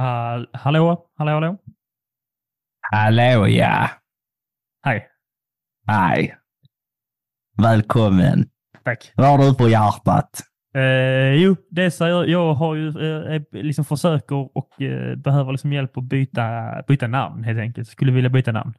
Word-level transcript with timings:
Uh, 0.00 0.46
hallå, 0.52 1.06
hallå, 1.18 1.30
hallå. 1.32 1.58
Hallå 2.92 3.46
ja. 3.48 3.90
Hej. 4.84 5.06
Hej. 5.86 6.36
Välkommen. 7.62 8.48
Tack. 8.84 9.12
Vad 9.14 9.26
har 9.26 9.38
du 9.38 9.54
på 9.54 9.68
hjärtat? 9.68 10.40
Uh, 10.76 11.34
jo, 11.34 11.56
det 11.70 11.84
är 11.84 11.90
så 11.90 12.04
jag, 12.04 12.28
jag 12.28 12.54
har 12.54 12.74
ju 12.74 12.88
uh, 12.88 13.42
liksom 13.52 13.84
försöker 13.84 14.56
och 14.56 14.70
uh, 14.80 15.16
behöver 15.16 15.52
liksom 15.52 15.72
hjälp 15.72 15.96
att 15.96 16.04
byta, 16.04 16.42
byta 16.88 17.06
namn 17.06 17.44
helt 17.44 17.60
enkelt. 17.60 17.88
Skulle 17.88 18.12
vilja 18.12 18.30
byta 18.30 18.52
namn. 18.52 18.74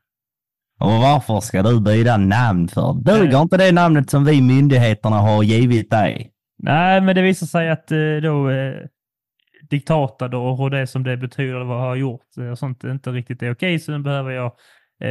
Och 0.79 0.91
varför 0.91 1.39
ska 1.39 1.63
du 1.63 1.81
byta 1.81 2.17
namn 2.17 2.67
för? 2.67 2.93
Duger 2.93 3.41
inte 3.41 3.57
det 3.57 3.71
namnet 3.71 4.09
som 4.09 4.25
vi 4.25 4.41
myndigheterna 4.41 5.15
har 5.15 5.43
givit 5.43 5.89
dig? 5.89 6.31
Nej, 6.63 7.01
men 7.01 7.15
det 7.15 7.21
visar 7.21 7.47
sig 7.47 7.69
att 7.69 7.87
då 8.23 8.49
diktator 9.69 10.35
och 10.35 10.71
det 10.71 10.87
som 10.87 11.03
det 11.03 11.17
betyder 11.17 11.63
vad 11.63 11.77
jag 11.77 11.81
har 11.81 11.95
gjort 11.95 12.25
och 12.51 12.59
sånt 12.59 12.83
inte 12.83 13.11
riktigt 13.11 13.43
är 13.43 13.51
okej. 13.51 13.79
Så 13.79 13.91
nu 13.91 13.99
behöver 13.99 14.31
jag 14.31 14.51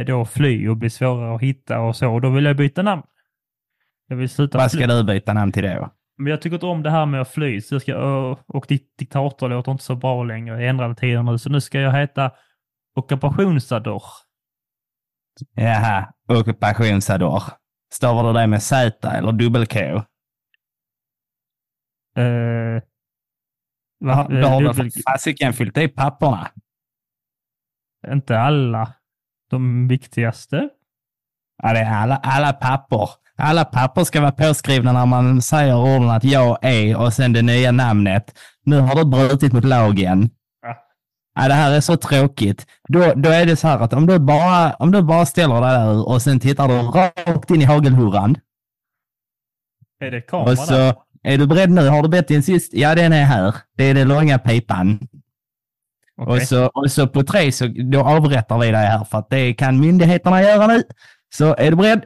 då 0.07 0.25
fly 0.25 0.67
och 0.67 0.77
bli 0.77 0.89
svårare 0.89 1.35
att 1.35 1.41
hitta 1.41 1.79
och 1.79 1.95
så. 1.95 2.13
Och 2.13 2.21
då 2.21 2.29
vill 2.29 2.45
jag 2.45 2.57
byta 2.57 2.81
namn. 2.81 3.03
Jag 4.07 4.15
vill 4.15 4.29
sluta 4.29 4.57
Vad 4.57 4.71
ska 4.71 4.77
fly. 4.77 4.87
du 4.87 5.03
byta 5.03 5.33
namn 5.33 5.51
till 5.51 5.63
då? 5.63 5.89
Men 6.17 6.31
jag 6.31 6.41
tycker 6.41 6.53
inte 6.55 6.65
om 6.65 6.83
det 6.83 6.89
här 6.89 7.05
med 7.05 7.21
att 7.21 7.29
fly. 7.29 7.61
Så 7.61 7.75
jag 7.75 7.81
ska, 7.81 7.95
och 8.47 8.65
diktator 8.97 9.49
låter 9.49 9.71
inte 9.71 9.83
så 9.83 9.95
bra 9.95 10.23
längre. 10.23 10.61
Jag 10.61 10.69
ändrade 10.69 10.95
tider 10.95 11.23
nu. 11.23 11.37
Så 11.37 11.49
nu 11.49 11.61
ska 11.61 11.79
jag 11.79 11.91
heta 11.93 12.31
Occupationsador. 12.95 14.03
Jaha, 15.55 16.13
Occupationsador. 16.27 17.43
Stavar 17.93 18.23
du 18.23 18.39
det 18.39 18.47
med 18.47 18.63
Z 18.63 19.09
eller 19.09 19.31
dubbel-K? 19.31 19.79
Uh, 22.19 22.81
Va, 23.99 24.27
du 24.29 24.43
har 24.43 24.73
väl 24.73 24.91
fasiken 25.07 25.53
fyllt 25.53 25.77
i 25.77 25.87
papperna? 25.87 26.47
Inte 28.11 28.39
alla. 28.39 28.93
De 29.49 29.87
viktigaste. 29.87 30.69
Ja, 31.63 31.73
det 31.73 31.79
är 31.79 31.91
alla, 31.93 32.15
alla 32.15 32.53
papper. 32.53 33.09
Alla 33.37 33.65
papper 33.65 34.03
ska 34.03 34.21
vara 34.21 34.31
påskrivna 34.31 34.91
när 34.93 35.05
man 35.05 35.41
säger 35.41 35.75
orden 35.75 36.09
att 36.09 36.23
jag 36.23 36.57
är 36.61 36.97
och 36.97 37.13
sen 37.13 37.33
det 37.33 37.41
nya 37.41 37.71
namnet. 37.71 38.37
Nu 38.63 38.79
har 38.79 38.95
du 38.95 39.05
brutit 39.05 39.53
mot 39.53 39.65
lagen. 39.65 40.29
Ja. 40.61 40.77
ja 41.35 41.47
det 41.47 41.53
här 41.53 41.71
är 41.71 41.81
så 41.81 41.97
tråkigt. 41.97 42.67
Då, 42.87 43.13
då 43.15 43.29
är 43.29 43.45
det 43.45 43.55
så 43.55 43.67
här 43.67 43.79
att 43.79 43.93
om 43.93 44.05
du 44.05 44.19
bara, 44.19 44.73
om 44.73 44.91
du 44.91 45.01
bara 45.01 45.25
ställer 45.25 45.61
dig 45.61 45.71
där 45.71 46.09
och 46.09 46.21
sen 46.21 46.39
tittar 46.39 46.67
du 46.67 46.73
rakt 46.73 47.51
in 47.51 47.61
i 47.61 47.65
hagelhurran. 47.65 48.37
Är 49.99 50.11
det 50.11 50.21
kamera 50.21 50.51
och 50.51 50.57
så, 50.57 50.73
där? 50.73 50.95
Är 51.25 51.37
du 51.37 51.47
beredd 51.47 51.69
nu? 51.69 51.87
Har 51.87 52.03
du 52.03 52.09
bett 52.09 52.27
din 52.27 52.43
sist? 52.43 52.73
Ja, 52.73 52.95
den 52.95 53.13
är 53.13 53.23
här. 53.23 53.55
Det 53.77 53.83
är 53.83 53.93
den 53.93 54.07
långa 54.07 54.39
pipan. 54.39 54.99
Okay. 56.17 56.35
Och, 56.35 56.41
så, 56.41 56.65
och 56.65 56.91
så 56.91 57.07
på 57.07 57.23
tre 57.23 57.51
så 57.51 57.67
då 57.67 58.01
avrättar 58.03 58.59
vi 58.59 58.71
dig 58.71 58.85
här 58.85 59.03
för 59.03 59.17
att 59.17 59.29
det 59.29 59.53
kan 59.53 59.79
myndigheterna 59.79 60.41
göra 60.41 60.67
nu. 60.67 60.83
Så 61.33 61.55
är 61.55 61.71
du 61.71 61.77
beredd? 61.77 62.05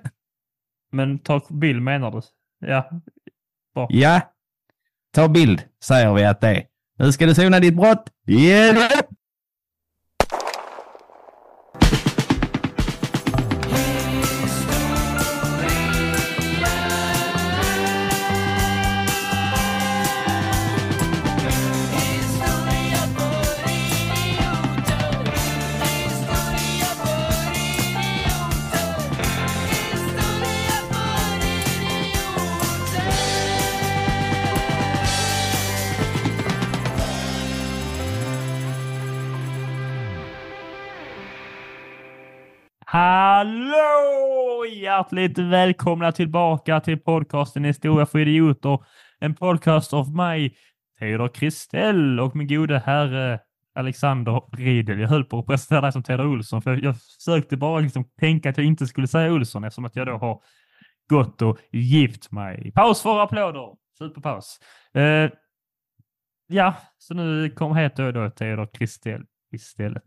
Men 0.92 1.20
ta 1.20 1.42
bild 1.50 1.82
menar 1.82 2.12
du? 2.12 2.22
Ja. 2.68 2.90
Bra. 3.74 3.88
Ja. 3.90 4.22
Ta 5.14 5.28
bild 5.28 5.62
säger 5.84 6.14
vi 6.14 6.26
att 6.26 6.42
det 6.42 6.50
är. 6.50 6.64
Nu 6.98 7.12
ska 7.12 7.26
du 7.26 7.36
sona 7.36 7.60
ditt 7.60 7.76
brott. 7.76 8.10
Yeah. 8.28 8.92
Hjärtligt 44.90 45.38
välkomna 45.38 46.12
tillbaka 46.12 46.80
till 46.80 47.00
podcasten 47.00 47.64
Historia 47.64 48.06
för 48.06 48.20
idioter. 48.20 48.84
En 49.20 49.36
podcast 49.36 49.94
av 49.94 50.16
mig, 50.16 50.58
Teodor 51.00 51.28
Kristell 51.28 52.20
och 52.20 52.36
min 52.36 52.48
gode 52.48 52.80
herre 52.80 53.40
Alexander 53.76 54.42
Riedel. 54.58 55.00
Jag 55.00 55.08
höll 55.08 55.26
på 55.26 55.40
att 55.40 55.46
presentera 55.46 55.82
dig 55.82 55.92
som 55.92 56.04
Teodor 56.04 56.26
Olsson, 56.26 56.62
för 56.62 56.84
jag 56.84 56.96
försökte 57.02 57.58
bara 57.58 57.80
liksom 57.80 58.04
tänka 58.20 58.50
att 58.50 58.58
jag 58.58 58.66
inte 58.66 58.88
skulle 58.88 59.08
säga 59.08 59.34
Olsson 59.34 59.64
eftersom 59.64 59.86
att 59.86 59.96
jag 59.96 60.08
då 60.08 60.18
har 60.18 60.42
gått 61.10 61.42
och 61.42 61.58
gift 61.72 62.32
mig. 62.32 62.72
Paus 62.76 63.02
för 63.02 63.20
applåder! 63.20 63.76
Superpaus. 63.98 64.60
Uh, 64.98 65.30
ja, 66.48 66.74
så 66.98 67.14
nu 67.14 67.50
kom 67.50 67.76
heter 67.76 68.04
jag 68.04 68.14
då 68.14 68.30
Teodor 68.30 68.68
Kristell 68.74 69.26
istället. 69.52 70.04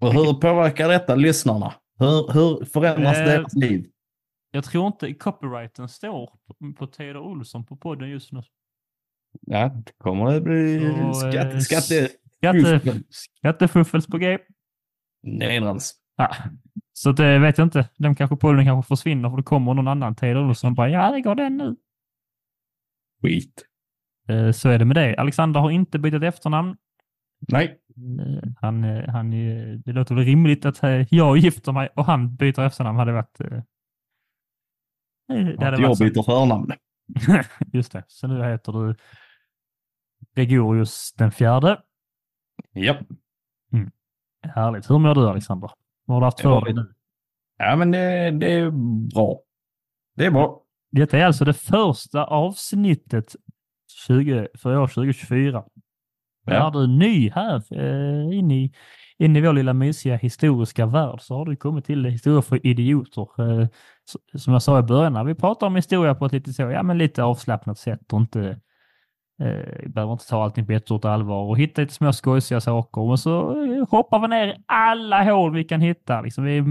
Och 0.00 0.12
hur 0.12 0.34
påverkar 0.34 0.88
detta 0.88 1.14
lyssnarna? 1.14 1.72
Hur, 1.98 2.32
hur 2.32 2.64
förändras 2.64 3.18
eh, 3.18 3.24
deras 3.24 3.54
liv? 3.54 3.86
Jag 4.50 4.64
tror 4.64 4.86
inte 4.86 5.14
copyrighten 5.14 5.88
står 5.88 6.26
på, 6.46 6.72
på 6.78 6.86
Teodor 6.86 7.22
Olsson 7.22 7.64
på 7.64 7.76
podden 7.76 8.10
just 8.10 8.32
nu. 8.32 8.42
Ja, 9.40 9.68
det 9.68 9.92
kommer 9.98 10.32
det 10.32 10.40
bli 10.40 10.80
Så, 11.14 11.20
skatte, 11.20 11.54
eh, 11.54 11.58
skatte, 11.58 12.10
skatte, 12.80 13.02
skattefuffels 13.10 14.06
på 14.06 14.18
G. 14.18 14.38
Nedrans. 15.22 15.94
Ja. 16.16 16.36
Så 16.92 17.12
det 17.12 17.38
vet 17.38 17.58
jag 17.58 17.66
inte. 17.66 17.88
Den 17.98 18.14
kanske 18.14 18.36
podden 18.36 18.64
kanske 18.64 18.88
försvinner 18.88 19.30
för 19.30 19.36
det 19.36 19.42
kommer 19.42 19.74
någon 19.74 19.88
annan 19.88 20.14
Teodor 20.14 20.48
Olsson 20.48 20.70
och 20.70 20.76
bara 20.76 20.90
ja, 20.90 21.10
det 21.10 21.20
går 21.20 21.34
den 21.34 21.56
nu. 21.56 21.76
Skit. 23.22 23.66
Eh, 24.28 24.50
så 24.50 24.68
är 24.68 24.78
det 24.78 24.84
med 24.84 24.96
det. 24.96 25.16
Alexander 25.16 25.60
har 25.60 25.70
inte 25.70 25.98
bytt 25.98 26.22
efternamn. 26.22 26.76
Nej. 27.40 27.80
Eh, 27.96 28.50
han, 28.60 28.84
eh, 28.84 29.08
han, 29.08 29.30
det 29.80 29.92
låter 29.92 30.14
väl 30.14 30.24
rimligt 30.24 30.66
att 30.66 30.82
eh, 30.82 31.06
jag 31.10 31.36
gifter 31.36 31.72
mig 31.72 31.88
och 31.94 32.04
han 32.04 32.36
byter 32.36 32.60
efternamn 32.60 32.98
hade 32.98 33.12
varit... 33.12 33.38
Det 35.28 35.64
hade 35.64 35.82
jag 35.82 35.98
byter 35.98 36.22
förnamn. 36.22 36.72
Just 37.72 37.92
det, 37.92 38.04
så 38.06 38.26
nu 38.26 38.44
heter 38.44 38.72
du 38.72 38.94
Gregorius 40.34 41.12
den 41.12 41.32
fjärde. 41.32 41.82
Ja. 42.72 42.96
Mm. 43.72 43.90
Härligt. 44.42 44.90
Hur 44.90 44.98
mår 44.98 45.14
du 45.14 45.28
Alexander? 45.28 45.70
Vad 46.04 46.14
har 46.14 46.20
du 46.20 46.24
haft 46.24 46.40
för 46.40 46.64
dig 46.64 46.74
nu? 46.74 46.94
Ja, 47.56 47.76
men 47.76 47.90
det, 47.90 48.30
det 48.30 48.52
är 48.52 48.70
bra. 49.14 49.40
Det 50.14 50.26
är 50.26 50.30
bra. 50.30 50.62
Detta 50.90 51.18
är 51.18 51.24
alltså 51.24 51.44
det 51.44 51.54
första 51.54 52.24
avsnittet 52.24 53.36
20, 54.06 54.48
för 54.54 54.76
år 54.76 54.86
2024. 54.86 55.64
Ja. 56.46 56.66
Är 56.66 56.70
du 56.70 56.86
ny 56.86 57.30
här 57.30 57.62
eh, 57.70 58.38
in, 58.38 58.50
i, 58.50 58.72
in 59.18 59.36
i 59.36 59.40
vår 59.40 59.52
lilla 59.52 59.72
mysiga 59.72 60.16
historiska 60.16 60.86
värld 60.86 61.20
så 61.20 61.34
har 61.36 61.44
du 61.44 61.56
kommit 61.56 61.84
till 61.84 62.04
Historia 62.04 62.42
för 62.42 62.66
idioter. 62.66 63.28
Eh, 63.62 63.68
som 64.34 64.52
jag 64.52 64.62
sa 64.62 64.78
i 64.78 64.82
början, 64.82 65.12
när 65.12 65.24
vi 65.24 65.34
pratar 65.34 65.66
om 65.66 65.76
historia 65.76 66.14
på 66.14 66.26
ett 66.26 66.32
lite, 66.32 66.52
så, 66.52 66.62
ja, 66.62 66.82
men 66.82 66.98
lite 66.98 67.22
avslappnat 67.22 67.78
sätt 67.78 68.12
och 68.12 68.20
inte 68.20 68.60
eh, 69.42 69.88
behöver 69.88 70.12
inte 70.12 70.28
ta 70.28 70.44
allting 70.44 70.66
på 70.66 70.72
ett 70.72 70.82
stort 70.82 71.04
allvar 71.04 71.42
och 71.42 71.58
hitta 71.58 71.80
lite 71.80 71.94
små 71.94 72.12
skojsiga 72.12 72.60
saker. 72.60 73.08
Men 73.08 73.18
så 73.18 73.64
eh, 73.64 73.88
hoppar 73.90 74.18
vi 74.20 74.28
ner 74.28 74.48
i 74.48 74.56
alla 74.66 75.24
hål 75.24 75.54
vi 75.54 75.64
kan 75.64 75.80
hitta. 75.80 76.20
Liksom, 76.20 76.44
vi 76.44 76.58
är 76.58 76.64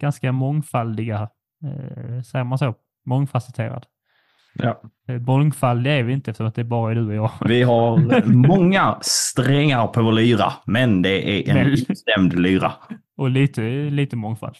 ganska 0.00 0.32
mångfaldiga, 0.32 1.28
eh, 1.64 2.22
säger 2.22 2.44
man 2.44 2.58
så? 2.58 2.74
Mångfacetterad. 3.06 3.86
Ja. 4.54 4.82
Eh, 5.08 5.20
mångfald 5.20 5.86
är 5.86 6.02
vi 6.02 6.12
inte 6.12 6.30
eftersom 6.30 6.46
att 6.46 6.54
det 6.54 6.64
bara 6.64 6.90
är 6.90 6.94
du 6.94 7.06
och 7.06 7.14
jag. 7.14 7.30
Vi 7.48 7.62
har 7.62 8.22
många 8.48 8.98
strängar 9.00 9.86
på 9.86 10.02
vår 10.02 10.12
lyra, 10.12 10.52
men 10.66 11.02
det 11.02 11.48
är 11.50 11.56
en 11.56 11.68
instämd 11.68 12.40
lyra. 12.40 12.72
Och 13.16 13.30
lite, 13.30 13.62
lite 13.90 14.16
mångfald. 14.16 14.56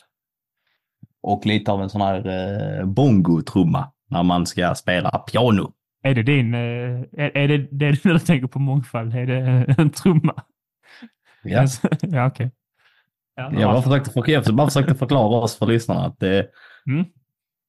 Och 1.22 1.46
lite 1.46 1.72
av 1.72 1.82
en 1.82 1.90
sån 1.90 2.00
här 2.00 2.26
eh, 2.80 2.86
bongotrumma 2.86 3.92
när 4.10 4.22
man 4.22 4.46
ska 4.46 4.74
spela 4.74 5.10
piano. 5.10 5.72
Är 6.02 6.14
det 6.14 6.22
din, 6.22 6.54
eh, 6.54 6.60
är, 7.12 7.36
är 7.36 7.48
det 7.48 7.58
det 7.58 8.02
du 8.02 8.18
tänker 8.18 8.46
på 8.46 8.58
mångfald? 8.58 9.14
Är 9.14 9.26
det 9.26 9.74
en 9.78 9.90
trumma? 9.90 10.34
Ja. 11.42 11.66
ja, 12.02 12.26
okej. 12.26 12.26
Okay. 12.26 12.50
Ja, 13.36 13.52
jag, 13.52 13.72
bara 13.72 13.82
försökte, 13.82 14.30
jag 14.30 14.54
bara 14.54 14.66
försökte 14.66 14.94
förklara 14.94 15.42
oss 15.42 15.58
för 15.58 15.66
lyssnarna 15.66 16.06
att 16.06 16.22
eh, 16.22 16.40
mm. 16.86 17.04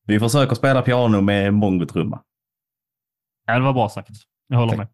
Vi 0.05 0.19
försöker 0.19 0.55
spela 0.55 0.81
piano 0.81 1.21
med 1.21 1.53
mongotrumma. 1.53 2.23
Ja, 3.45 3.53
det 3.53 3.59
var 3.61 3.73
bra 3.73 3.89
sagt. 3.89 4.09
Jag 4.47 4.57
håller 4.57 4.77
med. 4.77 4.87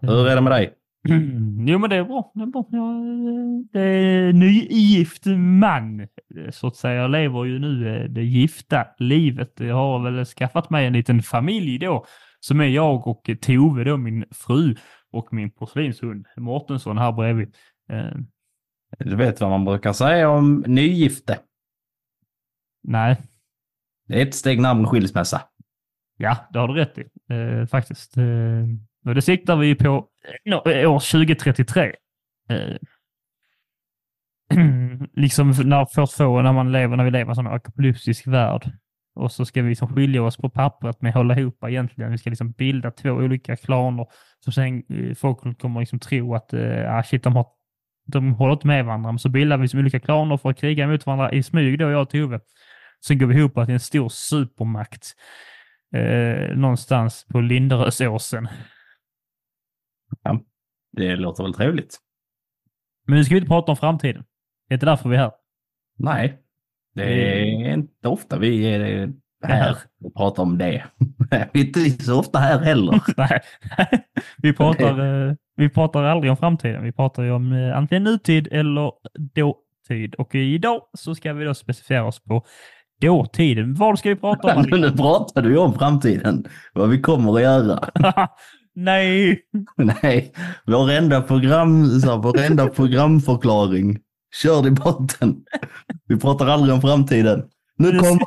Hur 0.00 0.28
är 0.28 0.34
det 0.34 0.40
med 0.40 0.52
dig? 0.52 0.74
Jo, 1.66 1.78
men 1.78 1.90
det 1.90 1.96
är 1.96 2.04
bra. 2.04 2.32
Det 2.34 2.42
är 2.42 2.46
bra. 2.46 2.66
Jag 2.70 3.82
är 3.82 4.32
nygift 4.32 5.26
man, 5.60 6.08
så 6.50 6.66
att 6.66 6.76
säga. 6.76 6.94
Jag 6.94 7.10
lever 7.10 7.44
ju 7.44 7.58
nu 7.58 7.96
eh, 7.96 8.10
det 8.10 8.22
gifta 8.24 8.86
livet. 8.98 9.60
Jag 9.60 9.74
har 9.74 10.10
väl 10.10 10.24
skaffat 10.24 10.70
mig 10.70 10.86
en 10.86 10.92
liten 10.92 11.22
familj 11.22 11.78
då, 11.78 12.06
som 12.40 12.60
är 12.60 12.64
jag 12.64 13.06
och 13.06 13.30
Tove, 13.40 13.84
då 13.84 13.96
min 13.96 14.24
fru. 14.30 14.74
och 15.12 15.32
min 15.32 15.50
porslinshund 15.50 16.26
Mårtensson 16.36 16.98
här 16.98 17.12
bredvid. 17.12 17.54
Eh, 17.90 18.18
Du 18.98 19.16
vet 19.16 19.40
vad 19.40 19.50
man 19.50 19.64
brukar 19.64 19.92
säga 19.92 20.28
om 20.30 20.64
nygifte. 20.66 21.38
nej, 22.82 23.16
det 24.06 24.22
är 24.22 24.26
ett 24.26 24.34
steg 24.34 24.60
närmare 24.60 24.86
skilsmässa. 24.86 25.40
ja, 26.16 26.36
det 26.52 26.58
har 26.58 26.68
du 26.68 26.74
rätt 26.74 26.98
i 26.98 27.04
eh, 27.30 27.66
faktiskt. 27.66 28.16
Eh, 28.16 28.64
och 29.06 29.14
det 29.14 29.22
siktar 29.22 29.56
vi 29.56 29.74
på 29.74 30.08
no, 30.44 30.70
eh, 30.70 30.92
år 30.92 31.00
2033. 31.00 31.94
Eh, 32.50 32.76
liksom 35.12 35.50
när, 35.64 35.86
först 35.94 36.12
få, 36.12 36.42
när, 36.42 36.52
man 36.52 36.72
lever, 36.72 36.96
när 36.96 37.04
vi 37.04 37.10
lever 37.10 37.26
i 37.26 37.28
en 37.30 37.34
sån 37.34 37.46
apokalyptisk 37.46 38.26
värld. 38.26 38.70
Och 39.14 39.32
så 39.32 39.44
ska 39.44 39.62
vi 39.62 39.68
liksom 39.68 39.94
skilja 39.94 40.22
oss 40.22 40.36
på 40.36 40.50
pappret 40.50 41.02
med 41.02 41.08
att 41.08 41.14
hålla 41.14 41.38
ihop 41.38 41.64
egentligen. 41.68 42.10
Vi 42.10 42.18
ska 42.18 42.30
liksom 42.30 42.50
bilda 42.50 42.90
två 42.90 43.10
olika 43.10 43.56
klaner 43.56 44.06
som 44.40 44.52
sen 44.52 44.82
eh, 44.88 45.14
folk 45.14 45.60
kommer 45.60 45.80
liksom 45.80 45.98
tro 45.98 46.34
att 46.34 46.52
eh, 46.52 46.94
ah, 46.94 47.02
shit, 47.02 47.22
de, 47.22 47.36
har, 47.36 47.46
de 48.06 48.32
håller 48.32 48.52
inte 48.52 48.66
med 48.66 48.84
varandra. 48.84 49.12
Men 49.12 49.18
så 49.18 49.28
bildar 49.28 49.56
vi 49.56 49.62
liksom 49.62 49.80
olika 49.80 50.00
klaner 50.00 50.36
för 50.36 50.50
att 50.50 50.58
kriga 50.58 50.86
mot 50.86 51.06
varandra 51.06 51.32
i 51.32 51.42
smyg 51.42 51.78
då, 51.78 51.90
jag 51.90 52.02
och 52.02 52.10
Tove. 52.10 52.40
Sen 53.06 53.18
går 53.18 53.26
vi 53.26 53.34
ihop 53.34 53.54
till 53.54 53.74
en 53.74 53.80
stor 53.80 54.08
supermakt 54.08 55.14
eh, 55.94 56.56
någonstans 56.56 57.26
på 57.28 57.40
Linderösåsen. 57.40 58.48
Det 60.92 61.16
låter 61.16 61.42
väl 61.42 61.54
trevligt? 61.54 61.98
Men 63.06 63.16
nu 63.16 63.24
ska 63.24 63.34
vi 63.34 63.38
inte 63.38 63.48
prata 63.48 63.72
om 63.72 63.76
framtiden. 63.76 64.24
Det 64.68 64.74
är 64.74 64.76
inte 64.76 64.86
därför 64.86 65.08
vi 65.08 65.16
är 65.16 65.20
här. 65.20 65.32
Nej, 65.98 66.38
det 66.94 67.04
är 67.04 67.72
inte 67.72 68.08
ofta 68.08 68.38
vi 68.38 68.74
är 68.74 69.12
här 69.42 69.76
och 70.04 70.14
pratar 70.14 70.42
om 70.42 70.58
det. 70.58 70.84
Vi 71.52 71.60
är 71.60 71.86
inte 71.86 72.04
så 72.04 72.18
ofta 72.18 72.38
här 72.38 72.58
heller. 72.58 73.00
Nej, 73.16 73.40
vi 74.36 74.52
pratar, 74.52 75.26
eh, 75.28 75.34
vi 75.56 75.68
pratar 75.68 76.04
aldrig 76.04 76.30
om 76.30 76.36
framtiden. 76.36 76.82
Vi 76.82 76.92
pratar 76.92 77.22
ju 77.22 77.30
om 77.30 77.52
eh, 77.52 77.76
antingen 77.76 78.04
nutid 78.04 78.48
eller 78.52 78.92
dåtid. 79.34 80.14
Och 80.14 80.34
idag 80.34 80.82
så 80.92 81.14
ska 81.14 81.32
vi 81.32 81.44
då 81.44 81.54
specificera 81.54 82.04
oss 82.04 82.24
på 82.24 82.44
dåtiden. 83.00 83.74
Vad 83.74 83.98
ska 83.98 84.08
vi 84.08 84.16
prata 84.16 84.56
om? 84.56 84.62
Nu 84.70 84.90
pratar 84.90 85.42
du 85.42 85.50
ju 85.50 85.56
om 85.58 85.74
framtiden. 85.74 86.46
Vad 86.72 86.90
vi 86.90 87.00
kommer 87.00 87.34
att 87.34 87.42
göra. 87.42 87.88
Nej! 88.74 89.42
Nej, 89.76 90.32
varenda 90.66 91.22
program, 91.22 92.00
så 92.00 92.10
här, 92.10 92.18
varenda 92.18 92.66
programförklaring 92.68 93.98
kör 94.42 94.66
i 94.66 94.70
botten. 94.70 95.44
Vi 96.06 96.16
pratar 96.16 96.46
aldrig 96.46 96.74
om 96.74 96.80
framtiden. 96.80 97.48
Nu 97.76 97.98
kommer... 97.98 98.26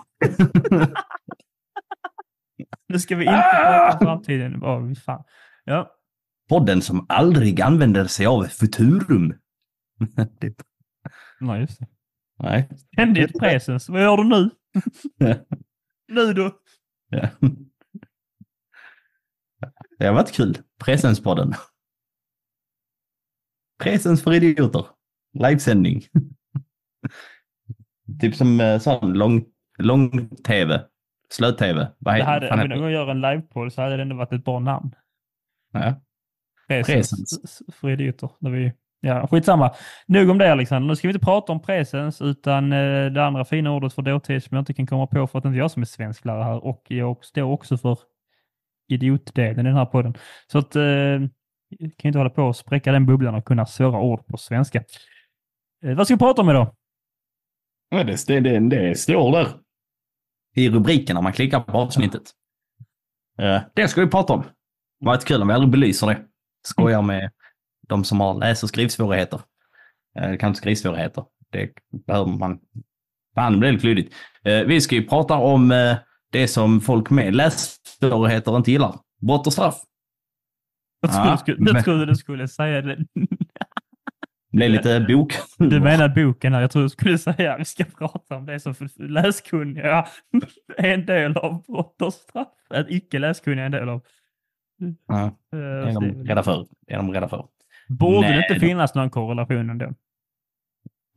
Nu 2.89 2.99
ska 2.99 3.15
vi 3.15 3.25
inte 3.25 3.43
prata 3.53 3.93
om 3.93 4.05
framtiden. 4.05 4.63
Oh, 4.63 4.93
fan. 4.93 5.23
Ja, 5.65 5.97
Podden 6.49 6.81
som 6.81 7.05
aldrig 7.09 7.61
använder 7.61 8.05
sig 8.05 8.25
av 8.25 8.43
futurum. 8.43 9.33
Nej, 11.39 11.59
just 11.61 11.79
det. 11.79 11.87
Nej. 12.39 12.69
Ständigt 12.93 13.39
presens. 13.39 13.89
Vad 13.89 14.01
gör 14.01 14.17
du 14.17 14.23
nu? 14.23 14.49
nu 16.07 16.33
då? 16.33 16.51
Ja. 17.09 17.29
Det 19.99 20.05
har 20.05 20.13
varit 20.13 20.31
kul. 20.31 20.57
Presenspodden. 20.79 21.53
Presens 23.83 24.23
för 24.23 24.33
idioter. 24.33 24.85
Livesändning. 25.33 26.01
typ 28.21 28.35
som 28.35 28.61
eh, 28.61 28.79
sån 28.79 29.13
lång, 29.13 29.45
lång 29.77 30.29
tv. 30.35 30.85
Slöt-tv. 31.29 31.91
Vad 31.97 32.15
Det 32.15 32.23
hade, 32.23 32.49
om 32.51 32.59
vi 32.59 32.67
någon 32.67 32.79
gång 32.79 32.91
gör 32.91 33.07
en 33.11 33.21
livepodd 33.21 33.73
så 33.73 33.81
hade 33.81 33.95
det 33.95 34.01
ändå 34.01 34.15
varit 34.15 34.33
ett 34.33 34.45
bra 34.45 34.59
namn. 34.59 34.95
Ja. 35.73 36.01
Presens, 36.67 36.87
Presens. 36.87 37.61
för 37.73 37.89
idioter. 37.89 38.29
När 38.39 38.51
vi, 38.51 38.73
ja, 39.01 39.27
skitsamma. 39.27 39.75
Nog 40.07 40.29
om 40.29 40.37
det 40.37 40.51
Alexander. 40.51 40.87
Nu 40.87 40.95
ska 40.95 41.07
vi 41.07 41.13
inte 41.13 41.25
prata 41.25 41.51
om 41.51 41.61
presens 41.61 42.21
utan 42.21 42.73
eh, 42.73 43.05
det 43.05 43.25
andra 43.25 43.45
fina 43.45 43.71
ordet 43.71 43.93
för 43.93 44.01
dåtid 44.01 44.43
som 44.43 44.55
jag 44.55 44.61
inte 44.61 44.73
kan 44.73 44.87
komma 44.87 45.07
på 45.07 45.27
för 45.27 45.37
att 45.37 45.43
det 45.43 45.47
inte 45.47 45.57
är 45.57 45.61
jag 45.61 45.71
som 45.71 45.81
är 45.81 45.85
svensklärare 45.85 46.43
här 46.43 46.65
och 46.65 46.83
jag 46.87 47.25
står 47.25 47.43
också 47.43 47.77
för 47.77 47.97
idiotdelen 48.87 49.65
i 49.65 49.69
den 49.69 49.77
här 49.77 49.85
podden. 49.85 50.13
Så 50.51 50.57
att 50.57 50.75
eh, 50.75 50.83
jag 51.69 51.97
kan 51.97 52.09
inte 52.09 52.17
hålla 52.17 52.29
på 52.29 52.43
och 52.43 52.55
spräcka 52.55 52.91
den 52.91 53.05
bubblan 53.05 53.35
och 53.35 53.45
kunna 53.45 53.65
svåra 53.65 53.99
ord 53.99 54.27
på 54.27 54.37
svenska. 54.37 54.83
Eh, 55.83 55.95
vad 55.95 56.07
ska 56.07 56.15
vi 56.15 56.19
prata 56.19 56.41
om 56.41 56.49
idag? 56.49 56.75
Ja, 57.89 58.03
det, 58.03 58.27
det, 58.27 58.39
det, 58.39 58.59
det 58.59 58.99
står 58.99 59.31
där. 59.31 59.47
I 60.55 60.69
rubriken 60.69 61.13
när 61.13 61.21
man 61.21 61.33
klickar 61.33 61.59
på 61.59 61.77
avsnittet. 61.77 62.31
Eh, 63.39 63.61
det 63.73 63.87
ska 63.87 64.01
vi 64.01 64.07
prata 64.07 64.33
om. 64.33 64.41
Det 64.99 65.05
var 65.05 65.17
kul 65.17 65.41
om 65.41 65.47
vi 65.47 65.53
aldrig 65.53 65.71
belyser 65.71 66.07
det. 66.07 66.19
Skojar 66.67 67.01
med 67.01 67.31
de 67.87 68.03
som 68.03 68.19
har 68.19 68.33
läs 68.33 68.63
och 68.63 68.69
skrivsvårigheter. 68.69 69.41
Eh, 70.19 70.37
kanske 70.37 70.61
skrivsvårigheter. 70.61 71.25
Det 71.51 71.69
behöver 72.07 72.31
man. 72.31 72.59
Fan, 73.35 73.53
det 73.53 73.59
blir 73.59 73.71
lite 73.71 73.81
klyddigt. 73.81 74.13
Eh, 74.43 74.61
vi 74.61 74.81
ska 74.81 74.95
ju 74.95 75.07
prata 75.07 75.35
om 75.35 75.71
eh, 75.71 75.95
det 76.31 76.47
som 76.47 76.81
folk 76.81 77.09
med 77.09 77.35
lässvårigheter 77.35 78.57
inte 78.57 78.71
gillar. 78.71 78.95
Brott 79.21 79.47
och 79.47 79.53
straff. 79.53 79.81
Jag 81.01 81.11
trodde, 81.11 81.29
Ja, 81.29 81.37
skulle, 81.37 81.71
jag 81.71 81.83
trodde 81.83 82.05
du 82.05 82.15
skulle 82.15 82.47
säga 82.47 82.81
det. 82.81 82.95
Det 84.51 84.57
blir 84.57 84.69
lite 84.69 84.99
bok. 85.09 85.33
Du 85.57 85.79
menar 85.79 86.09
boken 86.09 86.53
här. 86.53 86.61
Jag 86.61 86.71
trodde 86.71 86.85
du 86.85 86.89
skulle 86.89 87.17
säga 87.17 87.53
att 87.53 87.59
vi 87.59 87.65
ska 87.65 87.83
prata 87.83 88.35
om 88.35 88.45
det 88.45 88.59
som 88.59 88.75
läskunniga 88.95 90.07
är 90.77 90.93
en 90.93 91.05
del 91.05 91.37
av 91.37 91.63
brott 91.63 92.01
och 92.01 92.13
straff. 92.13 92.47
Att 92.69 92.85
icke 92.89 93.19
läskunniga 93.19 93.61
är 93.61 93.65
en 93.65 93.71
del 93.71 93.89
av. 93.89 94.01
Ja, 95.07 95.31
Eh, 95.53 95.59
det 95.59 95.89
är 95.89 95.93
de 95.93 96.27
rädda 96.27 96.43
för. 96.43 96.67
Det 96.87 96.93
är 96.93 96.97
de 96.97 97.13
rädda 97.13 97.29
för. 97.29 97.45
Borde 97.87 98.27
det 98.27 98.33
Nej, 98.33 98.37
inte 98.43 98.53
då. 98.53 98.59
finnas 98.59 98.95
någon 98.95 99.09
korrelation 99.09 99.69
ändå? 99.69 99.93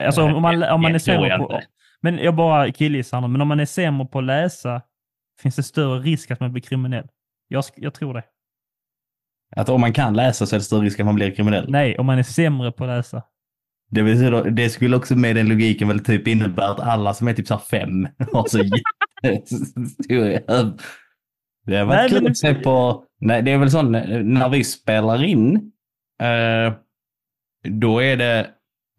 Alltså 0.04 0.22
om 0.22 0.42
man, 0.42 0.60
det- 0.60 0.72
om 0.72 0.82
man 0.82 0.92
det 0.92 0.96
är 0.96 0.98
sämre 0.98 1.38
på... 1.38 1.42
inte. 1.42 1.66
Men 2.00 2.18
jag 2.18 2.34
bara 2.36 2.72
killgissar 2.72 3.20
nu, 3.20 3.28
men 3.28 3.40
om 3.40 3.48
man 3.48 3.60
är 3.60 3.64
sämre 3.66 4.06
på 4.06 4.18
att 4.18 4.24
läsa 4.24 4.82
finns 5.42 5.56
det 5.56 5.62
större 5.62 6.00
risk 6.00 6.30
att 6.30 6.40
man 6.40 6.52
blir 6.52 6.62
kriminell. 6.62 7.08
Jag, 7.48 7.64
jag 7.76 7.94
tror 7.94 8.14
det. 8.14 8.24
Att 9.56 9.68
om 9.68 9.80
man 9.80 9.92
kan 9.92 10.14
läsa 10.14 10.46
så 10.46 10.56
är 10.56 10.58
det 10.58 10.64
större 10.64 10.84
risk 10.84 11.00
att 11.00 11.06
man 11.06 11.14
blir 11.14 11.30
kriminell. 11.30 11.70
Nej, 11.70 11.98
om 11.98 12.06
man 12.06 12.18
är 12.18 12.22
sämre 12.22 12.72
på 12.72 12.84
att 12.84 12.90
läsa. 12.90 13.22
Det, 13.90 14.16
säga, 14.16 14.42
det 14.42 14.70
skulle 14.70 14.96
också 14.96 15.16
med 15.16 15.36
den 15.36 15.48
logiken 15.48 15.88
väl 15.88 16.04
typ 16.04 16.28
innebära 16.28 16.68
att 16.70 16.80
alla 16.80 17.14
som 17.14 17.28
är 17.28 17.32
typ 17.34 17.46
så 17.46 17.58
fem 17.58 18.08
har 18.32 18.48
så 18.48 18.58
jättestor... 19.22 20.72
Det 21.66 21.84
Nej, 21.84 22.10
kul 22.10 22.26
att 22.26 22.36
se 22.36 22.54
på... 22.54 23.04
Nej, 23.20 23.42
det 23.42 23.50
är 23.52 23.58
väl 23.58 23.70
så 23.70 23.82
när 23.82 24.48
vi 24.48 24.64
spelar 24.64 25.24
in. 25.24 25.72
Eh, 26.20 26.72
då 27.68 28.02
är 28.02 28.16
det 28.16 28.50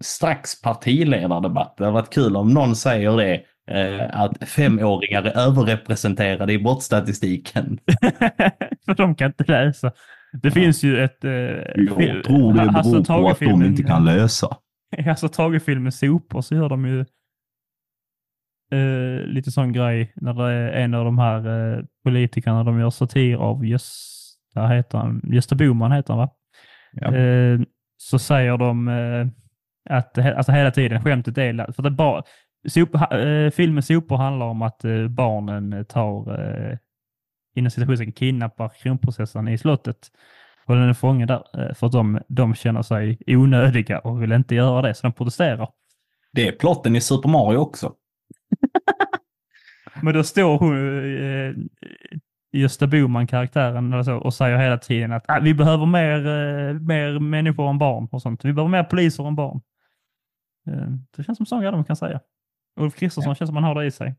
strax 0.03 0.61
partiledardebatt. 0.61 1.77
Det 1.77 1.85
har 1.85 1.91
varit 1.91 2.13
kul 2.13 2.35
om 2.35 2.53
någon 2.53 2.75
säger 2.75 3.17
det. 3.17 3.43
Eh, 3.71 4.19
att 4.21 4.49
femåringar 4.49 5.23
är 5.23 5.37
överrepresenterade 5.37 6.53
i 6.53 6.59
brottsstatistiken. 6.59 7.79
För 8.85 8.95
de 8.95 9.15
kan 9.15 9.27
inte 9.27 9.43
läsa. 9.43 9.91
Det 10.41 10.51
finns 10.51 10.83
ju 10.83 11.03
ett... 11.03 11.23
Eh, 11.23 11.31
Jag 11.31 12.23
tror 12.23 12.53
det 12.53 12.71
Hasse 12.71 12.89
beror 12.89 13.03
på 13.23 13.29
att 13.29 13.39
de 13.39 13.63
inte 13.63 13.83
kan 13.83 14.05
läsa. 14.15 14.57
Alltså 15.07 15.27
Tage-filmen 15.27 15.91
Sopor 15.91 16.41
så 16.41 16.55
gör 16.55 16.69
de 16.69 16.85
ju 16.85 16.99
eh, 18.71 19.25
lite 19.25 19.51
sån 19.51 19.73
grej 19.73 20.13
när 20.15 20.33
det 20.33 20.43
är 20.53 20.71
en 20.71 20.93
av 20.93 21.05
de 21.05 21.19
här 21.19 21.73
eh, 21.77 21.83
politikerna 22.03 22.63
de 22.63 22.79
gör 22.79 22.89
satir 22.89 23.35
av. 23.35 23.65
Gösta 23.65 24.67
heter 24.67 24.97
han. 24.97 25.21
Gösta 25.33 25.55
Boman 25.55 25.91
heter 25.91 26.13
han 26.13 26.17
va? 26.17 26.29
Ja. 26.91 27.15
Eh, 27.15 27.59
så 27.97 28.19
säger 28.19 28.57
de 28.57 28.87
eh, 28.87 29.27
att 29.89 30.17
alltså 30.17 30.51
hela 30.51 30.71
tiden 30.71 31.01
skämtet 31.01 31.37
är 31.37 31.71
för 31.71 31.85
är 31.85 31.89
bara 31.89 32.23
sop, 32.67 32.95
eh, 32.95 33.49
filmen 33.53 33.83
Sopor 33.83 34.17
handlar 34.17 34.45
om 34.45 34.61
att 34.61 34.81
barnen 35.09 35.85
tar 35.85 36.79
inom 37.55 37.71
situationen 37.71 38.11
kidnappar 38.11 38.69
kronprinsessan 38.69 39.47
i 39.47 39.57
slottet. 39.57 40.11
Och 40.65 40.75
den 40.75 40.89
är 40.89 40.93
fången 40.93 41.27
där 41.27 41.73
för 41.73 41.87
att 41.87 41.93
de, 41.93 42.19
de 42.27 42.55
känner 42.55 42.81
sig 42.81 43.17
onödiga 43.27 43.99
och 43.99 44.21
vill 44.21 44.31
inte 44.31 44.55
göra 44.55 44.81
det 44.81 44.93
så 44.93 45.07
de 45.07 45.13
protesterar. 45.13 45.69
Det 46.33 46.47
är 46.47 46.51
plotten 46.51 46.95
i 46.95 47.01
Super 47.01 47.29
Mario 47.29 47.57
också. 47.57 47.93
Men 50.01 50.13
då 50.13 50.23
står 50.23 50.57
hon, 50.57 50.75
eh, 51.23 51.55
Gösta 52.51 52.87
Boman, 52.87 53.27
karaktären, 53.27 53.93
eller 53.93 54.03
så, 54.03 54.15
och 54.15 54.33
säger 54.33 54.57
hela 54.57 54.77
tiden 54.77 55.11
att 55.11 55.25
ah, 55.27 55.39
vi 55.39 55.53
behöver 55.53 55.85
mer, 55.85 56.17
eh, 56.17 56.73
mer 56.73 57.19
människor 57.19 57.69
än 57.69 57.77
barn 57.77 58.07
och 58.11 58.21
sånt. 58.21 58.45
Vi 58.45 58.53
behöver 58.53 58.71
mer 58.71 58.83
poliser 58.83 59.27
än 59.27 59.35
barn. 59.35 59.61
Eh, 60.67 60.87
det 61.17 61.23
känns 61.23 61.37
som 61.37 61.45
sån 61.45 61.61
grej 61.61 61.71
de 61.71 61.83
kan 61.83 61.95
säga. 61.95 62.19
Ulf 62.79 62.95
Kristersson 62.95 63.35
känns 63.35 63.49
som 63.49 63.55
han 63.55 63.63
har 63.63 63.75
det 63.75 63.85
i 63.85 63.91
sig. 63.91 64.15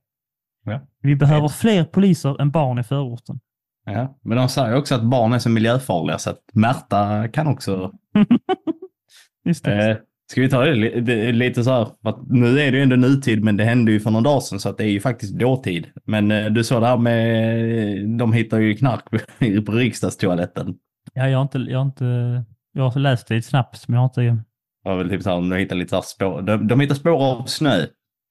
Ja. 0.65 0.81
Vi 1.01 1.17
behöver 1.17 1.49
fler 1.49 1.85
poliser 1.85 2.41
än 2.41 2.51
barn 2.51 2.79
i 2.79 2.83
förorten. 2.83 3.41
Ja, 3.85 4.19
men 4.23 4.37
de 4.37 4.49
säger 4.49 4.77
också 4.77 4.95
att 4.95 5.03
barn 5.03 5.33
är 5.33 5.39
så 5.39 5.51
miljöfarliga 5.51 6.19
så 6.19 6.31
att 6.31 6.41
Märta 6.53 7.29
kan 7.29 7.47
också... 7.47 7.93
Just 9.45 9.65
det. 9.65 9.91
Eh, 9.91 9.97
ska 10.33 10.41
vi 10.41 10.49
ta 10.49 10.65
det, 10.65 10.75
li- 10.75 11.01
det 11.01 11.33
lite 11.33 11.65
så 11.65 11.71
här, 11.71 11.89
nu 12.27 12.61
är 12.61 12.73
det 12.73 12.77
ju 12.77 12.83
ändå 12.83 12.97
nutid 12.97 13.45
men 13.45 13.57
det 13.57 13.65
hände 13.65 13.93
ju 13.93 14.01
för 14.01 14.11
någon 14.11 14.23
dag 14.23 14.43
sedan 14.43 14.61
så 14.61 14.69
att 14.69 14.79
det 14.79 14.85
är 14.85 14.89
ju 14.89 15.01
faktiskt 15.01 15.35
dåtid. 15.35 15.87
Men 16.05 16.31
eh, 16.31 16.47
du 16.47 16.65
såg 16.65 16.83
det 16.83 16.87
här 16.87 16.97
med, 16.97 18.19
de 18.19 18.33
hittar 18.33 18.59
ju 18.59 18.75
knark 18.75 19.05
på 19.67 19.73
riksdagstoaletten. 19.73 20.75
Ja, 21.15 21.29
jag 21.29 21.39
har 21.39 21.43
inte, 21.43 21.59
jag 21.59 21.79
har 21.79 21.87
inte, 21.87 22.45
jag 22.73 22.91
har 22.91 23.01
läst 23.01 23.29
det 23.29 23.43
snabbt, 23.43 23.89
men 23.89 23.95
jag 23.95 24.01
har 24.01 24.05
inte... 24.05 24.45
Var 24.85 24.97
väl 24.97 25.09
typ 25.09 25.23
så 25.23 25.31
här, 25.31 25.37
de 25.37 25.53
hittar 25.53 25.77
lite 25.77 26.03
spår, 26.05 26.43
de, 26.43 26.69
de 26.69 26.81
hittar 26.81 26.95
spår 26.95 27.25
av 27.25 27.47
snö. 27.47 27.87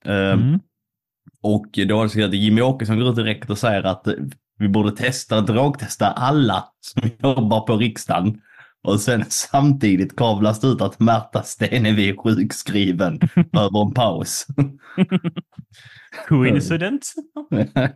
Um, 0.05 0.13
mm. 0.15 0.59
Och 1.43 1.65
då 1.87 1.97
har 1.97 2.17
det 2.17 2.25
att 2.25 2.33
Jimmy 2.33 2.61
Åkesson 2.61 2.99
går 2.99 3.09
ut 3.09 3.15
direkt 3.15 3.49
och 3.49 3.57
säger 3.57 3.83
att 3.83 4.07
vi 4.59 4.69
borde 4.69 4.91
testa, 4.91 5.41
drogtesta 5.41 6.07
alla 6.07 6.63
som 6.79 7.09
jobbar 7.29 7.61
på 7.61 7.77
riksdagen. 7.77 8.41
Och 8.83 8.99
sen 8.99 9.25
samtidigt 9.29 10.15
kavlas 10.15 10.59
det 10.59 10.67
ut 10.67 10.81
att 10.81 10.99
Märta 10.99 11.43
Stenevi 11.43 12.09
är 12.09 12.15
sjukskriven 12.15 13.19
över 13.35 13.85
en 13.85 13.93
paus. 13.93 14.47
Coincident? 16.27 17.13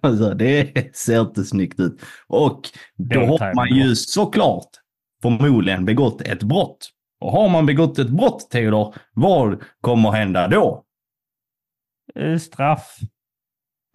alltså, 0.02 0.34
det 0.34 0.96
ser 0.96 1.22
inte 1.22 1.44
snyggt 1.44 1.80
ut. 1.80 2.02
Och 2.28 2.62
då 2.96 3.20
har 3.20 3.56
man 3.56 3.70
ju 3.70 3.96
såklart 3.96 4.70
förmodligen 5.22 5.86
begått 5.86 6.22
ett 6.22 6.44
brott. 6.44 6.90
Och 7.20 7.32
har 7.32 7.50
man 7.50 7.66
begått 7.66 8.00
ett 8.00 8.10
brott, 8.10 8.50
Theodor, 8.52 8.96
vad 9.14 9.64
kommer 9.82 10.12
hända 10.12 10.48
då? 10.48 10.84
Eh, 12.16 12.38
straff. 12.38 12.98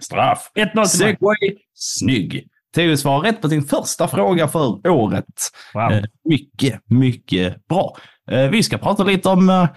Straff. 0.02 0.50
1-0 0.54 0.84
Segway. 0.84 1.56
Snygg. 1.74 2.48
Theo 2.74 2.96
svarar 2.96 3.20
rätt 3.20 3.42
på 3.42 3.48
sin 3.48 3.62
första 3.62 4.08
fråga 4.08 4.48
för 4.48 4.88
året. 4.88 5.24
Wow. 5.74 5.92
Eh, 5.92 6.04
mycket, 6.24 6.80
mycket 6.90 7.66
bra. 7.68 7.96
Eh, 8.30 8.48
vi 8.48 8.62
ska 8.62 8.78
prata 8.78 9.04
lite 9.04 9.28
om 9.28 9.50
eh, 9.50 9.68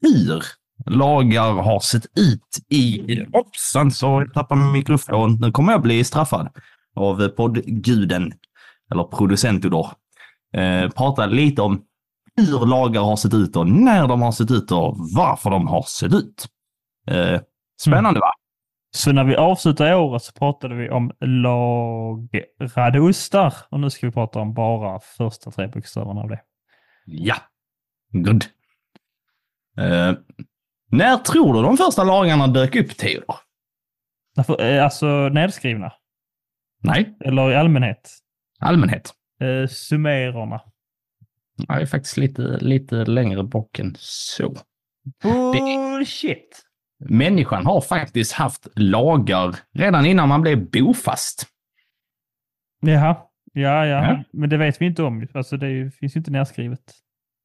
hur 0.00 0.42
lagar 0.86 1.52
har 1.52 1.80
sett 1.80 2.04
ut 2.04 2.58
i... 2.68 3.02
Hoppsan, 3.32 3.90
så 3.90 4.06
jag 4.06 4.34
tappade 4.34 4.60
min 4.60 4.72
mikrofon. 4.72 5.38
Nu 5.40 5.52
kommer 5.52 5.72
jag 5.72 5.82
bli 5.82 6.04
straffad 6.04 6.48
av 6.96 7.28
poddguden, 7.28 8.32
eller 8.92 9.04
producentodor. 9.04 9.86
Eh, 10.54 10.90
prata 10.90 11.26
lite 11.26 11.62
om 11.62 11.82
hur 12.36 12.66
lagar 12.66 13.02
har 13.02 13.16
sett 13.16 13.34
ut 13.34 13.56
och 13.56 13.66
när 13.66 14.08
de 14.08 14.22
har 14.22 14.32
sett 14.32 14.50
ut 14.50 14.72
och 14.72 14.96
varför 15.16 15.50
de 15.50 15.66
har 15.68 15.82
sett 15.82 16.12
ut. 16.14 16.46
Spännande 17.80 18.08
mm. 18.08 18.20
va? 18.20 18.32
Så 18.90 19.12
när 19.12 19.24
vi 19.24 19.36
avslutade 19.36 19.94
året 19.94 20.22
så 20.22 20.32
pratade 20.32 20.74
vi 20.74 20.90
om 20.90 21.12
lagrade 21.20 23.00
ostar 23.00 23.54
och 23.70 23.80
nu 23.80 23.90
ska 23.90 24.06
vi 24.06 24.12
prata 24.12 24.38
om 24.38 24.54
bara 24.54 25.00
första 25.00 25.50
tre 25.50 25.66
bokstäverna 25.66 26.20
av 26.20 26.28
det. 26.28 26.40
Ja, 27.06 27.36
good. 28.12 28.44
Uh, 29.78 30.18
när 30.90 31.16
tror 31.16 31.54
du 31.54 31.62
de 31.62 31.76
första 31.76 32.04
lagarna 32.04 32.46
dök 32.46 32.76
upp, 32.76 32.96
Theodor? 32.96 33.36
Eh, 34.58 34.84
alltså 34.84 35.06
nedskrivna? 35.28 35.92
Nej. 36.82 37.16
Eller 37.24 37.52
i 37.52 37.56
allmänhet? 37.56 38.10
Allmänhet. 38.60 39.12
Uh, 39.42 39.66
sumererna? 39.66 40.60
Nej, 41.68 41.86
faktiskt 41.86 42.16
lite, 42.16 42.42
lite 42.42 42.94
längre 42.94 43.42
bak 43.42 43.78
än 43.78 43.94
så. 43.98 44.56
Bullshit! 45.22 46.67
Människan 47.00 47.66
har 47.66 47.80
faktiskt 47.80 48.32
haft 48.32 48.66
lagar 48.74 49.56
redan 49.74 50.06
innan 50.06 50.28
man 50.28 50.42
blev 50.42 50.70
bofast. 50.70 51.46
Jaha, 52.80 53.16
ja, 53.52 53.86
ja, 53.86 53.86
ja. 53.86 54.24
men 54.32 54.50
det 54.50 54.56
vet 54.56 54.80
vi 54.80 54.86
inte 54.86 55.02
om. 55.02 55.28
Alltså 55.34 55.56
det 55.56 55.94
finns 55.94 56.16
ju 56.16 56.18
inte 56.18 56.30
nedskrivet. 56.30 56.80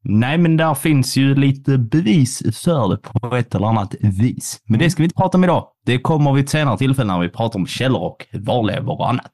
Nej, 0.06 0.38
men 0.38 0.58
där 0.58 0.74
finns 0.74 1.18
ju 1.18 1.36
lite 1.36 1.78
bevis 1.78 2.64
för 2.64 2.90
det 2.90 2.98
på 2.98 3.36
ett 3.36 3.56
eller 3.56 3.68
annat 3.68 3.96
vis. 4.02 4.62
Men 4.66 4.80
det 4.80 4.90
ska 4.90 5.02
vi 5.02 5.04
inte 5.04 5.16
prata 5.16 5.38
om 5.38 5.44
idag. 5.44 5.68
Det 5.86 6.00
kommer 6.00 6.34
vid 6.34 6.44
ett 6.44 6.50
senare 6.50 6.78
tillfälle 6.78 7.14
när 7.14 7.20
vi 7.20 7.30
pratar 7.30 7.60
om 7.60 7.68
källor 7.68 8.02
och 8.02 8.26
varlevor 8.34 9.00
och 9.00 9.10
annat. 9.10 9.32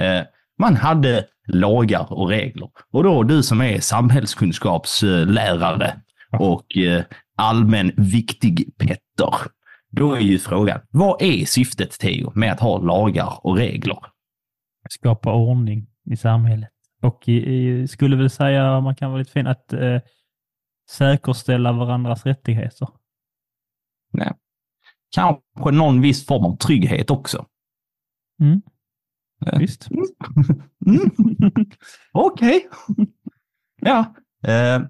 Eh, 0.00 0.20
man 0.58 0.76
hade 0.76 1.24
lagar 1.46 2.12
och 2.12 2.28
regler. 2.28 2.68
Och 2.92 3.04
då 3.04 3.22
du 3.22 3.42
som 3.42 3.60
är 3.60 3.80
samhällskunskapslärare 3.80 5.94
och 6.38 6.76
eh, 6.76 7.02
allmän 7.36 7.92
viktig 7.96 8.74
Petter. 9.16 9.50
Då 9.90 10.14
är 10.14 10.20
ju 10.20 10.38
frågan, 10.38 10.80
vad 10.90 11.22
är 11.22 11.44
syftet 11.44 11.90
Theo 11.90 12.32
med 12.34 12.52
att 12.52 12.60
ha 12.60 12.78
lagar 12.78 13.46
och 13.46 13.56
regler? 13.56 13.98
Skapa 14.90 15.34
ordning 15.34 15.86
i 16.04 16.16
samhället. 16.16 16.70
Och 17.02 17.28
i, 17.28 17.32
i, 17.32 17.88
skulle 17.88 18.16
väl 18.16 18.30
säga, 18.30 18.80
man 18.80 18.94
kan 18.94 19.10
vara 19.10 19.18
lite 19.18 19.32
fin, 19.32 19.46
att 19.46 19.72
eh, 19.72 20.00
säkerställa 20.90 21.72
varandras 21.72 22.26
rättigheter. 22.26 22.88
Nej. 24.12 24.32
Kanske 25.14 25.70
någon 25.70 26.00
viss 26.00 26.26
form 26.26 26.44
av 26.44 26.56
trygghet 26.56 27.10
också. 27.10 27.46
Mm. 28.40 28.62
Eh. 29.46 29.58
Visst. 29.58 29.88
Mm. 29.90 30.06
Okej. 32.12 32.68
Okay. 32.88 33.06
Ja. 33.80 34.14
Eh, 34.46 34.82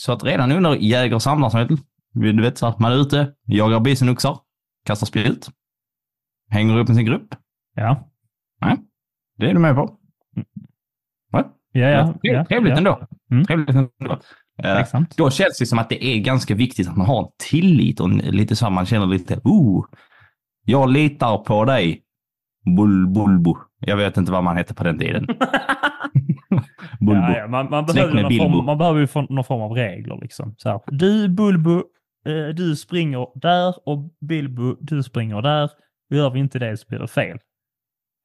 så 0.00 0.12
att 0.12 0.24
redan 0.24 0.52
under 0.52 0.74
jägar 0.74 1.14
och 1.14 1.22
samlarsamhället, 1.22 1.80
du 2.12 2.42
vet 2.42 2.58
så 2.58 2.66
att 2.66 2.78
man 2.78 2.92
är 2.92 2.96
ute, 2.96 3.32
jagar 3.46 3.80
bisenoxar, 3.80 4.38
kastar 4.86 5.06
spjut, 5.06 5.48
hänger 6.50 6.78
upp 6.78 6.88
med 6.88 6.96
sin 6.96 7.06
grupp. 7.06 7.34
Ja. 7.74 8.08
Nej, 8.60 8.76
det 9.36 9.50
är 9.50 9.54
du 9.54 9.60
med 9.60 9.74
på. 9.74 9.98
Va? 11.30 11.44
Ja, 11.72 11.88
ja. 11.88 12.14
ja 12.22 12.44
trevligt 12.44 12.70
ja. 12.70 12.78
ändå. 12.78 13.06
Mm. 13.30 13.44
Trevligt 13.44 13.76
ändå. 13.76 14.20
Uh, 14.64 15.02
då 15.16 15.30
känns 15.30 15.58
det 15.58 15.66
som 15.66 15.78
att 15.78 15.88
det 15.88 16.04
är 16.04 16.18
ganska 16.18 16.54
viktigt 16.54 16.88
att 16.88 16.96
man 16.96 17.06
har 17.06 17.22
en 17.22 17.30
tillit 17.50 18.00
och 18.00 18.08
lite 18.08 18.56
så 18.56 18.70
man 18.70 18.86
känner 18.86 19.06
lite, 19.06 19.40
oh, 19.44 19.86
jag 20.64 20.90
litar 20.90 21.38
på 21.38 21.64
dig, 21.64 22.02
Bulbulbo. 22.76 23.56
Jag 23.80 23.96
vet 23.96 24.16
inte 24.16 24.32
vad 24.32 24.44
man 24.44 24.56
hette 24.56 24.74
på 24.74 24.84
den 24.84 24.98
tiden. 24.98 25.26
Bulbo. 27.00 27.22
Ja, 27.22 27.36
ja. 27.36 27.46
Man, 27.46 27.70
man, 27.70 27.86
behöver 27.86 28.38
form, 28.38 28.64
man 28.64 28.78
behöver 28.78 29.00
ju 29.00 29.08
någon 29.28 29.44
form 29.44 29.60
av 29.60 29.72
regler. 29.72 30.18
Liksom. 30.22 30.54
Så 30.58 30.68
här, 30.68 30.80
du 30.86 31.28
Bulbo, 31.28 31.82
eh, 32.28 32.48
du 32.48 32.76
springer 32.76 33.26
där 33.34 33.88
och 33.88 34.10
Bilbo, 34.20 34.76
du 34.80 35.02
springer 35.02 35.42
där. 35.42 35.70
Gör 36.10 36.30
vi 36.30 36.38
inte 36.38 36.58
det 36.58 36.76
så 36.76 36.86
blir 36.88 36.98
det 36.98 37.08
fel. 37.08 37.38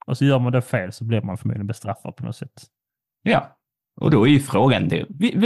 Och 0.05 0.17
så 0.17 0.25
gör 0.25 0.39
man 0.39 0.51
det 0.51 0.61
fel 0.61 0.91
så 0.91 1.03
blir 1.05 1.21
man 1.21 1.37
förmodligen 1.37 1.67
bestraffad 1.67 2.15
på 2.15 2.25
något 2.25 2.35
sätt. 2.35 2.63
Ja, 3.23 3.57
och 4.01 4.11
då 4.11 4.27
är 4.27 4.31
ju 4.31 4.39
frågan, 4.39 4.89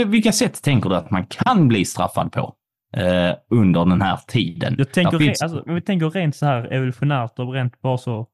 vilka 0.06 0.32
sätt 0.32 0.62
tänker 0.62 0.90
du 0.90 0.96
att 0.96 1.10
man 1.10 1.26
kan 1.26 1.68
bli 1.68 1.84
straffad 1.84 2.32
på 2.32 2.56
eh, 2.96 3.34
under 3.50 3.84
den 3.84 4.02
här 4.02 4.20
tiden? 4.26 4.74
Jag 4.78 4.92
tänker, 4.92 5.18
finns... 5.18 5.42
alltså, 5.42 5.64
vi 5.66 5.80
tänker 5.80 6.10
rent 6.10 6.36
så 6.36 6.46
här 6.46 6.72
evolutionärt 6.72 7.38
och 7.38 7.52
rent 7.52 7.80
bara 7.80 7.98
så 7.98 8.28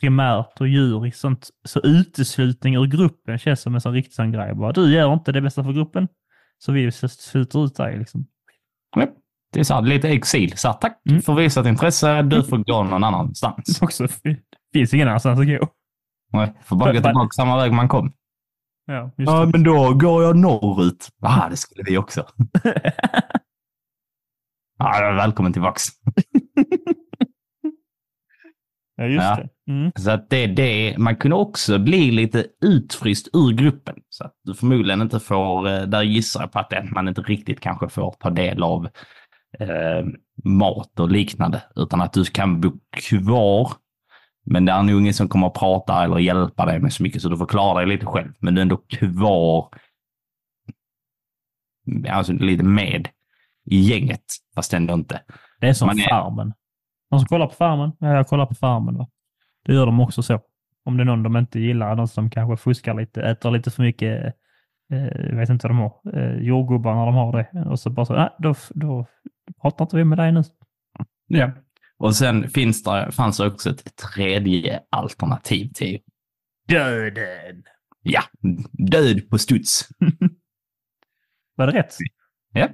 primärt 0.00 0.60
och 0.60 0.68
djur 0.68 1.10
sånt, 1.10 1.50
så 1.64 1.80
uteslutning 1.80 2.74
ur 2.74 2.86
gruppen 2.86 3.38
känns 3.38 3.60
som 3.60 3.74
en 3.74 3.80
sån 3.80 3.92
riktig 3.92 4.14
sån 4.14 4.32
grej. 4.32 4.54
Bara, 4.54 4.72
du 4.72 4.94
gör 4.94 5.12
inte 5.12 5.32
det 5.32 5.40
bästa 5.40 5.64
för 5.64 5.72
gruppen, 5.72 6.08
så 6.58 6.72
vi 6.72 6.92
slutar 6.92 7.64
ut 7.64 7.76
dig. 7.76 7.98
Liksom. 7.98 8.26
Ja, 8.96 9.06
det 9.54 9.60
är 9.60 9.64
så 9.64 9.74
här, 9.74 9.82
lite 9.82 10.08
exil. 10.08 10.56
Så 10.56 10.68
här, 10.68 10.74
tack 10.74 11.00
mm. 11.08 11.22
för 11.22 11.34
visat 11.34 11.66
intresse, 11.66 12.22
du 12.22 12.42
får 12.42 12.58
gå 12.58 12.82
någon 12.82 13.04
annanstans. 13.04 13.82
Också, 13.82 14.06
det 14.22 14.38
finns 14.72 14.94
ingen 14.94 15.08
annanstans 15.08 15.40
att 15.40 15.46
gå. 15.46 15.68
Nej, 16.32 16.54
får 16.64 16.76
bara 16.76 16.92
gå 16.92 17.00
tillbaka 17.00 17.30
samma 17.30 17.56
väg 17.56 17.72
man 17.72 17.88
kom. 17.88 18.12
Ja, 18.86 19.10
ja 19.16 19.50
men 19.52 19.62
då 19.62 19.94
går 19.94 20.22
jag 20.22 20.36
norrut. 20.36 21.08
Ja, 21.20 21.46
det 21.50 21.56
skulle 21.56 21.84
vi 21.86 21.98
också. 21.98 22.26
ja, 24.78 25.12
välkommen 25.16 25.52
tillbaks. 25.52 25.82
Ja, 28.96 29.04
just 29.04 29.24
ja. 29.24 29.36
det. 29.36 29.72
Mm. 29.72 29.92
Så 29.96 30.10
att 30.10 30.30
det, 30.30 30.46
det, 30.46 30.94
man 30.98 31.16
kunde 31.16 31.36
också 31.36 31.78
bli 31.78 32.10
lite 32.10 32.46
utfryst 32.64 33.28
ur 33.32 33.52
gruppen. 33.52 33.96
Så 34.08 34.24
att 34.24 34.34
du 34.44 34.54
förmodligen 34.54 35.02
inte 35.02 35.20
får, 35.20 35.68
eh, 35.68 35.82
där 35.82 36.02
gissar 36.02 36.40
jag 36.40 36.52
på 36.52 36.58
att 36.58 36.90
man 36.90 37.08
inte 37.08 37.20
riktigt 37.20 37.60
kanske 37.60 37.88
får 37.88 38.14
ta 38.20 38.30
del 38.30 38.62
av 38.62 38.88
eh, 39.60 40.06
mat 40.44 41.00
och 41.00 41.10
liknande, 41.10 41.62
utan 41.76 42.00
att 42.00 42.12
du 42.12 42.24
kan 42.24 42.60
bo 42.60 42.72
kvar. 42.96 43.72
Men 44.46 44.64
det 44.64 44.72
är 44.72 44.82
nog 44.82 45.00
ingen 45.00 45.14
som 45.14 45.28
kommer 45.28 45.46
att 45.46 45.54
prata 45.54 46.04
eller 46.04 46.18
hjälpa 46.18 46.66
dig 46.66 46.80
med 46.80 46.92
så 46.92 47.02
mycket, 47.02 47.22
så 47.22 47.28
du 47.28 47.36
får 47.36 47.46
klara 47.46 47.78
dig 47.78 47.86
lite 47.86 48.06
själv. 48.06 48.32
Men 48.38 48.54
du 48.54 48.60
är 48.60 48.62
ändå 48.62 48.76
kvar, 48.76 49.68
alltså 52.08 52.32
lite 52.32 52.64
med 52.64 53.08
i 53.70 53.80
gänget, 53.80 54.24
fast 54.54 54.74
ändå 54.74 54.94
inte. 54.94 55.20
Det 55.60 55.68
är 55.68 55.72
som 55.72 55.86
Man 55.86 55.98
Farmen. 55.98 56.52
De 57.10 57.20
som 57.20 57.26
kollar 57.26 57.46
på 57.46 57.54
Farmen, 57.54 57.92
ja, 57.98 58.14
jag 58.14 58.28
kollar 58.28 58.46
på 58.46 58.54
Farmen. 58.54 58.98
Va? 58.98 59.08
Det 59.64 59.74
gör 59.74 59.86
de 59.86 60.00
också 60.00 60.22
så. 60.22 60.40
Om 60.84 60.96
det 60.96 61.02
är 61.02 61.04
någon 61.04 61.22
de 61.22 61.36
inte 61.36 61.60
gillar, 61.60 61.96
någon 61.96 62.08
som 62.08 62.30
kanske 62.30 62.56
fuskar 62.56 62.94
lite, 62.94 63.22
äter 63.22 63.50
lite 63.50 63.70
för 63.70 63.82
mycket, 63.82 64.34
eh, 64.92 65.06
jag 65.06 65.36
vet 65.36 65.48
inte 65.48 65.68
vad 65.68 65.76
de 65.76 65.78
har, 65.78 66.18
eh, 66.18 66.42
jordgubbar 66.42 66.94
när 66.94 67.06
de 67.06 67.14
har 67.14 67.32
det. 67.32 67.70
Och 67.70 67.80
så 67.80 67.90
bara 67.90 68.06
så, 68.06 68.14
nej, 68.14 68.28
då, 68.38 68.54
då 68.74 69.06
pratar 69.62 69.84
inte 69.84 69.96
vi 69.96 70.04
med 70.04 70.18
dig 70.18 70.32
nu. 70.32 70.42
Ja. 71.26 71.50
Och 71.98 72.16
sen 72.16 72.48
finns 72.48 72.82
det, 72.82 73.12
fanns 73.12 73.36
det 73.36 73.46
också 73.46 73.70
ett 73.70 73.96
tredje 73.96 74.80
alternativ 74.90 75.70
till 75.74 76.00
döden. 76.68 77.62
Ja, 78.02 78.22
död 78.72 79.30
på 79.30 79.38
studs. 79.38 79.88
Var 81.56 81.66
det 81.66 81.72
rätt? 81.72 81.94
Ja. 82.52 82.68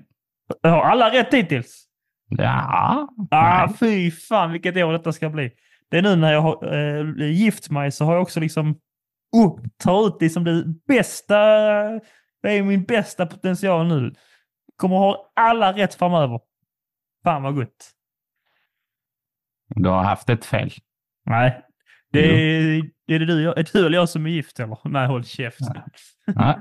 Har 0.62 0.83
alla 0.83 1.12
rätt 1.12 1.35
hittills? 1.35 1.87
Ja. 2.29 3.09
Ah, 3.31 3.69
fy 3.81 4.11
fan 4.11 4.53
vilket 4.53 4.77
år 4.77 4.93
detta 4.93 5.12
ska 5.12 5.31
bli. 5.31 5.53
Det 5.91 5.99
är 5.99 6.03
nu 6.03 6.17
när 6.17 6.33
jag 6.33 6.41
har 6.41 6.75
äh, 6.75 7.31
gift 7.31 7.71
mig 7.71 7.93
så 7.93 8.05
har 8.05 8.12
jag 8.12 8.23
också 8.23 8.41
liksom 8.41 8.81
och 9.33 9.61
tar 9.77 10.07
ut 10.07 10.17
det 10.21 10.31
som 10.31 10.45
det 10.45 10.65
bästa. 10.89 11.37
Det 12.43 12.53
är 12.53 12.62
min 12.62 12.85
bästa 12.85 13.27
potential 13.27 13.87
nu. 13.87 14.15
Kommer 14.77 14.97
ha 14.97 15.33
alla 15.37 15.73
rätt 15.73 15.95
framöver. 15.95 16.41
Fan 17.25 17.43
vad 17.43 17.55
gott. 17.55 17.91
Du 19.69 19.89
har 19.89 20.05
haft 20.05 20.31
ett 20.31 20.45
fel. 20.45 20.71
Nej, 21.27 21.62
det 22.12 22.21
är, 22.21 22.83
är 23.07 23.19
det 23.19 23.27
du, 23.27 23.49
är 23.49 23.73
du 23.73 23.87
eller 23.87 23.99
jag 23.99 24.09
som 24.09 24.27
är 24.27 24.31
gift 24.31 24.61
eller? 24.61 24.79
Nej, 24.89 25.07
håll 25.07 25.25
käft. 25.25 25.61
Nej, 26.27 26.57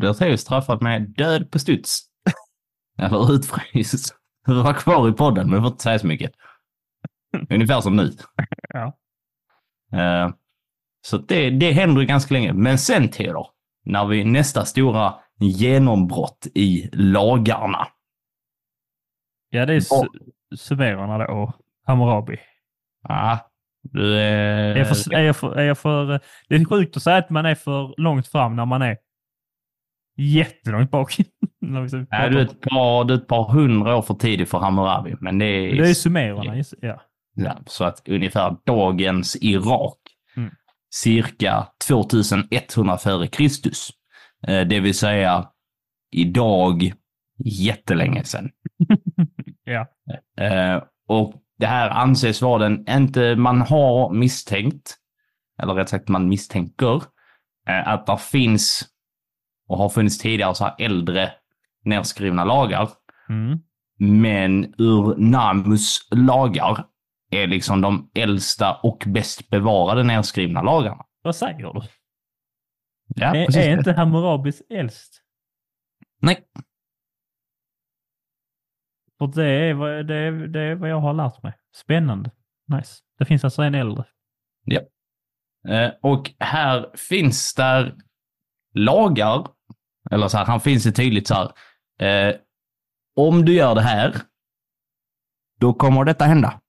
du 0.00 0.14
ser 0.14 0.28
ju 0.28 0.36
straffat 0.36 0.80
med 0.80 1.10
död 1.10 1.50
på 1.50 1.58
studs. 1.58 2.00
Eller 2.98 3.32
utfryst. 3.32 4.14
Var 4.46 4.72
kvar 4.74 5.08
i 5.08 5.12
podden, 5.12 5.50
men 5.50 5.60
får 5.60 5.70
inte 5.70 5.82
säga 5.82 5.98
så 5.98 6.06
mycket. 6.06 6.30
Ungefär 7.50 7.80
som 7.80 7.96
nu. 7.96 8.12
Ja. 8.68 8.96
Uh, 9.94 10.34
så 11.06 11.18
det, 11.18 11.50
det 11.50 11.72
händer 11.72 12.02
ganska 12.02 12.34
länge. 12.34 12.52
Men 12.52 12.78
sen 12.78 13.08
Theodor, 13.08 13.46
när 13.84 14.06
vi 14.06 14.24
nästa 14.24 14.64
stora 14.64 15.14
genombrott 15.38 16.46
i 16.54 16.88
lagarna. 16.92 17.88
Ja, 19.50 19.66
det 19.66 19.74
är 19.74 19.80
su 19.80 20.06
sumererna 20.56 21.18
då 21.18 21.24
och 21.24 21.54
Hammurabi. 21.86 22.36
Ja, 23.08 23.50
du 23.82 24.16
är... 24.16 24.74
Är 24.74 24.76
jag, 24.76 24.88
för, 24.88 25.14
är, 25.14 25.22
jag 25.22 25.36
för, 25.36 25.56
är 25.56 25.64
jag 25.64 25.78
för... 25.78 26.20
Det 26.48 26.54
är 26.54 26.64
sjukt 26.64 26.96
att 26.96 27.02
säga 27.02 27.16
att 27.16 27.30
man 27.30 27.46
är 27.46 27.54
för 27.54 28.00
långt 28.00 28.26
fram 28.26 28.56
när 28.56 28.66
man 28.66 28.82
är 28.82 28.96
jättelångt 30.16 30.90
bak. 30.90 31.16
Nej, 31.60 31.88
du 31.90 32.06
är, 32.10 32.36
ett 32.36 32.60
par, 32.60 33.04
du 33.04 33.14
är 33.14 33.18
ett 33.18 33.26
par 33.26 33.52
hundra 33.52 33.96
år 33.96 34.02
för 34.02 34.14
tidigt 34.14 34.48
för 34.48 34.58
Hammurabi. 34.58 35.14
Men 35.20 35.38
det 35.38 35.44
är... 35.44 35.76
Det 35.76 35.90
är 35.90 35.94
sumererna, 35.94 36.56
ja. 36.80 37.02
ja. 37.34 37.58
Så 37.66 37.84
att 37.84 38.08
ungefär 38.08 38.56
dagens 38.66 39.36
Irak, 39.40 39.98
mm. 40.36 40.50
cirka 40.94 41.66
2100 41.88 42.98
före 42.98 43.26
Kristus. 43.26 43.90
Eh, 44.46 44.60
det 44.60 44.80
vill 44.80 44.94
säga 44.94 45.48
idag 46.10 46.92
jättelänge 47.44 48.24
sedan. 48.24 48.50
ja. 49.72 49.86
Eh, 50.44 50.82
och 51.08 51.34
det 51.58 51.66
här 51.66 51.90
anses 51.90 52.42
vara 52.42 52.58
den, 52.58 52.88
inte 52.88 53.36
man 53.36 53.60
har 53.60 54.12
misstänkt, 54.12 54.96
eller 55.62 55.74
rätt 55.74 55.88
sagt 55.88 56.08
man 56.08 56.28
misstänker, 56.28 57.02
eh, 57.68 57.88
att 57.88 58.06
det 58.06 58.18
finns 58.18 58.88
och 59.68 59.78
har 59.78 59.88
funnits 59.88 60.18
tidigare 60.18 60.54
så 60.54 60.64
här 60.64 60.74
äldre 60.78 61.32
nedskrivna 61.84 62.44
lagar. 62.44 62.88
Mm. 63.28 63.58
Men 63.98 64.74
ur 64.78 65.16
Namus 65.16 66.08
lagar 66.10 66.84
är 67.30 67.46
liksom 67.46 67.80
de 67.80 68.10
äldsta 68.14 68.74
och 68.82 69.04
bäst 69.06 69.50
bevarade 69.50 70.02
nedskrivna 70.02 70.62
lagarna. 70.62 71.04
Vad 71.22 71.36
säger 71.36 71.72
du? 71.72 71.82
Ja, 73.14 73.34
är, 73.34 73.58
är 73.58 73.78
inte 73.78 73.92
Hammurabis 73.92 74.62
äldst? 74.70 75.22
Nej. 76.20 76.38
För 79.18 79.26
det 79.26 79.44
är, 79.44 79.74
vad, 79.74 80.06
det, 80.06 80.14
är, 80.14 80.32
det 80.32 80.60
är 80.60 80.74
vad 80.74 80.90
jag 80.90 81.00
har 81.00 81.14
lärt 81.14 81.42
mig. 81.42 81.52
Spännande. 81.74 82.30
Nice. 82.66 82.94
Det 83.18 83.24
finns 83.24 83.44
alltså 83.44 83.62
en 83.62 83.74
äldre. 83.74 84.04
Ja. 84.64 84.80
Eh, 85.68 85.92
och 86.02 86.30
här 86.38 86.96
finns 86.96 87.54
där 87.54 87.96
lagar, 88.74 89.48
eller 90.10 90.28
så 90.28 90.38
här, 90.38 90.44
han 90.44 90.60
finns 90.60 90.84
det 90.84 90.92
tydligt 90.92 91.26
så 91.26 91.34
här. 91.34 91.52
Eh, 92.08 92.36
om 93.16 93.44
du 93.44 93.54
gör 93.54 93.74
det 93.74 93.80
här, 93.80 94.14
då 95.60 95.74
kommer 95.74 96.04
detta 96.04 96.24
hända. 96.24 96.60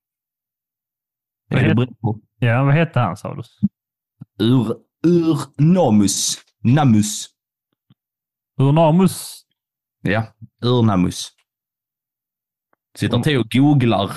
Det 1.48 1.56
är 1.56 1.74
det 1.74 1.86
på. 1.86 2.20
Ja, 2.38 2.64
vad 2.64 2.74
hette 2.74 3.00
han 3.00 3.16
sa 3.16 3.34
du? 3.34 3.42
Ur, 4.44 4.76
ur 5.06 5.38
Namus. 5.56 6.38
Namus. 6.64 7.28
Urnamus? 8.60 9.44
Ja, 10.02 10.26
Urnamus. 10.64 11.32
Sitter 13.00 13.18
till 13.18 13.38
och 13.38 13.50
googlar. 13.50 14.10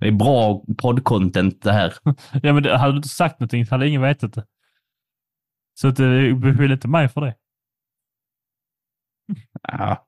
Det 0.00 0.08
är 0.08 0.12
bra 0.12 0.64
poddcontent 0.78 1.62
det 1.62 1.72
här. 1.72 1.94
ja, 2.42 2.52
men 2.52 2.62
det, 2.62 2.78
hade 2.78 2.92
du 2.92 2.96
inte 2.96 3.08
sagt 3.08 3.40
någonting 3.40 3.66
så 3.66 3.74
hade 3.74 3.88
ingen 3.88 4.02
vetat 4.02 4.32
det. 4.32 4.46
Så 5.74 5.88
att, 5.88 6.00
eh, 6.00 6.36
beskyll 6.36 6.72
inte 6.72 6.88
mig 6.88 7.08
för 7.08 7.20
det. 7.20 7.34
Ja. 9.62 10.06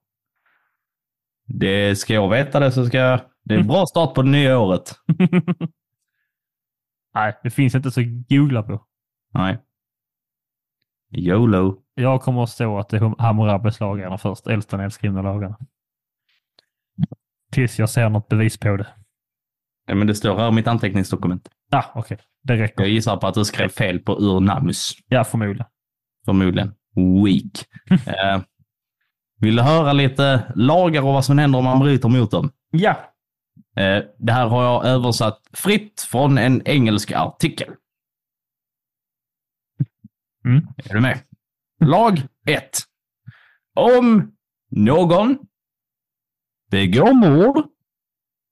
Det 1.44 1.96
ska 1.96 2.14
jag 2.14 2.30
veta 2.30 2.60
det 2.60 2.72
så 2.72 2.86
ska 2.86 2.98
jag... 2.98 3.20
Det 3.44 3.54
är 3.54 3.58
en 3.58 3.66
bra 3.66 3.86
start 3.86 4.14
på 4.14 4.22
det 4.22 4.30
nya 4.30 4.58
året. 4.58 4.94
Nej, 7.14 7.38
det 7.42 7.50
finns 7.50 7.74
inte 7.74 7.90
så 7.90 8.00
att 8.00 8.06
googla 8.28 8.62
på. 8.62 8.86
Nej. 9.34 9.58
YOLO. 11.12 11.82
Jag 11.94 12.22
kommer 12.22 12.42
att 12.42 12.50
stå 12.50 12.78
att 12.78 12.88
det 12.88 12.96
är 12.96 13.22
Hammurabis 13.22 13.80
lagarna 13.80 14.18
först, 14.18 14.46
äldsta 14.46 14.76
nedskrivna 14.76 15.22
lagarna. 15.22 15.58
Tills 17.56 17.78
jag 17.78 17.90
ser 17.90 18.08
något 18.08 18.28
bevis 18.28 18.56
på 18.56 18.76
det. 18.76 18.86
Ja, 19.86 19.94
men 19.94 20.06
det 20.06 20.14
står 20.14 20.38
här 20.38 20.48
i 20.48 20.52
mitt 20.52 20.66
anteckningsdokument. 20.66 21.48
Ja, 21.70 21.78
ah, 21.78 21.90
okej. 21.94 22.14
Okay. 22.14 22.26
Det 22.42 22.56
räcker. 22.56 22.82
Jag 22.82 22.90
gissar 22.90 23.16
på 23.16 23.26
att 23.26 23.34
du 23.34 23.44
skrev 23.44 23.68
fel 23.68 23.98
på 23.98 24.12
Urnamus. 24.12 24.92
Ja, 25.08 25.24
förmodligen. 25.24 25.66
Förmodligen. 26.24 26.74
Weak. 27.24 27.66
eh, 28.06 28.42
vill 29.40 29.56
du 29.56 29.62
höra 29.62 29.92
lite 29.92 30.52
lagar 30.54 31.02
och 31.02 31.12
vad 31.12 31.24
som 31.24 31.38
händer 31.38 31.58
om 31.58 31.64
man 31.64 31.80
bryter 31.80 32.08
mot 32.08 32.30
dem? 32.30 32.50
Ja. 32.70 33.14
Eh, 33.76 34.04
det 34.18 34.32
här 34.32 34.46
har 34.46 34.64
jag 34.64 34.86
översatt 34.86 35.40
fritt 35.52 36.00
från 36.10 36.38
en 36.38 36.62
engelsk 36.68 37.12
artikel. 37.12 37.74
Mm. 40.44 40.66
Är 40.84 40.94
du 40.94 41.00
med? 41.00 41.18
Lag 41.80 42.22
1. 42.46 42.62
Om 43.74 44.32
någon 44.70 45.38
begår 46.76 47.14
mord, 47.14 47.68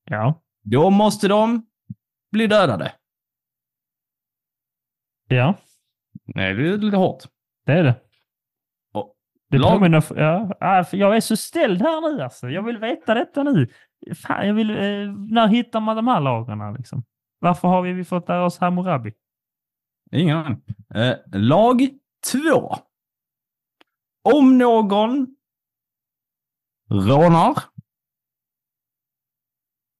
ja. 0.09 0.41
då 0.63 0.89
måste 0.89 1.27
de 1.27 1.65
bli 2.31 2.47
dödade. 2.47 2.91
Ja. 5.27 5.55
Nej, 6.25 6.53
det 6.53 6.67
är 6.67 6.77
lite 6.77 6.97
hårt. 6.97 7.23
Det 7.65 7.71
är 7.71 7.83
det. 7.83 7.95
Och, 8.93 9.15
det 9.49 9.57
lag... 9.57 9.71
påminner, 9.71 10.03
ja, 10.15 10.85
jag 10.91 11.15
är 11.15 11.21
så 11.21 11.37
ställd 11.37 11.81
här 11.81 12.01
nu 12.01 12.23
alltså. 12.23 12.49
Jag 12.49 12.63
vill 12.63 12.77
veta 12.77 13.13
detta 13.13 13.43
nu. 13.43 13.67
Fan, 14.15 14.47
jag 14.47 14.53
vill, 14.53 14.69
eh, 14.69 15.13
när 15.29 15.47
hittar 15.47 15.79
man 15.79 15.95
de 15.95 16.07
här 16.07 16.21
lagarna 16.21 16.71
liksom? 16.71 17.03
Varför 17.39 17.67
har 17.67 17.81
vi 17.81 18.03
fått 18.03 18.27
lära 18.29 18.45
oss 18.45 18.57
Hammurabi? 18.57 19.13
Ingen 20.11 20.37
aning. 20.37 20.61
Eh, 20.95 21.15
lag 21.33 21.89
2. 22.31 22.75
Om 24.23 24.57
någon 24.57 25.35
rånar, 26.89 27.63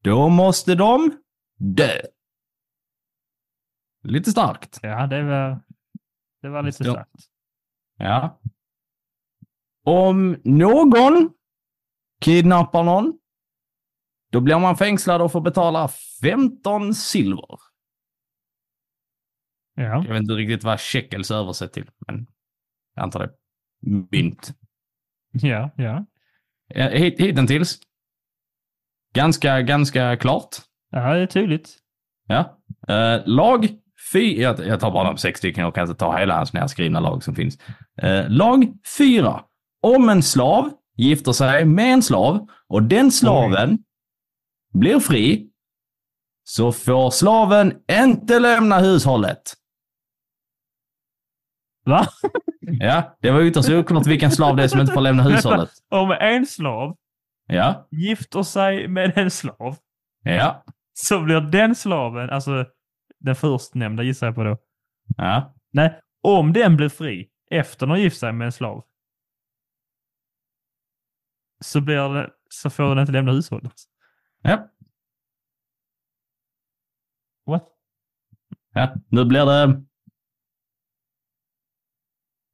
då 0.06 0.30
måste 0.30 0.76
de 0.76 1.18
dö. 1.58 2.02
Lite 4.04 4.32
starkt. 4.32 4.80
Ja, 4.82 5.08
det 5.08 5.24
var, 5.24 5.62
det 6.42 6.50
var 6.50 6.64
lite 6.64 6.84
starkt. 6.84 7.30
Ja. 7.98 8.40
Om 9.84 10.42
någon 10.44 11.34
kidnappar 12.22 12.84
någon, 12.84 13.20
då 14.32 14.42
blir 14.42 14.60
man 14.60 14.78
fängslad 14.78 15.22
och 15.22 15.32
får 15.32 15.42
betala 15.42 15.90
15 16.22 16.94
silver. 16.94 17.60
Ja. 19.76 19.84
Jag 19.84 20.14
vet 20.14 20.22
inte 20.22 20.34
riktigt 20.34 20.64
vad 20.64 20.80
shekels 20.80 21.32
översätt 21.32 21.74
till, 21.74 21.92
men 22.08 22.28
jag 22.96 23.04
antar 23.04 23.20
det. 23.20 23.34
Mynt. 24.12 24.54
Ja, 25.32 25.72
ja. 25.78 26.06
Hittills. 26.98 27.80
Ganska, 29.16 29.62
ganska 29.62 30.18
klart. 30.18 30.56
Ja, 30.92 31.14
det 31.14 31.20
är 31.20 31.28
tydligt. 31.28 31.78
Ja. 32.28 32.60
Uh, 32.90 33.24
lag 33.26 33.68
fyra. 34.14 34.42
Jag, 34.42 34.68
jag 34.68 34.80
tar 34.80 34.92
bara 34.92 35.04
de 35.04 35.18
sex 35.18 35.38
stycken. 35.38 35.64
Jag 35.64 35.76
kan 35.76 35.88
inte 35.88 36.00
ta 36.00 36.18
hela 36.18 36.38
hans 36.38 36.54
nedskrivna 36.54 37.00
lag 37.00 37.24
som 37.24 37.36
finns. 37.36 37.58
Uh, 38.04 38.30
lag 38.30 38.74
fyra. 38.98 39.44
Om 39.82 40.10
en 40.10 40.24
slav 40.24 40.72
gifter 40.98 41.32
sig 41.32 41.66
med 41.66 41.94
en 41.94 42.02
slav 42.02 42.48
och 42.68 42.84
den 42.84 43.12
slaven 43.12 43.72
Oj. 43.72 44.80
blir 44.80 45.00
fri 45.00 45.50
så 46.44 46.72
får 46.72 47.10
slaven 47.10 47.74
inte 47.92 48.40
lämna 48.40 48.80
hushållet. 48.80 49.54
Va? 51.86 52.08
Ja, 52.80 53.18
det 53.22 53.32
var 53.32 53.42
ytterst 53.42 53.70
oklart 53.70 54.08
vilken 54.08 54.32
slav 54.32 54.56
det 54.56 54.64
är 54.64 54.68
som 54.68 54.80
inte 54.80 54.94
får 54.94 55.02
lämna 55.02 55.24
hushållet. 55.24 55.70
Om 55.90 56.12
en 56.12 56.46
slav 56.46 56.96
ja. 57.46 57.88
gifter 57.92 58.44
sig 58.44 58.88
med 58.88 59.18
en 59.18 59.32
slav 59.32 59.78
ja. 60.24 60.64
så 60.94 61.24
blir 61.24 61.42
den 61.42 61.76
slaven, 61.76 62.30
alltså 62.30 62.66
den 63.20 63.36
förstnämnda 63.36 64.04
gissar 64.04 64.28
jag 64.28 64.36
på 64.36 64.44
då. 64.44 64.58
Ja. 65.18 65.56
Nej, 65.72 66.02
om 66.22 66.54
den 66.54 66.78
blir 66.78 66.90
fri 66.90 67.30
efter 67.52 67.94
att 67.94 68.00
gift 68.00 68.20
sig 68.20 68.34
med 68.34 68.46
en 68.46 68.52
slav 68.52 68.86
så, 71.60 71.82
blir 71.82 72.14
det, 72.14 72.32
så 72.50 72.70
får 72.70 72.90
den 72.90 73.00
inte 73.00 73.12
lämna 73.12 73.32
hushållet. 73.32 73.74
Ja. 74.42 74.70
What? 77.46 77.68
Ja, 78.74 78.96
nu 79.08 79.26
blir 79.26 79.46
det 79.46 79.86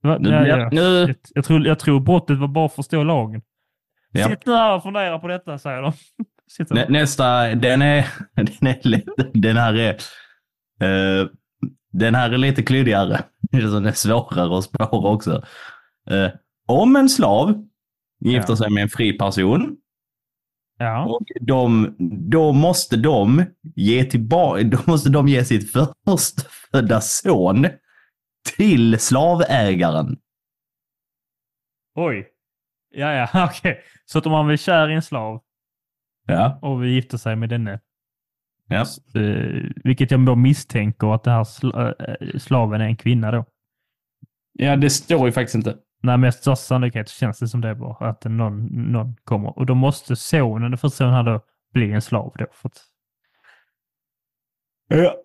Va? 0.03 0.17
Nu, 0.17 0.29
blir- 0.29 0.47
jag, 0.47 0.73
nu, 0.73 0.81
jag, 0.81 1.15
jag, 1.29 1.45
tror, 1.45 1.67
jag 1.67 1.79
tror 1.79 1.99
brottet 1.99 2.37
var 2.39 2.47
bara 2.47 2.65
att 2.65 2.73
förstå 2.73 3.03
lagen. 3.03 3.41
Ja. 4.11 4.29
Sitt 4.29 4.45
nu 4.45 4.53
här 4.53 4.75
och 4.75 4.83
fundera 4.83 5.19
på 5.19 5.27
detta, 5.27 5.57
säger 5.57 5.81
de. 5.81 5.93
Nä, 6.69 6.85
nästa, 6.89 7.55
den 7.55 7.81
är, 7.81 8.07
den 8.35 8.67
är 8.67 8.87
lätt, 8.87 9.05
den 9.33 9.57
här 9.57 9.73
är, 9.73 9.89
eh, 10.81 11.27
den 11.91 12.15
här 12.15 12.31
är 12.31 12.37
lite 12.37 12.63
klyddigare. 12.63 13.23
Den 13.51 13.85
är 13.85 13.91
svårare 13.91 14.57
att 14.57 14.63
spåra 14.63 15.09
också. 15.11 15.43
Eh, 16.09 16.29
om 16.67 16.95
en 16.95 17.09
slav 17.09 17.67
gifter 18.19 18.53
Ja. 18.53 18.57
sig 18.57 18.69
med 18.69 18.83
en 18.83 18.89
fri 18.89 19.17
person 19.17 19.77
Ja. 20.77 21.05
och 21.05 21.25
de, 21.41 21.95
då 22.29 22.51
måste 22.53 22.97
de 22.97 23.45
ge 23.75 24.03
tillbaka, 24.05 24.63
då 24.63 24.77
måste 24.87 25.09
de 25.09 25.27
ge 25.27 25.45
sitt 25.45 25.71
förstfödda 26.05 27.01
son 27.01 27.67
till 28.57 28.99
slavägaren. 28.99 30.17
Oj. 31.95 32.27
Ja, 32.91 33.13
ja, 33.13 33.45
okej. 33.49 33.81
Så 34.05 34.17
att 34.19 34.25
om 34.25 34.31
man 34.31 34.47
blir 34.47 34.57
kär 34.57 34.89
i 34.89 34.93
en 34.93 35.01
slav 35.01 35.41
Ja. 36.27 36.59
och 36.61 36.83
vi 36.83 36.89
gifter 36.89 37.17
sig 37.17 37.35
med 37.35 37.49
denne, 37.49 37.79
ja. 38.67 38.85
eh, 39.15 39.63
vilket 39.83 40.11
jag 40.11 40.25
då 40.25 40.35
misstänker 40.35 41.15
att 41.15 41.23
det 41.23 41.31
här 41.31 41.43
sla, 41.43 41.93
eh, 41.99 42.37
slaven 42.37 42.81
är 42.81 42.85
en 42.85 42.95
kvinna 42.95 43.31
då. 43.31 43.45
Ja, 44.53 44.75
det 44.75 44.89
står 44.89 45.25
ju 45.25 45.31
faktiskt 45.31 45.55
inte. 45.55 45.77
Nej, 46.03 46.17
med 46.17 46.33
största 46.33 46.55
sannolikhet 46.55 47.09
känns 47.09 47.39
det 47.39 47.47
som 47.47 47.61
det 47.61 47.75
bara, 47.75 48.09
att 48.09 48.23
någon, 48.23 48.65
någon 48.91 49.15
kommer. 49.23 49.57
Och 49.59 49.65
då 49.65 49.75
måste 49.75 50.15
sonen, 50.15 50.71
den 50.71 50.77
första 50.77 50.97
sonen 50.97 51.13
här 51.13 51.23
då, 51.23 51.41
bli 51.73 51.91
en 51.91 52.01
slav 52.01 52.33
då. 52.37 52.45
För 52.51 52.69
att, 52.69 52.77
Ja. 54.87 55.15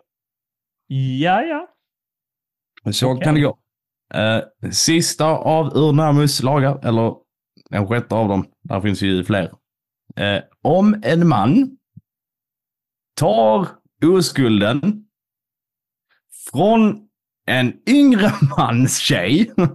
ja, 1.20 1.42
ja. 1.42 1.68
Så 2.92 3.12
Okej. 3.12 3.24
kan 3.24 3.34
det 3.34 3.40
gå. 3.40 3.58
Eh, 4.14 4.70
sista 4.70 5.24
av 5.26 5.66
Urnamus 5.76 6.42
lagar, 6.42 6.86
eller 6.86 7.14
en 7.70 7.88
sjätte 7.88 8.14
av 8.14 8.28
dem, 8.28 8.46
där 8.62 8.80
finns 8.80 9.02
ju 9.02 9.24
fler. 9.24 9.52
Eh, 10.16 10.42
om 10.62 11.00
en 11.02 11.28
man 11.28 11.76
tar 13.14 13.68
oskulden 14.04 15.06
från 16.50 17.08
en 17.46 17.72
yngre 17.88 18.32
mans 18.56 18.98
tjej, 18.98 19.52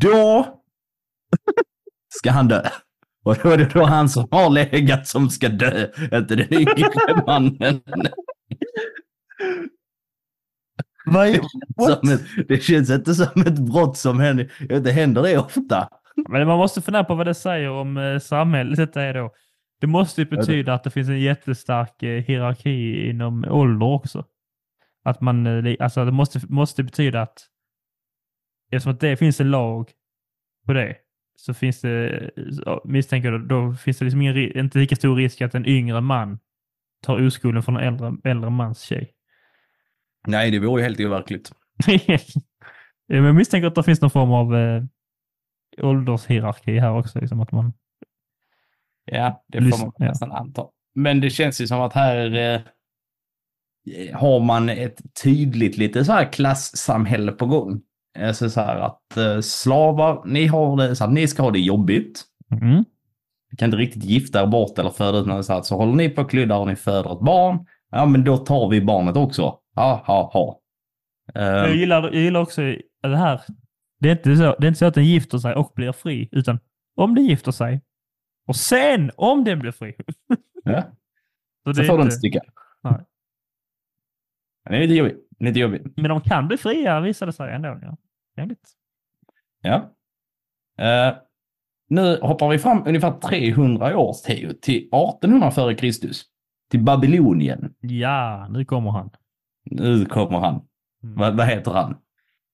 då 0.00 0.58
ska 2.08 2.30
han 2.30 2.48
dö. 2.48 2.68
Och 3.24 3.36
då 3.42 3.48
är 3.48 3.58
det 3.58 3.70
då 3.74 3.84
han 3.84 4.08
som 4.08 4.28
har 4.30 4.50
legat 4.50 5.08
som 5.08 5.30
ska 5.30 5.48
dö, 5.48 5.88
inte 6.12 6.36
den 6.36 6.52
yngre 6.52 7.22
mannen. 7.26 7.80
Vad 11.04 11.28
ett, 11.28 12.20
det 12.48 12.62
känns 12.62 12.90
inte 12.90 13.14
som 13.14 13.42
ett 13.42 13.58
brott 13.58 13.96
som 13.96 14.20
händer. 14.20 14.80
Det 14.80 14.92
händer 14.92 15.22
det 15.22 15.38
ofta. 15.38 15.88
Men 16.28 16.46
man 16.46 16.58
måste 16.58 16.82
fundera 16.82 17.04
på 17.04 17.14
vad 17.14 17.26
det 17.26 17.34
säger 17.34 17.70
om 17.70 17.96
eh, 17.96 18.18
samhället 18.18 18.76
detta 18.76 19.02
är 19.02 19.14
då. 19.14 19.32
Det 19.80 19.86
måste 19.86 20.20
ju 20.20 20.26
betyda 20.26 20.74
att 20.74 20.84
det 20.84 20.90
finns 20.90 21.08
en 21.08 21.20
jättestark 21.20 22.02
eh, 22.02 22.24
hierarki 22.24 23.08
inom 23.10 23.44
ålder 23.44 23.86
också. 23.86 24.24
Att 25.04 25.20
man, 25.20 25.66
eh, 25.66 25.76
alltså 25.80 26.04
det 26.04 26.12
måste, 26.12 26.40
måste 26.48 26.82
betyda 26.82 27.22
att 27.22 27.38
eftersom 28.70 28.92
att 28.92 29.00
det 29.00 29.16
finns 29.16 29.40
en 29.40 29.50
lag 29.50 29.90
på 30.66 30.72
det 30.72 30.96
så 31.36 31.54
finns 31.54 31.80
det, 31.80 32.30
misstänker 32.84 33.32
jag, 33.32 33.48
då 33.48 33.74
finns 33.74 33.98
det 33.98 34.04
liksom 34.04 34.22
ingen, 34.22 34.36
inte 34.36 34.78
lika 34.78 34.96
stor 34.96 35.16
risk 35.16 35.40
att 35.40 35.54
en 35.54 35.66
yngre 35.66 36.00
man 36.00 36.38
tar 37.02 37.26
oskulden 37.26 37.62
från 37.62 37.76
en 37.76 37.82
äldre, 37.82 38.12
äldre 38.24 38.50
mans 38.50 38.80
tjej. 38.80 39.12
Nej, 40.28 40.50
det 40.50 40.58
vore 40.58 40.80
ju 40.80 40.84
helt 40.84 41.00
overkligt. 41.00 41.52
Ja, 43.06 43.18
Men 43.18 43.24
jag 43.24 43.34
misstänker 43.34 43.66
att 43.66 43.74
det 43.74 43.82
finns 43.82 44.00
någon 44.00 44.10
form 44.10 44.32
av 44.32 44.56
eh, 44.56 44.82
åldershierarki 45.82 46.78
här 46.78 46.98
också. 46.98 47.20
Liksom 47.20 47.40
att 47.40 47.52
man, 47.52 47.72
Ja, 49.04 49.44
det 49.48 49.60
får 49.60 49.78
man 49.78 49.92
ja. 49.98 50.06
nästan 50.06 50.32
anta. 50.32 50.66
Men 50.94 51.20
det 51.20 51.30
känns 51.30 51.60
ju 51.60 51.66
som 51.66 51.80
att 51.80 51.92
här 51.92 52.34
eh, 52.54 52.60
har 54.14 54.40
man 54.40 54.68
ett 54.68 55.00
tydligt 55.22 55.76
lite 55.76 56.04
så 56.04 56.12
här 56.12 56.32
klassamhälle 56.32 57.32
på 57.32 57.46
gång. 57.46 57.80
Alltså 58.18 58.50
så 58.50 58.60
här 58.60 58.76
att 58.76 59.16
eh, 59.16 59.40
slavar, 59.40 60.22
ni 60.26 60.46
har 60.46 60.76
det 60.76 60.96
så 60.96 61.04
att 61.04 61.12
ni 61.12 61.28
ska 61.28 61.42
ha 61.42 61.50
det 61.50 61.60
jobbigt. 61.60 62.24
mm. 62.50 62.84
Ni 63.50 63.56
kan 63.56 63.66
inte 63.66 63.76
riktigt 63.76 64.04
gifta 64.04 64.42
er 64.42 64.46
bort 64.46 64.78
eller 64.78 64.90
föda 64.90 65.18
ut 65.18 65.26
något 65.26 65.46
så 65.46 65.52
här. 65.52 65.62
Så 65.62 65.76
håller 65.76 65.92
ni 65.92 66.08
på 66.08 66.22
och 66.22 66.30
kluddar 66.30 66.58
och 66.58 66.66
ni 66.66 66.76
föder 66.76 67.12
ett 67.12 67.20
barn. 67.20 67.66
Ja, 67.90 68.06
men 68.06 68.24
då 68.24 68.36
tar 68.36 68.68
vi 68.68 68.80
barnet 68.80 69.16
också. 69.16 69.58
Ha, 69.74 70.02
ha, 70.06 70.30
ha. 70.32 70.60
Eh, 71.34 71.42
Jag, 71.46 71.74
gillar, 71.76 72.02
jag 72.02 72.14
gillar 72.14 72.40
också 72.40 72.60
det 73.02 73.16
här. 73.16 73.40
Det 74.00 74.08
är, 74.08 74.12
inte 74.16 74.36
så, 74.36 74.42
det 74.58 74.66
är 74.66 74.68
inte 74.68 74.78
så 74.78 74.86
att 74.86 74.94
den 74.94 75.04
gifter 75.04 75.38
sig 75.38 75.54
och 75.54 75.72
blir 75.74 75.92
fri, 75.92 76.28
utan 76.32 76.58
om 76.96 77.14
den 77.14 77.24
gifter 77.24 77.52
sig 77.52 77.80
och 78.46 78.56
sen 78.56 79.10
om 79.16 79.44
den 79.44 79.58
blir 79.58 79.72
fri. 79.72 79.94
ja, 80.64 80.82
Så 81.64 81.74
så 81.74 81.80
det 81.80 81.86
är 81.86 81.88
får 81.88 82.00
inte- 82.00 82.10
sticka. 82.14 82.40
Nej. 82.82 83.04
Det 84.68 84.76
är 84.76 84.80
lite 84.80 84.94
jobbigt. 84.94 85.28
Lite 85.38 85.58
jobbigt. 85.60 85.82
Men 85.96 86.08
de 86.08 86.20
kan 86.20 86.48
bli 86.48 86.56
fria 86.56 87.00
visade 87.00 87.28
det 87.28 87.36
sig 87.36 87.52
ändå. 87.54 87.78
Ja. 87.82 87.96
Trevligt. 88.34 88.68
Ja. 89.60 89.90
Eh, 90.78 91.16
nu 91.88 92.18
hoppar 92.22 92.48
vi 92.48 92.58
fram 92.58 92.82
ungefär 92.86 93.10
300 93.20 93.98
år 93.98 94.12
till 94.62 94.78
1800 94.80 95.50
före 95.50 95.74
Kristus. 95.74 96.24
Till 96.70 96.80
Babylonien. 96.84 97.74
Ja, 97.80 98.48
nu 98.50 98.64
kommer 98.64 98.90
han. 98.90 99.10
Nu 99.64 100.04
kommer 100.04 100.38
han. 100.38 100.54
Mm. 101.02 101.14
Vad, 101.16 101.36
vad 101.36 101.46
heter 101.46 101.70
han? 101.70 101.96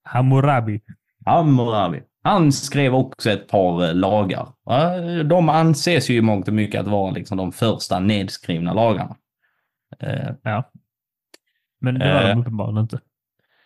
Hammurabi. 0.05 0.81
Hammurabi. 1.27 2.03
Han 2.23 2.53
skrev 2.53 2.95
också 2.95 3.31
ett 3.31 3.49
par 3.49 3.85
eh, 3.89 3.95
lagar. 3.95 4.49
Eh, 4.71 5.25
De 5.25 5.49
anses 5.49 6.11
ju 6.11 6.17
i 6.17 6.21
mångt 6.23 6.49
och 6.49 6.55
mycket 6.55 6.81
att 6.81 6.87
vara 6.87 7.11
liksom 7.11 7.37
de 7.39 7.53
första 7.53 7.99
nedskrivna 7.99 8.73
lagarna. 8.73 9.17
Eh, 9.99 10.31
Ja. 10.43 10.71
Men 11.81 11.99
det 11.99 12.15
var 12.15 12.23
Eh. 12.23 12.29
de 12.29 12.41
uppenbarligen 12.41 12.83
inte. 12.83 13.01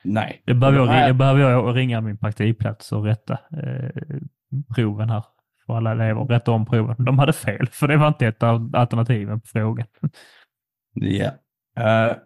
nej. 0.04 0.42
Det 0.46 0.54
behöver 0.54 0.78
jag, 0.78 1.08
jag 1.08 1.16
behöver 1.16 1.40
jag 1.40 1.76
ringa 1.76 2.00
min 2.00 2.18
praktikplats 2.18 2.92
och 2.92 3.04
rätta 3.04 3.32
eh, 3.32 3.90
proven 4.74 5.10
här. 5.10 5.24
För 5.66 5.76
alla 5.76 5.92
elever. 5.92 6.24
Rätta 6.24 6.50
om 6.52 6.66
proven. 6.66 7.04
De 7.04 7.18
hade 7.18 7.32
fel, 7.32 7.66
för 7.72 7.88
det 7.88 7.96
var 7.96 8.08
inte 8.08 8.26
ett 8.26 8.42
av 8.42 8.70
alternativen 8.74 9.40
på 9.40 9.46
frågan. 9.46 9.86
Ja. 10.94 11.30
Eh, 11.76 12.16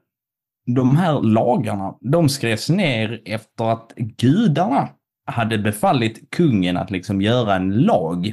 de 0.66 0.96
här 0.96 1.20
lagarna, 1.22 1.94
de 2.00 2.28
skrevs 2.28 2.68
ner 2.68 3.22
efter 3.24 3.64
att 3.64 3.92
gudarna 3.96 4.88
hade 5.26 5.58
befallit 5.58 6.30
kungen 6.30 6.76
att 6.76 6.90
liksom 6.90 7.22
göra 7.22 7.54
en 7.54 7.70
lag 7.70 8.32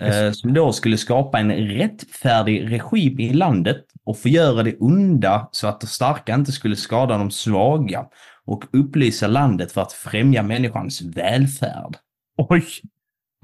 eh, 0.00 0.32
som 0.32 0.54
då 0.54 0.72
skulle 0.72 0.96
skapa 0.96 1.38
en 1.38 1.52
rättfärdig 1.52 2.72
regim 2.72 3.20
i 3.20 3.32
landet 3.32 3.84
och 4.04 4.18
förgöra 4.18 4.62
det 4.62 4.76
onda 4.76 5.48
så 5.52 5.66
att 5.66 5.80
de 5.80 5.86
starka 5.86 6.34
inte 6.34 6.52
skulle 6.52 6.76
skada 6.76 7.18
de 7.18 7.30
svaga 7.30 8.06
och 8.44 8.64
upplysa 8.72 9.26
landet 9.26 9.72
för 9.72 9.80
att 9.80 9.92
främja 9.92 10.42
människans 10.42 11.02
välfärd. 11.02 11.96
Oj! 12.36 12.64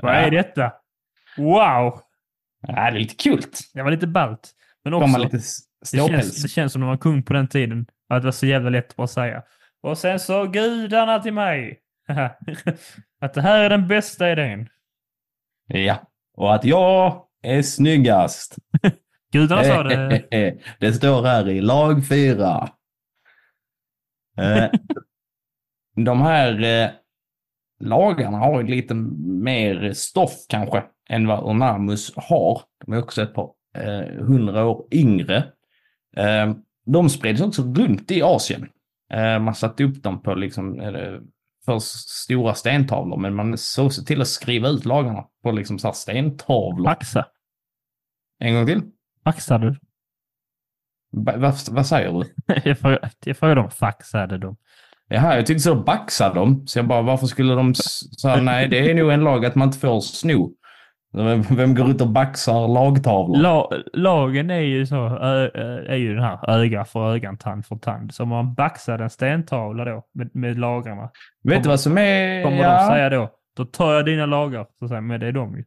Vad 0.03 0.15
är 0.15 0.31
detta? 0.31 0.73
Wow! 1.37 2.01
Ja, 2.67 2.91
det 2.91 2.97
är 2.97 2.99
lite 2.99 3.15
kul. 3.15 3.43
Det 3.75 3.83
var 3.83 3.91
lite 3.91 4.07
ballt. 4.07 4.51
Men 4.85 4.93
De 4.93 5.03
också, 5.03 5.19
det, 5.93 6.09
känns, 6.09 6.43
det 6.43 6.49
känns 6.49 6.73
som 6.73 6.81
man 6.81 6.91
var 6.91 6.97
kung 6.97 7.23
på 7.23 7.33
den 7.33 7.49
tiden. 7.49 7.87
Att 8.09 8.23
det 8.23 8.27
var 8.27 8.33
så 8.33 8.47
jävla 8.47 8.71
lätt 8.71 8.99
att 8.99 9.11
säga. 9.11 9.43
Och 9.83 9.99
sen 9.99 10.21
så 10.21 10.47
gudarna 10.47 11.19
till 11.19 11.33
mig. 11.33 11.81
att 13.21 13.35
det 13.35 13.41
här 13.41 13.61
är 13.61 13.71
den 13.71 13.89
bästa 13.89 14.33
idén. 14.33 14.69
Ja. 15.67 15.97
Och 16.37 16.55
att 16.55 16.65
jag 16.65 17.27
är 17.43 17.63
snyggast. 17.63 18.57
Gudarna 19.33 19.65
sa 19.65 19.83
det. 19.83 20.59
det 20.81 20.93
står 20.93 21.23
här 21.23 21.49
i 21.49 21.61
lag 21.61 22.09
4. 22.09 22.69
Eh, 24.39 24.71
de 25.97 26.23
här 26.23 26.63
eh, 26.63 26.91
lagarna 27.81 28.39
har 28.39 28.61
ju 28.61 28.67
lite 28.67 28.95
mer 28.95 29.93
stoff 29.93 30.47
kanske 30.49 30.83
än 31.09 31.27
vad 31.27 31.45
Ornamus 31.45 32.13
har. 32.17 32.63
De 32.85 32.93
är 32.93 32.99
också 32.99 33.23
ett 33.23 33.35
par 33.35 33.51
eh, 33.77 34.25
hundra 34.25 34.65
år 34.65 34.87
yngre. 34.91 35.37
Eh, 36.17 36.55
de 36.85 37.11
spreds 37.11 37.41
också 37.41 37.63
runt 37.63 38.11
i 38.11 38.23
Asien. 38.23 38.69
Eh, 39.13 39.39
man 39.39 39.55
satte 39.55 39.85
upp 39.85 40.03
dem 40.03 40.23
på 40.23 40.35
liksom 40.35 40.81
eh, 40.81 41.21
för 41.65 41.79
stora 41.79 42.55
stentavlor, 42.55 43.17
men 43.17 43.35
man 43.35 43.59
såg 43.59 43.93
sig 43.93 44.05
till 44.05 44.21
att 44.21 44.29
skriva 44.29 44.69
ut 44.69 44.85
lagarna 44.85 45.25
på 45.43 45.53
liksom 45.53 45.79
så 45.79 45.89
här 45.89 45.95
stentavlor. 45.95 46.85
Faxa. 46.85 47.27
En 48.39 48.55
gång 48.55 48.67
till. 48.67 48.83
Faxade 49.25 49.71
du? 49.71 49.79
Ba- 51.23 51.37
vad, 51.37 51.55
vad 51.71 51.87
säger 51.87 52.13
du? 52.13 52.35
jag 52.65 52.79
frågade 52.79 53.11
jag 53.25 53.37
frågade 53.37 53.61
om 53.61 53.71
faxade 53.71 54.39
de. 54.39 54.57
Jaha, 55.09 55.37
jag 55.37 55.47
tyckte 55.47 55.63
så 55.63 55.75
baxade 55.75 56.35
de. 56.35 56.67
Så 56.67 56.79
jag 56.79 56.87
bara, 56.87 57.03
varför 57.03 57.27
skulle 57.27 57.55
de... 57.55 57.75
Så 57.75 58.29
här, 58.29 58.41
nej, 58.41 58.69
det 58.69 58.91
är 58.91 58.95
nog 58.95 59.13
en 59.13 59.25
lag 59.25 59.47
att 59.47 59.55
man 59.55 59.69
inte 59.69 59.79
får 59.79 60.01
sno. 60.01 60.53
Vem, 61.51 61.75
går 61.75 61.91
ut 61.91 62.01
och 62.01 62.09
baxar 62.09 62.69
lagtavlor? 62.69 63.37
La, 63.37 63.71
lagen 63.93 64.51
är 64.51 64.61
ju 64.61 64.87
så, 64.87 65.07
ö, 65.07 65.51
ö, 65.55 65.85
är 65.89 65.97
ju 65.97 66.15
den 66.15 66.25
här 66.25 66.51
öga 66.51 66.85
för 66.85 67.15
öga, 67.15 67.37
tand 67.37 67.67
för 67.67 67.77
tand. 67.77 68.15
Så 68.15 68.23
om 68.23 68.29
man 68.29 68.55
baxar 68.55 68.99
en 68.99 69.11
stentavla 69.11 69.85
då 69.85 70.03
med, 70.15 70.31
med 70.35 70.59
lagarna. 70.59 71.11
Vet 71.45 71.63
du 71.63 71.69
vad 71.69 71.81
som 71.81 71.99
är... 71.99 72.43
Kommer 72.43 72.59
ja, 72.59 72.81
de 72.81 72.87
säga 72.87 73.11
då, 73.11 73.31
då 73.57 73.65
tar 73.65 73.95
jag 73.95 74.05
dina 74.05 74.27
lagar. 74.27 74.67
Så 74.79 74.89
säger 74.89 75.01
men 75.01 75.21
det 75.21 75.27
är 75.27 75.33
de 75.33 75.57
ju. 75.57 75.65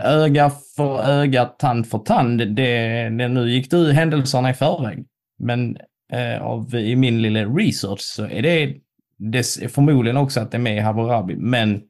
öga 0.00 0.50
för 0.76 1.10
öga, 1.10 1.44
tand 1.44 1.86
för 1.86 1.98
tand. 1.98 2.38
Det, 2.38 3.08
det, 3.08 3.28
nu 3.28 3.50
gick 3.50 3.70
du 3.70 3.92
händelserna 3.92 4.50
i 4.50 4.54
förväg. 4.54 5.04
Men 5.38 5.76
eh, 6.12 6.42
av, 6.42 6.74
i 6.74 6.96
min 6.96 7.22
lilla 7.22 7.40
research 7.40 8.00
så 8.00 8.24
är 8.24 8.42
det, 8.42 8.74
det 9.18 9.38
är 9.38 9.68
förmodligen 9.68 10.16
också 10.16 10.40
att 10.40 10.50
det 10.50 10.56
är 10.56 10.62
med 10.62 10.76
i 10.76 10.80
Hammurabi. 10.80 11.36
Men 11.36 11.82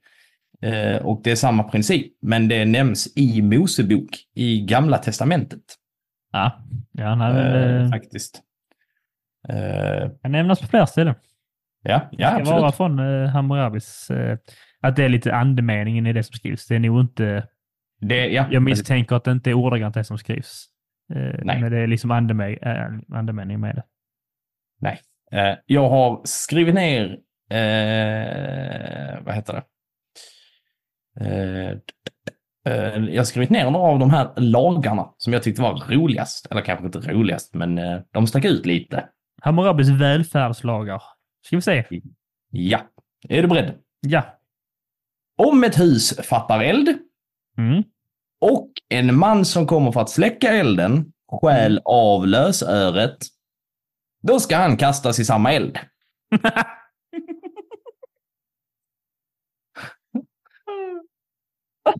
Eh, 0.62 0.96
och 0.96 1.20
det 1.24 1.30
är 1.30 1.36
samma 1.36 1.62
princip, 1.62 2.12
men 2.22 2.48
det 2.48 2.64
nämns 2.64 3.12
i 3.16 3.42
Mosebok 3.42 4.08
i 4.34 4.60
Gamla 4.60 4.98
Testamentet. 4.98 5.60
Ja, 6.32 6.62
ja 6.92 7.14
nej, 7.14 7.32
Eh, 7.32 7.82
eh, 7.82 7.90
faktiskt. 7.90 8.42
Eh, 9.48 10.10
kan 10.22 10.32
nämnas 10.32 10.60
på 10.60 10.66
flera 10.66 10.86
ställen. 10.86 11.14
ja, 11.82 12.08
ja, 12.10 12.28
Det 12.30 12.34
ska 12.34 12.40
absolut. 12.40 12.60
vara 12.60 12.72
från 12.72 12.98
eh, 12.98 13.28
Hammurabis, 13.28 14.10
eh, 14.10 14.38
att 14.80 14.96
det 14.96 15.04
är 15.04 15.08
lite 15.08 15.34
andemeningen 15.34 16.06
i 16.06 16.12
det 16.12 16.22
som 16.22 16.32
skrivs. 16.34 16.66
Det 16.66 16.74
är 16.74 16.78
nog 16.78 17.00
inte, 17.00 17.48
Det, 18.00 18.26
ja, 18.26 18.46
jag 18.50 18.62
misstänker 18.62 19.16
att 19.16 19.24
det 19.24 19.32
inte 19.32 19.50
är 19.50 19.54
ordagrant 19.54 19.94
det 19.94 20.04
som 20.04 20.18
skrivs. 20.18 20.66
Eh, 21.14 21.40
Nej. 21.44 21.60
Men 21.60 21.72
det 21.72 21.78
är 21.78 21.86
liksom 21.86 22.10
andeme, 22.10 22.52
äh, 22.52 23.16
andemening 23.18 23.60
med 23.60 23.74
det. 23.74 23.82
Nej. 24.80 25.00
Jag 25.66 25.88
har 25.88 26.20
skrivit 26.24 26.74
ner, 26.74 27.18
vad 29.24 29.34
heter 29.34 29.52
det? 29.52 29.62
Eh, 31.20 31.78
jag 33.10 33.20
har 33.20 33.24
skrivit 33.24 33.50
ner 33.50 33.70
några 33.70 33.86
av 33.92 33.98
de 33.98 34.10
här 34.10 34.32
lagarna 34.36 35.08
som 35.16 35.32
jag 35.32 35.42
tyckte 35.42 35.62
var 35.62 35.84
roligast. 35.88 36.46
Eller 36.50 36.60
kanske 36.60 36.86
inte 36.86 36.98
roligast, 36.98 37.54
men 37.54 37.78
eh, 37.78 38.00
de 38.10 38.26
stack 38.26 38.44
ut 38.44 38.66
lite. 38.66 39.08
Hammurabis 39.42 39.88
välfärdslagar. 39.88 41.02
Ska 41.46 41.56
vi 41.56 41.62
se? 41.62 41.84
Ja. 42.50 42.80
Är 43.28 43.42
du 43.42 43.48
beredd? 43.48 43.74
Ja. 44.00 44.22
Om 45.36 45.64
ett 45.64 45.78
hus 45.80 46.16
fattar 46.28 46.60
eld 46.60 46.98
Mm. 47.58 47.82
och 48.40 48.70
en 48.88 49.14
man 49.18 49.44
som 49.44 49.66
kommer 49.66 49.92
för 49.92 50.00
att 50.00 50.10
släcka 50.10 50.48
elden 50.52 51.12
stjäl 51.40 51.80
av 51.84 52.26
lösöret, 52.26 53.16
då 54.22 54.40
ska 54.40 54.56
han 54.56 54.76
kastas 54.76 55.18
i 55.18 55.24
samma 55.24 55.52
eld. 55.52 55.78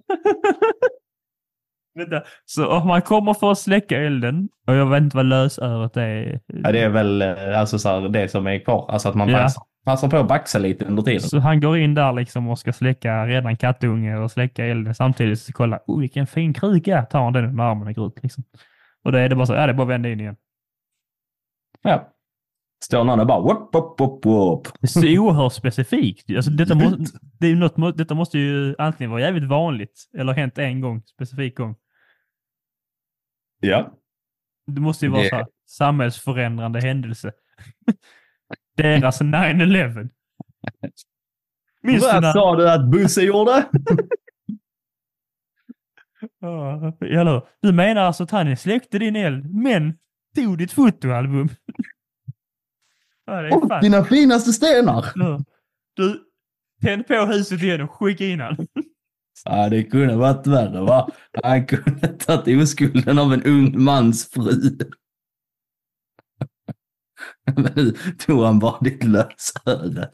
Vänta, 1.95 2.23
så 2.45 2.69
om 2.73 2.89
man 2.89 3.03
kommer 3.03 3.35
för 3.35 3.53
att 3.53 3.59
släcka 3.59 3.97
elden, 3.99 4.49
och 4.67 4.75
jag 4.75 4.87
vet 4.91 5.03
inte 5.03 5.17
vad 5.17 5.27
lösöret 5.27 5.97
är. 5.97 6.41
Ja, 6.47 6.73
det 6.73 6.79
är 6.81 6.89
väl 6.89 7.23
eh, 7.23 7.61
alltså, 7.61 7.79
så 7.79 7.89
här, 7.89 8.09
det 8.09 8.29
som 8.29 8.47
är 8.47 8.59
kvar. 8.65 8.91
Alltså 8.91 9.09
att 9.09 9.15
man 9.15 9.29
Ja. 9.29 9.39
passar, 9.39 9.63
passar 9.85 10.09
på 10.09 10.17
att 10.17 10.29
baxa 10.29 10.59
lite 10.59 10.85
under 10.85 11.03
tiden. 11.03 11.21
Så 11.21 11.39
han 11.39 11.61
går 11.61 11.79
in 11.79 11.95
där 11.95 12.13
liksom 12.13 12.49
och 12.49 12.59
ska 12.59 12.73
släcka 12.73 13.27
redan 13.27 13.57
kattunge 13.57 14.17
och 14.17 14.31
släcka 14.31 14.65
elden 14.67 14.95
samtidigt. 14.95 15.41
Så 15.41 15.53
kolla, 15.53 15.81
oh, 15.87 16.01
vilken 16.01 16.27
fin 16.27 16.55
kruka, 16.55 17.03
tar 17.03 17.23
han 17.25 17.33
den 17.33 17.45
under 17.45 17.65
armen 17.65 17.89
och 17.89 17.95
går 17.95 18.07
ut. 18.07 18.23
Liksom. 18.23 18.45
Och 19.05 19.13
då 19.13 19.19
är 19.19 19.29
det 19.29 19.37
bara 19.37 19.47
så, 19.47 19.53
ja 19.55 19.67
det 19.67 19.73
är 19.73 19.75
bara 19.75 19.83
att 19.83 19.89
vända 19.89 20.09
in 20.09 20.21
igen. 20.21 20.37
Ja. 21.83 22.12
Står 22.85 23.05
någon 23.05 23.21
och 23.21 23.27
bara 23.27 23.41
whoop, 23.41 23.75
whoop, 23.75 24.01
whoop, 24.01 24.25
whoop. 24.25 24.69
Det 24.81 24.85
är 24.87 24.89
så 25.17 25.21
oerhört 25.23 25.53
specifikt. 25.53 26.31
Alltså, 26.37 26.51
detta, 26.51 26.75
må, 26.75 26.97
det 27.41 27.47
är 27.47 27.57
något, 27.57 27.99
detta 27.99 28.15
måste 28.15 28.39
ju 28.39 28.75
antingen 28.79 29.11
vara 29.11 29.21
jävligt 29.21 29.49
vanligt 29.49 30.05
eller 30.19 30.33
hänt 30.33 30.59
en 30.59 30.81
gång, 30.81 31.03
specifik 31.03 31.57
gång. 31.57 31.77
Ja. 33.61 33.93
Det 34.67 34.81
måste 34.81 35.07
ju 35.07 35.13
vara 35.13 35.23
Det- 35.23 35.29
så 35.29 35.37
här, 35.37 35.47
samhällsförändrande 35.67 36.81
händelse. 36.81 37.33
Deras 38.77 39.21
9-11. 39.21 40.09
Minns 41.83 42.03
Vad 42.03 42.23
när... 42.23 42.33
sa 42.33 42.57
du 42.57 42.71
att 42.71 42.91
Busse 42.91 43.23
gjorde? 43.23 43.67
Ja, 46.41 46.93
eller? 47.01 47.47
Du 47.63 47.73
menar 47.73 48.03
alltså 48.03 48.23
att 48.23 48.31
han 48.31 48.57
släckte 48.57 48.99
din 48.99 49.17
eld, 49.17 49.55
men 49.55 49.99
tog 50.35 50.59
ditt 50.59 50.73
fotoalbum? 50.73 51.49
ja, 53.27 53.67
fan. 53.69 53.83
dina 53.83 54.05
finaste 54.05 54.53
stenar. 54.53 55.07
Ja. 55.15 55.41
Du, 55.97 56.21
tänd 56.83 57.07
på 57.07 57.15
huset 57.15 57.63
igen 57.63 57.81
och 57.81 57.91
skicka 57.91 58.25
in 58.25 58.41
han. 58.41 58.57
Ja, 59.45 59.69
det 59.69 59.83
kunde 59.83 60.17
varit 60.17 60.47
värre 60.47 60.81
va? 60.81 61.09
Han 61.43 61.67
kunde 61.67 62.09
tagit 62.09 62.63
oskulden 62.63 63.19
av 63.19 63.33
en 63.33 63.43
ung 63.43 63.83
mans 63.83 64.31
fru. 64.31 64.79
Men 67.47 67.73
nu 67.77 67.93
tog 68.19 68.45
han 68.45 68.59
bara 68.59 68.79
ditt 68.81 69.05
lösöre. 69.05 70.11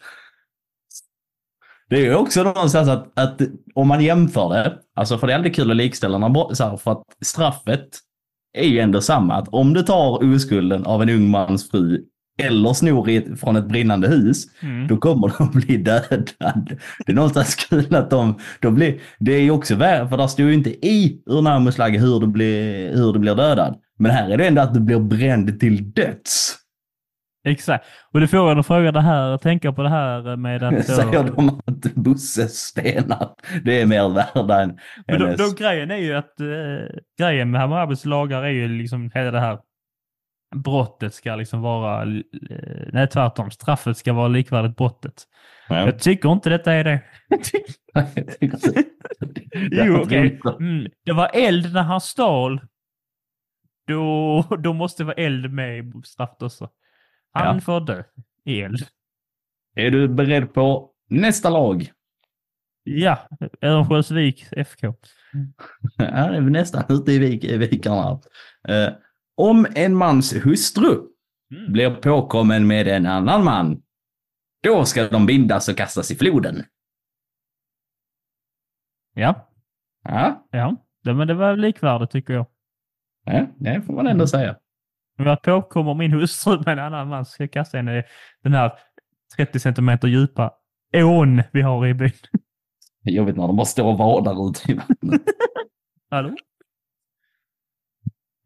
Det 1.89 2.07
är 2.07 2.15
också 2.15 2.43
någonstans 2.43 2.89
att, 2.89 3.19
att 3.19 3.41
om 3.75 3.89
man 3.89 4.05
jämför 4.05 4.55
det, 4.55 4.79
alltså 4.95 5.19
för 5.19 5.27
det 5.27 5.33
är 5.33 5.35
aldrig 5.35 5.55
kul 5.55 5.71
att 5.71 5.77
likställa 5.77 6.19
när, 6.19 6.77
för 6.77 6.93
att 6.93 7.05
straffet 7.21 7.89
är 8.53 8.67
ju 8.69 8.79
ändå 8.79 9.01
samma. 9.01 9.35
Att 9.35 9.49
om 9.49 9.75
du 9.75 9.83
tar 9.83 10.35
oskulden 10.35 10.87
av 10.87 11.03
en 11.03 11.09
ung 11.09 11.31
mans 11.31 11.71
fru 11.71 12.05
eller 12.39 12.73
snor 12.73 13.09
i, 13.11 13.37
från 13.37 13.57
ett 13.57 13.69
brinnande 13.69 14.09
hus, 14.09 14.45
Mm. 14.63 14.87
då 14.87 14.97
kommer 14.97 15.33
de 15.39 15.51
bli 15.61 15.77
dödad. 15.77 16.79
Det 17.07 17.13
är 17.13 17.17
någonstans 17.17 17.55
kul 17.55 17.95
att 17.95 18.11
de, 18.11 18.39
de 18.61 18.75
blir, 18.75 19.01
det 19.19 19.33
är 19.33 19.41
ju 19.41 19.51
också 19.51 19.75
värre, 19.75 20.09
för 20.09 20.17
där 20.17 20.27
står 20.27 20.47
ju 20.47 20.55
inte 20.55 20.87
i 20.87 21.23
Urnarmuslaget 21.31 22.03
hur 22.03 22.21
du 22.21 22.27
blir, 22.27 22.97
hur 22.97 23.13
du 23.13 23.19
blir 23.19 23.35
dödad. 23.35 23.77
Men 23.99 24.11
här 24.11 24.31
är 24.31 24.37
det 24.37 24.47
ändå 24.47 24.63
att 24.63 24.75
du 24.75 24.81
blir 24.81 24.99
bränd 25.01 25.61
till 25.61 25.93
döds. 25.93 26.57
Exakt. 27.49 27.85
Och 28.13 28.21
det 28.21 28.29
får 28.29 28.53
en 28.53 28.59
att 28.59 28.67
fråga 28.67 28.93
det 28.93 29.01
här, 29.01 29.39
tänka 29.39 29.73
på 29.73 29.83
det 29.83 29.89
här 29.89 30.37
med 30.37 30.63
att... 30.63 30.87
Säger 30.87 31.25
de 31.25 31.49
att 31.67 31.95
Busses 31.95 32.55
stenar, 32.55 33.29
det 33.65 33.81
är 33.81 33.87
mer 33.87 34.09
värda 34.09 34.63
än 34.63 34.79
Men 35.07 35.19
då, 35.21 35.27
då 35.27 35.51
grejen 35.59 35.91
är 35.91 35.97
ju 35.97 36.15
att 36.15 36.41
eh, 36.41 36.97
grejen 37.19 37.51
med 37.51 37.61
Hammarbys 37.61 38.05
lagar 38.05 38.43
är 38.43 38.51
ju 38.51 38.69
liksom 38.69 39.11
hela 39.15 39.31
det 39.31 39.41
här 39.41 39.59
brottet 40.57 41.15
ska 41.15 41.37
liksom 41.37 41.61
vara, 41.61 42.03
eh, 42.03 42.89
nej 42.93 43.09
tvärtom, 43.09 43.51
straffet 43.51 43.97
ska 43.97 44.13
vara 44.13 44.29
likvärdigt 44.29 44.77
brottet. 44.77 45.25
Ja. 45.69 45.77
Jag 45.87 45.99
tycker 45.99 46.33
inte 46.33 46.51
detta 46.51 46.73
är 46.73 46.85
det. 46.85 47.03
Jo, 49.73 49.97
okej. 50.03 50.41
jag- 50.45 50.61
Mm, 50.61 50.91
det 51.05 51.13
var 51.13 51.31
eld 51.35 51.73
när 51.73 51.83
han 51.83 52.01
stal. 52.01 52.61
Då, 53.87 54.43
då 54.59 54.73
måste 54.73 55.03
det 55.03 55.07
vara 55.07 55.17
eld 55.17 55.53
med 55.53 55.79
i 55.79 55.93
straffet 56.05 56.43
också. 56.43 56.71
Han 57.33 57.55
Ja. 57.55 57.61
får 57.61 57.81
dö 57.81 58.03
i 58.45 58.61
eld. 58.63 58.79
Är 59.77 59.91
du 59.91 60.09
beredd 60.09 60.55
på 60.55 60.91
nästa 61.09 61.51
lag? 61.51 61.91
Ja, 62.85 63.29
Örnsköldsvik 63.63 64.47
FK. 64.53 64.95
Här 65.99 66.33
är 66.35 66.41
vi 66.41 66.51
nästan 66.51 66.85
ute 66.89 67.13
i 67.13 67.19
vik, 67.19 67.45
vikarna. 67.45 68.21
Eh, 68.69 68.89
om 69.39 69.67
en 69.75 69.95
mans 69.95 70.33
hustru 70.47 71.05
Mm. 71.51 71.73
blir 71.73 71.91
påkommen 71.95 72.67
med 72.67 72.89
en 72.89 73.07
annan 73.07 73.45
man, 73.45 73.83
då 74.63 74.85
ska 74.85 75.09
de 75.09 75.27
bindas 75.27 75.69
och 75.69 75.77
kastas 75.77 76.11
i 76.11 76.15
floden. 76.17 76.65
Ja, 79.15 79.51
Ja, 80.05 80.47
ja. 80.51 80.77
Det, 81.05 81.15
men 81.15 81.29
det 81.29 81.35
var 81.35 81.57
likvärdigt 81.57 82.11
tycker 82.11 82.33
jag. 82.35 82.47
ja 83.25 83.47
det 83.59 83.83
får 83.83 83.93
man 83.93 84.07
ändå 84.07 84.27
säga. 84.27 84.57
Om 85.19 85.27
jag 85.27 85.43
påkommer 85.43 85.95
min 85.95 86.13
hustru 86.13 86.59
med 86.59 86.69
en 86.73 86.79
annan 86.79 87.09
man 87.09 87.25
ska 87.27 87.43
jag 87.43 87.53
kasta 87.53 87.77
henne 87.77 87.99
i 87.99 88.03
den 88.43 88.53
här 88.53 88.73
30 89.37 89.61
centimeter 89.61 90.09
djupa 90.09 90.55
ån 90.97 91.43
vi 91.53 91.63
har 91.63 91.87
i 91.87 91.95
byn. 91.95 92.13
Jobbigt 93.03 93.37
när 93.37 93.47
de 93.47 93.57
bara 93.57 93.67
står 93.67 93.85
och 93.93 93.99
vadar 93.99 94.51
ute 94.51 94.73
i 94.73 94.75
vattnet. 94.75 95.23
Hallå? 96.11 96.37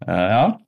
Eh, 0.06 0.14
ja. 0.14 0.60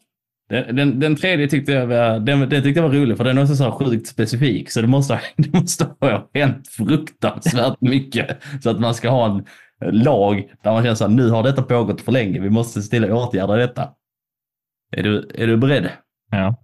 Den, 0.55 0.77
den, 0.77 1.01
den 1.01 1.17
tredje 1.17 1.49
tyckte 1.49 1.73
jag 1.73 1.87
var, 1.87 2.19
den, 2.21 2.41
den 2.41 2.63
tyckte 2.63 2.81
jag 2.81 2.89
var 2.89 2.95
rolig 2.95 3.17
för 3.17 3.25
den 3.25 3.39
är 3.39 3.43
också 3.43 3.57
så 3.57 3.73
sjukt 3.73 4.07
specifik. 4.07 4.71
Så 4.71 4.81
det 4.81 4.87
måste, 4.87 5.21
det 5.37 5.53
måste 5.55 5.87
ha 6.01 6.29
hänt 6.35 6.69
fruktansvärt 6.69 7.81
mycket. 7.81 8.43
Så 8.63 8.71
att 8.71 8.81
man 8.81 8.95
ska 8.95 9.11
ha 9.11 9.27
en 9.27 9.45
lag 10.03 10.53
där 10.63 10.73
man 10.73 10.83
känner 10.83 10.95
så 10.95 11.05
här, 11.05 11.11
nu 11.15 11.31
har 11.31 11.43
detta 11.43 11.63
pågått 11.63 12.01
för 12.01 12.13
länge. 12.13 12.41
Vi 12.41 12.51
måste 12.51 12.83
se 12.83 12.91
till 12.91 13.05
att 13.05 13.11
åtgärda 13.11 13.57
detta. 13.57 13.91
Är 14.97 15.03
du, 15.03 15.31
är 15.35 15.47
du 15.47 15.57
beredd? 15.57 15.89
Ja. 16.31 16.57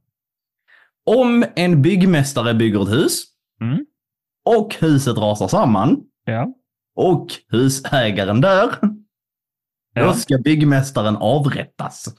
Om 1.06 1.44
en 1.56 1.82
byggmästare 1.82 2.54
bygger 2.54 2.82
ett 2.82 2.92
hus 2.92 3.22
Mm. 3.60 3.86
och 4.44 4.74
huset 4.80 5.18
rasar 5.18 5.48
samman 5.48 6.00
Ja. 6.24 6.54
och 6.96 7.26
husägaren 7.48 8.40
dör, 8.40 8.74
då 8.82 8.88
Ja. 9.94 10.14
ska 10.14 10.38
byggmästaren 10.38 11.16
avrättas. 11.16 12.14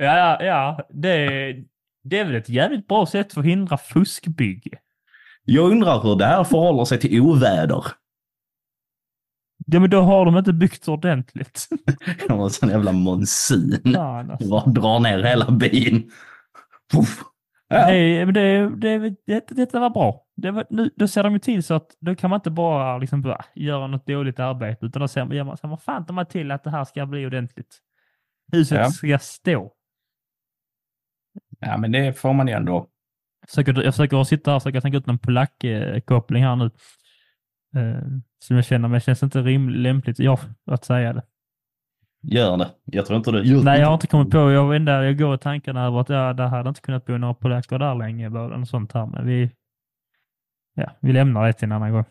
Ja, 0.00 0.16
ja, 0.16 0.44
ja. 0.44 0.86
Det, 0.90 1.28
det 2.04 2.18
är 2.18 2.24
väl 2.24 2.34
ett 2.34 2.48
jävligt 2.48 2.88
bra 2.88 3.06
sätt 3.06 3.32
för 3.32 3.40
att 3.40 3.46
hindra 3.46 3.76
fuskbygge. 3.76 4.78
Jag 5.44 5.70
undrar 5.70 6.02
hur 6.02 6.16
det 6.16 6.26
här 6.26 6.44
förhåller 6.44 6.84
sig 6.84 6.98
till 6.98 7.20
oväder. 7.20 7.84
Ja, 9.66 9.80
men 9.80 9.90
då 9.90 10.00
har 10.00 10.24
de 10.24 10.38
inte 10.38 10.52
byggt 10.52 10.88
ordentligt. 10.88 11.68
De 12.28 12.38
har 12.38 12.48
sån 12.48 12.68
jävla 12.68 12.92
monsun. 12.92 13.94
Fan, 13.94 14.30
alltså. 14.30 14.48
Bara 14.48 14.66
drar 14.66 15.00
ner 15.00 15.22
hela 15.22 15.50
bin. 15.50 16.10
Puff. 16.92 17.22
Ja. 17.68 17.86
Nej, 17.86 18.24
men 18.24 18.34
det, 18.34 18.76
det, 18.76 19.14
det, 19.26 19.46
detta 19.48 19.80
var 19.80 19.90
bra. 19.90 20.24
Det 20.36 20.50
var, 20.50 20.64
nu, 20.70 20.90
då 20.96 21.08
ser 21.08 21.22
de 21.22 21.32
ju 21.32 21.38
till 21.38 21.62
så 21.62 21.74
att 21.74 21.96
då 22.00 22.14
kan 22.14 22.30
man 22.30 22.36
inte 22.38 22.50
bara 22.50 22.98
liksom 22.98 23.22
bara 23.22 23.44
göra 23.54 23.86
något 23.86 24.06
dåligt 24.06 24.40
arbete, 24.40 24.86
utan 24.86 25.00
då 25.00 25.08
ser 25.08 25.24
man, 25.24 25.36
gör 25.36 25.44
man, 25.44 25.56
så 25.56 25.66
man 25.66 25.78
fan 25.78 26.06
tar 26.06 26.14
man 26.14 26.26
till 26.26 26.50
att 26.50 26.64
det 26.64 26.70
här 26.70 26.84
ska 26.84 27.06
bli 27.06 27.26
ordentligt. 27.26 27.78
Huset 28.52 28.78
Ja. 28.78 28.90
ska 28.90 29.18
stå. 29.18 29.72
ja, 31.60 31.76
men 31.76 31.92
det 31.92 32.12
får 32.18 32.32
man 32.32 32.48
ju 32.48 32.54
ändå. 32.54 32.88
Försöker, 33.48 33.82
jag 33.82 33.94
försöker 33.94 34.24
sitta 34.24 34.50
här 34.50 34.56
och 34.56 34.62
försöka 34.62 34.80
tänka 34.80 34.98
ut 34.98 35.06
någon 35.06 35.18
polack-koppling 35.18 36.42
här 36.44 36.56
nu. 36.56 36.64
Eh, 37.76 38.02
som 38.44 38.56
jag 38.56 38.64
känner, 38.64 38.88
men 38.88 38.92
det 38.94 39.00
känns 39.00 39.22
inte 39.22 39.42
rim, 39.42 39.68
lämpligt 39.68 40.18
jag, 40.18 40.38
att 40.66 40.84
säga 40.84 41.12
det. 41.12 41.22
Gör 42.22 42.56
det. 42.56 42.70
Jag 42.84 43.06
tror 43.06 43.16
inte 43.16 43.30
det. 43.32 43.42
Just 43.42 43.64
Nej, 43.64 43.80
jag 43.80 43.86
har 43.86 43.94
inte 43.94 44.06
kommit 44.06 44.30
på. 44.30 44.38
Jag, 44.38 44.76
enda, 44.76 45.04
jag 45.04 45.18
går 45.18 45.34
i 45.34 45.38
tankarna 45.38 45.84
över 45.86 46.00
att 46.00 46.08
ja, 46.08 46.32
det 46.32 46.42
hade 46.42 46.68
inte 46.68 46.80
kunnat 46.80 47.04
bo 47.04 47.16
några 47.18 47.34
polacker 47.34 47.78
där 47.78 47.94
länge. 47.94 48.26
Eller 48.26 48.48
något 48.48 48.68
sånt 48.68 48.92
här. 48.92 49.06
Men 49.06 49.26
vi, 49.26 49.50
ja, 50.74 50.90
vi 51.00 51.12
lämnar 51.12 51.46
det 51.46 51.52
till 51.52 51.64
en 51.64 51.72
annan 51.72 51.92
gång. 51.92 52.04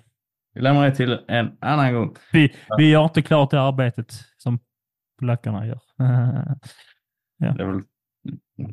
Vi 0.54 0.62
lämnar 0.62 0.86
det 0.86 0.95
till 0.95 1.19
en 1.28 1.58
annan 1.62 1.93
gång. 1.93 2.15
Vi, 2.34 2.56
vi 2.78 2.89
gör 2.89 3.04
inte 3.04 3.21
klart 3.21 3.52
det 3.52 3.62
arbetet 3.62 4.12
som 4.38 4.60
polackerna 5.19 5.67
gör. 5.67 5.80
Det 7.39 7.63
är 7.63 7.65
väl 7.65 7.82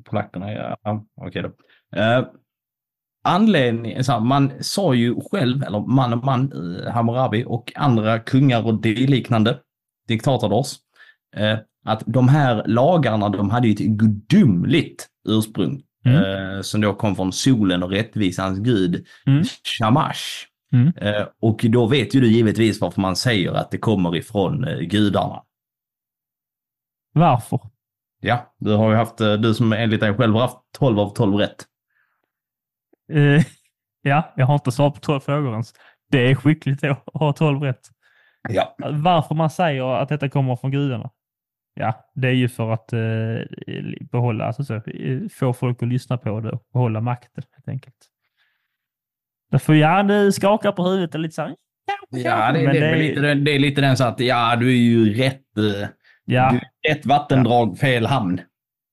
polackerna, 0.05 0.53
ja. 0.53 0.77
ja 0.83 1.05
Okej 1.17 1.43
då. 1.43 1.49
Uh, 2.01 2.27
anledning, 3.25 4.05
så 4.05 4.13
här, 4.13 4.21
man 4.21 4.53
sa 4.61 4.95
ju 4.95 5.21
själv, 5.31 5.63
eller 5.63 5.81
man 5.81 6.13
och 6.13 6.25
man, 6.25 6.53
uh, 6.53 6.91
Hammurabi 6.91 7.45
och 7.47 7.73
andra 7.75 8.19
kungar 8.19 8.67
och 8.67 8.87
liknande 8.87 9.61
diktators, 10.09 10.77
uh, 11.41 11.59
att 11.85 12.03
de 12.07 12.29
här 12.29 12.63
lagarna, 12.67 13.29
de 13.29 13.51
hade 13.51 13.69
ju 13.69 13.73
ett 13.73 13.99
gudomligt 13.99 15.09
ursprung. 15.29 15.83
Mm. 16.05 16.57
eh, 16.57 16.61
som 16.61 16.81
då 16.81 16.95
kom 16.95 17.17
från 17.17 17.33
solen 17.33 17.83
och 17.83 17.91
rättvisans 17.91 18.59
gud, 18.59 19.07
Mm. 19.27 19.45
Shamash. 19.79 20.47
Mm. 20.73 20.93
Eh, 20.97 21.27
och 21.41 21.65
då 21.69 21.87
vet 21.87 22.15
ju 22.15 22.21
du 22.21 22.33
givetvis 22.33 22.81
varför 22.81 23.01
man 23.01 23.17
säger 23.17 23.53
att 23.53 23.71
det 23.71 23.79
kommer 23.79 24.17
ifrån 24.17 24.65
eh, 24.65 24.79
gudarna. 24.79 25.43
Varför? 27.15 27.61
Ja, 28.21 28.55
du 28.59 28.73
har 28.75 28.91
ju 28.91 28.97
haft, 28.97 29.21
eh, 29.21 29.33
du 29.35 29.55
som 29.55 29.73
enligt 29.73 30.01
dig 30.01 30.15
själv 30.15 30.35
har 30.35 30.41
haft 30.41 30.59
12 30.79 30.99
av 30.99 31.11
12 31.15 31.35
rätt. 31.37 31.65
Eh, 33.13 33.43
ja, 34.03 34.33
jag 34.37 34.47
har 34.47 34.55
inte 34.55 34.73
svarat 34.73 34.95
på 34.95 35.01
12 35.01 35.21
frågor 35.21 35.53
ens. 35.53 35.73
Det 36.11 36.31
är 36.31 36.35
skickligt 36.35 36.85
att 36.85 37.03
ha 37.15 37.33
12 37.33 37.61
rätt. 37.63 37.81
Ja. 38.49 38.77
Varför 38.79 39.35
man 39.35 39.51
säger 39.51 39.95
att 40.03 40.09
detta 40.09 40.29
kommer 40.29 40.57
från 40.57 40.71
gudarna? 40.71 41.11
Ja, 41.75 42.11
det 42.15 42.29
är 42.29 42.33
ju 42.33 42.49
för 42.49 42.71
att 42.71 42.93
eh, 42.93 42.99
behålla, 44.13 44.45
alltså 44.45 44.65
så, 44.65 44.75
eh, 44.75 45.29
få 45.33 45.53
folk 45.53 45.83
att 45.83 45.89
lyssna 45.89 46.19
på 46.19 46.41
det 46.41 46.51
och 46.51 46.63
behålla 46.73 47.01
makten 47.01 47.45
helt 47.53 47.69
enkelt. 47.69 47.97
Därför 49.51 49.75
ja, 49.75 50.03
du 50.03 50.33
skakar 50.33 50.73
på 50.73 50.85
huvudet 50.85 51.15
och 51.15 51.21
lite 51.21 51.35
så 51.35 51.43
här. 51.43 51.57
Ja, 52.11 52.53
det, 52.53 52.59
det, 52.59 52.65
är 52.67 52.73
väl 52.73 52.81
det- 52.81 52.97
lite, 53.09 53.21
den- 53.21 53.45
det 53.45 53.51
är 53.55 53.59
lite 53.59 53.81
den 53.81 53.97
så 53.97 54.05
att 54.05 54.21
ja, 54.21 54.57
du 54.57 54.69
är 54.69 54.77
ju 54.77 55.15
rätt, 55.15 55.59
eh, 55.59 55.89
Ja, 56.25 56.61
rätt 56.89 57.07
vattendrag, 57.07 57.79
fel 57.79 58.07
hamn. 58.07 58.41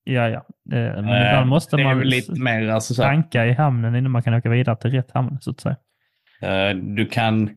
ja, 0.04 0.28
ja. 0.28 0.38
Eh, 0.38 1.02
Men 1.02 1.08
Eh, 1.08 1.26
ibland 1.26 1.48
måste 1.48 1.76
det 1.76 1.84
man 1.84 2.00
lite 2.00 2.40
mer 2.40 2.68
alltså 2.68 2.94
så 2.94 3.02
tanka 3.02 3.46
i 3.46 3.52
hamnen 3.52 3.96
innan 3.96 4.12
man 4.12 4.22
kan 4.22 4.34
åka 4.34 4.48
vidare 4.50 4.76
till 4.76 4.90
rätt 4.90 5.10
hamn, 5.10 5.38
så 5.40 5.50
att 5.50 5.60
säga. 5.60 5.76
eh, 6.42 6.76
du 6.76 7.06
kan, 7.06 7.50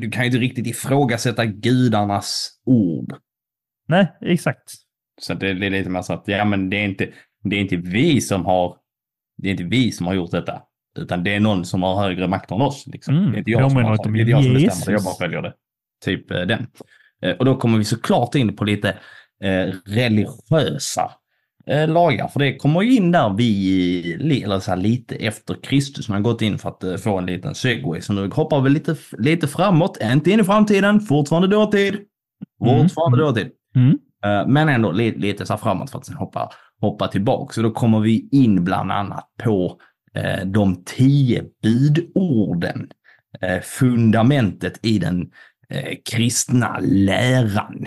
du 0.00 0.10
kan 0.10 0.22
ju 0.22 0.26
inte 0.26 0.38
riktigt 0.38 0.66
ifrågasätta 0.66 1.44
gudarnas 1.46 2.60
ord. 2.66 3.14
Nej, 3.88 4.12
exakt. 4.20 4.72
Så 5.20 5.34
det, 5.34 5.54
det 5.54 5.66
är 5.66 5.70
lite 5.70 5.90
mer 5.90 6.02
så 6.02 6.12
att 6.12 6.28
ja, 6.28 6.44
men 6.44 6.70
det 6.70 6.76
är 6.76 6.84
inte, 6.84 7.08
det 7.44 7.56
är 7.56 7.60
inte 7.60 7.76
vi 7.76 8.20
som 8.20 8.46
har, 8.46 8.76
det 9.36 9.48
är 9.48 9.52
inte 9.52 9.64
vi 9.64 9.92
som 9.92 10.06
har 10.06 10.14
gjort 10.14 10.30
detta. 10.30 10.62
Utan 10.98 11.24
det 11.24 11.34
är 11.34 11.40
någon 11.40 11.64
som 11.64 11.82
har 11.82 12.02
högre 12.02 12.28
makt 12.28 12.50
än 12.50 12.60
oss. 12.60 12.86
Liksom. 12.86 13.16
Mm, 13.16 13.30
det 13.32 13.36
är 13.36 13.38
inte 13.38 13.50
jag 13.50 13.70
som, 13.70 13.84
har, 13.84 14.12
det 14.12 14.20
är 14.20 14.26
jag 14.26 14.44
som 14.44 14.54
bestämmer 14.54 14.92
jag 14.96 15.04
bara 15.04 15.14
följer 15.14 15.42
det. 15.42 15.54
Typ 16.04 16.28
den. 16.28 16.66
Eh, 17.22 17.36
och 17.36 17.44
då 17.44 17.56
kommer 17.56 17.78
vi 17.78 17.84
såklart 17.84 18.34
in 18.34 18.56
på 18.56 18.64
lite 18.64 18.88
eh, 19.44 19.74
religiösa 19.86 21.10
eh, 21.66 21.88
lagar. 21.88 22.28
För 22.28 22.40
det 22.40 22.56
kommer 22.56 22.82
ju 22.82 22.94
in 22.96 23.12
där 23.12 23.34
vi, 23.36 24.42
eller 24.44 24.60
så 24.60 24.70
här, 24.70 24.78
lite 24.78 25.14
efter 25.14 25.56
Kristus. 25.62 26.08
Man 26.08 26.16
har 26.16 26.32
gått 26.32 26.42
in 26.42 26.58
för 26.58 26.68
att 26.68 27.00
få 27.00 27.18
en 27.18 27.26
liten 27.26 27.54
segway. 27.54 28.00
Så 28.00 28.12
nu 28.12 28.30
hoppar 28.30 28.60
vi 28.60 28.70
lite, 28.70 28.96
lite 29.18 29.48
framåt, 29.48 29.98
inte 30.02 30.30
in 30.30 30.40
i 30.40 30.44
framtiden, 30.44 31.00
fortfarande 31.00 31.48
dåtid. 31.48 31.94
Mm, 32.64 32.80
Fortfarande 32.80 33.18
mm. 33.18 33.26
dåtid. 33.26 33.50
Mm. 33.74 33.98
Eh, 34.24 34.48
Men 34.48 34.68
ändå 34.68 34.92
lite, 34.92 35.18
lite 35.18 35.46
så 35.46 35.56
framåt 35.56 35.90
för 35.90 35.98
att 35.98 36.06
sen 36.06 36.16
hoppa, 36.16 36.50
hoppa 36.80 37.08
tillbaka. 37.08 37.52
Så 37.52 37.62
då 37.62 37.70
kommer 37.70 38.00
vi 38.00 38.28
in 38.32 38.64
bland 38.64 38.92
annat 38.92 39.28
på 39.44 39.80
eh, 40.14 40.46
de 40.46 40.84
tio 40.84 41.44
budorden. 41.62 42.88
Eh, 43.40 43.60
fundamentet 43.60 44.86
i 44.86 44.98
den 44.98 45.30
eh, 45.72 45.96
kristna 46.04 46.78
läran. 46.80 47.86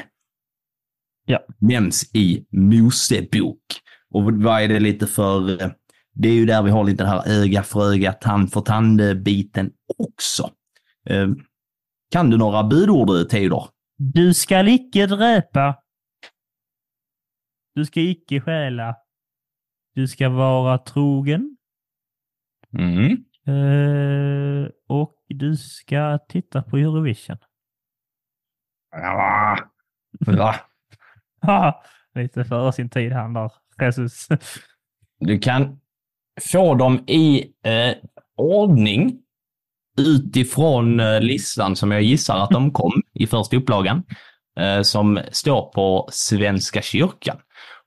Ja. 1.26 1.40
Nämns 1.60 2.16
i 2.16 2.46
Mosebok. 2.52 3.62
Och 4.10 4.24
vad 4.34 4.62
är 4.62 4.68
det 4.68 4.80
lite 4.80 5.08
för... 5.08 5.62
eh, 5.62 5.70
Det 6.14 6.30
är 6.30 6.34
ju 6.34 6.46
där 6.46 6.64
vi 6.64 6.72
har 6.72 6.84
lite 6.84 7.04
det 7.04 7.10
här 7.10 7.24
öga 7.42 7.64
för 7.64 7.94
öga, 7.94 8.14
tand 8.14 8.54
för 8.54 8.62
tand-biten 8.62 9.72
också. 9.98 10.50
Eh, 11.10 11.28
Kan 12.12 12.30
du 12.30 12.38
några 12.38 12.64
budord, 12.64 13.30
Teodor? 13.30 13.70
Du 13.98 14.34
skall 14.34 14.68
icke 14.68 15.06
dräpa. 15.08 15.76
Du 17.76 17.86
ska 17.86 18.02
icke 18.02 18.42
stjäla. 18.42 18.96
Du 19.96 20.08
ska 20.08 20.30
vara 20.30 20.78
trogen. 20.78 21.58
Mm. 22.78 23.12
Eh, 23.48 24.70
och 24.88 25.16
du 25.28 25.56
ska 25.58 26.20
titta 26.30 26.62
på 26.64 26.78
Eurovision. 26.78 27.38
Ja. 28.96 29.58
Va? 30.26 30.56
Lite 32.16 32.46
före 32.46 32.74
sin 32.74 32.90
tid 32.90 33.12
han 33.12 33.34
där, 33.34 33.52
Jesus. 33.82 34.28
Du 35.20 35.40
kan 35.40 35.80
få 36.42 36.76
dem 36.76 37.04
i 37.08 37.40
eh, 37.64 37.96
ordning 38.38 39.20
utifrån 39.98 41.00
eh, 41.00 41.22
listan 41.22 41.76
som 41.76 41.92
jag 41.92 42.02
gissar 42.02 42.38
att 42.38 42.50
de 42.50 42.72
kom 42.72 43.02
i 43.14 43.28
första 43.28 43.58
upplagan, 43.58 44.04
eh, 44.60 44.82
som 44.82 45.20
står 45.32 45.72
på 45.72 46.08
Svenska 46.12 46.82
kyrkan. 46.82 47.38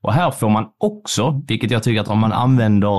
Och 0.00 0.12
här 0.12 0.30
får 0.30 0.48
man 0.48 0.68
också, 0.78 1.42
vilket 1.48 1.70
jag 1.70 1.82
tycker 1.82 2.00
att 2.00 2.08
om 2.08 2.18
man 2.18 2.32
använder 2.32 2.96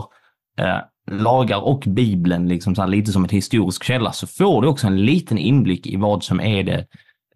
eh, 0.59 0.77
lagar 1.11 1.65
och 1.65 1.83
Bibeln 1.87 2.47
liksom 2.47 2.75
så 2.75 2.85
lite 2.85 3.11
som 3.11 3.23
en 3.23 3.29
historisk 3.29 3.83
källa, 3.83 4.11
så 4.11 4.27
får 4.27 4.61
du 4.61 4.67
också 4.67 4.87
en 4.87 5.05
liten 5.05 5.37
inblick 5.37 5.87
i 5.87 5.95
vad 5.95 6.23
som 6.23 6.39
är 6.39 6.63
det 6.63 6.85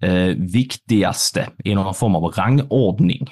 eh, 0.01 0.36
viktigaste 0.38 1.49
i 1.63 1.75
någon 1.75 1.93
form 1.93 2.15
av 2.15 2.23
rangordning. 2.23 3.27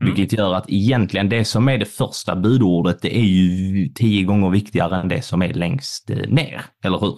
Mm. 0.00 0.14
Vilket 0.14 0.38
gör 0.38 0.54
att 0.54 0.64
egentligen 0.68 1.28
det 1.28 1.44
som 1.44 1.68
är 1.68 1.78
det 1.78 1.86
första 1.86 2.36
budordet, 2.36 3.02
det 3.02 3.16
är 3.16 3.24
ju 3.24 3.88
tio 3.88 4.24
gånger 4.24 4.50
viktigare 4.50 4.96
än 4.96 5.08
det 5.08 5.22
som 5.22 5.42
är 5.42 5.52
längst 5.52 6.10
eh, 6.10 6.28
ner, 6.28 6.62
eller 6.84 6.98
hur? 6.98 7.14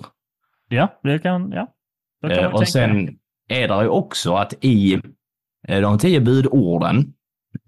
ja, 0.69 1.01
det 1.03 1.19
kan, 1.19 1.51
ja. 1.53 1.69
Kan 2.21 2.31
Eh, 2.31 2.47
och 2.47 2.69
sen 2.69 3.09
är 3.49 3.69
det 3.69 3.83
ju 3.83 3.89
också 3.89 4.35
att 4.35 4.65
i 4.65 5.01
eh, 5.69 5.81
de 5.81 5.99
tio 5.99 6.21
budorden, 6.21 7.13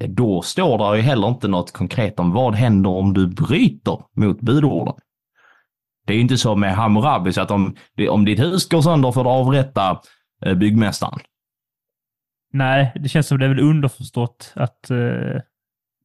eh, 0.01 0.09
då 0.09 0.43
står 0.43 0.79
det 0.79 0.97
ju 0.97 1.03
heller 1.03 1.29
inte 1.29 1.49
något 1.49 1.73
konkret 1.73 2.21
om 2.21 2.33
vad 2.33 2.55
händer 2.55 2.91
om 2.91 3.15
du 3.15 3.27
bryter 3.27 3.99
mot 4.17 4.41
budorden. 4.41 4.95
Det 6.07 6.13
är 6.13 6.15
ju 6.15 6.23
inte 6.23 6.39
så 6.39 6.57
med 6.57 6.75
Hammurabi, 6.75 7.33
så 7.33 7.41
att 7.41 7.51
om, 7.51 7.77
om 8.11 8.25
ditt 8.25 8.41
hus 8.41 8.69
går 8.69 8.81
sönder 8.81 9.13
får 9.13 9.25
du 9.25 9.31
avrätta 9.31 10.01
byggmästaren. 10.57 11.19
Nej, 12.53 12.93
det 12.95 13.09
känns 13.09 13.27
som 13.27 13.39
det 13.39 13.45
är 13.45 13.49
väl 13.49 13.61
underförstått 13.61 14.53
att 14.57 14.91
eh, 14.91 15.41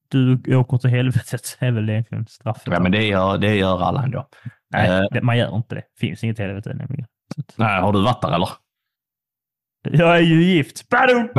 du 0.10 0.56
åker 0.56 0.78
till 0.78 0.90
helvetet 0.90 1.58
är 1.60 1.72
väl 1.72 1.90
egentligen 1.90 2.28
straffet. 2.28 2.74
Ja, 2.74 2.80
men 2.80 2.92
det 2.92 3.04
gör, 3.04 3.38
det 3.38 3.56
gör 3.56 3.82
alla 3.82 4.04
ändå. 4.04 4.28
Nej, 4.70 4.90
eh, 4.90 5.02
det, 5.12 5.22
man 5.22 5.38
gör 5.38 5.56
inte 5.56 5.76
det. 5.76 5.84
finns 6.00 6.24
inget 6.24 6.40
helvete 6.40 6.74
nämligen. 6.74 7.06
Nej, 7.56 7.82
har 7.82 7.94
du 7.94 8.04
varit 8.04 8.22
där 8.22 8.32
eller? 8.32 8.50
Jag 9.84 10.18
är 10.18 10.22
ju 10.22 10.44
gift. 10.44 10.90
Badum! 10.90 11.30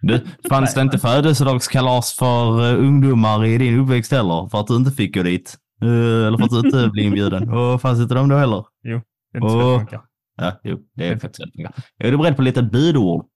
Du, 0.00 0.26
fanns 0.48 0.74
det 0.74 0.80
inte 0.80 0.98
födelsedagskalas 0.98 2.16
för 2.18 2.60
uh, 2.60 2.86
ungdomar 2.86 3.44
i 3.44 3.58
din 3.58 3.80
uppväxt 3.80 4.12
heller? 4.12 4.48
För 4.50 4.60
att 4.60 4.66
du 4.66 4.76
inte 4.76 4.90
fick 4.90 5.14
gå 5.14 5.22
dit? 5.22 5.56
Eh, 5.82 5.88
eller 6.26 6.38
för 6.38 6.44
att 6.44 6.50
du 6.50 6.58
inte 6.58 6.88
blev 6.92 7.06
inbjuden? 7.06 7.50
Och 7.50 7.80
fanns 7.80 8.00
inte 8.00 8.14
de 8.14 8.28
då 8.28 8.36
heller? 8.36 8.64
Det 8.82 8.88
är 8.88 8.94
inte 9.36 9.48
så 9.48 9.72
det 9.72 9.78
funkar. 9.78 10.02
Ja, 10.36 10.60
jo, 10.62 10.78
det 10.92 11.08
är 11.08 11.18
faktiskt 11.18 11.40
rätt 11.40 11.54
mycket. 11.54 11.74
Är 11.98 12.10
du 12.10 12.16
beredd 12.18 12.36
på 12.36 12.42
lite 12.42 12.62
budord? 12.62 13.26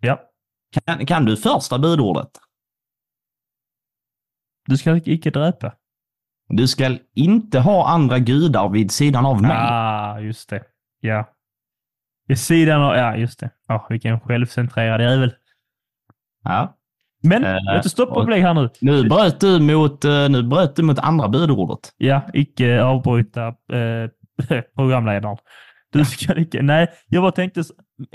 Ja. 0.00 0.20
Kan, 0.84 1.06
kan 1.06 1.24
du 1.24 1.36
första 1.36 1.78
budordet? 1.78 2.30
Du 4.66 4.76
ska 4.76 5.00
icke 5.04 5.30
dräpa. 5.30 5.74
Du 6.48 6.68
ska 6.68 6.98
inte 7.14 7.60
ha 7.60 7.88
andra 7.88 8.18
gudar 8.18 8.68
vid 8.68 8.90
sidan 8.90 9.26
av 9.26 9.42
mig. 9.42 9.50
Ah, 9.50 10.20
just 10.20 10.50
det. 10.50 10.64
Ja. 11.00 11.28
Vid 12.26 12.38
sidan 12.38 12.82
av, 12.82 12.96
ja 12.96 13.16
just 13.16 13.40
det. 13.40 13.50
Ja, 13.68 13.86
vilken 13.88 14.20
självcentrerad 14.20 15.00
jävel. 15.00 15.34
Ja. 16.44 16.76
Men, 17.22 17.44
uh, 17.44 17.56
låt 17.74 17.86
oss 17.86 17.92
stoppa 17.92 18.14
och 18.14 18.26
bli 18.26 18.40
här 18.40 18.54
nu. 18.54 18.70
Nu 18.80 19.08
bröt 19.08 19.40
du 19.40 19.60
mot, 19.60 20.04
uh, 20.04 20.28
nu 20.28 20.42
bröt 20.42 20.76
du 20.76 20.82
mot 20.82 20.98
andra 20.98 21.28
budordet. 21.28 21.94
Ja, 21.96 22.22
icke 22.32 22.82
avbryta 22.82 23.48
uh, 23.48 24.08
programledaren. 24.74 25.36
Du 25.92 26.04
ska 26.04 26.38
icke, 26.38 26.62
nej, 26.62 26.92
jag 27.06 27.22
bara 27.22 27.32
tänkte 27.32 27.64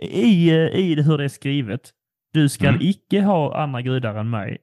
i, 0.01 0.51
i 0.51 0.95
det 0.95 1.03
hur 1.03 1.17
det 1.17 1.23
är 1.23 1.29
skrivet. 1.29 1.93
Du 2.33 2.49
ska 2.49 2.67
mm. 2.67 2.81
icke 2.81 3.21
ha 3.21 3.63
andra 3.63 3.81
gudar 3.81 4.15
än 4.15 4.29
mig. 4.29 4.57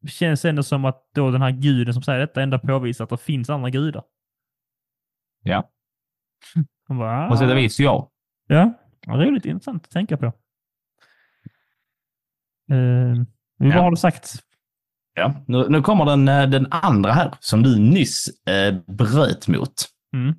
Det 0.00 0.08
känns 0.08 0.44
ändå 0.44 0.62
som 0.62 0.84
att 0.84 1.08
då 1.14 1.30
den 1.30 1.42
här 1.42 1.50
guden 1.50 1.94
som 1.94 2.02
säger 2.02 2.20
detta 2.20 2.42
ändå 2.42 2.58
påvisar 2.58 3.04
att 3.04 3.10
det 3.10 3.18
finns 3.18 3.50
andra 3.50 3.70
gudar. 3.70 4.02
Ja. 5.42 5.70
Bara, 6.88 7.28
På 7.28 7.36
sätt 7.36 7.50
och 7.50 7.56
vis, 7.56 7.80
ja. 7.80 8.10
Ja, 8.46 8.74
roligt 9.06 9.44
intressant 9.44 9.84
att 9.84 9.90
tänka 9.90 10.16
på. 10.16 10.26
Uh, 12.72 13.24
vad 13.58 13.68
ja. 13.68 13.82
har 13.82 13.90
du 13.90 13.96
sagt? 13.96 14.44
Ja, 15.14 15.34
nu, 15.46 15.68
nu 15.68 15.82
kommer 15.82 16.04
den, 16.04 16.28
eh, 16.28 16.48
den 16.48 16.66
andra 16.70 17.12
här 17.12 17.34
som 17.40 17.62
du 17.62 17.78
nyss 17.78 18.46
eh, 18.48 18.74
bröt 18.86 19.48
mot. 19.48 19.74
Mm. 20.12 20.34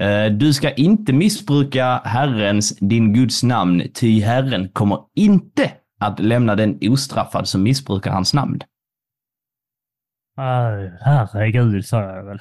Eh, 0.00 0.32
du 0.32 0.52
ska 0.52 0.70
inte 0.70 1.12
missbruka 1.12 2.00
Herrens, 2.04 2.76
din 2.78 3.12
Guds 3.12 3.42
namn, 3.42 3.82
ty 3.94 4.20
Herren 4.20 4.68
kommer 4.68 4.98
inte 5.14 5.72
att 6.00 6.20
lämna 6.20 6.54
den 6.54 6.78
ostraffad 6.82 7.48
som 7.48 7.62
missbrukar 7.62 8.10
hans 8.10 8.34
namn. 8.34 8.60
Uh, 10.38 10.90
herregud, 11.00 11.86
sa 11.86 12.02
jag 12.02 12.24
väl. 12.24 12.38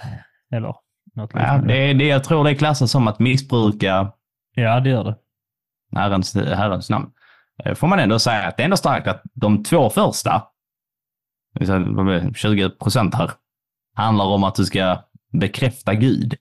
Eller? 0.52 0.76
Något 1.16 1.32
ja, 1.34 1.62
det, 1.68 1.94
det, 1.94 2.08
jag 2.08 2.24
tror 2.24 2.44
det 2.44 2.56
klassas 2.56 2.92
som 2.92 3.08
att 3.08 3.20
missbruka 3.20 4.12
Ja, 4.56 4.80
det 4.80 4.90
gör 4.90 5.04
det. 5.04 5.16
Herrens, 5.96 6.36
herrens 6.36 6.90
namn. 6.90 7.12
Eh, 7.64 7.76
får 7.76 7.88
man 7.88 8.00
ändå 8.00 8.20
säga 8.20 8.48
att 8.48 8.58
det 8.58 8.64
är 8.64 8.66
ändå 8.66 8.78
starkt 8.78 9.08
att 9.08 9.22
de 9.34 9.64
två 9.64 9.90
första, 9.90 10.44
20 12.36 12.70
procent 12.70 13.16
här, 13.16 13.32
handlar 13.96 14.26
om 14.26 14.44
att 14.44 14.56
du 14.56 14.66
ska 14.66 15.04
bekräfta 15.32 15.94
Gud. 15.94 16.36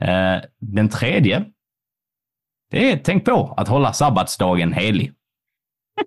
Eh, 0.00 0.40
den 0.58 0.88
tredje, 0.88 1.44
det 2.70 2.92
är 2.92 2.96
tänk 2.96 3.24
på 3.24 3.54
att 3.56 3.68
hålla 3.68 3.92
sabbatsdagen 3.92 4.72
helig. 4.72 5.12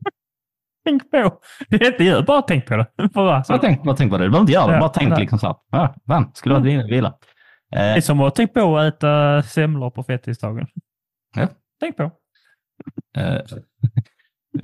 tänk 0.85 1.11
på. 1.11 1.39
Det 1.69 1.75
är 1.75 1.91
inte 1.91 2.03
gör, 2.03 2.23
bara 2.23 2.41
tänk 2.41 2.65
på 2.65 2.75
det. 2.77 2.87
Bara, 3.13 3.43
bara, 3.47 3.57
tänk, 3.57 3.83
bara 3.83 3.95
tänk 3.95 4.11
på 4.11 4.17
det. 4.17 4.23
Du 4.23 4.29
behöver 4.29 4.41
inte 4.43 4.53
göra 4.53 4.67
det, 4.67 4.73
ja, 4.73 4.79
bara 4.79 4.89
tänk 4.89 5.11
ja. 5.11 5.17
liksom 5.17 5.39
så 5.39 5.47
här. 5.47 5.55
Ja, 5.71 5.95
fan, 6.07 6.31
skulle 6.33 6.55
vara 6.55 6.69
mm. 6.69 6.87
vila. 6.87 7.13
Det 7.69 7.77
är 7.77 8.01
som 8.01 8.21
att 8.21 8.35
tänka 8.35 8.53
på 8.53 8.77
att 8.77 8.93
äta 8.93 9.43
semlor 9.43 9.89
på 9.89 10.03
fettisdagen. 10.03 10.67
Ja. 11.35 11.47
Tänk 11.79 11.97
på. 11.97 12.11
Eh, 13.17 13.41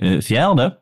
eh, 0.00 0.20
fjärde. 0.20 0.72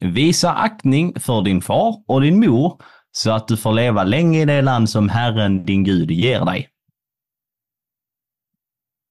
Visa 0.00 0.52
aktning 0.52 1.20
för 1.20 1.42
din 1.42 1.60
far 1.60 2.04
och 2.06 2.20
din 2.20 2.40
mor 2.40 2.82
så 3.10 3.30
att 3.30 3.48
du 3.48 3.56
får 3.56 3.72
leva 3.72 4.04
länge 4.04 4.42
i 4.42 4.44
det 4.44 4.62
land 4.62 4.90
som 4.90 5.08
Herren 5.08 5.64
din 5.64 5.84
Gud 5.84 6.10
ger 6.10 6.44
dig. 6.44 6.68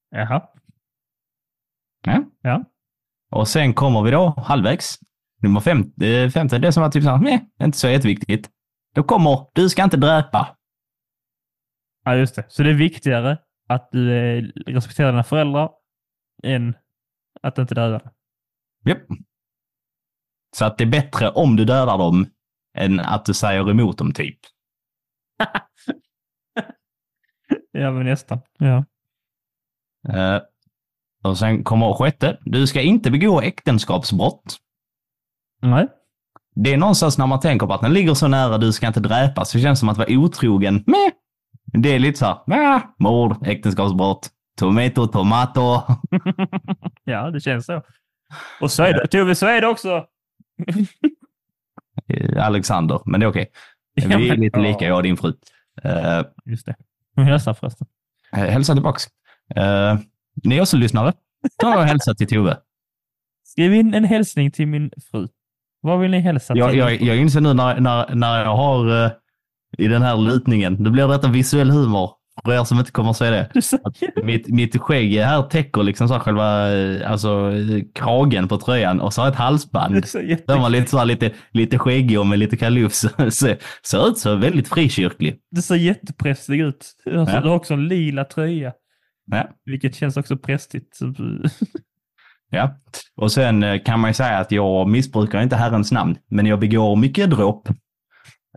Jaha. 0.09 0.49
Ja. 2.05 2.23
ja. 2.41 2.63
Och 3.31 3.47
sen 3.47 3.73
kommer 3.73 4.01
vi 4.01 4.11
då 4.11 4.29
halvvägs. 4.37 4.99
Nummer 5.41 5.59
fem, 5.59 5.93
eh, 6.01 6.29
femte, 6.29 6.57
det 6.57 6.71
som 6.71 6.83
var 6.83 6.89
typ 6.89 7.03
så 7.03 7.09
här, 7.09 7.17
nej, 7.17 7.49
inte 7.63 7.77
så 7.77 7.87
jätteviktigt. 7.87 8.49
Då 8.95 9.03
kommer, 9.03 9.47
du 9.53 9.69
ska 9.69 9.83
inte 9.83 9.97
dräpa. 9.97 10.57
Ja, 12.05 12.15
just 12.15 12.35
det. 12.35 12.45
Så 12.49 12.63
det 12.63 12.69
är 12.69 12.73
viktigare 12.73 13.37
att 13.67 13.89
du 13.91 14.11
respekterar 14.51 15.11
dina 15.11 15.23
föräldrar 15.23 15.69
än 16.43 16.75
att 17.41 17.57
inte 17.57 17.75
döda 17.75 17.99
dem? 17.99 18.11
Japp. 18.85 19.01
Så 20.55 20.65
att 20.65 20.77
det 20.77 20.83
är 20.83 20.89
bättre 20.91 21.29
om 21.29 21.55
du 21.55 21.65
dödar 21.65 21.97
dem 21.97 22.25
än 22.77 22.99
att 22.99 23.25
du 23.25 23.33
säger 23.33 23.69
emot 23.69 23.97
dem, 23.97 24.13
typ. 24.13 24.39
ja, 27.71 27.91
men 27.91 28.05
nästan. 28.05 28.39
Ja. 28.57 28.85
Uh, 30.09 30.41
och 31.23 31.37
sen 31.37 31.63
kommer 31.63 31.93
sjätte. 31.93 32.37
Du 32.41 32.67
ska 32.67 32.81
inte 32.81 33.11
begå 33.11 33.41
äktenskapsbrott. 33.41 34.57
Nej. 35.61 35.87
Det 36.55 36.73
är 36.73 36.77
någonstans 36.77 37.17
när 37.17 37.27
man 37.27 37.39
tänker 37.39 37.67
på 37.67 37.73
att 37.73 37.81
den 37.81 37.93
ligger 37.93 38.13
så 38.13 38.27
nära, 38.27 38.57
du 38.57 38.73
ska 38.73 38.87
inte 38.87 38.99
dräpas, 38.99 39.49
så 39.49 39.59
känns 39.59 39.77
det 39.77 39.79
som 39.79 39.89
att 39.89 39.97
vara 39.97 40.09
otrogen. 40.11 40.83
Meh. 40.87 41.09
Det 41.73 41.95
är 41.95 41.99
lite 41.99 42.19
så 42.19 42.25
här, 42.25 42.81
mord, 42.97 43.47
äktenskapsbrott, 43.47 44.29
tomato, 44.59 45.07
tomato. 45.07 45.61
ja, 47.03 47.31
det 47.31 47.39
känns 47.39 47.65
så. 47.65 47.81
Och 48.61 48.71
så 48.71 48.83
är 48.83 48.93
det, 48.93 49.07
Tove, 49.07 49.35
så 49.35 49.45
är 49.45 49.61
det 49.61 49.67
också. 49.67 50.05
Alexander, 52.37 53.01
men 53.05 53.19
det 53.19 53.25
är 53.25 53.29
okej. 53.29 53.51
Okay. 54.01 54.17
Vi 54.17 54.29
är 54.29 54.37
lite 54.37 54.59
lika, 54.59 54.85
jag 54.85 54.97
och 54.97 55.03
din 55.03 55.17
fru. 55.17 55.33
Uh, 55.85 56.23
Just 56.45 56.65
det. 56.65 56.75
Hon 57.15 57.25
hälsar 57.25 57.53
förresten. 57.53 57.87
Hälsa 58.31 58.73
tillbaks. 58.73 59.07
Uh, 59.57 59.99
ni 60.43 60.61
också 60.61 60.77
lyssnare, 60.77 61.13
ta 61.57 61.77
och 61.77 61.83
hälsa 61.83 62.13
till 62.13 62.27
Tove. 62.27 62.57
Skriv 63.43 63.73
in 63.73 63.93
en 63.93 64.03
hälsning 64.03 64.51
till 64.51 64.67
min 64.67 64.91
fru. 65.11 65.27
Vad 65.81 65.99
vill 65.99 66.11
ni 66.11 66.19
hälsa 66.19 66.55
jag, 66.55 66.69
till? 66.69 66.79
Jag, 66.79 67.01
jag 67.01 67.17
inser 67.17 67.41
nu 67.41 67.53
när, 67.53 67.79
när, 67.79 68.15
när 68.15 68.43
jag 68.43 68.55
har 68.55 68.89
uh, 68.89 69.11
i 69.77 69.87
den 69.87 70.01
här 70.01 70.17
lutningen, 70.17 70.83
då 70.83 70.91
blir 70.91 71.07
detta 71.07 71.27
visuell 71.27 71.71
humor. 71.71 72.11
För 72.45 72.53
er 72.53 72.63
som 72.63 72.79
inte 72.79 72.91
kommer 72.91 73.09
att 73.09 73.17
se 73.17 73.29
det. 73.29 73.51
mitt, 74.23 74.47
mitt 74.47 74.81
skägg 74.81 75.13
här 75.13 75.41
täcker 75.43 75.83
liksom 75.83 76.07
så 76.07 76.19
själva 76.19 76.67
alltså, 77.05 77.51
kragen 77.95 78.47
på 78.47 78.57
tröjan 78.57 79.01
och 79.01 79.13
så 79.13 79.21
har 79.21 79.25
jag 79.25 79.31
ett 79.31 79.39
halsband. 79.39 80.05
Den 80.47 80.61
var 80.61 80.69
lite, 80.69 80.89
så 80.89 81.03
lite, 81.03 81.31
lite 81.51 81.79
skäggig 81.79 82.19
och 82.19 82.27
med 82.27 82.39
lite 82.39 82.57
kalufs. 82.57 82.99
Ser, 83.83 84.07
ut 84.09 84.17
så 84.17 84.35
väldigt 84.35 84.67
frikyrklig. 84.67 85.35
Det 85.51 85.61
ser 85.61 85.75
jätteprästig 85.75 86.59
ut. 86.59 86.93
Alltså, 87.15 87.35
ja. 87.35 87.41
Du 87.41 87.49
har 87.49 87.55
också 87.55 87.73
en 87.73 87.87
lila 87.87 88.23
tröja. 88.23 88.73
Ja. 89.31 89.49
Vilket 89.65 89.95
känns 89.95 90.17
också 90.17 90.37
prästigt. 90.37 90.99
ja, 92.49 92.79
och 93.15 93.31
sen 93.31 93.63
eh, 93.63 93.83
kan 93.83 93.99
man 93.99 94.09
ju 94.09 94.13
säga 94.13 94.37
att 94.37 94.51
jag 94.51 94.89
missbrukar 94.89 95.41
inte 95.41 95.55
Herrens 95.55 95.91
namn, 95.91 96.17
men 96.27 96.45
jag 96.45 96.59
begår 96.59 96.95
mycket 96.95 97.29
dråp 97.29 97.69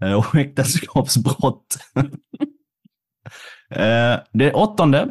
eh, 0.02 0.12
och 0.12 0.34
äktenskapsbrott. 0.34 1.76
Eh, 3.72 4.18
det 4.32 4.52
åttonde. 4.52 5.08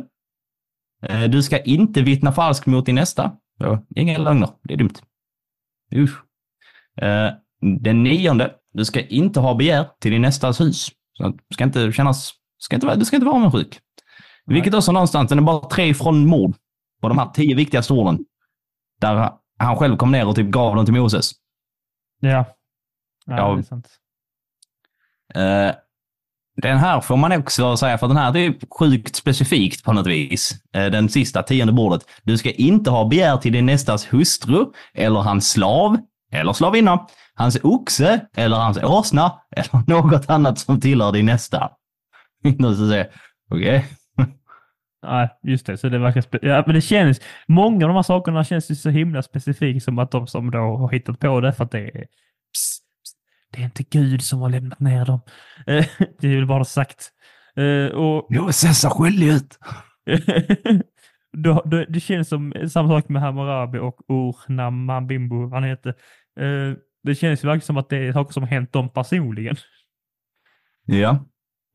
Du 1.29 1.43
ska 1.43 1.59
inte 1.59 2.01
vittna 2.01 2.31
falskt 2.31 2.65
mot 2.65 2.85
din 2.85 2.95
nästa. 2.95 3.31
inga 3.95 4.17
lögner, 4.17 4.49
det 4.63 4.73
är 4.73 4.77
dumt. 4.77 4.93
Usch. 5.95 6.23
Den 7.83 8.03
nionde. 8.03 8.55
Du 8.73 8.85
ska 8.85 9.01
inte 9.01 9.39
ha 9.39 9.55
begär 9.55 9.87
till 9.99 10.11
din 10.11 10.21
nästas 10.21 10.61
hus. 10.61 10.89
Så 11.17 11.27
du 11.27 11.53
ska 11.53 11.63
inte 11.63 11.91
kännas, 11.91 12.33
ska 12.57 12.75
inte, 12.75 12.95
du 12.95 13.05
ska 13.05 13.15
inte 13.15 13.25
vara 13.25 13.35
avundsjuk. 13.35 13.79
Vilket 14.49 14.73
också 14.73 14.91
någonstans, 14.91 15.29
den 15.29 15.37
är 15.37 15.43
bara 15.43 15.69
tre 15.69 15.85
ifrån 15.85 16.27
mord 16.27 16.55
på 17.01 17.09
de 17.09 17.17
här 17.17 17.29
tio 17.29 17.55
viktigaste 17.55 17.93
orden. 17.93 18.25
Där 19.01 19.31
han 19.57 19.75
själv 19.75 19.97
kom 19.97 20.11
ner 20.11 20.27
och 20.27 20.35
typ 20.35 20.47
gav 20.47 20.75
dem 20.75 20.85
till 20.85 20.93
Moses. 20.93 21.31
Ja. 22.19 22.45
ja, 23.25 23.37
ja 23.37 23.53
det 23.53 23.59
är 23.59 23.63
sant. 23.63 23.87
Den 26.61 26.77
här 26.77 27.01
får 27.01 27.17
man 27.17 27.31
också 27.31 27.77
säga, 27.77 27.97
för 27.97 28.07
den 28.07 28.17
här 28.17 28.37
är 28.37 28.53
sjukt 28.79 29.15
specifikt 29.15 29.83
på 29.83 29.93
något 29.93 30.07
vis. 30.07 30.55
Eh, 30.73 30.85
den 30.85 31.09
sista 31.09 31.43
tionde 31.43 31.73
bordet. 31.73 32.01
Du 32.23 32.37
ska 32.37 32.51
inte 32.51 32.89
ha 32.89 33.05
begär 33.05 33.37
till 33.37 33.53
din 33.53 33.65
nästas 33.65 34.13
hustru 34.13 34.65
eller 34.93 35.19
hans 35.19 35.51
slav 35.51 35.97
eller 36.31 36.53
slavinna, 36.53 37.07
hans 37.35 37.57
oxe 37.63 38.25
eller 38.35 38.57
hans 38.57 38.77
åsna 38.77 39.31
eller 39.55 39.83
något 39.89 40.29
annat 40.29 40.59
som 40.59 40.81
tillhör 40.81 41.11
din 41.11 41.25
nästa. 41.25 41.71
Okej. 43.51 43.77
Okay. 43.77 43.81
Nej, 45.03 45.29
just 45.43 45.65
det. 45.65 45.77
Så 45.77 45.89
det 45.89 45.99
verkar 45.99 46.23
ja, 46.41 46.63
men 46.65 46.75
det 46.75 46.81
känns, 46.81 47.21
många 47.47 47.85
av 47.85 47.89
de 47.89 47.95
här 47.95 48.03
sakerna 48.03 48.43
känns 48.43 48.71
ju 48.71 48.75
så 48.75 48.89
himla 48.89 49.21
specifikt 49.21 49.83
som 49.83 49.99
att 49.99 50.11
de 50.11 50.27
som 50.27 50.51
då 50.51 50.57
har 50.57 50.91
hittat 50.91 51.19
på 51.19 51.41
det 51.41 51.53
för 51.53 51.63
att 51.63 51.71
det 51.71 51.79
är 51.79 52.05
pss, 52.53 52.79
det 53.51 53.61
är 53.61 53.65
inte 53.65 53.83
Gud 53.83 54.21
som 54.21 54.39
har 54.39 54.49
lämnat 54.49 54.79
ner 54.79 55.05
dem. 55.05 55.19
Eh, 55.67 55.85
det 56.19 56.27
är 56.27 56.35
väl 56.35 56.45
bara 56.45 56.65
sagt. 56.65 57.11
Eh, 57.55 57.95
och... 57.95 58.27
Moses 58.31 58.77
ser 58.77 58.89
skyldig 58.89 59.27
ut. 59.27 59.59
det 61.87 61.99
känns 61.99 62.29
som 62.29 62.53
samma 62.69 62.89
sak 62.89 63.09
med 63.09 63.21
Hammarabi 63.21 63.79
och 63.79 63.97
Ur 64.07 64.51
Namambimbo, 64.51 65.41
vad 65.41 65.53
han 65.53 65.69
heter. 65.69 65.89
Eh, 66.39 66.73
det 67.03 67.15
känns 67.15 67.43
ju 67.43 67.47
verkligen 67.47 67.65
som 67.65 67.77
att 67.77 67.89
det 67.89 67.97
är 67.97 68.13
saker 68.13 68.33
som 68.33 68.43
har 68.43 68.49
hänt 68.49 68.73
dem 68.73 68.89
personligen. 68.89 69.55
Ja. 70.85 71.25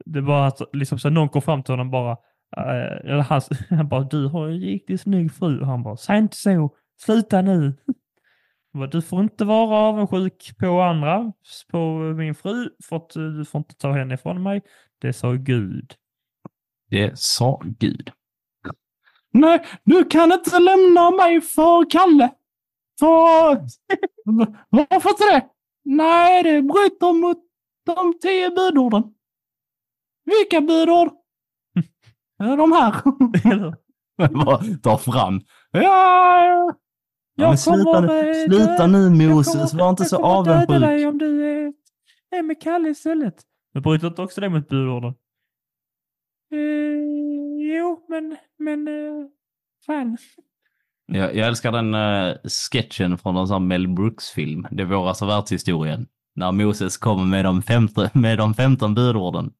Det 0.04 0.20
var 0.20 0.46
att 0.46 0.60
liksom, 0.72 0.98
så 0.98 1.10
någon 1.10 1.28
kom 1.28 1.42
fram 1.42 1.62
till 1.62 1.72
honom 1.72 1.90
bara, 1.90 2.16
Eh, 2.56 3.10
eller 3.10 3.22
han, 3.22 3.40
han 3.70 3.88
bara, 3.88 4.04
du 4.04 4.26
har 4.26 4.48
en 4.48 4.60
riktigt 4.60 5.00
snygg 5.00 5.32
fru. 5.32 5.60
Och 5.60 5.66
han 5.66 5.82
bara, 5.82 5.96
säg 5.96 6.18
inte 6.18 6.36
så, 6.36 6.74
sluta 7.00 7.42
nu. 7.42 7.74
Bara, 8.72 8.86
Du 8.86 9.02
får 9.02 9.20
inte 9.20 9.44
vara 9.44 9.76
avundsjuk 9.76 10.58
på 10.58 10.80
andra, 10.80 11.32
på 11.70 11.98
min 12.16 12.34
fru, 12.34 12.70
för 12.84 12.96
att 12.96 13.16
eh, 13.16 13.22
du 13.22 13.44
får 13.44 13.58
inte 13.58 13.74
ta 13.74 13.92
henne 13.92 14.14
ifrån 14.14 14.42
mig. 14.42 14.62
Det 14.98 15.12
sa 15.12 15.32
Gud. 15.32 15.94
Det 16.90 17.18
sa 17.18 17.62
Gud. 17.64 18.10
Nej, 19.30 19.66
du 19.84 20.04
kan 20.04 20.32
inte 20.32 20.58
lämna 20.58 21.10
mig 21.10 21.40
för 21.40 21.90
Kalle. 21.90 22.30
För... 23.00 23.66
Varför 24.70 25.10
inte 25.10 25.24
det? 25.24 25.48
Nej, 25.84 26.42
det 26.42 26.62
bryter 26.62 27.12
mot 27.12 27.38
de 27.86 28.18
tio 28.22 28.50
budorden. 28.50 29.14
Vilka 30.24 30.60
budord? 30.60 31.23
De 32.46 32.72
här. 32.72 33.02
Ta 34.82 34.98
fram. 34.98 35.40
Ja, 35.70 36.74
ja 37.34 37.48
men 37.48 37.58
sluta, 37.58 38.00
nu, 38.00 38.34
sluta 38.34 38.86
nu 38.86 39.10
Moses, 39.10 39.74
var 39.74 39.90
inte 39.90 40.04
så 40.04 40.24
avundsjuk. 40.24 40.56
Jag 40.56 40.66
kommer 40.66 40.80
döda 40.80 40.92
dig 40.92 41.06
om 41.06 41.18
du 41.18 41.44
är, 41.44 41.72
är 42.30 42.42
med 42.42 42.62
Kalle 42.62 42.88
istället. 42.88 43.34
Men 43.74 43.82
bryter 43.82 44.06
inte 44.06 44.22
också 44.22 44.40
det 44.40 44.48
mot 44.48 44.68
budorden? 44.68 45.14
Uh, 46.54 47.76
jo, 47.76 48.06
men, 48.08 48.36
men, 48.58 48.88
uh, 48.88 49.26
fan. 49.86 50.16
Jag, 51.06 51.36
jag 51.36 51.48
älskar 51.48 51.72
den 51.72 51.94
uh, 51.94 52.36
sketchen 52.72 53.18
från 53.18 53.36
en 53.36 53.46
sån 53.46 53.68
Mel 53.68 53.88
Brooks-film, 53.88 54.66
Det 54.70 54.84
våras 54.84 55.22
världshistorien. 55.22 56.06
När 56.36 56.52
Moses 56.52 56.96
kommer 56.96 57.24
med 57.24 57.44
de 57.44 57.62
15, 57.62 58.08
med 58.12 58.38
de 58.38 58.54
15 58.54 58.94
budorden. 58.94 59.52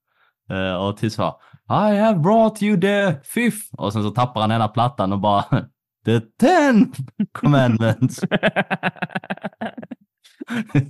Uh, 0.53 0.75
och 0.75 0.97
till 0.97 1.11
svar, 1.11 1.41
I 1.71 1.97
have 1.97 2.19
brought 2.19 2.63
you 2.63 2.81
the 2.81 3.15
fifth. 3.25 3.75
Och 3.79 3.93
sen 3.93 4.03
så 4.03 4.11
tappar 4.11 4.41
han 4.41 4.53
ena 4.53 4.69
plattan 4.69 5.13
och 5.13 5.21
bara, 5.21 5.45
the 6.05 6.21
ten 6.41 6.93
commandments. 7.33 8.17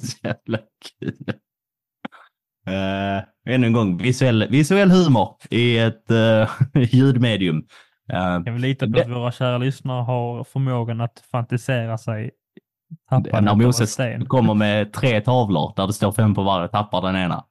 så 0.01 0.19
jävla 0.23 0.59
kul. 1.01 1.35
Uh, 2.69 3.23
ännu 3.49 3.67
en 3.67 3.73
gång, 3.73 3.97
visuell, 3.97 4.49
visuell 4.51 4.91
humor 4.91 5.37
i 5.51 5.79
ett 5.79 6.11
uh, 6.11 6.49
ljudmedium. 6.95 7.57
Uh, 8.13 8.45
kan 8.45 8.55
vi 8.55 8.59
lita 8.59 8.91
på 8.91 9.01
att 9.01 9.11
våra 9.11 9.33
kära 9.33 9.59
lyssnare 9.59 10.03
har 10.03 10.45
förmågan 10.45 11.01
att 11.01 11.25
fantisera 11.31 11.99
sig 11.99 12.31
när 13.11 13.55
Moses 13.55 13.97
kommer 14.29 14.55
med 14.55 14.93
tre 14.93 15.21
tavlor 15.21 15.73
där 15.77 15.87
det 15.87 15.93
står 15.93 16.13
fem 16.13 16.35
på 16.35 16.43
varje, 16.43 16.69
tappar 16.69 17.03
den 17.03 17.17
ena. 17.17 17.45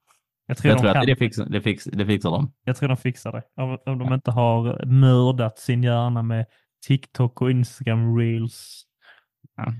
Jag 0.47 0.57
tror, 0.57 0.71
jag 0.71 0.79
tror 0.79 0.97
att 0.97 1.07
det 1.07 1.15
fixar, 1.15 1.45
det, 1.45 1.61
fix, 1.61 1.83
det 1.83 2.05
fixar 2.05 2.31
de. 2.31 2.51
Jag 2.65 2.75
tror 2.75 2.89
de 2.89 2.97
fixar 2.97 3.31
det. 3.31 3.61
Om, 3.63 3.77
om 3.85 3.99
de 3.99 4.13
inte 4.13 4.31
har 4.31 4.85
mördat 4.85 5.59
sin 5.59 5.83
hjärna 5.83 6.21
med 6.21 6.45
TikTok 6.87 7.41
och 7.41 7.51
Instagram 7.51 8.17
reels. 8.17 8.83
Ja, 9.57 9.73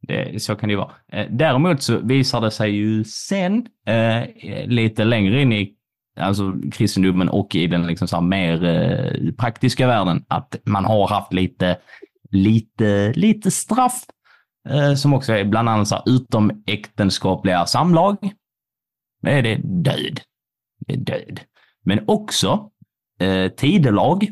det, 0.00 0.42
så 0.42 0.56
kan 0.56 0.68
det 0.68 0.72
ju 0.72 0.78
vara. 0.78 0.92
Eh, 1.12 1.26
däremot 1.30 1.82
så 1.82 1.98
visar 1.98 2.40
det 2.40 2.50
sig 2.50 2.70
ju 2.70 3.04
sen, 3.04 3.66
eh, 3.86 4.24
lite 4.66 5.04
längre 5.04 5.42
in 5.42 5.52
i 5.52 5.76
alltså 6.20 6.54
kristendomen 6.72 7.28
och 7.28 7.54
i 7.54 7.66
den 7.66 7.86
liksom 7.86 8.08
så 8.08 8.20
mer 8.20 8.64
eh, 8.64 9.32
praktiska 9.32 9.86
världen, 9.86 10.24
att 10.28 10.56
man 10.64 10.84
har 10.84 11.08
haft 11.08 11.32
lite, 11.32 11.76
lite, 12.30 13.12
lite 13.12 13.50
straff 13.50 14.04
eh, 14.68 14.94
som 14.94 15.14
också 15.14 15.32
är 15.32 15.44
bland 15.44 15.68
annat 15.68 15.88
så 15.88 16.02
utomäktenskapliga 16.06 17.66
samlag. 17.66 18.16
Det 19.22 19.30
är 19.30 19.42
det 19.42 19.56
död. 19.56 20.20
Det 20.86 20.92
är 20.92 20.98
död. 20.98 21.40
Men 21.84 22.04
också 22.06 22.70
eh, 23.20 23.48
tidelag, 23.48 24.28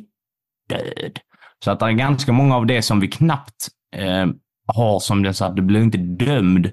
död. 0.68 1.20
Så 1.64 1.70
att 1.70 1.80
det 1.80 1.86
är 1.86 1.92
ganska 1.92 2.32
många 2.32 2.56
av 2.56 2.66
det 2.66 2.82
som 2.82 3.00
vi 3.00 3.08
knappt 3.08 3.68
eh, 3.96 4.26
har 4.66 5.00
som 5.00 5.22
det 5.22 5.34
så 5.34 5.44
att 5.44 5.56
du 5.56 5.62
blir 5.62 5.82
inte 5.82 5.98
dömd 5.98 6.70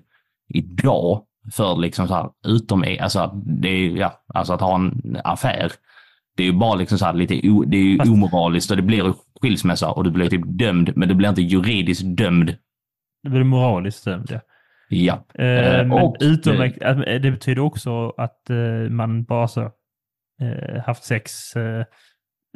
idag 0.54 1.26
för 1.54 1.76
liksom 1.76 2.08
så 2.08 2.14
här 2.14 2.30
utom, 2.48 2.86
alltså, 3.00 3.42
det 3.62 3.70
är, 3.70 3.90
ja, 3.90 4.24
alltså 4.34 4.54
att 4.54 4.62
ha 4.62 4.76
en 4.76 5.18
affär. 5.24 5.72
Det 6.38 6.44
är 6.44 6.48
ju 6.48 6.54
bara 6.54 6.76
liksom 6.76 6.98
så 6.98 7.06
här 7.06 7.14
lite, 7.14 7.50
o, 7.50 7.64
det 7.64 7.78
är 7.78 7.84
ju 7.84 7.98
Fast... 7.98 8.12
omoraliskt 8.12 8.72
och 8.72 8.78
det 8.78 8.84
blir 8.84 9.14
skilsmässa 9.42 9.92
och 9.92 10.04
du 10.04 10.12
blir 10.12 10.30
typ 10.30 10.44
dömd, 10.46 10.92
men 10.96 11.10
du 11.10 11.16
blir 11.16 11.30
inte 11.30 11.42
juridiskt 11.42 12.04
dömd. 12.18 12.56
Du 13.24 13.30
blir 13.30 13.44
moraliskt 13.44 14.06
dömd, 14.06 14.28
ja. 14.32 14.40
Ja. 14.92 15.26
Eh, 15.34 15.46
eh 15.46 15.88
men 15.88 15.92
och, 15.92 16.18
utom, 16.20 16.58
det... 16.58 17.20
det 17.20 17.32
betyder 17.32 17.62
också 17.62 18.10
att 18.10 18.50
eh, 18.50 18.90
man 18.90 19.24
bara 19.24 19.48
så 19.48 19.62
eh, 20.42 20.84
haft 20.86 21.04
sex 21.04 21.56
eh, 21.56 21.86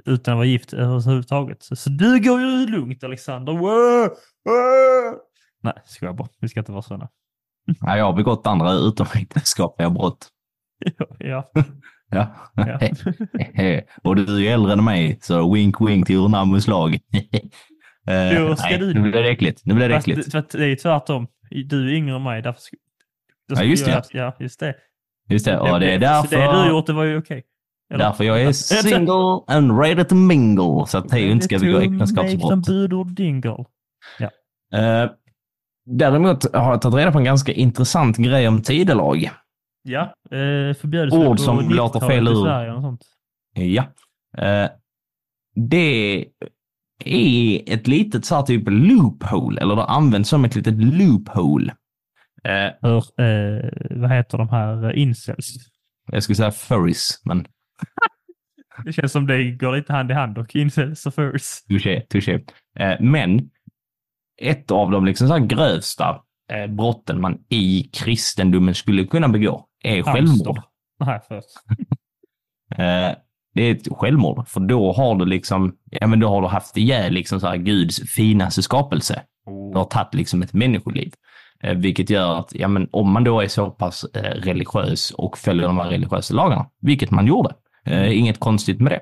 utan 0.06 0.34
att 0.34 0.38
vara 0.38 0.46
gift 0.46 0.74
överhuvudtaget. 0.74 1.64
Så, 1.64 1.76
så 1.76 1.90
du 1.90 2.20
går 2.20 2.42
ju 2.42 2.68
lugnt 2.68 3.04
Alexander. 3.04 3.54
Wow! 3.54 4.10
Wow! 4.46 5.20
Nej, 5.64 5.74
ska 5.86 6.06
jag 6.06 6.16
bara. 6.16 6.28
Vi 6.40 6.48
ska 6.48 6.60
inte 6.60 6.72
vara 6.72 6.82
sådana. 6.82 7.10
Ja, 7.82 7.98
jag 7.98 8.06
har 8.06 8.14
begått 8.14 8.48
andra 8.48 8.72
utomäktenskapliga 8.74 9.90
brott. 9.90 10.28
ja. 11.20 11.52
ja. 12.10 12.36
ja. 12.56 12.80
och 14.04 14.16
du 14.16 14.48
är 14.48 14.54
äldre 14.54 14.74
än 14.74 14.84
mig, 14.84 15.20
så 15.22 15.54
wink 15.54 15.82
wink 15.82 16.08
till 16.08 16.16
Urnamus 16.16 16.68
lag. 16.68 16.94
uh, 16.94 17.00
nej, 18.08 18.78
du... 18.80 18.94
Nu 18.94 19.02
blir 19.02 19.24
det 19.24 19.30
äckligt. 19.30 19.62
Nu 19.66 19.74
blir 19.74 19.90
det 19.90 19.96
äckligt. 19.96 20.32
Det, 20.32 20.58
det 20.58 20.66
är 20.66 20.76
tvärtom. 20.76 21.28
Du 21.50 21.90
är 21.90 21.94
yngre 21.94 22.16
än 22.16 22.24
mig. 22.24 22.42
Därför 22.42 22.62
ja, 23.48 23.64
just 23.64 23.86
det. 23.86 24.04
Ja, 24.12 24.36
just 24.40 24.60
det. 24.60 24.76
Just 25.30 25.46
det, 25.46 25.60
och 25.60 25.80
det 25.80 25.94
är 25.94 26.00
därför... 26.00 26.28
Så 26.28 26.36
det 26.36 26.64
du 26.64 26.70
gjort, 26.70 26.86
det 26.86 26.94
var 26.94 27.04
ju 27.04 27.18
okej. 27.18 27.38
Okay. 27.38 27.98
Därför 28.00 28.24
jag 28.24 28.42
är 28.42 28.52
single 28.52 29.42
and 29.48 29.80
ready 29.80 30.04
to 30.04 30.16
mingle, 30.16 30.88
så 30.88 30.98
att 30.98 31.10
Teo 31.10 31.32
inte 31.32 31.46
ska 31.46 31.60
begå 31.60 31.78
äktenskapsbrott. 31.78 32.56
Make 32.56 32.72
budord 32.72 33.08
dingle. 33.08 33.66
Ja. 34.20 34.30
Uh, 35.04 35.12
Däremot 35.88 36.54
har 36.56 36.72
jag 36.72 36.82
tagit 36.82 36.98
reda 36.98 37.12
på 37.12 37.18
en 37.18 37.24
ganska 37.24 37.52
intressant 37.52 38.18
grej 38.18 38.48
om 38.48 38.62
tidelag. 38.62 39.30
Ja, 39.84 40.02
eh, 40.32 40.74
förbjöds 40.74 41.14
Ord 41.14 41.40
som 41.40 41.70
låter 41.70 42.00
fel 42.00 42.28
ur. 42.28 42.48
Ja. 43.54 43.84
Eh, 44.38 44.70
det 45.56 46.26
är 47.06 47.74
ett 47.74 47.88
litet 47.88 48.26
så 48.26 48.36
här 48.36 48.44
typ 48.44 48.64
loophole, 48.68 49.62
eller 49.62 49.76
det 49.76 49.86
används 49.86 50.30
som 50.30 50.46
ett 50.46 50.56
litet 50.56 50.74
loophole. 50.74 51.74
Eh, 52.44 52.72
Hur, 52.82 52.98
eh, 52.98 53.70
vad 53.90 54.12
heter 54.12 54.38
de 54.38 54.50
här 54.50 54.90
eh, 54.90 55.02
incels? 55.02 55.56
Jag 56.12 56.24
skulle 56.24 56.36
säga 56.36 56.52
furries, 56.52 57.22
men... 57.24 57.48
det 58.86 58.94
känns 58.94 59.12
som 59.12 59.28
det 59.28 59.52
går 59.52 59.76
lite 59.76 59.94
hand 59.94 60.12
i 60.12 60.14
hand 60.14 60.38
och 60.38 60.56
incels 60.56 61.06
och 61.06 61.14
furries. 61.14 61.66
Touché, 61.70 62.02
touché. 62.02 62.40
Eh, 62.80 62.96
men 63.00 63.50
ett 64.42 64.72
av 64.72 64.92
de 64.92 65.06
liksom 65.06 65.28
så 65.28 65.38
grövsta 65.38 66.22
eh, 66.52 66.68
brotten 66.68 67.22
man 67.22 67.38
i 67.50 67.90
kristendomen 67.94 68.76
skulle 68.76 69.06
kunna 69.06 69.28
begå 69.28 69.68
är 69.84 70.04
självmord. 70.04 70.62
Nej, 71.00 71.20
först. 71.28 71.50
eh, 72.78 73.25
det 73.56 73.62
är 73.62 73.72
ett 73.72 73.88
självmord, 73.92 74.48
för 74.48 74.60
då 74.60 74.94
har 74.94 75.16
du 75.16 75.26
liksom, 75.26 75.76
ja 75.92 76.08
men 76.08 76.20
då 76.20 76.30
har 76.30 76.42
du 76.42 76.48
haft 76.48 76.78
ihjäl 76.78 77.14
liksom 77.14 77.40
så 77.40 77.48
här 77.48 77.58
Guds 77.58 78.02
finaste 78.12 78.62
skapelse. 78.62 79.22
Oh. 79.46 79.72
Du 79.72 79.78
har 79.78 79.86
tagit 79.86 80.14
liksom 80.14 80.42
ett 80.42 80.54
människoliv. 80.54 81.12
Eh, 81.64 81.74
vilket 81.74 82.10
gör 82.10 82.40
att, 82.40 82.56
ja 82.56 82.68
men 82.68 82.90
om 82.92 83.12
man 83.12 83.24
då 83.24 83.42
är 83.42 83.48
så 83.48 83.72
pass 83.72 84.06
eh, 84.14 84.22
religiös 84.22 85.12
och 85.12 85.38
följer 85.38 85.68
de 85.68 85.78
här 85.78 85.90
religiösa 85.90 86.34
lagarna, 86.34 86.66
vilket 86.82 87.12
man 87.12 87.28
gjorde, 87.28 87.50
eh, 87.86 87.98
mm. 87.98 88.12
inget 88.12 88.40
konstigt 88.40 88.82
med 88.82 88.92
det. 88.92 89.02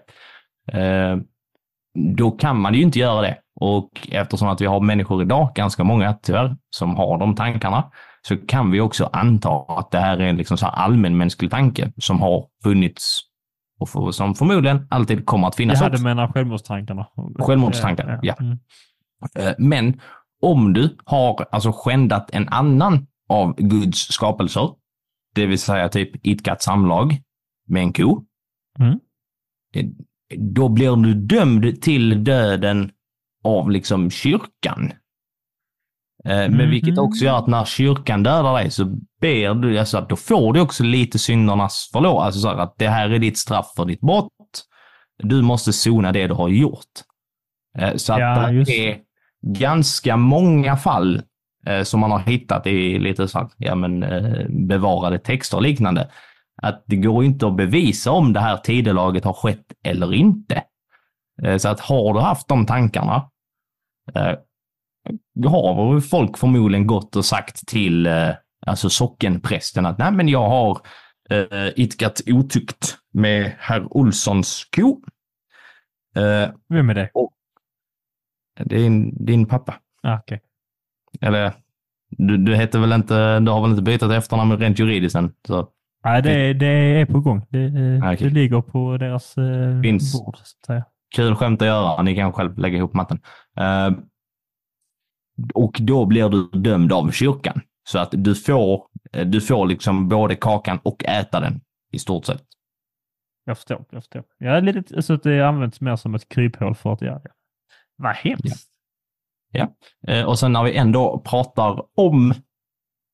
Då 2.18 2.32
kan 2.32 2.60
man 2.60 2.74
ju 2.74 2.82
inte 2.82 3.00
göra 3.00 3.22
det. 3.22 3.38
Och 3.60 4.08
eftersom 4.12 4.48
att 4.48 4.62
vi 4.62 4.66
har 4.66 4.80
människor 4.80 5.22
idag, 5.22 5.52
ganska 5.56 5.84
många 5.84 6.14
tyvärr, 6.14 6.56
som 6.70 6.96
har 6.96 7.18
de 7.18 7.36
tankarna, 7.36 7.92
så 8.28 8.38
kan 8.38 8.72
vi 8.72 8.82
också 8.82 9.10
anta 9.14 9.50
att 9.50 9.92
det 9.92 10.00
här 10.00 10.18
är 10.18 10.28
en 10.28 10.38
liksom 10.38 10.58
så 10.58 10.66
allmänmänsklig 10.66 11.52
tanke 11.52 11.92
som 11.98 12.22
har 12.22 12.46
funnits 12.64 13.22
och 13.84 13.90
för, 13.90 14.12
som 14.12 14.36
förmodligen 14.36 14.88
alltid 14.90 15.26
kommer 15.26 15.48
att 15.48 15.56
finnas. 15.56 15.82
Jag 15.82 15.90
hade 15.90 16.04
menar 16.04 16.28
självmordstankarna. 16.28 17.08
Självmordstankar, 17.40 18.20
ja. 18.22 18.36
Mm. 18.40 18.58
Eh, 19.40 19.54
men 19.58 20.00
om 20.42 20.74
du 20.74 20.98
har 21.06 21.46
alltså 21.52 21.72
skändat 21.72 22.30
en 22.34 22.50
annan 22.50 23.08
av 23.30 23.56
Guds 23.56 24.00
skapelser, 24.00 24.70
det 25.36 25.46
vill 25.46 25.60
säga 25.60 25.90
typ 25.90 26.26
idkat 26.28 26.62
samlag 26.62 27.22
med 27.68 27.84
en 27.84 27.94
ko, 27.94 28.26
mm. 28.80 29.00
Eh, 29.76 29.86
då 30.38 30.70
blir 30.70 30.96
du 30.96 31.14
dömd 31.14 31.82
till 31.82 32.24
döden 32.24 32.92
av 33.44 33.72
liksom 33.72 34.10
kyrkan. 34.10 34.94
Mm. 36.26 36.58
Men 36.58 36.70
vilket 36.70 36.94
mhm. 36.94 37.06
också 37.06 37.26
gör 37.26 37.38
att 37.38 37.48
när 37.48 37.66
kyrkan 37.66 38.24
dödar 38.24 38.54
dig 38.54 38.72
så 38.72 38.86
ber 39.22 39.54
du, 39.54 39.80
alltså 39.80 39.98
att 39.98 40.10
då 40.10 40.16
får 40.16 40.54
du 40.54 40.62
också 40.62 40.84
lite 40.84 41.20
syndernas 41.20 41.90
förlåt. 41.94 42.24
Alltså 42.24 42.40
så 42.40 42.50
att 42.50 42.76
det 42.78 42.88
här 42.88 43.10
är 43.10 43.20
ditt 43.20 43.38
straff 43.38 43.74
för 43.76 43.86
ditt 43.86 44.02
brott. 44.02 44.30
Du 45.24 45.42
måste 45.42 45.74
sona 45.74 46.12
det 46.12 46.28
du 46.28 46.34
har 46.34 46.50
gjort. 46.50 46.92
Eh, 47.78 47.96
så 47.96 48.14
att 48.14 48.20
ja, 48.20 48.52
det 48.66 48.92
är 48.92 49.00
ganska 49.42 50.18
många 50.18 50.78
fall 50.78 51.22
eh, 51.68 51.84
som 51.84 52.00
man 52.00 52.12
har 52.12 52.20
hittat 52.20 52.68
i 52.68 53.00
lite 53.00 53.28
så 53.28 53.40
här, 53.40 53.50
ja, 53.58 53.76
men, 53.76 54.06
bevarade 54.68 55.20
texter 55.20 55.58
och 55.58 55.64
liknande. 55.64 56.10
Att 56.62 56.84
det 56.88 56.96
går 56.96 57.24
inte 57.24 57.48
att 57.48 57.56
bevisa 57.56 58.12
om 58.12 58.34
det 58.34 58.40
här 58.40 58.58
tidelaget 58.58 59.24
har 59.24 59.34
skett 59.34 59.66
eller 59.84 60.14
inte. 60.14 60.64
Så 61.58 61.70
att 61.70 61.80
har 61.80 62.14
du 62.14 62.20
haft 62.20 62.48
de 62.48 62.66
tankarna 62.66 63.30
har 65.46 66.00
folk 66.00 66.38
förmodligen 66.38 66.88
gått 66.88 67.16
och 67.16 67.26
sagt 67.26 67.68
till 67.68 68.06
eh, 68.06 68.30
alltså 68.66 68.90
sockenprästen 68.90 69.86
att 69.86 69.98
nej 69.98 70.12
men 70.12 70.28
jag 70.28 70.50
har 70.50 70.80
eh, 71.30 71.70
idkat 71.76 72.22
otykt 72.28 72.98
med 73.14 73.56
herr 73.60 73.98
Olssons 73.98 74.68
ko. 74.76 75.02
Eh, 76.16 76.50
Vem 76.70 76.90
är 76.90 76.94
det? 76.94 77.10
Och, 77.14 77.34
Det 78.60 78.76
är 78.76 78.80
din, 78.80 79.26
din 79.26 79.46
pappa. 79.46 79.76
Ah, 80.04 80.20
okay. 80.20 80.40
Eller, 81.22 81.54
du, 82.10 82.38
du 82.38 82.56
heter 82.56 82.80
väl 82.80 82.92
inte, 82.92 83.40
du 83.40 83.52
har 83.52 83.62
väl 83.62 83.72
inte 83.72 83.84
bytt 83.84 84.04
efternamn 84.04 84.58
rent 84.58 84.80
juridiskt 84.80 85.16
än? 85.16 85.34
Så. 85.48 85.70
Nej, 86.04 86.22
det, 86.22 86.54
det 86.54 86.68
är 87.02 87.06
på 87.06 87.20
gång. 87.20 87.46
Det, 87.50 87.68
okay. 87.98 88.16
det 88.16 88.30
ligger 88.30 88.62
på 88.62 88.98
deras 88.98 89.38
eh, 89.38 89.82
Finns. 89.82 90.14
bord. 90.14 90.38
Så 90.38 90.42
att 90.42 90.66
säga. 90.66 90.86
Kul 91.16 91.36
skämt 91.36 91.62
att 91.62 91.68
göra. 91.68 92.02
Ni 92.02 92.16
kan 92.16 92.34
själv 92.34 92.58
lägga 92.58 92.78
ihop 92.78 92.94
matten. 92.94 93.20
Uh, 93.60 93.98
och 95.54 95.78
då 95.82 96.06
blir 96.06 96.30
du 96.30 96.50
dömd 96.60 96.94
av 96.94 97.12
kyrkan. 97.12 97.62
Så 97.84 98.00
att 98.00 98.10
du 98.12 98.36
får, 98.36 98.88
du 99.26 99.42
får 99.42 99.68
liksom 99.68 100.10
både 100.10 100.36
kakan 100.36 100.80
och 100.84 101.04
äta 101.04 101.40
den 101.40 101.62
i 101.92 102.00
stort 102.00 102.26
sett. 102.26 102.44
Jag 103.46 103.58
förstår. 103.58 103.86
Jag 103.90 104.04
förstår. 104.04 104.24
Är 104.40 104.62
lite, 104.62 105.02
så 105.02 105.14
att 105.14 105.24
det 105.24 105.42
används 105.48 105.82
mer 105.82 105.96
som 105.96 106.16
ett 106.16 106.30
kryphål 106.30 106.76
för 106.76 106.94
att 106.94 107.02
göra 107.02 107.20
det. 107.20 107.32
Vad 107.96 108.16
hemskt. 108.16 108.70
Ja. 109.52 109.68
ja. 110.02 110.14
Eh, 110.14 110.26
och 110.26 110.40
sen 110.40 110.52
när 110.52 110.64
vi 110.64 110.76
ändå 110.78 111.20
pratar 111.26 111.86
om 111.96 112.32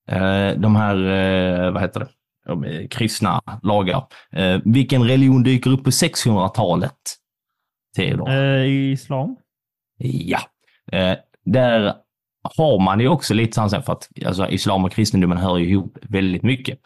eh, 0.08 0.52
de 0.58 0.76
här, 0.76 0.96
eh, 0.96 1.72
vad 1.72 1.82
heter 1.82 2.00
det, 2.00 2.10
de, 2.46 2.64
eh, 2.64 2.88
kristna 2.88 3.42
lagar. 3.64 4.08
Eh, 4.32 4.62
vilken 4.66 5.04
religion 5.04 5.44
dyker 5.44 5.70
upp 5.70 5.84
på 5.84 5.90
600-talet? 5.90 7.00
Theodor? 7.96 8.30
Eh, 8.30 8.92
islam. 8.92 9.36
Ja. 9.98 10.40
där 11.46 11.94
har 12.44 12.80
man 12.80 13.00
ju 13.00 13.08
också 13.08 13.34
lite 13.34 13.54
sånt 13.54 13.86
för 13.86 13.94
att 13.94 14.10
alltså, 14.26 14.50
islam 14.50 14.86
och 14.86 14.92
kristendomen 14.92 15.38
hör 15.38 15.58
ju 15.58 15.70
ihop 15.70 15.98
väldigt 16.02 16.44
mycket. 16.44 16.80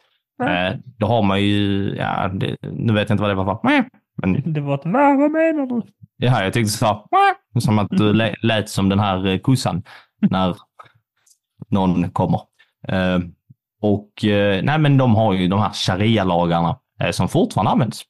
Mm. 0.43 0.81
då 0.97 1.07
har 1.07 1.21
man 1.21 1.41
ju, 1.41 1.89
ja, 1.95 2.27
det, 2.27 2.57
nu 2.61 2.93
vet 2.93 3.09
jag 3.09 3.15
inte 3.15 3.21
vad 3.21 3.31
det 3.31 3.35
var 3.35 3.55
för. 3.55 3.85
Men, 4.17 4.53
det 4.53 4.61
var 4.61 4.75
ett 4.75 4.85
vad, 4.85 5.31
menar 5.31 5.65
du? 5.65 5.81
Ja, 6.17 6.43
jag 6.43 6.53
tyckte 6.53 6.71
så 6.71 7.07
som 7.59 7.79
att 7.79 7.87
du 7.89 8.13
lät 8.41 8.69
som 8.69 8.89
den 8.89 8.99
här 8.99 9.27
eh, 9.27 9.37
kossan 9.37 9.83
när 10.21 10.55
någon 11.69 12.11
kommer. 12.11 12.41
Uh, 12.91 13.19
och 13.81 14.09
uh, 14.23 14.63
nej, 14.63 14.79
men 14.79 14.97
de 14.97 15.15
har 15.15 15.33
ju 15.33 15.47
de 15.47 15.59
här 15.59 15.71
sharia-lagarna 15.73 16.79
uh, 17.03 17.11
som 17.11 17.29
fortfarande 17.29 17.71
används 17.71 18.03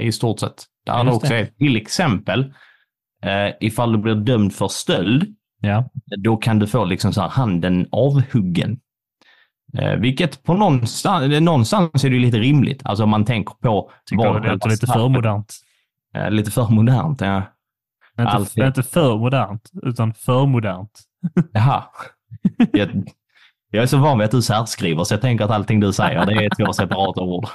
i 0.00 0.12
stort 0.12 0.40
sett. 0.40 0.64
Där 0.86 1.04
det 1.04 1.10
också 1.10 1.34
är 1.34 1.46
till 1.46 1.76
exempel 1.76 2.54
ifall 3.60 3.92
du 3.92 3.98
blir 3.98 4.14
dömd 4.14 4.54
för 4.54 4.68
stöld, 4.68 5.34
ja. 5.64 5.90
då 6.18 6.36
kan 6.36 6.58
du 6.58 6.66
få 6.66 6.84
liksom 6.84 7.12
så 7.12 7.20
här 7.20 7.28
handen 7.28 7.88
avhuggen. 7.92 8.80
Eh, 9.78 9.96
vilket 9.96 10.42
på 10.42 10.54
någonstans, 10.54 11.40
någonstans 11.40 12.04
är 12.04 12.10
det 12.10 12.18
lite 12.18 12.38
rimligt. 12.38 12.82
Alltså 12.84 13.04
om 13.04 13.10
man 13.10 13.24
tänker 13.24 13.54
på... 13.54 13.90
Tycker 14.06 14.24
vad 14.24 14.42
det 14.42 14.52
låter 14.52 14.68
lite 14.68 14.86
för 14.86 15.08
modernt. 15.08 15.54
Eh, 16.16 16.30
lite 16.30 16.50
för 16.50 16.68
modernt, 16.68 17.20
ja. 17.20 17.42
Inte, 18.18 18.64
inte 18.64 18.82
för 18.82 19.18
modernt, 19.18 19.70
utan 19.82 20.14
för 20.14 20.46
modernt. 20.46 21.00
Jaha. 21.52 21.84
Jag, 22.72 23.08
jag 23.70 23.82
är 23.82 23.86
så 23.86 23.98
van 23.98 24.18
vid 24.18 24.24
att 24.24 24.30
du 24.30 24.42
särskriver, 24.42 25.04
så 25.04 25.14
jag 25.14 25.20
tänker 25.20 25.44
att 25.44 25.50
allting 25.50 25.80
du 25.80 25.92
säger, 25.92 26.26
det 26.26 26.44
är 26.44 26.64
två 26.64 26.72
separata 26.72 27.20
ord. 27.20 27.46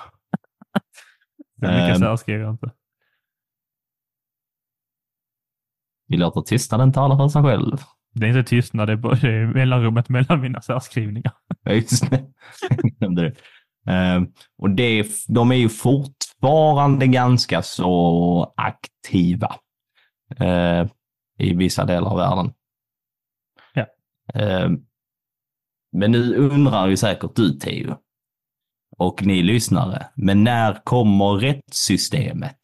Mycket 1.61 1.95
um, 1.95 1.99
särskriver 1.99 2.43
jag 2.43 2.53
inte. 2.53 2.71
Vi 6.07 6.17
låter 6.17 6.41
tystnaden 6.41 6.93
tala 6.93 7.17
för 7.17 7.27
sig 7.27 7.43
själv. 7.43 7.77
Det 8.11 8.25
är 8.25 8.29
inte 8.29 8.49
tystnad, 8.49 8.87
det 8.87 8.93
är, 8.93 9.53
mellanrummet 9.53 10.09
mellan 10.09 10.41
mina 10.41 10.61
särskrivningar. 10.61 11.33
Ja, 11.63 11.71
just 11.71 12.09
det. 12.09 12.17
Uh, 13.89 14.23
och 14.57 14.69
det, 14.69 15.07
de 15.27 15.51
är 15.51 15.55
ju 15.55 15.69
fortfarande 15.69 17.07
ganska 17.07 17.61
så 17.61 18.53
aktiva 18.57 19.55
uh, 20.41 20.87
i 21.37 21.53
vissa 21.53 21.85
delar 21.85 22.11
av 22.11 22.17
världen. 22.17 22.53
Ja. 23.73 23.85
Uh, 24.41 24.77
men 25.91 26.11
nu 26.11 26.35
undrar 26.35 26.87
ju 26.87 26.97
säkert 26.97 27.35
du, 27.35 27.51
Teo, 27.51 27.97
och 28.97 29.25
ni 29.25 29.43
lyssnare, 29.43 30.07
men 30.15 30.43
när 30.43 30.81
kommer 30.83 31.25
rättssystemet? 31.25 32.59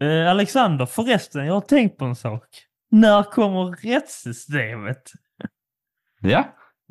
Eh, 0.00 0.30
Alexander, 0.30 0.86
förresten, 0.86 1.46
jag 1.46 1.54
har 1.54 1.60
tänkt 1.60 1.98
på 1.98 2.04
en 2.04 2.16
sak. 2.16 2.48
När 2.94 3.22
kommer 3.22 3.76
rättssystemet? 3.82 5.02
Ja, 6.20 6.38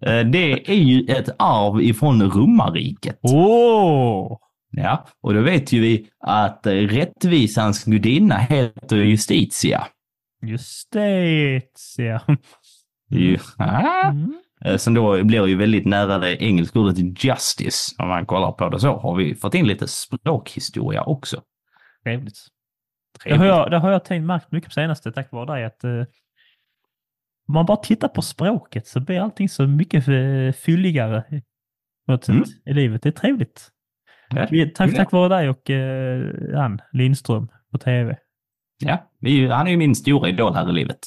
eh, 0.06 0.20
det 0.20 0.70
är 0.70 0.76
ju 0.76 1.06
ett 1.06 1.30
arv 1.40 1.82
ifrån 1.82 2.32
romarriket. 2.32 3.20
Oh. 3.22 4.38
Ja, 4.72 5.08
och 5.22 5.34
då 5.34 5.42
vet 5.42 5.72
ju 5.72 5.82
vi 5.82 6.10
att 6.20 6.62
rättvisans 6.64 7.84
gudinna 7.84 8.38
heter 8.38 8.96
Justitia. 8.96 9.88
Justitia. 10.46 12.22
Ja. 13.58 14.10
Mm. 14.10 14.34
Eh, 14.66 14.78
som 14.78 14.94
då 14.94 15.24
blir 15.24 15.48
ju 15.48 15.56
väldigt 15.56 15.86
nära 15.86 16.18
det 16.18 16.44
engelska 16.44 16.80
ordet 16.80 17.24
justice. 17.24 17.96
Om 17.98 18.08
man 18.08 18.26
kollar 18.26 18.52
på 18.52 18.70
det 18.70 18.80
så 18.80 19.00
har 19.00 19.16
vi 19.16 19.36
fått 19.36 19.56
in 19.56 19.68
lite 19.68 19.88
språkhistoria 19.88 21.04
också. 21.04 21.42
Trevligt. 22.04 22.53
Det 23.24 23.36
har, 23.36 23.46
jag, 23.46 23.72
det 23.72 23.78
har 23.78 23.92
jag 23.92 24.06
tänkt 24.06 24.26
märkt 24.26 24.52
mycket 24.52 24.70
på 24.70 24.74
senaste 24.74 25.12
tack 25.12 25.32
vare 25.32 25.54
dig. 25.54 25.66
Att, 25.66 25.84
eh, 25.84 26.06
om 27.48 27.54
man 27.54 27.66
bara 27.66 27.78
tittar 27.78 28.08
på 28.08 28.22
språket 28.22 28.88
så 28.88 29.00
blir 29.00 29.20
allting 29.20 29.50
så 29.50 29.68
mycket 29.68 30.08
eh, 30.08 30.52
fylligare 30.52 31.24
mm. 32.28 32.44
i 32.66 32.74
livet. 32.74 33.02
Det 33.02 33.10
är 33.10 33.12
trevligt. 33.12 33.70
Ja. 34.30 34.48
Tack, 34.76 34.96
tack 34.96 35.12
vare 35.12 35.30
dig 35.30 35.50
och 35.50 35.70
eh, 35.70 36.26
han 36.56 36.82
Lindström 36.92 37.48
på 37.72 37.78
tv. 37.78 38.18
Ja, 38.78 39.10
han 39.52 39.68
är 39.68 39.72
ju 39.72 39.78
min 39.78 39.96
stora 39.96 40.30
idol 40.30 40.54
här 40.54 40.70
i 40.70 40.74
livet. 40.74 41.00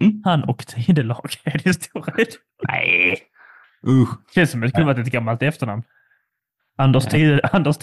Mm. 0.00 0.22
Han 0.24 0.44
och 0.44 0.66
Tidelag 0.66 1.30
är 1.44 1.58
din 1.58 1.74
stora 1.74 2.12
idol. 2.18 2.32
Nej. 2.68 3.18
Usch. 3.86 4.34
Känns 4.34 4.50
som 4.50 4.62
att 4.62 4.66
det 4.66 4.72
kunde 4.72 4.94
varit 4.94 5.06
ett 5.06 5.12
gammalt 5.12 5.42
efternamn. 5.42 5.82
Anders, 6.76 7.06
tid, 7.06 7.40
Anders 7.52 7.76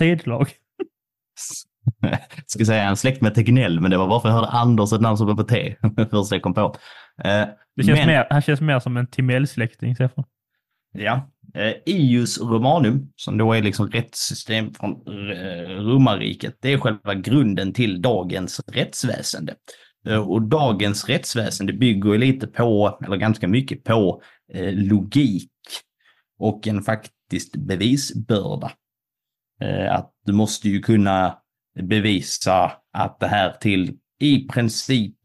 Tidelag. 2.02 2.20
ska 2.46 2.66
säga 2.66 2.84
en 2.84 2.98
släkt 2.98 3.22
med 3.22 3.36
Tegnell, 3.36 3.80
men 3.80 3.92
det 3.92 3.98
var 3.98 4.08
bara 4.08 4.20
för 4.20 4.30
att 4.30 4.36
jag 4.36 4.42
hörde 4.42 4.52
Anders, 4.52 4.94
ett 4.94 5.02
namn 5.02 5.18
som 5.18 5.28
var 5.28 5.36
på 5.36 5.44
T, 5.44 5.76
först 6.12 6.32
jag 6.32 6.42
kom 6.42 6.54
på. 6.54 6.76
Eh, 7.24 7.46
det 7.76 7.84
känns 7.84 8.00
men, 8.00 8.08
mer, 8.08 8.28
han 8.30 8.42
känns 8.42 8.62
mer 8.62 8.80
som 8.80 8.98
en 8.98 9.08
Timell-släkting, 9.08 9.96
Stefan. 9.96 10.24
Ja. 10.94 11.30
Eh, 11.56 11.74
Ius 11.86 12.42
Romanum, 12.42 13.12
som 13.16 13.38
då 13.38 13.54
är 13.54 13.62
liksom 13.62 13.88
rättssystem 13.88 14.74
från 14.74 14.92
eh, 15.32 15.70
romarriket, 15.70 16.58
det 16.62 16.74
är 16.74 16.78
själva 16.78 17.14
grunden 17.14 17.74
till 17.74 18.02
dagens 18.02 18.62
rättsväsende. 18.68 19.56
Eh, 20.08 20.30
och 20.30 20.42
dagens 20.42 21.10
rättsväsende 21.10 21.74
bygger 21.74 22.18
lite 22.18 22.48
på, 22.48 23.00
eller 23.06 23.18
ganska 23.18 23.48
mycket 23.48 23.84
på, 23.84 24.22
eh, 24.54 24.74
logik 24.74 25.50
och 26.40 26.68
en 26.68 26.82
faktiskt 26.82 27.56
bevisbörda. 27.56 28.72
Eh, 29.62 29.96
att 29.96 30.12
du 30.26 30.34
måste 30.34 30.70
ju 30.70 30.82
kunna 30.82 31.38
bevisa 31.82 32.72
att 32.92 33.20
det 33.20 33.28
här 33.28 33.52
till 33.52 33.98
i 34.20 34.48
princip, 34.48 35.18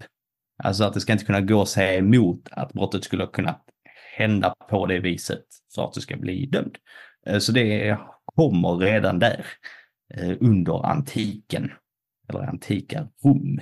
alltså 0.62 0.84
att 0.84 0.94
det 0.94 1.00
ska 1.00 1.12
inte 1.12 1.24
kunna 1.24 1.40
gå 1.40 1.62
att 1.62 1.68
säga 1.68 1.98
emot 1.98 2.48
att 2.50 2.72
brottet 2.72 3.04
skulle 3.04 3.26
kunna 3.26 3.60
hända 4.16 4.54
på 4.70 4.86
det 4.86 4.98
viset 4.98 5.44
för 5.74 5.84
att 5.84 5.92
du 5.92 6.00
ska 6.00 6.16
bli 6.16 6.46
dömd. 6.46 6.76
Eh, 7.26 7.38
så 7.38 7.52
det 7.52 7.98
kommer 8.24 8.76
redan 8.76 9.18
där 9.18 9.46
eh, 10.14 10.36
under 10.40 10.86
antiken, 10.86 11.72
eller 12.28 12.40
antika 12.40 13.08
Rom. 13.24 13.60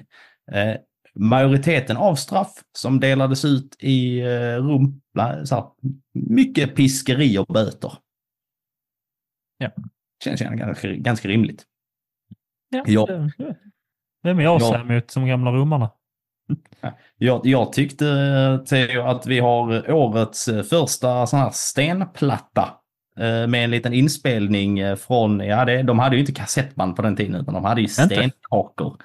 Majoriteten 1.19 1.97
av 1.97 2.15
straff 2.15 2.53
som 2.79 3.01
delades 3.01 3.45
ut 3.45 3.77
i 3.79 4.23
Rom, 4.59 5.01
så 5.45 5.77
mycket 6.15 6.77
piskeri 6.77 7.39
och 7.39 7.47
böter. 7.47 7.93
Ja 9.59 9.71
känns 10.25 10.41
ganska, 10.41 10.93
ganska 10.93 11.29
rimligt. 11.29 11.65
Ja, 12.69 12.83
ja. 12.87 13.09
Vem 14.23 14.39
är 14.39 14.43
jag 14.43 14.61
ja. 14.61 14.85
mot 14.85 15.11
som 15.11 15.27
gamla 15.27 15.51
romarna? 15.53 15.91
Jag, 17.19 17.41
jag 17.47 17.73
tyckte 17.73 18.05
Theo, 18.69 19.03
att 19.03 19.27
vi 19.27 19.39
har 19.39 19.91
årets 19.91 20.45
första 20.71 21.27
sån 21.27 21.41
här 21.41 21.51
stenplatta 21.51 22.75
eh, 23.19 23.47
med 23.47 23.65
en 23.65 23.71
liten 23.71 23.93
inspelning 23.93 24.79
eh, 24.79 24.97
från, 24.97 25.41
ja 25.41 25.65
det, 25.65 25.83
de 25.83 25.99
hade 25.99 26.17
ju 26.17 26.21
inte 26.21 26.33
kassettband 26.33 26.97
på 26.97 27.03
den 27.03 27.17
tiden 27.17 27.35
utan 27.35 27.55
de 27.55 27.65
hade 27.65 27.81
ju 27.81 27.89
stenkakor. 27.89 28.97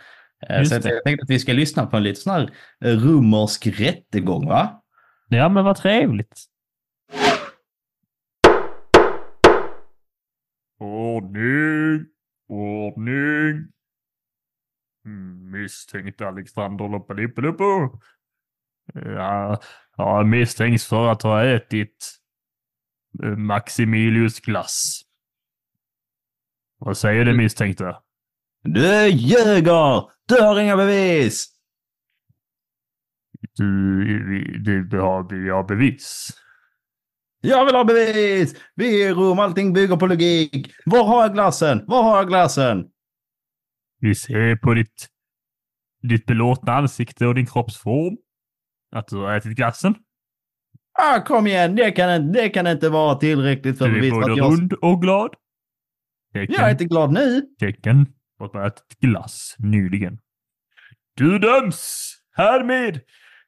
Eh, 0.49 0.63
så 0.63 0.73
jag 0.75 1.03
tänkte 1.03 1.23
att 1.23 1.29
vi 1.29 1.39
ska 1.39 1.53
lyssna 1.53 1.85
på 1.85 1.97
en 1.97 2.03
lite 2.03 2.19
sån 2.19 2.33
här 2.33 2.51
romersk 2.81 3.67
rättegång 3.67 4.47
va? 4.47 4.81
Ja 5.29 5.49
men 5.49 5.65
vad 5.65 5.75
trevligt. 5.75 6.45
Ordning! 10.79 12.05
Ordning! 12.51 13.71
Misstänkt 15.51 16.21
Alexander 16.21 16.87
Loppalippelupo. 16.87 17.99
Ja, 18.93 19.61
ja, 19.97 20.23
misstänks 20.23 20.85
för 20.85 21.07
att 21.07 21.21
ha 21.21 21.43
ätit 21.43 22.19
eh, 23.23 23.29
Maximilius 23.29 24.39
glass. 24.39 25.01
Vad 26.77 26.97
säger 26.97 27.25
du 27.25 27.37
misstänkta? 27.37 28.03
Du 28.63 29.07
ljuger! 29.07 30.11
Du 30.27 30.41
har 30.41 30.59
inga 30.59 30.77
bevis! 30.77 31.47
Du, 33.55 34.59
du 34.59 34.83
behöver 34.83 35.51
ha 35.51 35.63
bevis. 35.63 36.40
Jag 37.41 37.65
vill 37.65 37.75
ha 37.75 37.83
bevis! 37.83 38.55
Vi 38.75 39.03
är 39.03 39.09
i 39.09 39.13
rum, 39.13 39.39
allting 39.39 39.73
bygger 39.73 39.97
på 39.97 40.07
logik. 40.07 40.73
Var 40.85 41.03
har 41.03 41.21
jag 41.21 41.33
glassen? 41.33 41.83
Var 41.87 42.03
har 42.03 42.17
jag 42.17 42.27
glassen? 42.27 42.85
Vi 43.99 44.15
ser 44.15 44.55
på 44.55 44.73
ditt, 44.73 45.07
ditt 46.01 46.25
belåtna 46.25 46.73
ansikte 46.73 47.27
och 47.27 47.35
din 47.35 47.45
kroppsform 47.45 48.17
att 48.95 49.07
du 49.07 49.17
har 49.17 49.37
ätit 49.37 49.55
glassen. 49.55 49.95
Ah, 50.99 51.19
kom 51.19 51.47
igen, 51.47 51.75
det 51.75 51.91
kan, 51.91 52.31
det 52.31 52.49
kan 52.49 52.67
inte 52.67 52.89
vara 52.89 53.15
tillräckligt 53.15 53.77
för 53.77 53.89
bevis. 53.89 54.01
Du 54.01 54.17
är 54.17 54.21
både 54.21 54.35
jag... 54.37 54.51
rund 54.51 54.73
och 54.73 55.01
glad. 55.01 55.35
Tecken. 56.33 56.55
Jag 56.55 56.67
är 56.67 56.71
inte 56.71 56.85
glad 56.85 57.13
nu. 57.13 57.41
Tecken 57.59 58.05
på 58.37 58.45
att 58.45 58.51
du 58.51 58.57
har 58.57 58.67
ätit 58.67 58.99
glass 58.99 59.55
nyligen. 59.59 60.19
Du 61.15 61.39
döms 61.39 62.13
härmed 62.31 62.99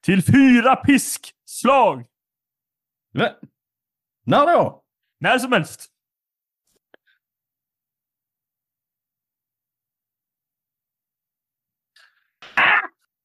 till 0.02 0.24
fyra 0.24 0.76
piskslag. 0.76 2.06
Va? 3.14 3.30
När 4.24 4.46
då? 4.46 4.84
När 5.20 5.40
som 5.40 5.52
helst. 5.52 5.90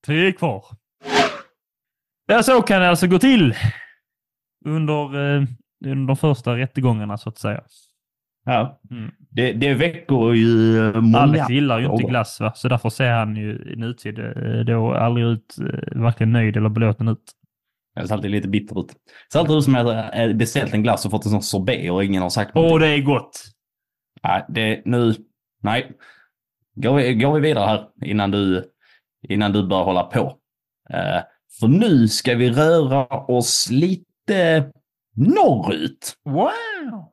Tre 0.06 0.32
kvar. 0.32 0.64
Ja, 2.26 2.42
så 2.42 2.62
kan 2.62 2.80
det 2.80 2.88
alltså 2.88 3.06
gå 3.06 3.18
till 3.18 3.54
under, 4.64 5.04
eh, 5.04 5.44
under 5.84 6.06
de 6.06 6.16
första 6.16 6.56
rättegångarna 6.56 7.18
så 7.18 7.28
att 7.28 7.38
säga. 7.38 7.62
Ja, 8.44 8.80
mm. 8.90 9.10
det, 9.30 9.52
det 9.52 9.74
väcker 9.74 10.32
ju 10.32 10.78
eh, 10.78 11.00
många 11.00 11.18
Alex 11.18 11.50
gillar 11.50 11.78
ju 11.78 11.86
inte 11.86 12.04
glass, 12.04 12.40
va? 12.40 12.52
så 12.54 12.68
därför 12.68 12.88
ser 12.88 13.12
han 13.12 13.36
ju 13.36 13.72
i 13.72 13.76
nutid 13.76 14.18
eh, 14.18 14.64
då 14.66 14.94
aldrig 14.94 15.26
ut 15.26 15.56
eh, 15.60 16.00
varken 16.00 16.32
nöjd 16.32 16.56
eller 16.56 16.68
belåten 16.68 17.08
ut. 17.08 17.32
Det 18.02 18.08
ser 18.08 18.14
alltid 18.14 18.30
lite 18.30 18.48
bitter 18.48 18.80
ut. 18.80 18.88
Det 18.88 19.32
ser 19.32 19.38
alltid 19.38 19.56
ut 19.56 19.64
som 19.64 19.74
att 19.74 20.16
jag 20.16 20.36
beställt 20.36 20.74
en 20.74 20.82
glass 20.82 21.04
och 21.04 21.10
fått 21.10 21.24
en 21.24 21.30
sån 21.30 21.42
sorbet 21.42 21.90
och 21.90 22.04
ingen 22.04 22.22
har 22.22 22.30
sagt 22.30 22.54
någonting. 22.54 22.74
Åh, 22.74 22.80
det 22.80 22.88
är 22.88 23.02
gott! 23.02 23.44
Nej, 24.22 24.44
det 24.48 24.82
nu... 24.84 25.14
Nej. 25.62 25.92
Går 26.74 26.94
vi, 26.94 27.14
går 27.14 27.34
vi 27.34 27.40
vidare 27.40 27.66
här 27.66 27.88
innan 28.04 28.30
du, 28.30 28.64
innan 29.28 29.52
du 29.52 29.66
börjar 29.66 29.84
hålla 29.84 30.02
på. 30.02 30.20
Uh, 30.94 31.22
för 31.60 31.68
nu 31.68 32.08
ska 32.08 32.34
vi 32.34 32.50
röra 32.50 33.06
oss 33.06 33.68
lite 33.70 34.70
norrut. 35.16 36.16
Wow! 36.24 37.12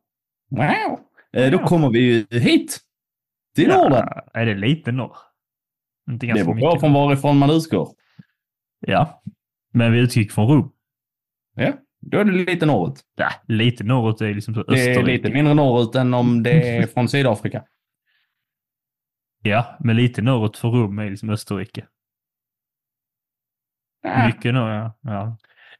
Wow! 0.49 0.99
Uh, 1.38 1.51
då 1.51 1.57
kommer 1.57 1.89
vi 1.89 1.99
ju 1.99 2.39
hit. 2.39 2.79
Till 3.55 3.69
ja, 3.69 3.83
Norden. 3.83 4.07
Är 4.33 4.45
det 4.45 4.55
lite 4.55 4.91
norr? 4.91 5.17
Inte 6.11 6.27
ganska 6.27 6.45
det 6.45 6.55
beror 6.55 6.71
på 6.71 6.79
från 6.79 6.93
varifrån 6.93 7.38
man 7.38 7.49
utgår. 7.49 7.89
Ja, 8.79 9.21
men 9.73 9.91
vi 9.91 9.99
utgick 9.99 10.31
från 10.31 10.47
Rom. 10.47 10.71
Ja, 11.56 11.74
då 12.01 12.20
är 12.20 12.26
det 12.26 12.32
lite 12.32 12.66
norrut. 12.66 13.01
Ja, 13.16 13.30
lite 13.47 13.84
norrut 13.84 14.22
är 14.22 14.34
liksom 14.34 14.53
så 14.53 14.60
Österrike. 14.60 15.01
Det 15.01 15.12
är 15.12 15.18
lite 15.18 15.30
mindre 15.30 15.53
norrut 15.53 15.95
än 15.95 16.14
om 16.14 16.43
det 16.43 16.78
är 16.78 16.88
från 16.93 17.10
Sydafrika. 17.10 17.64
Ja, 19.43 19.78
men 19.80 19.95
lite 19.95 20.22
norrut 20.22 20.58
för 20.58 20.70
Rom 20.70 20.99
är 20.99 21.10
liksom 21.10 21.30
Österrike. 21.30 21.86
Ja. 24.03 24.26
Mycket 24.26 24.53
norr, 24.53 24.70
ja. 24.70 24.93
ja. 25.01 25.38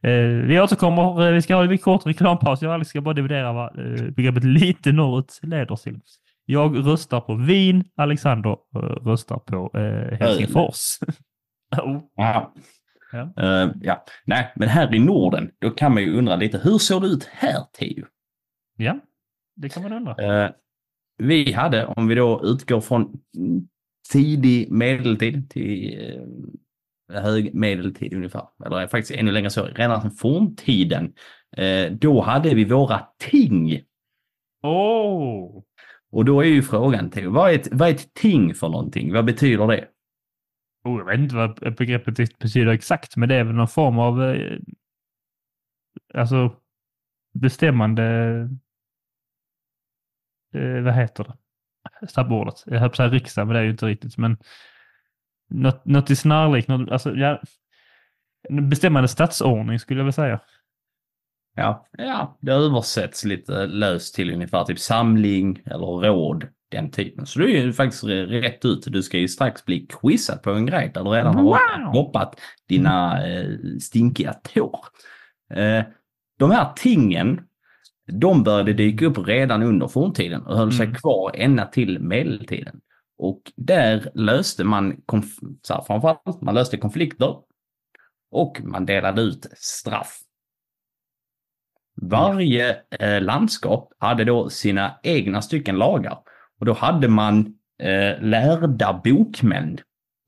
Eh, 0.10 0.28
vi 0.28 0.62
återkommer. 0.62 1.28
Eh, 1.28 1.34
vi 1.34 1.42
ska 1.42 1.56
ha 1.56 1.64
en 1.64 1.78
kort 1.78 2.06
reklampaus. 2.06 2.62
Jag 2.62 2.88
ska 2.88 3.02
bara 3.02 3.14
dividera 3.14 3.54
vad 3.54 3.80
eh, 3.80 4.10
begreppet 4.10 4.44
lite 4.44 4.92
norrut 4.92 5.40
leder 5.42 5.76
till. 5.76 6.00
Jag 6.46 6.88
röstar 6.88 7.22
på 7.22 7.36
Wien. 7.36 7.84
Alexander 7.96 8.58
eh, 8.76 8.80
röstar 8.80 9.40
på 9.40 9.78
eh, 9.78 10.20
Helsingfors. 10.20 11.00
oh. 11.82 12.02
ja. 12.16 12.54
Ja. 13.16 13.34
Uh, 13.44 13.74
ja. 13.82 14.06
Nej, 14.26 14.52
men 14.56 14.70
här 14.70 14.96
i 14.96 15.00
Norden, 15.00 15.52
då 15.60 15.70
kan 15.70 15.94
man 15.94 16.04
ju 16.04 16.18
undra 16.18 16.36
lite, 16.36 16.58
hur 16.58 16.78
såg 16.78 17.02
det 17.02 17.08
ut 17.08 17.24
här, 17.24 17.64
Teo? 17.80 18.06
Ja, 18.78 19.00
det 19.56 19.70
kan 19.70 19.84
man 19.84 19.94
undra. 19.94 20.46
Uh, 20.46 20.52
vi 21.18 21.52
hade, 21.52 21.86
om 21.86 22.08
vi 22.08 22.16
då 22.16 22.42
utgår 22.44 22.82
från 22.82 23.20
tidig 24.12 24.72
medeltid 24.72 25.50
till 25.50 26.00
uh, 27.14 27.22
hög 27.22 27.54
medeltid 27.54 28.14
ungefär, 28.14 28.48
eller 28.66 28.88
faktiskt 28.88 29.20
ännu 29.20 29.32
längre 29.32 29.50
så, 29.50 29.66
redan 29.66 30.02
från 30.02 30.12
forntiden, 30.12 31.14
uh, 31.60 31.92
då 31.92 32.22
hade 32.22 32.56
vi 32.56 32.66
våra 32.66 33.08
ting. 33.18 33.82
Oh. 34.64 35.64
Och 36.12 36.26
då 36.26 36.42
är 36.42 36.46
ju 36.48 36.62
frågan, 36.62 37.10
Theo, 37.10 37.32
vad 37.32 37.52
är, 37.52 37.56
ett, 37.56 37.68
vad 37.72 37.90
är 37.90 37.94
ett 37.94 38.14
ting 38.14 38.54
för 38.54 38.70
någonting? 38.70 39.14
Vad 39.14 39.26
betyder 39.26 39.68
det? 39.68 39.88
Oh, 40.86 40.98
jag 41.00 41.06
vet 41.06 41.20
inte 41.20 41.36
vad 41.36 41.76
begreppet 41.76 42.40
betyder 42.40 42.72
exakt, 42.72 43.16
men 43.16 43.30
det 43.30 43.36
är 43.36 43.44
väl 43.44 43.56
någon 43.56 43.68
form 43.68 44.00
av 44.00 44.24
eh, 44.24 44.60
alltså 46.14 46.56
bestämmande, 47.34 48.04
eh, 50.54 50.82
vad 50.84 50.94
heter 50.94 51.24
det? 51.24 51.38
Stabbordet. 52.08 52.64
Jag 52.66 52.80
höll 52.80 52.90
på 52.90 52.94
att 52.94 52.98
säga 52.98 53.10
riksdag, 53.10 53.48
men 53.48 53.54
det 53.54 53.60
är 53.60 53.64
ju 53.64 53.72
inte 53.72 53.86
riktigt. 53.86 54.18
Men 54.18 54.38
något, 55.50 55.86
något 55.86 56.10
i 56.10 56.16
snarlikt, 56.16 56.70
alltså, 56.70 57.16
ja, 57.16 57.42
bestämmande 58.50 59.08
statsordning 59.08 59.80
skulle 59.80 60.00
jag 60.00 60.06
väl 60.06 60.14
säga. 60.14 60.40
Ja, 61.56 61.88
ja, 61.92 62.38
det 62.42 62.52
översätts 62.52 63.26
lite 63.26 63.68
löst 63.68 64.16
till 64.16 64.34
ungefär 64.34 64.64
typ 64.64 64.80
samling 64.80 65.62
eller 65.66 65.86
råd 65.86 66.48
den 66.76 66.92
typen. 66.92 67.26
Så 67.26 67.40
du 67.40 67.58
är 67.58 67.64
ju 67.64 67.74
faktiskt 67.74 68.04
rätt 68.04 68.66
ut. 68.66 68.84
Du 68.88 69.04
ska 69.04 69.18
ju 69.18 69.28
strax 69.28 69.66
bli 69.66 69.88
quizad 69.88 70.44
på 70.44 70.52
en 70.52 70.66
grej 70.66 70.92
där 70.94 71.04
du 71.04 71.10
redan 71.10 71.36
wow. 71.36 71.54
har 71.54 71.92
hoppat 71.92 72.40
dina 72.70 73.28
eh, 73.28 73.50
stinkiga 73.82 74.34
tår. 74.34 74.80
Eh, 75.54 75.84
de 76.40 76.52
här 76.52 76.74
tingen, 76.76 77.42
de 78.12 78.44
började 78.44 78.74
dyka 78.74 79.06
upp 79.06 79.28
redan 79.28 79.64
under 79.64 79.88
forntiden 79.88 80.42
och 80.42 80.58
höll 80.58 80.74
sig 80.74 80.86
mm. 80.86 80.96
kvar 80.96 81.32
ända 81.36 81.66
till 81.66 82.00
medeltiden. 82.00 82.82
Och 83.18 83.42
där 83.56 84.12
löste 84.14 84.64
man, 84.64 85.02
så 85.62 85.74
här, 85.74 85.82
framförallt, 85.82 86.42
man 86.42 86.56
löste 86.56 86.78
konflikter 86.78 87.36
och 88.32 88.62
man 88.64 88.86
delade 88.86 89.22
ut 89.22 89.46
straff. 89.58 90.20
Varje 92.02 92.78
eh, 93.00 93.22
landskap 93.22 93.94
hade 94.00 94.24
då 94.24 94.50
sina 94.50 95.00
egna 95.04 95.42
stycken 95.42 95.78
lagar 95.78 96.18
och 96.60 96.66
då 96.66 96.74
hade 96.74 97.08
man 97.08 97.54
eh, 97.84 98.22
lärda 98.22 99.02
bokmän, 99.04 99.78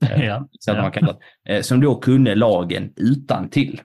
eh, 0.06 0.24
ja, 0.26 0.48
så 0.60 0.72
ja. 0.72 0.82
man 0.82 0.92
kallar, 0.92 1.16
eh, 1.50 1.62
som 1.62 1.82
då 1.82 1.96
kunde 1.96 2.36
lagen 2.36 2.94
utan 2.96 3.50
till. 3.50 3.82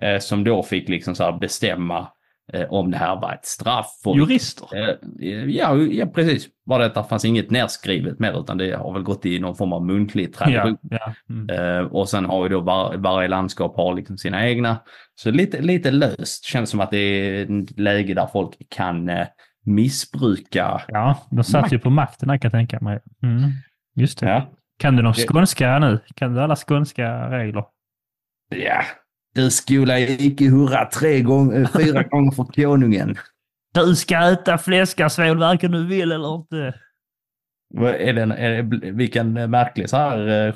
Eh, 0.00 0.18
som 0.18 0.44
då 0.44 0.62
fick 0.62 0.88
liksom 0.88 1.14
så 1.14 1.32
bestämma 1.32 2.08
eh, 2.52 2.72
om 2.72 2.90
det 2.90 2.96
här 2.96 3.16
var 3.16 3.32
ett 3.32 3.46
straff. 3.46 4.00
Och, 4.04 4.16
Jurister? 4.16 4.68
Eh, 4.76 5.44
ja, 5.44 5.76
ja, 5.76 6.06
precis. 6.06 6.48
Bara 6.66 6.82
detta 6.82 7.04
fanns 7.04 7.24
inget 7.24 7.50
nerskrivet 7.50 8.18
mer 8.18 8.40
utan 8.40 8.58
det 8.58 8.76
har 8.76 8.92
väl 8.92 9.02
gått 9.02 9.26
i 9.26 9.38
någon 9.38 9.56
form 9.56 9.72
av 9.72 9.86
muntlig 9.86 10.34
tradition. 10.34 10.78
Ja, 10.90 11.14
mm. 11.30 11.50
Eh, 11.50 11.86
och 11.86 12.08
sen 12.08 12.24
har 12.24 12.42
ju 12.42 12.48
då 12.48 12.60
var, 12.60 12.96
varje 12.96 13.28
landskap 13.28 13.76
har 13.76 13.94
liksom 13.94 14.18
sina 14.18 14.48
egna. 14.48 14.76
Så 15.14 15.30
lite, 15.30 15.60
lite 15.60 15.90
löst. 15.90 16.44
Känns 16.44 16.70
som 16.70 16.80
att 16.80 16.90
det 16.90 16.98
är 16.98 17.42
ett 17.42 17.78
läge 17.78 18.14
där 18.14 18.26
folk 18.26 18.68
kan 18.68 19.10
missbruka... 19.66 20.82
Ja, 20.88 21.26
de 21.30 21.44
satt 21.44 21.72
ju 21.72 21.78
på 21.78 21.90
makten 21.90 22.28
kan 22.28 22.38
jag 22.42 22.52
tänka 22.52 22.80
mig. 22.80 23.00
Mm. 23.22 23.50
Just 23.94 24.18
det. 24.18 24.26
Ja. 24.26 24.50
Kan 24.78 24.96
du 24.96 25.02
de 25.02 25.14
skånska 25.14 25.78
nu? 25.78 25.98
Kan 26.14 26.34
du 26.34 26.40
alla 26.40 26.56
skånska 26.56 27.30
regler? 27.30 27.64
Ja, 28.48 28.82
du 29.34 29.50
skola 29.50 30.00
icke 30.00 30.44
hurra 30.44 30.84
tre 30.84 31.20
gånger, 31.20 31.60
eh, 31.60 31.68
fyra 31.68 32.02
gånger 32.10 32.30
för 32.30 32.44
konungen. 32.44 33.16
Du 33.74 33.94
ska 33.94 34.32
äta 34.32 34.58
fläskasvål 34.58 35.38
varken 35.38 35.72
du 35.72 35.86
vill 35.86 36.12
eller 36.12 36.34
inte. 36.34 36.74
Är 37.78 38.12
det, 38.12 38.20
är 38.22 38.62
det, 38.62 38.90
vilken 38.90 39.50
märklig 39.50 39.90
så 39.90 39.96
här 39.96 40.48
eh, 40.48 40.54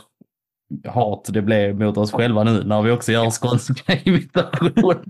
hat 0.84 1.30
det 1.32 1.42
blev 1.42 1.78
mot 1.78 1.96
oss 1.96 2.12
själva 2.12 2.44
nu 2.44 2.64
när 2.64 2.82
vi 2.82 2.90
också 2.90 3.12
gör 3.12 3.30
skånska 3.30 3.94
imitationer. 4.04 5.02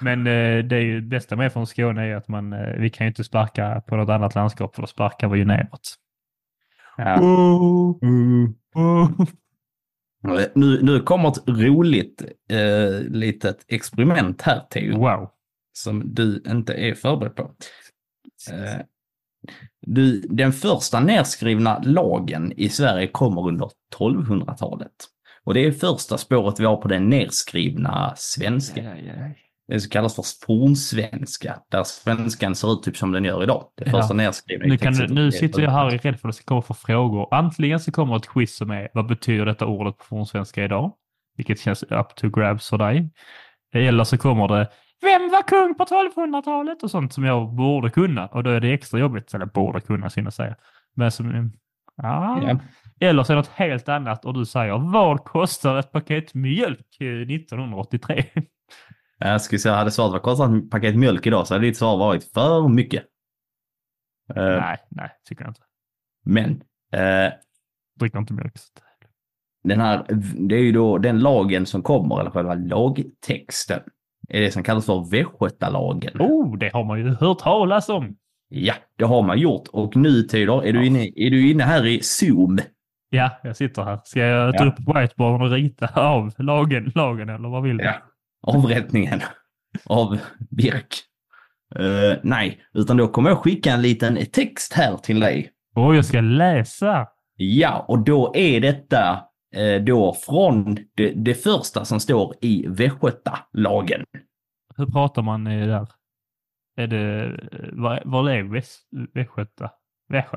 Men 0.00 0.26
eh, 0.26 0.64
det 0.64 0.76
är 0.76 0.80
ju 0.80 1.00
det 1.00 1.06
bästa 1.06 1.36
med 1.36 1.52
från 1.52 1.66
Skåne 1.66 2.02
är 2.02 2.16
att 2.16 2.28
man, 2.28 2.52
eh, 2.52 2.74
vi 2.78 2.90
kan 2.90 3.06
ju 3.06 3.08
inte 3.08 3.24
sparka 3.24 3.82
på 3.86 3.96
något 3.96 4.08
annat 4.08 4.34
landskap 4.34 4.74
för 4.74 4.82
då 4.82 4.86
sparkar 4.86 5.28
vi 5.28 5.38
ju 5.38 5.44
neråt. 5.44 5.94
Ja. 6.96 7.20
Oh, 7.20 7.96
oh, 8.74 9.10
Nu, 10.54 10.82
nu 10.82 11.00
kommer 11.00 11.28
ett 11.28 11.48
roligt 11.48 12.22
eh, 12.50 13.00
litet 13.00 13.64
experiment 13.68 14.42
här 14.42 14.60
Theo. 14.70 14.98
Wow. 14.98 15.30
Som 15.72 16.14
du 16.14 16.42
inte 16.46 16.74
är 16.74 16.94
förberedd 16.94 17.36
på. 17.36 17.42
Eh, 18.52 18.80
du, 19.86 20.20
den 20.20 20.52
första 20.52 21.00
nedskrivna 21.00 21.82
lagen 21.84 22.52
i 22.56 22.68
Sverige 22.68 23.06
kommer 23.06 23.48
under 23.48 23.70
1200-talet. 23.98 24.92
Och 25.44 25.54
det 25.54 25.66
är 25.66 25.72
första 25.72 26.18
spåret 26.18 26.60
vi 26.60 26.64
har 26.64 26.76
på 26.76 26.88
den 26.88 27.08
nedskrivna 27.08 28.12
svenska. 28.16 28.82
Ja, 28.82 28.90
ja, 28.90 29.12
ja. 29.16 29.30
Det 29.68 29.80
som 29.80 29.90
kallas 29.90 30.14
för 30.14 30.46
fornsvenska, 30.46 31.58
där 31.70 31.84
svenskan 31.84 32.54
ser 32.54 32.72
ut 32.72 32.82
typ 32.82 32.96
som 32.96 33.12
den 33.12 33.24
gör 33.24 33.42
idag. 33.42 33.64
Det 33.76 33.90
första 33.90 34.22
ja. 34.22 34.32
nu, 34.48 34.78
kan 34.78 34.92
du, 34.92 35.06
nu 35.06 35.32
sitter 35.32 35.62
jag 35.62 35.70
här 35.70 35.86
är 35.86 35.98
rädd 35.98 36.20
för 36.20 36.28
att 36.28 36.34
det 36.34 36.36
ska 36.36 36.44
komma 36.44 36.62
för 36.62 36.74
frågor. 36.74 37.34
Antingen 37.34 37.80
så 37.80 37.92
kommer 37.92 38.16
ett 38.16 38.28
quiz 38.28 38.56
som 38.56 38.70
är 38.70 38.88
vad 38.94 39.06
betyder 39.06 39.46
detta 39.46 39.66
ordet 39.66 39.98
på 39.98 40.04
fornsvenska 40.04 40.64
idag? 40.64 40.92
vilket 41.36 41.60
känns 41.60 41.82
up 41.82 42.14
to 42.16 42.28
grabs 42.30 42.70
för 42.70 42.78
dig. 42.78 43.10
Eller 43.74 44.04
så 44.04 44.18
kommer 44.18 44.48
det 44.48 44.68
vem 45.00 45.30
var 45.30 45.42
kung 45.42 45.74
på 45.74 45.84
1200-talet 45.84 46.82
och 46.82 46.90
sånt 46.90 47.12
som 47.12 47.24
jag 47.24 47.54
borde 47.54 47.90
kunna 47.90 48.26
och 48.26 48.44
då 48.44 48.50
är 48.50 48.60
det 48.60 48.72
extra 48.72 49.00
jobbigt, 49.00 49.34
eller 49.34 49.46
borde 49.46 49.80
kunna 49.80 50.10
syns 50.10 50.34
säga. 50.34 50.56
Men 50.94 51.12
som, 51.12 51.52
ja. 51.96 52.42
Yeah. 52.42 52.58
Eller 53.00 53.22
så 53.22 53.32
är 53.32 53.36
det 53.36 53.40
något 53.40 53.50
helt 53.50 53.88
annat 53.88 54.24
och 54.24 54.34
du 54.34 54.44
säger 54.44 54.92
vad 54.92 55.24
kostar 55.24 55.78
ett 55.78 55.92
paket 55.92 56.34
mjölk 56.34 56.96
1983? 57.00 58.24
Jag 59.18 59.42
skulle 59.42 59.58
säga, 59.58 59.74
hade 59.74 59.90
svaret 59.90 60.12
vad 60.12 60.22
kostar 60.22 60.56
ett 60.56 60.70
paket 60.70 60.96
mjölk 60.96 61.26
idag 61.26 61.46
så 61.46 61.54
hade 61.54 61.66
ditt 61.66 61.76
svar 61.76 61.96
varit 61.96 62.32
för 62.32 62.68
mycket. 62.68 63.04
Uh, 64.36 64.42
nej, 64.42 64.76
nej, 64.90 65.10
tycker 65.28 65.44
jag 65.44 65.50
inte. 65.50 65.60
Men. 66.24 66.50
Uh, 66.94 67.32
Dricker 67.98 68.18
inte 68.18 68.32
mjölk. 68.32 68.54
Den 69.64 69.80
här, 69.80 70.06
det 70.48 70.54
är 70.54 70.60
ju 70.60 70.72
då 70.72 70.98
den 70.98 71.18
lagen 71.18 71.66
som 71.66 71.82
kommer, 71.82 72.20
eller 72.20 72.30
själva 72.30 72.54
lagtexten, 72.54 73.80
är 74.28 74.40
det 74.40 74.50
som 74.50 74.62
kallas 74.62 74.86
för 74.86 75.10
Västgötalagen. 75.10 76.20
Oh, 76.20 76.58
det 76.58 76.72
har 76.72 76.84
man 76.84 76.98
ju 76.98 77.14
hört 77.14 77.38
talas 77.38 77.88
om. 77.88 78.16
Ja, 78.48 78.74
det 78.98 79.04
har 79.04 79.22
man 79.22 79.38
gjort 79.38 79.68
och 79.72 79.96
nu 79.96 80.22
Tider, 80.22 80.66
är, 80.66 80.72
du 80.72 80.86
inne, 80.86 81.04
är 81.16 81.30
du 81.30 81.50
inne 81.50 81.64
här 81.64 81.86
i 81.86 82.00
Zoom? 82.02 82.58
Ja, 83.10 83.30
jag 83.42 83.56
sitter 83.56 83.82
här. 83.82 84.00
Ska 84.04 84.20
jag 84.20 84.56
ta 84.56 84.64
ja. 84.64 84.70
upp 84.70 84.78
whiteboarden 84.78 85.46
och 85.46 85.50
rita 85.50 85.86
av 85.94 86.32
lagen, 86.38 86.92
lagen 86.94 87.28
eller 87.28 87.48
vad 87.48 87.62
vill 87.62 87.76
du? 87.76 87.84
Ja. 87.84 87.94
Avrättningen 88.42 89.20
av 89.84 90.18
Birk. 90.50 90.94
Uh, 91.78 92.14
nej, 92.22 92.60
utan 92.74 92.96
då 92.96 93.08
kommer 93.08 93.30
jag 93.30 93.38
skicka 93.38 93.72
en 93.72 93.82
liten 93.82 94.26
text 94.32 94.72
här 94.72 94.96
till 94.96 95.20
dig. 95.20 95.50
Oh, 95.74 95.96
jag 95.96 96.04
ska 96.04 96.20
läsa. 96.20 97.06
Ja, 97.36 97.84
och 97.88 98.04
då 98.04 98.32
är 98.36 98.60
detta 98.60 99.25
då 99.84 100.14
från 100.14 100.74
det, 100.94 101.10
det, 101.10 101.34
första 101.34 101.84
som 101.84 102.00
står 102.00 102.34
i 102.40 102.66
Västgötalagen. 102.68 104.04
Hur 104.76 104.86
pratar 104.86 105.22
man 105.22 105.44
där? 105.44 105.88
Är 106.76 106.86
det, 106.86 107.40
var, 107.72 108.02
var 108.04 108.30
är 108.30 108.42
Väst, 108.42 108.88
Västgöta? 109.14 109.70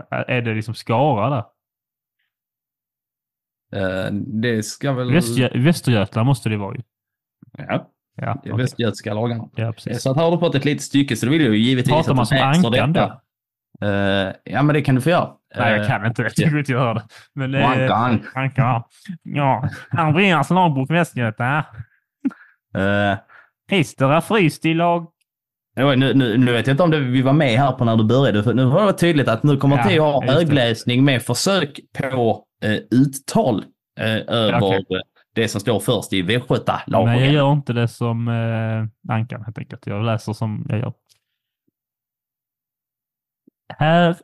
Är 0.09 0.41
det 0.41 0.53
liksom 0.53 0.73
Skara 0.73 1.29
där? 1.29 1.45
Uh, 3.75 4.13
det 4.13 4.63
ska 4.63 4.93
väl... 4.93 5.13
Västgö 5.13 5.49
Västergötland 5.55 6.25
måste 6.25 6.49
det 6.49 6.57
vara 6.57 6.75
ju. 6.75 6.81
Ja. 7.57 7.91
Ja, 8.21 8.39
det 8.43 8.49
är 8.49 8.53
okay. 8.53 8.63
västgötska 8.63 9.13
lagarna. 9.13 9.49
Ja, 9.55 9.73
precis. 9.73 10.01
Så 10.01 10.11
att 10.11 10.17
har 10.17 10.31
du 10.31 10.37
fått 10.37 10.55
ett 10.55 10.65
litet 10.65 10.83
stycke 10.83 11.15
så 11.15 11.25
då 11.25 11.31
vill 11.31 11.41
jag 11.41 11.55
ju 11.55 11.59
givetvis 11.59 11.93
Pratar 11.93 12.13
man 12.13 12.25
som 12.25 12.37
Ankan 12.37 12.93
då? 12.93 13.21
Uh, 13.83 14.33
ja, 14.43 14.63
men 14.63 14.73
det 14.73 14.81
kan 14.81 14.95
du 14.95 15.01
få 15.01 15.09
göra. 15.09 15.29
Nej, 15.55 15.77
jag 15.77 15.87
kan 15.87 16.05
inte. 16.05 16.21
Jag 16.23 16.35
tycker 16.35 16.57
inte 16.57 16.71
jag 16.71 16.79
hör 16.79 16.93
det. 16.93 17.03
Men, 17.33 17.55
uh, 17.55 17.65
Ankan. 17.65 18.27
Ankan. 18.35 18.83
Ja, 19.23 19.69
Andreas 19.89 20.49
lagbok 20.49 20.91
Västgöta. 20.91 21.57
Uh, 22.77 23.17
Christer 23.69 24.09
är 24.09 24.21
fryst 24.21 24.65
i 24.65 24.73
lag... 24.73 25.07
Nu, 25.75 26.13
nu, 26.13 26.37
nu 26.37 26.51
vet 26.51 26.67
jag 26.67 26.73
inte 26.73 26.83
om 26.83 26.91
det, 26.91 26.99
vi 26.99 27.21
var 27.21 27.33
med 27.33 27.59
här 27.59 27.71
på 27.71 27.85
när 27.85 27.95
du 27.95 28.03
började. 28.03 28.43
För 28.43 28.53
nu 28.53 28.65
har 28.65 28.79
det 28.79 28.85
varit 28.85 28.97
tydligt 28.97 29.27
att 29.27 29.43
nu 29.43 29.57
kommer 29.57 29.77
ja, 29.77 29.83
Theo 29.83 30.03
ha 30.03 30.33
högläsning 30.33 31.05
med 31.05 31.21
försök 31.21 31.79
på 32.11 32.43
uh, 32.65 32.71
uttal 32.91 33.63
över 34.27 34.63
okay. 34.63 35.01
det 35.35 35.47
som 35.47 35.61
står 35.61 35.79
först 35.79 36.13
i 36.13 36.21
Västgötalagen. 36.21 37.13
Nej, 37.13 37.25
jag 37.25 37.33
gör 37.33 37.51
inte 37.51 37.73
det 37.73 37.87
som 37.87 38.27
Ankan 39.09 39.43
helt 39.43 39.57
enkelt. 39.57 39.87
Jag 39.87 40.05
läser 40.05 40.33
som 40.33 40.65
jag 40.69 40.79
gör. 40.79 40.93
Här 43.77 44.17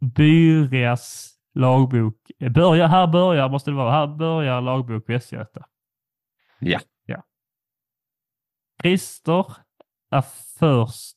börjas 0.00 1.34
lagbok, 1.54 2.30
börjar, 2.54 2.88
här 2.88 3.06
börjar, 3.06 3.48
måste 3.48 3.70
det 3.70 3.76
vara, 3.76 3.90
här 3.92 4.06
börjar 4.06 4.60
lagbok 4.60 5.08
Västgöta. 5.08 5.66
Ja. 6.58 6.80
ja. 7.06 7.22
Christer 8.82 9.46
är 10.10 10.24
först, 10.58 11.16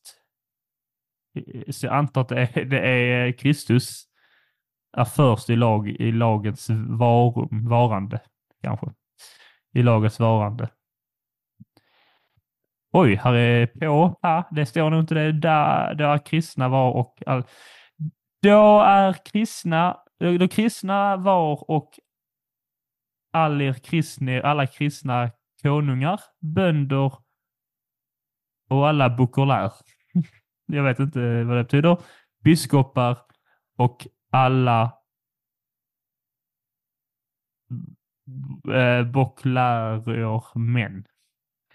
så 1.69 1.85
jag 1.85 1.95
antar 1.95 2.21
att 2.21 2.29
det 2.29 2.41
är, 2.41 2.65
det 2.65 2.79
är 2.79 3.31
Kristus, 3.31 4.05
är 4.97 5.05
först 5.05 5.49
i, 5.49 5.55
lag, 5.55 5.87
i 5.87 6.11
lagens 6.11 6.69
varum, 6.87 7.67
varande, 7.69 8.21
kanske. 8.61 8.87
I 9.73 9.83
lagets 9.83 10.19
varande. 10.19 10.69
Oj, 12.97 13.15
här 13.15 13.33
är 13.33 13.67
på. 13.67 14.19
Här, 14.21 14.43
det 14.51 14.65
står 14.65 14.89
nog 14.89 14.99
inte 14.99 15.13
det. 15.13 15.31
Där, 15.31 15.93
där 15.95 16.25
kristna 16.25 16.69
var 16.69 16.91
och 16.91 17.23
all... 17.25 17.43
Då 18.41 18.79
är 18.79 19.13
kristna, 19.13 19.97
då 20.39 20.47
kristna 20.47 21.17
var 21.17 21.71
och 21.71 21.99
all 23.31 23.61
er 23.61 24.41
alla 24.41 24.67
kristna 24.67 25.31
konungar, 25.61 26.21
bönder 26.39 27.13
och 28.69 28.87
alla 28.87 29.09
bukolär. 29.09 29.71
Jag 30.65 30.83
vet 30.83 30.99
inte 30.99 31.43
vad 31.43 31.57
det 31.57 31.63
betyder. 31.63 31.97
Biskopar 32.43 33.17
och 33.77 34.07
alla 34.31 34.93
eh, 38.73 39.03
boklärer 39.03 40.59
män. 40.59 41.05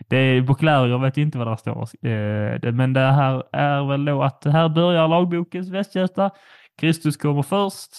Det 0.09 0.17
är 0.17 0.89
jag 0.89 0.99
vet 0.99 1.17
inte 1.17 1.39
vad 1.39 1.47
det 1.47 1.57
står. 1.57 2.07
Eh, 2.07 2.73
men 2.73 2.93
det 2.93 3.01
här 3.01 3.43
är 3.53 3.89
väl 3.89 4.05
då 4.05 4.23
att 4.23 4.45
här 4.45 4.69
börjar 4.69 5.09
lagbokens 5.09 5.69
Västgöta. 5.69 6.31
Kristus 6.77 7.17
kommer 7.17 7.43
först 7.43 7.91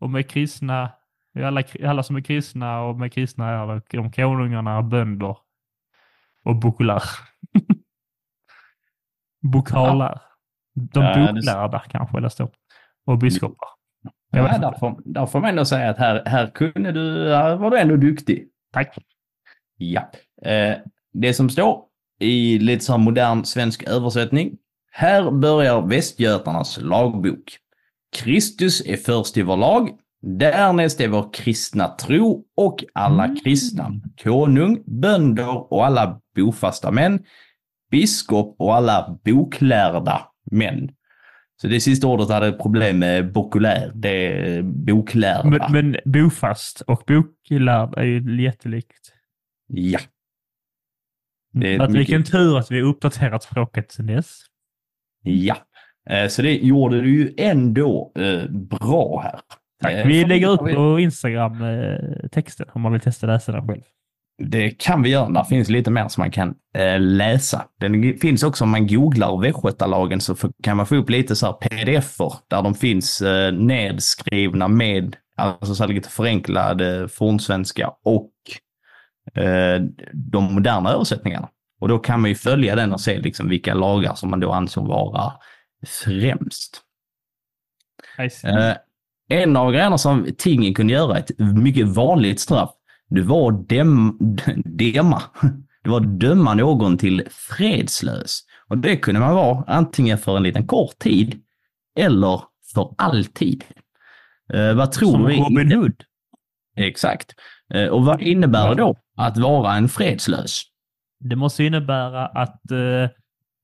och 0.00 0.10
med 0.10 0.30
kristna, 0.30 0.92
alla, 1.38 1.62
alla 1.84 2.02
som 2.02 2.16
är 2.16 2.20
kristna 2.20 2.82
och 2.82 2.98
med 2.98 3.12
kristna 3.12 3.48
är 3.48 3.82
de 3.96 4.12
konungarna, 4.12 4.82
bönder 4.82 5.36
och 6.44 6.56
Boclair. 6.56 7.02
Bokalar. 9.42 10.22
De 10.74 11.04
ja, 11.04 11.32
boklärda 11.32 11.78
det... 11.78 11.90
kanske 11.90 12.20
det 12.20 12.30
står. 12.30 12.50
Och 13.06 13.18
biskopar. 13.18 13.68
Ja, 14.30 14.58
där, 14.58 14.78
får, 14.78 15.02
där 15.04 15.26
får 15.26 15.40
man 15.40 15.50
ändå 15.50 15.64
säga 15.64 15.90
att 15.90 15.98
här, 15.98 16.22
här 16.26 16.46
kunde 16.46 16.92
du, 16.92 17.34
här 17.34 17.56
var 17.56 17.70
du 17.70 17.78
ändå 17.78 17.96
duktig. 17.96 18.48
Tack. 18.72 18.98
Ja. 19.76 20.10
Eh, 20.42 20.76
det 21.12 21.34
som 21.34 21.50
står 21.50 21.82
i 22.20 22.58
lite 22.58 22.84
så 22.84 22.98
modern 22.98 23.44
svensk 23.44 23.82
översättning. 23.82 24.56
Här 24.92 25.30
börjar 25.30 25.86
Västgötarnas 25.86 26.78
lagbok. 26.80 27.58
Kristus 28.16 28.86
är 28.86 28.96
först 28.96 29.36
i 29.36 29.42
vår 29.42 29.56
lag. 29.56 29.90
Därnäst 30.20 31.00
är 31.00 31.08
vår 31.08 31.32
kristna 31.32 31.88
tro 31.88 32.44
och 32.56 32.84
alla 32.94 33.24
mm. 33.24 33.36
kristna. 33.36 33.92
Konung, 34.22 34.82
bönder 34.86 35.72
och 35.72 35.86
alla 35.86 36.20
bofasta 36.36 36.90
män. 36.90 37.24
Biskop 37.90 38.56
och 38.58 38.74
alla 38.74 39.18
boklärda 39.24 40.20
män. 40.50 40.90
Så 41.62 41.68
det 41.68 41.80
sista 41.80 42.06
ordet 42.06 42.30
hade 42.30 42.52
problem 42.52 42.98
med 42.98 43.32
bokulär, 43.32 43.92
det 43.94 44.26
är 44.26 44.62
boklärda. 44.62 45.48
Men, 45.48 45.92
men 45.92 45.96
bofast 46.12 46.80
och 46.80 47.02
boklärd 47.06 47.98
är 47.98 48.04
ju 48.04 48.42
jättelikt. 48.42 49.12
Ja. 49.66 49.98
Det 51.52 51.74
är 51.74 51.80
att 51.80 51.90
mycket... 51.90 52.00
Vilken 52.00 52.24
tur 52.24 52.58
att 52.58 52.70
vi 52.70 52.82
uppdaterat 52.82 53.42
språket 53.42 53.92
sen 53.92 54.06
dess. 54.06 54.40
Ja, 55.22 55.56
eh, 56.10 56.28
så 56.28 56.42
det 56.42 56.54
gjorde 56.54 57.00
du 57.00 57.10
ju 57.10 57.34
ändå 57.36 58.12
eh, 58.18 58.50
bra 58.50 59.20
här. 59.20 59.40
Tack. 59.82 59.92
Eh, 59.92 60.06
vi 60.06 60.24
lägger 60.24 60.48
upp 60.48 60.74
på 60.74 61.00
Instagram 61.00 61.64
texten 62.32 62.66
om 62.72 62.80
man 62.82 62.92
vill 62.92 63.00
testa 63.00 63.26
läsa 63.26 63.52
den 63.52 63.68
själv. 63.68 63.82
Det 64.38 64.70
kan 64.70 65.02
vi 65.02 65.10
göra. 65.10 65.28
Där 65.28 65.44
finns 65.44 65.68
lite 65.68 65.90
mer 65.90 66.08
som 66.08 66.20
man 66.20 66.30
kan 66.30 66.54
läsa. 66.98 67.64
Den 67.80 68.18
finns 68.18 68.42
också 68.42 68.64
om 68.64 68.70
man 68.70 68.86
googlar 68.86 69.40
Västgötalagen 69.40 70.20
så 70.20 70.36
kan 70.62 70.76
man 70.76 70.86
få 70.86 70.96
upp 70.96 71.10
lite 71.10 71.36
så 71.36 71.46
här 71.46 71.52
pdf-er 71.52 72.32
där 72.48 72.62
de 72.62 72.74
finns 72.74 73.22
nedskrivna 73.52 74.68
med 74.68 75.16
alltså 75.36 75.74
så 75.74 75.86
lite 75.86 76.08
förenklad 76.08 76.82
fornsvenska 77.10 77.92
och 78.04 78.32
de 80.12 80.54
moderna 80.54 80.92
översättningarna. 80.92 81.48
Och 81.80 81.88
då 81.88 81.98
kan 81.98 82.20
man 82.20 82.30
ju 82.30 82.34
följa 82.34 82.76
den 82.76 82.92
och 82.92 83.00
se 83.00 83.20
liksom 83.20 83.48
vilka 83.48 83.74
lagar 83.74 84.14
som 84.14 84.30
man 84.30 84.40
då 84.40 84.52
ansåg 84.52 84.86
vara 84.86 85.32
främst. 85.86 86.82
Eh, 88.44 88.76
en 89.28 89.56
av 89.56 89.72
grejerna 89.72 89.98
som 89.98 90.26
tingen 90.38 90.74
kunde 90.74 90.92
göra, 90.92 91.18
ett 91.18 91.38
mycket 91.38 91.88
vanligt 91.88 92.40
straff, 92.40 92.70
det 93.08 93.22
var 93.22 93.52
dem, 93.52 94.18
dema. 94.64 95.22
Det 95.84 95.90
var 95.90 96.00
att 96.00 96.20
döma 96.20 96.54
någon 96.54 96.98
till 96.98 97.28
fredslös. 97.30 98.40
Och 98.68 98.78
det 98.78 98.96
kunde 98.96 99.20
man 99.20 99.34
vara 99.34 99.64
antingen 99.66 100.18
för 100.18 100.36
en 100.36 100.42
liten 100.42 100.66
kort 100.66 100.98
tid 100.98 101.42
eller 101.98 102.42
för 102.74 102.94
alltid. 102.98 103.64
Eh, 104.52 104.74
vad 104.74 104.92
tror 104.92 105.12
Som 105.12 105.26
Robin 105.26 105.72
Hood. 105.72 106.04
Exakt. 106.76 107.34
Eh, 107.74 107.88
och 107.88 108.04
vad 108.04 108.22
innebär 108.22 108.68
det 108.68 108.74
då 108.74 108.96
att 109.16 109.38
vara 109.38 109.74
en 109.74 109.88
fredslös? 109.88 110.62
Det 111.20 111.36
måste 111.36 111.64
innebära 111.64 112.26
att 112.26 112.70
eh, 112.70 113.10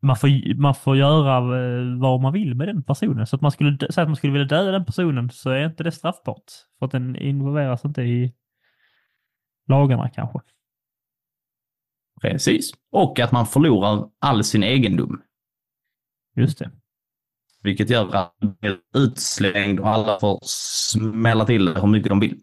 man, 0.03 0.17
får, 0.17 0.55
man 0.55 0.75
får 0.75 0.97
göra 0.97 1.37
eh, 1.37 2.01
vad 2.01 2.21
man 2.21 2.33
vill 2.33 2.55
med 2.55 2.69
den 2.69 2.83
personen. 2.83 3.27
Så 3.27 3.37
att 3.37 3.43
man 3.43 3.53
skulle 3.53 3.79
säga 3.79 4.03
att 4.03 4.09
man 4.09 4.17
skulle 4.17 4.33
vilja 4.33 4.49
döda 4.49 4.71
den 4.71 4.85
personen 4.85 5.31
så 5.31 5.51
är 5.51 5.65
inte 5.65 5.83
det 5.83 5.93
straffbart. 5.93 6.45
För 6.79 6.87
att 6.87 6.93
den 6.93 7.17
involveras 7.17 7.85
inte 7.85 8.03
i 8.03 8.35
lagarna 9.69 10.09
kanske. 10.09 10.39
Precis. 12.21 12.73
Och 12.93 13.21
att 13.21 13.33
man 13.33 13.47
förlorar 13.47 14.09
all 14.19 14.45
sin 14.45 14.63
egendom. 14.63 15.23
Just 16.37 16.59
det. 16.59 16.71
Vilket 17.63 17.91
gör 17.91 18.15
att 18.15 18.35
man 18.43 18.57
blir 18.61 18.79
utslängd 18.95 19.81
och 19.81 19.89
alla 19.89 20.21
får 20.21 20.41
smälla 20.43 21.45
till 21.45 21.77
hur 21.77 21.87
mycket 21.87 22.09
de 22.09 22.21
vill. 22.21 22.41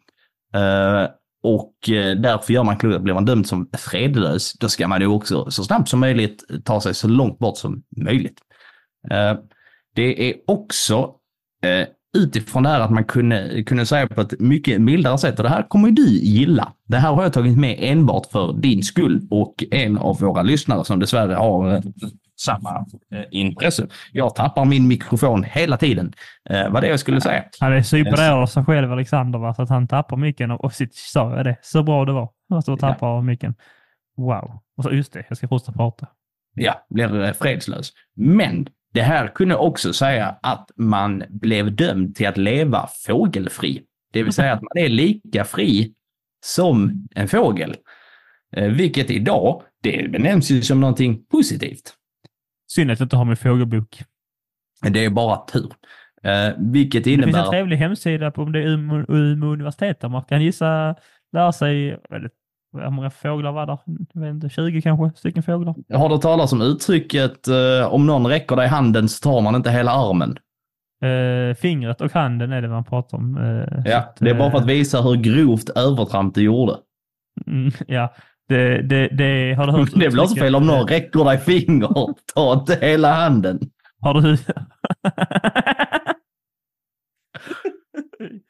Uh, 0.55 1.07
och 1.45 1.89
eh, 1.89 2.15
därför 2.15 2.53
gör 2.53 2.63
man 2.63 2.77
klokt, 2.77 3.01
blir 3.01 3.13
man 3.13 3.25
dömd 3.25 3.47
som 3.47 3.69
fredlös, 3.77 4.53
då 4.53 4.69
ska 4.69 4.87
man 4.87 5.01
ju 5.01 5.07
också 5.07 5.51
så 5.51 5.63
snabbt 5.63 5.89
som 5.89 5.99
möjligt 5.99 6.43
ta 6.63 6.81
sig 6.81 6.93
så 6.93 7.07
långt 7.07 7.39
bort 7.39 7.57
som 7.57 7.83
möjligt. 7.97 8.39
Eh, 9.11 9.33
det 9.95 10.29
är 10.29 10.35
också 10.47 11.11
eh, 11.63 11.87
utifrån 12.17 12.63
det 12.63 12.69
här 12.69 12.79
att 12.79 12.91
man 12.91 13.03
kunde, 13.03 13.63
kunde 13.63 13.85
säga 13.85 14.07
på 14.07 14.21
ett 14.21 14.39
mycket 14.39 14.81
mildare 14.81 15.17
sätt, 15.17 15.37
och 15.37 15.43
det 15.43 15.49
här 15.49 15.69
kommer 15.69 15.91
du 15.91 16.07
gilla. 16.07 16.73
Det 16.87 16.97
här 16.97 17.13
har 17.13 17.23
jag 17.23 17.33
tagit 17.33 17.57
med 17.57 17.75
enbart 17.79 18.31
för 18.31 18.53
din 18.53 18.83
skull 18.83 19.27
och 19.29 19.63
en 19.71 19.97
av 19.97 20.19
våra 20.19 20.41
lyssnare 20.41 20.85
som 20.85 20.99
dessvärre 20.99 21.33
har 21.33 21.83
samma 22.39 22.85
eh, 23.11 23.23
intresse. 23.31 23.87
Jag 24.11 24.35
tappar 24.35 24.65
min 24.65 24.87
mikrofon 24.87 25.43
hela 25.43 25.77
tiden. 25.77 26.13
Eh, 26.49 26.69
vad 26.69 26.83
det 26.83 26.87
jag 26.87 26.99
skulle 26.99 27.21
säga. 27.21 27.43
Han 27.59 27.73
är 27.73 27.81
superad 27.81 28.33
av 28.33 28.47
sig 28.47 28.65
själv, 28.65 28.91
Alexander, 28.91 29.39
va? 29.39 29.53
så 29.53 29.61
att 29.61 29.69
han 29.69 29.87
tappar 29.87 30.17
micken 30.17 30.51
och 30.51 30.73
sitt, 30.73 30.95
sa 30.95 31.35
jag 31.35 31.45
det, 31.45 31.57
så 31.61 31.83
bra 31.83 32.05
det 32.05 32.13
var. 32.13 32.29
Att 32.49 32.65
du 32.65 32.77
tappar 32.77 33.07
ja. 33.07 33.21
micken. 33.21 33.55
Wow. 34.17 34.59
Och 34.77 34.83
så 34.83 34.91
just 34.91 35.13
det, 35.13 35.25
jag 35.29 35.37
ska 35.37 35.47
fortsätta 35.47 35.71
prata. 35.71 36.07
Ja, 36.53 36.85
blir 36.89 37.23
eh, 37.23 37.33
fredslös. 37.33 37.91
Men 38.15 38.67
det 38.93 39.01
här 39.01 39.27
kunde 39.27 39.55
också 39.55 39.93
säga 39.93 40.35
att 40.41 40.71
man 40.75 41.23
blev 41.29 41.75
dömd 41.75 42.15
till 42.15 42.27
att 42.27 42.37
leva 42.37 42.89
fågelfri. 43.07 43.83
Det 44.13 44.23
vill 44.23 44.33
säga 44.33 44.53
att 44.53 44.61
man 44.61 44.83
är 44.83 44.89
lika 44.89 45.43
fri 45.43 45.93
som 46.45 47.07
en 47.15 47.27
fågel. 47.27 47.75
Eh, 48.55 48.69
vilket 48.69 49.11
idag, 49.11 49.61
det 49.81 50.11
benämns 50.11 50.51
ju 50.51 50.61
som 50.61 50.79
någonting 50.79 51.25
positivt. 51.25 51.93
Synd 52.75 52.91
att 52.91 52.99
jag 52.99 53.05
inte 53.05 53.15
har 53.15 53.25
min 53.25 53.37
fågelbok. 53.37 54.03
Det 54.89 55.05
är 55.05 55.09
bara 55.09 55.37
tur. 55.37 55.73
Eh, 56.23 56.53
vilket 56.57 57.07
innebär... 57.07 57.27
Det 57.27 57.33
finns 57.33 57.45
en 57.45 57.51
trevlig 57.51 57.77
hemsida 57.77 58.31
på 58.31 58.41
om 58.41 58.51
det 58.51 58.59
är 58.59 58.67
Umeå, 58.67 59.05
Umeå 59.09 59.49
universitet 59.49 59.99
där 59.99 60.09
man 60.09 60.23
kan 60.23 60.41
gissa, 60.41 60.95
lära 61.33 61.51
sig, 61.51 61.99
hur 62.73 62.89
många 62.89 63.09
fåglar 63.09 63.51
var 63.51 63.65
där? 63.65 63.77
Jag 64.13 64.21
vet 64.21 64.29
inte, 64.29 64.49
20 64.49 64.81
kanske, 64.81 65.19
stycken 65.19 65.43
fåglar. 65.43 65.75
Har 65.93 66.09
du 66.09 66.17
talat 66.17 66.53
om 66.53 66.61
uttrycket 66.61 67.47
eh, 67.47 67.93
om 67.93 68.05
någon 68.05 68.27
räcker 68.27 68.55
dig 68.55 68.67
handen 68.67 69.09
så 69.09 69.29
tar 69.29 69.41
man 69.41 69.55
inte 69.55 69.71
hela 69.71 69.91
armen? 69.91 70.37
Uh, 71.05 71.53
fingret 71.53 72.01
och 72.01 72.13
handen 72.13 72.51
är 72.51 72.61
det 72.61 72.67
man 72.67 72.83
pratar 72.83 73.17
om. 73.17 73.37
Uh, 73.37 73.81
ja, 73.85 73.97
att, 73.97 74.17
det 74.19 74.29
är 74.29 74.35
bara 74.35 74.51
för 74.51 74.57
att 74.57 74.65
visa 74.65 75.01
hur 75.01 75.15
grovt 75.15 75.69
övertramp 75.69 76.35
du 76.35 76.41
gjorde. 76.41 76.73
Mm, 77.47 77.71
ja, 77.87 78.13
det, 78.47 78.81
det, 78.81 79.07
det 79.07 79.53
har 79.53 79.67
du 79.67 79.71
hört. 79.71 79.91
Det 79.91 80.09
blir 80.09 80.23
också 80.23 80.35
fel 80.35 80.55
om 80.55 80.67
någon 80.67 80.87
räcker 80.87 81.23
dig 81.23 81.37
fingret, 81.37 81.91
ta 82.33 82.53
inte 82.53 82.75
hela 82.81 83.13
handen. 83.13 83.59
Har 83.99 84.13
du... 84.13 84.31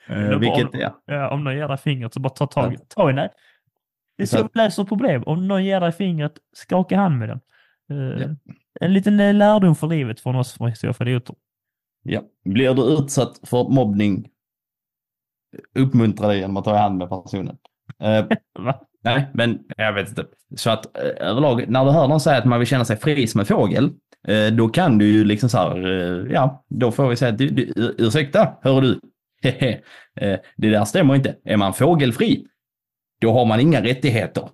uh, 0.10 0.39
vilket, 0.39 0.70
ja. 0.74 1.02
ja. 1.06 1.30
Om 1.30 1.43
någon 1.43 1.56
ger 1.56 1.68
dig 1.68 1.78
fingret 1.78 2.14
så 2.14 2.20
bara 2.20 2.30
ta 2.30 2.48
tag 2.48 2.74
i 2.74 2.78
ta 2.89 3.10
i 3.10 3.14
det 4.18 4.24
är 4.24 4.28
så 4.28 4.43
vi 4.43 4.50
löser 4.54 4.84
problem. 4.84 5.24
Om 5.26 5.48
någon 5.48 5.66
ger 5.66 5.80
dig 5.80 5.91
fingret, 5.91 6.34
skaka 6.54 6.98
hand 6.98 7.18
med 7.18 7.30
den. 7.30 7.39
Uh, 7.91 8.22
ja. 8.22 8.36
En 8.80 8.93
liten 8.93 9.20
eh, 9.20 9.34
lärdom 9.34 9.76
för 9.76 9.88
livet 9.88 10.20
från 10.20 10.36
oss 10.36 10.54
från 10.54 10.70
Historia 10.70 10.93
för 10.93 11.08
idioter. 11.08 11.36
Ja. 12.04 12.22
Blir 12.43 12.74
du 12.74 12.82
utsatt 12.82 13.39
för 13.43 13.70
mobbning, 13.70 14.30
uppmuntra 15.80 16.28
dig 16.28 16.39
genom 16.39 16.58
att 16.58 16.66
ta 16.66 16.76
i 16.76 16.80
hand 16.80 16.98
med 16.98 17.10
personen. 17.10 17.58
Uh, 18.04 18.26
nej, 19.06 19.28
men 19.34 19.60
jag 19.78 19.93
vet 19.93 20.10
inte. 20.10 20.26
Så 20.56 20.70
att 20.70 20.97
eh, 20.97 21.28
överlag, 21.30 21.66
när 21.68 21.86
du 21.86 21.91
hör 21.91 22.08
någon 22.08 22.20
säga 22.20 22.38
att 22.38 22.45
man 22.45 22.60
vill 22.60 22.68
känna 22.68 22.86
sig 22.86 22.97
fri 22.97 23.28
som 23.28 23.39
en 23.39 23.45
fågel, 23.45 23.91
eh, 24.28 24.47
då 24.47 24.70
kan 24.70 24.97
du 24.97 25.06
ju 25.06 25.24
liksom 25.24 25.49
så 25.49 25.58
här, 25.58 25.88
eh, 25.88 26.34
ja, 26.34 26.66
då 26.70 26.91
får 26.91 27.10
vi 27.10 27.16
säga 27.16 27.32
att 27.32 27.38
du, 27.38 27.49
du, 27.49 27.95
ursäkta, 27.97 28.58
hör 28.62 28.82
du, 28.82 28.99
det 30.58 30.70
där 30.70 30.86
stämmer 30.86 31.16
inte. 31.16 31.36
Är 31.43 31.58
man 31.58 31.74
fågelfri, 31.74 32.45
då 33.22 33.34
har 33.34 33.45
man 33.45 33.60
inga 33.60 33.84
rättigheter. 33.84 34.49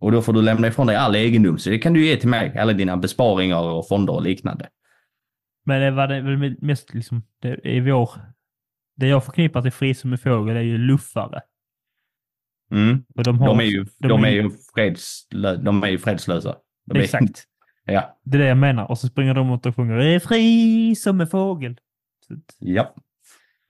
Och 0.00 0.12
då 0.12 0.22
får 0.22 0.32
du 0.32 0.42
lämna 0.42 0.66
ifrån 0.66 0.86
dig 0.86 0.96
all 0.96 1.14
egendom. 1.14 1.58
Så 1.58 1.70
det 1.70 1.78
kan 1.78 1.92
du 1.92 2.06
ge 2.06 2.16
till 2.16 2.28
mig, 2.28 2.58
alla 2.58 2.72
dina 2.72 2.96
besparingar 2.96 3.62
och 3.62 3.88
fonder 3.88 4.12
och 4.12 4.22
liknande. 4.22 4.68
Men 5.66 5.80
det 5.80 5.90
var 5.90 6.08
det 6.08 6.56
mest 6.60 6.94
liksom, 6.94 7.22
det 7.42 7.60
är 7.64 7.80
vår, 7.80 8.10
det 8.96 9.06
jag 9.06 9.24
förknippar 9.24 9.62
till 9.62 9.72
fri 9.72 9.94
som 9.94 10.12
en 10.12 10.18
fågel 10.18 10.56
är 10.56 10.60
ju 10.60 10.78
luffare. 10.78 11.40
Mm. 12.70 13.04
Och 13.14 13.24
de, 13.24 13.38
har, 13.38 13.46
de, 13.46 13.60
är 13.60 13.64
ju, 13.64 13.84
de, 13.98 14.08
de 14.08 14.24
är, 14.24 14.28
ju 14.28 14.50
fredslö, 14.74 15.56
de 15.56 15.82
är 15.82 15.88
ju 15.88 15.98
fredslösa. 15.98 16.56
De 16.86 17.00
exakt. 17.00 17.44
Är, 17.86 17.92
ja. 17.92 18.18
Det 18.24 18.36
är 18.36 18.42
det 18.42 18.48
jag 18.48 18.56
menar. 18.56 18.90
Och 18.90 18.98
så 18.98 19.06
springer 19.06 19.34
de 19.34 19.54
ut 19.54 19.66
och 19.66 19.76
sjunger 19.76 19.96
är 19.96 20.18
fri 20.18 20.94
som 20.96 21.20
en 21.20 21.26
fågel. 21.26 21.76
Ja. 22.58 22.94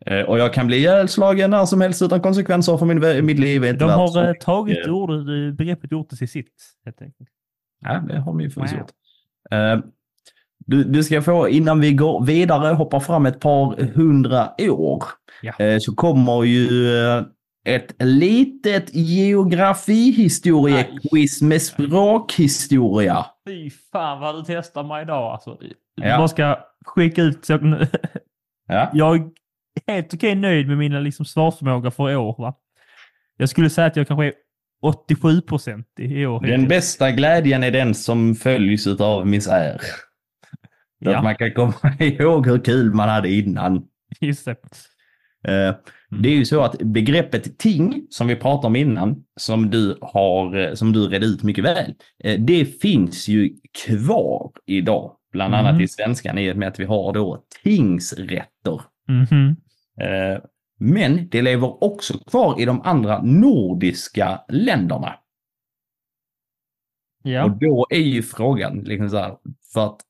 Eh, 0.07 0.20
och 0.20 0.38
jag 0.38 0.55
kan 0.55 0.66
bli 0.66 0.76
ihjälslagen 0.76 1.51
när 1.51 1.64
som 1.64 1.80
helst 1.80 2.03
utan 2.03 2.20
konsekvenser 2.20 2.76
för 2.76 2.86
min, 2.86 3.26
mitt 3.26 3.38
liv. 3.38 3.78
De 3.78 3.90
har. 3.90 4.28
Eh, 4.28 4.34
tagit 4.34 4.88
ord, 4.88 5.11
eh, 5.11 5.53
begreppet 5.53 5.92
gjort 5.92 6.11
det 6.11 6.16
till 6.16 6.28
sitt, 6.28 6.53
helt 6.84 7.03
enkelt. 7.03 7.28
Ja, 7.80 8.05
det 8.09 8.18
har 8.18 8.32
de 8.32 8.40
ju 8.40 8.51
förvisso 8.51 8.76
gjort. 8.76 8.92
Du, 10.66 10.84
du, 10.84 11.05
ska 11.05 11.22
få, 11.22 11.49
innan 11.49 11.80
vi 11.80 11.92
går 11.92 12.24
vidare, 12.24 12.74
hoppa 12.74 13.01
fram 13.01 13.26
ett 13.26 13.40
par 13.40 13.82
hundra 13.95 14.49
år, 14.59 15.05
ja. 15.42 15.80
så 15.80 15.95
kommer 15.95 16.45
ju 16.45 16.68
ett 17.64 17.94
litet 17.98 18.94
geografihistoria-quiz 18.94 21.42
med 21.42 21.62
språkhistoria. 21.62 23.26
Fy 23.46 23.70
fan 23.70 24.20
vad 24.20 24.34
du 24.34 24.44
testar 24.46 24.84
mig 24.84 25.02
idag 25.02 25.32
alltså. 25.32 25.58
Du 25.60 25.74
ja. 25.94 26.18
bara 26.18 26.28
ska 26.28 26.58
skicka 26.84 27.22
ut 27.22 27.44
så... 27.44 27.86
Ja. 28.66 28.90
Jag 28.92 29.30
helt 29.86 30.14
okej 30.14 30.34
nöjd 30.34 30.68
med 30.68 30.78
mina 30.78 31.00
liksom 31.00 31.24
svarsförmåga 31.24 31.90
för 31.90 32.10
i 32.10 32.16
år. 32.16 32.34
Va? 32.38 32.54
Jag 33.36 33.48
skulle 33.48 33.70
säga 33.70 33.86
att 33.86 33.96
jag 33.96 34.08
kanske 34.08 34.26
är 34.26 34.32
87 34.82 35.40
procent 35.40 35.86
i 35.98 36.26
år. 36.26 36.40
Den 36.40 36.68
bästa 36.68 37.10
glädjen 37.10 37.62
är 37.62 37.70
den 37.70 37.94
som 37.94 38.34
följs 38.34 38.86
av 38.86 39.26
misär. 39.26 39.80
Ja. 40.98 41.16
Att 41.16 41.24
man 41.24 41.36
kan 41.36 41.52
komma 41.52 41.74
ihåg 41.98 42.46
hur 42.46 42.58
kul 42.58 42.94
man 42.94 43.08
hade 43.08 43.30
innan. 43.30 43.88
Just 44.20 44.44
det. 44.44 44.56
Uh, 45.48 45.74
det 46.22 46.28
är 46.28 46.34
ju 46.34 46.44
så 46.44 46.62
att 46.62 46.78
begreppet 46.78 47.58
ting, 47.58 48.06
som 48.10 48.26
vi 48.26 48.36
pratade 48.36 48.66
om 48.66 48.76
innan, 48.76 49.24
som 49.36 49.70
du, 49.70 49.98
har, 50.00 50.56
eh, 50.56 50.74
som 50.74 50.92
du 50.92 51.08
redde 51.08 51.26
ut 51.26 51.42
mycket 51.42 51.64
väl, 51.64 51.94
uh, 52.26 52.40
det 52.40 52.64
finns 52.64 53.28
ju 53.28 53.56
kvar 53.86 54.52
idag. 54.66 55.16
Bland 55.32 55.54
mm. 55.54 55.66
annat 55.66 55.82
i 55.82 55.88
svenskan 55.88 56.38
i 56.38 56.52
och 56.52 56.56
med 56.56 56.68
att 56.68 56.80
vi 56.80 56.84
har 56.84 57.12
då 57.12 57.44
tingsrätter. 57.64 58.80
Mm. 59.08 59.56
Eh, 60.00 60.40
men 60.78 61.28
det 61.28 61.42
lever 61.42 61.84
också 61.84 62.18
kvar 62.18 62.60
i 62.60 62.64
de 62.64 62.82
andra 62.82 63.22
nordiska 63.22 64.40
länderna. 64.48 65.14
Ja. 67.22 67.44
Och 67.44 67.50
då 67.50 67.86
är 67.90 68.00
ju 68.00 68.22
frågan, 68.22 68.78
liksom 68.78 69.10
så 69.10 69.16
här, 69.16 69.36
för 69.72 69.86
att 69.86 70.00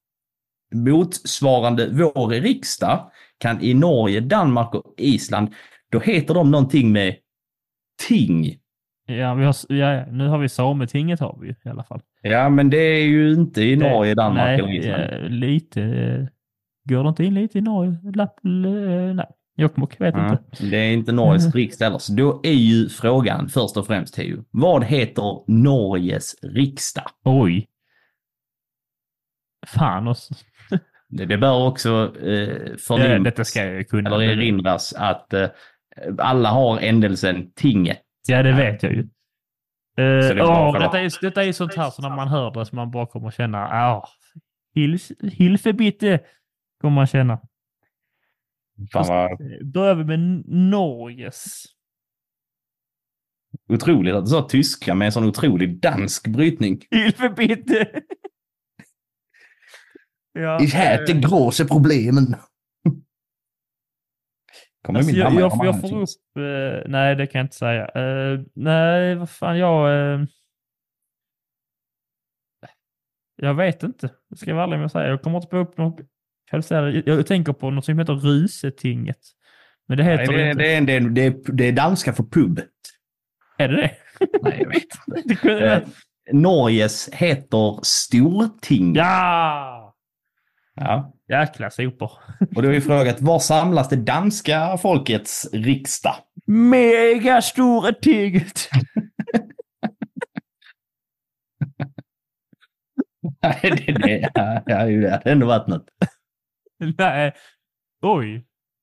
motsvarande 0.74 1.88
vår 1.92 2.28
riksdag 2.28 3.10
kan 3.38 3.62
i 3.62 3.74
Norge, 3.74 4.20
Danmark 4.20 4.74
och 4.74 4.94
Island, 4.96 5.48
då 5.94 6.00
heter 6.00 6.34
de 6.34 6.50
någonting 6.50 6.92
med 6.92 7.16
ting. 8.08 8.58
Ja, 9.06 9.34
vi 9.34 9.44
har, 9.44 9.54
ja, 9.68 10.06
nu 10.06 10.28
har 10.28 10.38
vi 10.38 10.48
Sametinget 10.48 11.20
har 11.20 11.38
vi 11.40 11.48
i 11.48 11.68
alla 11.68 11.84
fall. 11.84 12.00
Ja, 12.22 12.48
men 12.48 12.70
det 12.70 12.76
är 12.76 13.04
ju 13.04 13.32
inte 13.32 13.62
i 13.62 13.76
Norge, 13.76 14.10
det, 14.10 14.22
Danmark 14.22 14.46
nej, 14.46 14.58
eller 14.58 14.72
Island. 14.72 15.40
lite. 15.40 15.80
Går 16.88 17.02
det 17.02 17.08
inte 17.08 17.24
in 17.24 17.34
lite 17.34 17.58
i 17.58 17.60
Norge? 17.60 17.98
Lapp, 18.14 18.38
nej. 18.42 19.26
Jokkmokk, 19.56 20.00
vet 20.00 20.14
ja, 20.14 20.30
inte. 20.30 20.64
Det 20.70 20.76
är 20.76 20.92
inte 20.92 21.12
Norges 21.12 21.54
riksdag 21.54 21.86
heller. 21.86 21.98
Så 21.98 22.12
då 22.12 22.40
är 22.42 22.52
ju 22.52 22.88
frågan 22.88 23.48
först 23.48 23.76
och 23.76 23.86
främst, 23.86 24.14
Teo. 24.14 24.44
Vad 24.50 24.84
heter 24.84 25.50
Norges 25.52 26.34
riksdag? 26.42 27.10
Oj. 27.24 27.66
Fan 29.66 30.08
också. 30.08 30.34
det, 31.08 31.24
det 31.24 31.38
bör 31.38 31.66
också 31.66 32.16
eh, 32.16 32.76
förnimmas, 32.76 33.24
Detta 33.24 33.44
ska 33.44 33.64
jag 33.64 33.88
kunna. 33.88 34.10
eller 34.10 34.22
erinras 34.22 34.92
att 34.92 35.32
eh, 35.32 35.46
alla 36.18 36.50
har 36.50 36.78
ändelsen 36.78 37.52
tinget. 37.52 38.00
Ja, 38.28 38.42
det 38.42 38.52
vet 38.52 38.82
jag 38.82 38.92
ju. 38.92 39.00
Uh, 39.00 39.08
det 39.96 40.42
oh, 40.42 40.78
detta, 40.78 41.00
är, 41.00 41.20
detta 41.20 41.44
är 41.44 41.52
sånt 41.52 41.74
här 41.74 41.90
så 41.90 42.02
när 42.02 42.10
man 42.10 42.28
hör 42.28 42.50
det 42.50 42.66
så 42.66 42.76
man 42.76 42.90
bara 42.90 43.06
kommer 43.06 43.30
känna, 43.30 43.58
ja, 43.58 44.08
oh, 44.74 44.98
hilfe 45.30 45.72
bitte, 45.72 46.20
kommer 46.80 46.94
man 46.94 47.06
känna. 47.06 47.40
Fan 48.92 49.06
vad... 49.08 49.38
Börjar 49.72 49.94
vi 49.94 50.04
med 50.04 50.42
Norges. 50.46 51.64
Otroligt 53.68 54.14
att 54.14 54.24
du 54.24 54.30
sa 54.30 54.48
tyska 54.48 54.94
med 54.94 55.06
en 55.06 55.12
sån 55.12 55.28
otrolig 55.28 55.80
dansk 55.80 56.28
brytning. 56.28 56.80
Hilfebitte! 56.90 57.88
ja, 60.32 60.62
ich 60.62 60.74
hätte 60.74 61.12
äh... 61.12 61.18
große 61.18 61.64
problemen. 61.64 62.36
Kommer 64.84 64.98
alltså, 64.98 65.12
min 65.12 65.20
jag, 65.20 65.32
jag, 65.34 65.66
jag 65.66 65.80
får 65.80 66.02
upp... 66.02 66.08
Uh, 66.38 66.82
nej, 66.86 67.16
det 67.16 67.26
kan 67.26 67.38
jag 67.38 67.44
inte 67.44 67.56
säga. 67.56 67.90
Uh, 67.96 68.40
nej, 68.54 69.14
vad 69.14 69.30
fan, 69.30 69.58
jag... 69.58 69.90
Uh, 70.20 70.26
Jag 73.36 73.54
vet 73.54 73.82
inte. 73.82 74.10
Det 74.30 74.36
ska 74.36 74.50
jag 74.50 74.54
vara 74.56 74.64
ärlig 74.66 74.76
med 74.76 74.86
att 74.86 74.92
säga. 74.92 75.08
Jag 75.08 75.22
kommer 75.22 75.36
inte 75.36 75.48
på 75.48 75.56
upp 75.56 75.74
kvalificerad. 76.50 76.94
Jag, 76.94 77.08
jag 77.18 77.26
tänker 77.26 77.52
på 77.52 77.70
något 77.70 77.84
som 77.84 77.98
heter 77.98 78.12
Rusetinget. 78.12 79.18
Men 79.88 79.98
det 79.98 80.04
heter 80.04 80.26
Nej, 80.32 80.36
det, 80.44 80.50
inte. 80.50 80.62
det, 80.62 80.74
är- 80.74 80.80
det, 80.80 80.92
är- 80.92 81.00
det, 81.00 81.22
är- 81.26 81.52
det 81.52 81.64
är 81.68 81.72
danska 81.72 82.12
för 82.12 82.22
pub. 82.24 82.60
Är 83.58 83.68
det 83.68 83.76
det? 83.76 83.90
Nej, 84.42 84.58
jag 84.62 84.68
vet 84.68 85.26
inte. 85.30 85.86
Norges 86.32 87.08
heter 87.12 87.80
Storting. 87.82 88.94
ja! 88.94 89.83
Ja. 90.74 91.12
Jäkla 91.28 91.70
sopor. 91.70 92.10
Och 92.56 92.62
då 92.62 92.74
är 92.74 92.80
frågat, 92.80 93.20
var 93.20 93.38
samlas 93.38 93.88
det 93.88 93.96
danska 93.96 94.76
folkets 94.76 95.48
riksdag? 95.52 96.14
Megastora 96.46 97.92
tinget. 97.92 98.68
Nej, 103.42 103.60
det, 103.62 103.92
det, 103.92 104.30
ja, 104.34 104.62
ja, 104.66 104.84
det 104.84 105.10
hade 105.10 105.30
ändå 105.32 105.46
varit 105.46 105.66
något. 105.66 105.86
nej. 106.98 107.32
Oj. 108.02 108.34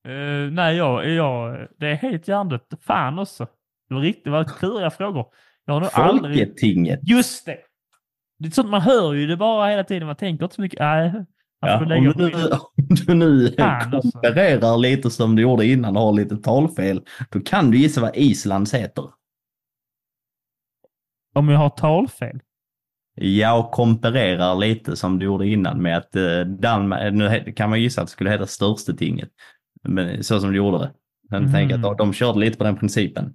Eh, 0.07 0.51
nej, 0.51 0.75
jag, 0.75 1.09
jag, 1.09 1.67
det 1.77 1.87
är 1.87 1.95
helt 1.95 2.27
hjärndött. 2.27 2.67
Fan 2.81 3.19
också. 3.19 3.47
Det 3.89 3.95
var 3.95 4.01
riktigt, 4.01 4.23
det 4.23 4.29
var 4.29 4.43
kluriga 4.43 4.89
frågor. 4.89 5.25
Jag 5.65 5.73
har 5.73 5.81
nog 5.81 5.89
aldrig... 5.93 6.39
Folketinget. 6.39 6.99
Just 7.03 7.45
det! 7.45 7.57
Det 8.39 8.47
är 8.47 8.51
sånt 8.51 8.69
man 8.69 8.81
hör 8.81 9.13
ju 9.13 9.27
det 9.27 9.37
bara 9.37 9.69
hela 9.69 9.83
tiden. 9.83 10.07
Man 10.07 10.15
tänker 10.15 10.45
inte 10.45 10.55
så 10.55 10.61
mycket. 10.61 10.79
Nej. 10.79 11.25
Ja, 11.61 11.79
om, 11.79 12.13
du, 12.17 12.31
om 12.33 12.95
du 13.07 13.13
nu 13.13 13.55
Fan, 13.57 13.93
alltså. 13.93 14.11
konfererar 14.11 14.77
lite 14.77 15.09
som 15.09 15.35
du 15.35 15.41
gjorde 15.41 15.65
innan 15.65 15.97
och 15.97 16.03
har 16.03 16.13
lite 16.13 16.37
talfel, 16.37 17.01
då 17.29 17.39
kan 17.39 17.71
du 17.71 17.77
gissa 17.77 18.01
vad 18.01 18.15
Islands 18.15 18.73
heter. 18.73 19.05
Om 21.35 21.49
jag 21.49 21.57
har 21.57 21.69
talfel. 21.69 22.39
Jag 23.15 23.59
och 23.59 23.71
kompererar 23.71 24.55
lite 24.55 24.95
som 24.95 25.19
du 25.19 25.25
gjorde 25.25 25.47
innan 25.47 25.81
med 25.81 25.97
att 25.97 26.15
eh, 26.15 26.39
Danmark, 26.41 27.13
nu 27.13 27.51
kan 27.51 27.69
man 27.69 27.81
gissa 27.81 28.01
att 28.01 28.07
det 28.07 28.11
skulle 28.11 28.29
heta 28.29 28.47
störste 28.47 28.93
tinget. 28.93 29.29
Men 29.83 30.23
så 30.23 30.39
som 30.39 30.49
du 30.49 30.57
gjorde 30.57 30.77
det. 30.77 30.93
Men 31.29 31.41
Mm. 31.41 31.53
tänk 31.53 31.71
att 31.71 31.81
de, 31.81 31.95
de 31.97 32.13
körde 32.13 32.39
lite 32.39 32.57
på 32.57 32.63
den 32.63 32.77
principen. 32.77 33.33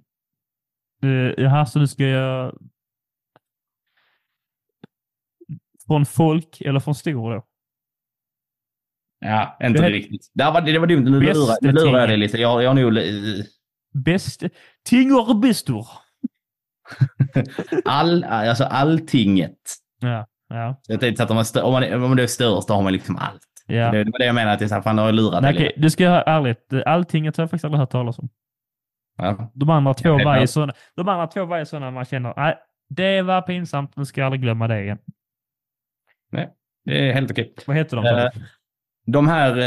Uh, 1.03 1.33
jaha, 1.37 1.65
så 1.65 1.79
nu 1.79 1.87
ska 1.87 2.03
jag... 2.03 2.57
Från 5.87 6.05
folk 6.05 6.61
eller 6.61 6.79
från 6.79 6.95
stor 6.95 7.33
då? 7.35 7.46
Ja, 9.27 9.57
inte 9.63 9.81
Det- 9.81 9.89
riktigt. 9.89 10.31
Det 10.33 10.43
var, 10.43 10.61
det 10.61 10.79
var 10.79 10.87
dumt, 10.87 11.03
nu 11.03 11.19
lurar, 11.19 11.57
nu 11.61 11.71
lurar 11.71 11.99
jag 11.99 12.09
dig 12.09 12.17
lite. 12.17 12.37
Jag, 12.37 12.63
jag 12.63 12.69
har 12.69 12.75
nog... 12.75 12.97
eh, 12.97 13.03
Bäst... 13.93 14.43
Tingor 14.85 15.33
bistor. 15.41 15.87
All, 17.85 18.23
alltså 18.23 18.63
alltinget. 18.63 19.57
Ja, 19.99 20.27
ja, 20.49 20.79
Så 20.81 20.91
Jag 20.93 20.99
tänkte 20.99 21.23
att 21.23 21.29
om 21.31 21.35
man, 21.35 21.63
om 21.63 21.71
man, 21.73 22.03
om 22.03 22.15
det 22.15 22.23
är 22.23 22.27
störst, 22.27 22.67
då 22.67 22.73
har 22.73 22.81
man 22.81 22.93
liksom 22.93 23.15
allt. 23.15 23.41
ja. 23.65 23.91
Det, 23.91 24.03
var 24.03 24.19
det 24.19 24.25
jag 24.25 24.35
menade, 24.35 24.53
att 24.63 24.69
så 24.69 24.75
här, 24.75 24.81
fan, 24.81 24.97
har 24.97 25.05
jag 25.05 25.15
lurat 25.15 25.41
Nej, 25.41 25.53
dig 25.53 25.67
okej, 25.67 25.73
du 25.81 25.89
ska 25.89 26.03
jag 26.03 26.11
ha 26.11 26.21
ärligt. 26.21 26.73
Alltinget 26.85 27.37
har 27.37 27.41
jag 27.41 27.49
faktiskt 27.49 27.65
aldrig 27.65 27.79
hört 27.79 27.89
talas 27.91 28.19
om. 28.19 28.29
Ja. 29.17 29.51
De 29.53 29.69
andra 29.69 29.93
två 29.93 30.09
Ja, 30.19 30.25
var 30.25 30.39
ju 30.39 30.47
sådana, 30.47 30.73
de 30.95 31.07
andra 31.09 31.27
två 31.27 31.45
var 31.45 31.57
ju 31.57 31.65
sådana 31.65 31.91
man 31.91 32.05
känner, 32.05 32.33
nej, 32.37 32.55
det 32.89 33.21
var 33.21 33.41
pinsamt, 33.41 33.95
nu 33.95 34.05
ska 34.05 34.21
jag 34.21 34.25
aldrig 34.25 34.41
glömma 34.41 34.67
det 34.67 34.81
igen. 34.83 34.97
Det 36.85 37.09
är 37.09 37.13
helt 37.13 37.31
okej. 37.31 37.53
Vad 37.67 37.75
heter 37.77 37.97
de? 37.97 38.03
De 39.07 39.27
här 39.27 39.57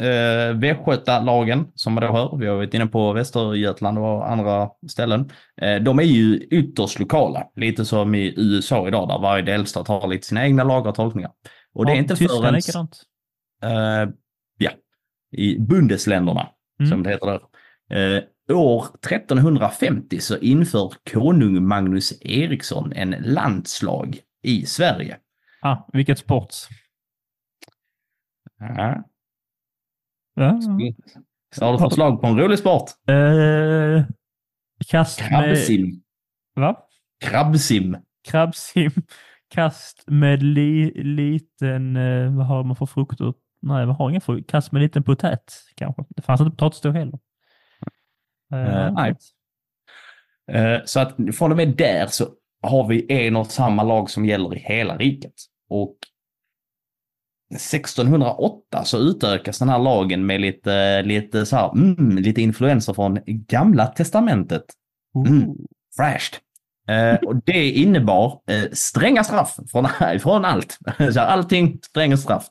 eh, 0.00 0.56
Västgötalagen 0.56 1.66
som 1.74 1.92
man 1.92 2.02
då 2.02 2.12
hör, 2.12 2.36
vi 2.36 2.46
har 2.46 2.56
varit 2.56 2.74
inne 2.74 2.86
på 2.86 3.12
Västergötland 3.12 3.98
och 3.98 4.30
andra 4.30 4.68
ställen, 4.90 5.30
eh, 5.60 5.76
de 5.76 5.98
är 5.98 6.02
ju 6.02 6.36
ytterst 6.50 6.98
lokala. 6.98 7.44
Lite 7.56 7.84
som 7.84 8.14
i 8.14 8.34
USA 8.36 8.88
idag 8.88 9.08
där 9.08 9.18
varje 9.18 9.42
delstat 9.42 9.88
har 9.88 10.08
lite 10.08 10.26
sina 10.26 10.44
egna 10.46 10.64
lagar 10.64 10.88
och 10.90 10.96
tolkningar. 10.96 11.30
Och 11.74 11.86
det 11.86 11.92
är 11.92 11.96
Ja, 11.96 12.00
inte 12.02 12.16
Tyskland 12.16 12.42
förrän 12.42 12.54
likadant. 12.54 13.02
eh, 13.62 14.12
ja, 14.58 14.70
i 15.36 15.58
bundesländerna, 15.58 16.48
Mm. 16.80 16.90
som 16.90 17.02
det 17.02 17.10
heter 17.10 17.26
där. 17.26 17.40
Eh, 18.16 18.22
år 18.56 18.84
1350 19.02 20.20
så 20.20 20.36
inför 20.38 20.92
konung 21.12 21.66
Magnus 21.66 22.12
Eriksson 22.20 22.92
en 22.92 23.10
landslag 23.20 24.18
i 24.42 24.66
Sverige. 24.66 25.16
Ah, 25.62 25.76
vilket 25.92 26.18
sport? 26.18 26.54
Ja. 28.58 29.02
Ja. 30.34 30.60
Så 31.56 31.64
har 31.64 31.72
du 31.72 31.78
förslag 31.78 32.20
på 32.20 32.26
en 32.26 32.40
rolig 32.40 32.58
sport? 32.58 32.90
Eh, 33.08 34.04
kast 34.88 35.20
med... 35.20 35.28
Krabbsim. 35.30 36.02
Va? 36.54 36.76
Krabbsim. 37.24 37.96
Krabbsim. 38.28 38.90
Kast 39.48 40.04
med 40.06 40.42
li, 40.42 40.92
liten... 41.02 41.96
Eh, 41.96 42.36
vad 42.36 42.46
har 42.46 42.64
man 42.64 42.76
för 42.76 42.86
frukter? 42.86 43.34
Nej, 43.62 43.86
man 43.86 43.94
har 43.96 44.08
ingen 44.10 44.20
frukt. 44.20 44.50
Kast 44.50 44.72
med 44.72 44.82
liten 44.82 45.02
potät 45.02 45.52
kanske. 45.74 46.04
Det 46.08 46.22
fanns 46.22 46.40
inte 46.40 46.50
potatis 46.50 46.80
då 46.80 46.90
heller. 46.90 47.18
Eh, 48.52 48.76
Eh, 48.86 48.92
nej. 48.92 49.14
Eh, 50.52 50.80
Så 50.84 51.00
att 51.00 51.14
från 51.34 51.50
och 51.50 51.56
med 51.56 51.76
där 51.76 52.06
så 52.06 52.24
har 52.62 52.88
vi 52.88 53.26
en 53.26 53.36
och 53.36 53.46
samma 53.46 53.82
lag 53.82 54.10
som 54.10 54.24
gäller 54.24 54.54
i 54.56 54.58
hela 54.58 54.96
riket. 54.96 55.34
Och 55.68 55.96
1608 57.54 58.84
så 58.84 58.98
utökas 58.98 59.58
den 59.58 59.68
här 59.68 59.78
lagen 59.78 60.26
med 60.26 60.40
lite, 60.40 61.02
lite, 61.02 61.46
så 61.46 61.56
här, 61.56 61.72
mm, 61.72 62.18
lite 62.18 62.42
influenser 62.42 62.92
från 62.92 63.18
gamla 63.26 63.86
testamentet. 63.86 64.64
Mm. 65.26 65.54
Fräscht. 65.96 66.40
Eh, 66.88 67.14
och 67.14 67.36
det 67.44 67.70
innebar 67.70 68.40
eh, 68.50 68.70
stränga 68.72 69.24
straff 69.24 69.56
från, 69.72 69.88
från 70.20 70.44
allt. 70.44 70.78
Så 70.96 71.20
här, 71.20 71.26
allting 71.26 71.78
stränga 71.82 72.16
straff. 72.16 72.46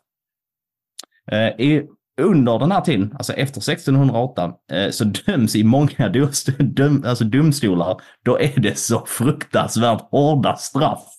Eh, 1.32 1.48
i, 1.48 1.88
under 2.22 2.60
den 2.60 2.72
här 2.72 2.82
tiden, 2.82 3.16
alltså 3.18 3.34
efter 3.34 3.72
1608, 3.72 4.54
eh, 4.72 4.90
så 4.90 5.04
döms 5.04 5.56
i 5.56 5.64
många 5.64 6.10
döm, 6.60 7.04
alltså 7.06 7.24
domstolar, 7.24 8.02
då 8.26 8.40
är 8.40 8.60
det 8.60 8.78
så 8.78 9.06
fruktansvärt 9.06 10.02
hårda 10.12 10.56
straff 10.56 11.17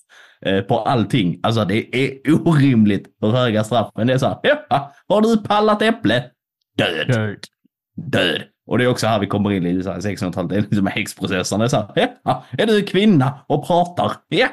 på 0.68 0.78
allting. 0.78 1.41
Alltså 1.43 1.64
det 1.64 1.97
är 1.97 2.18
orimligt 2.47 3.07
hur 3.20 3.30
höga 3.30 3.64
straff. 3.64 3.91
Men 3.95 4.07
det 4.07 4.12
är 4.14 4.18
så 4.18 4.26
här, 4.26 4.39
ja, 4.43 4.93
har 5.09 5.20
du 5.20 5.36
pallat 5.43 5.82
äpple? 5.82 6.24
Död 6.78 7.07
Död. 7.09 7.36
död. 7.97 8.43
Och 8.66 8.78
det 8.78 8.84
är 8.84 8.89
också 8.89 9.07
här 9.07 9.18
vi 9.20 9.26
kommer 9.26 9.51
in 9.53 9.66
i 9.66 9.82
så 9.82 9.91
här 9.93 10.01
1600-talet, 10.01 10.51
det 10.51 10.57
är 10.57 10.61
liksom 10.61 10.86
häxprocessen. 10.86 11.59
Det 11.59 11.64
är 11.66 11.68
så 11.68 11.76
här, 11.76 12.09
ja, 12.24 12.45
är 12.59 12.66
du 12.66 12.82
kvinna 12.82 13.39
och 13.47 13.66
pratar? 13.66 14.12
Ja, 14.28 14.49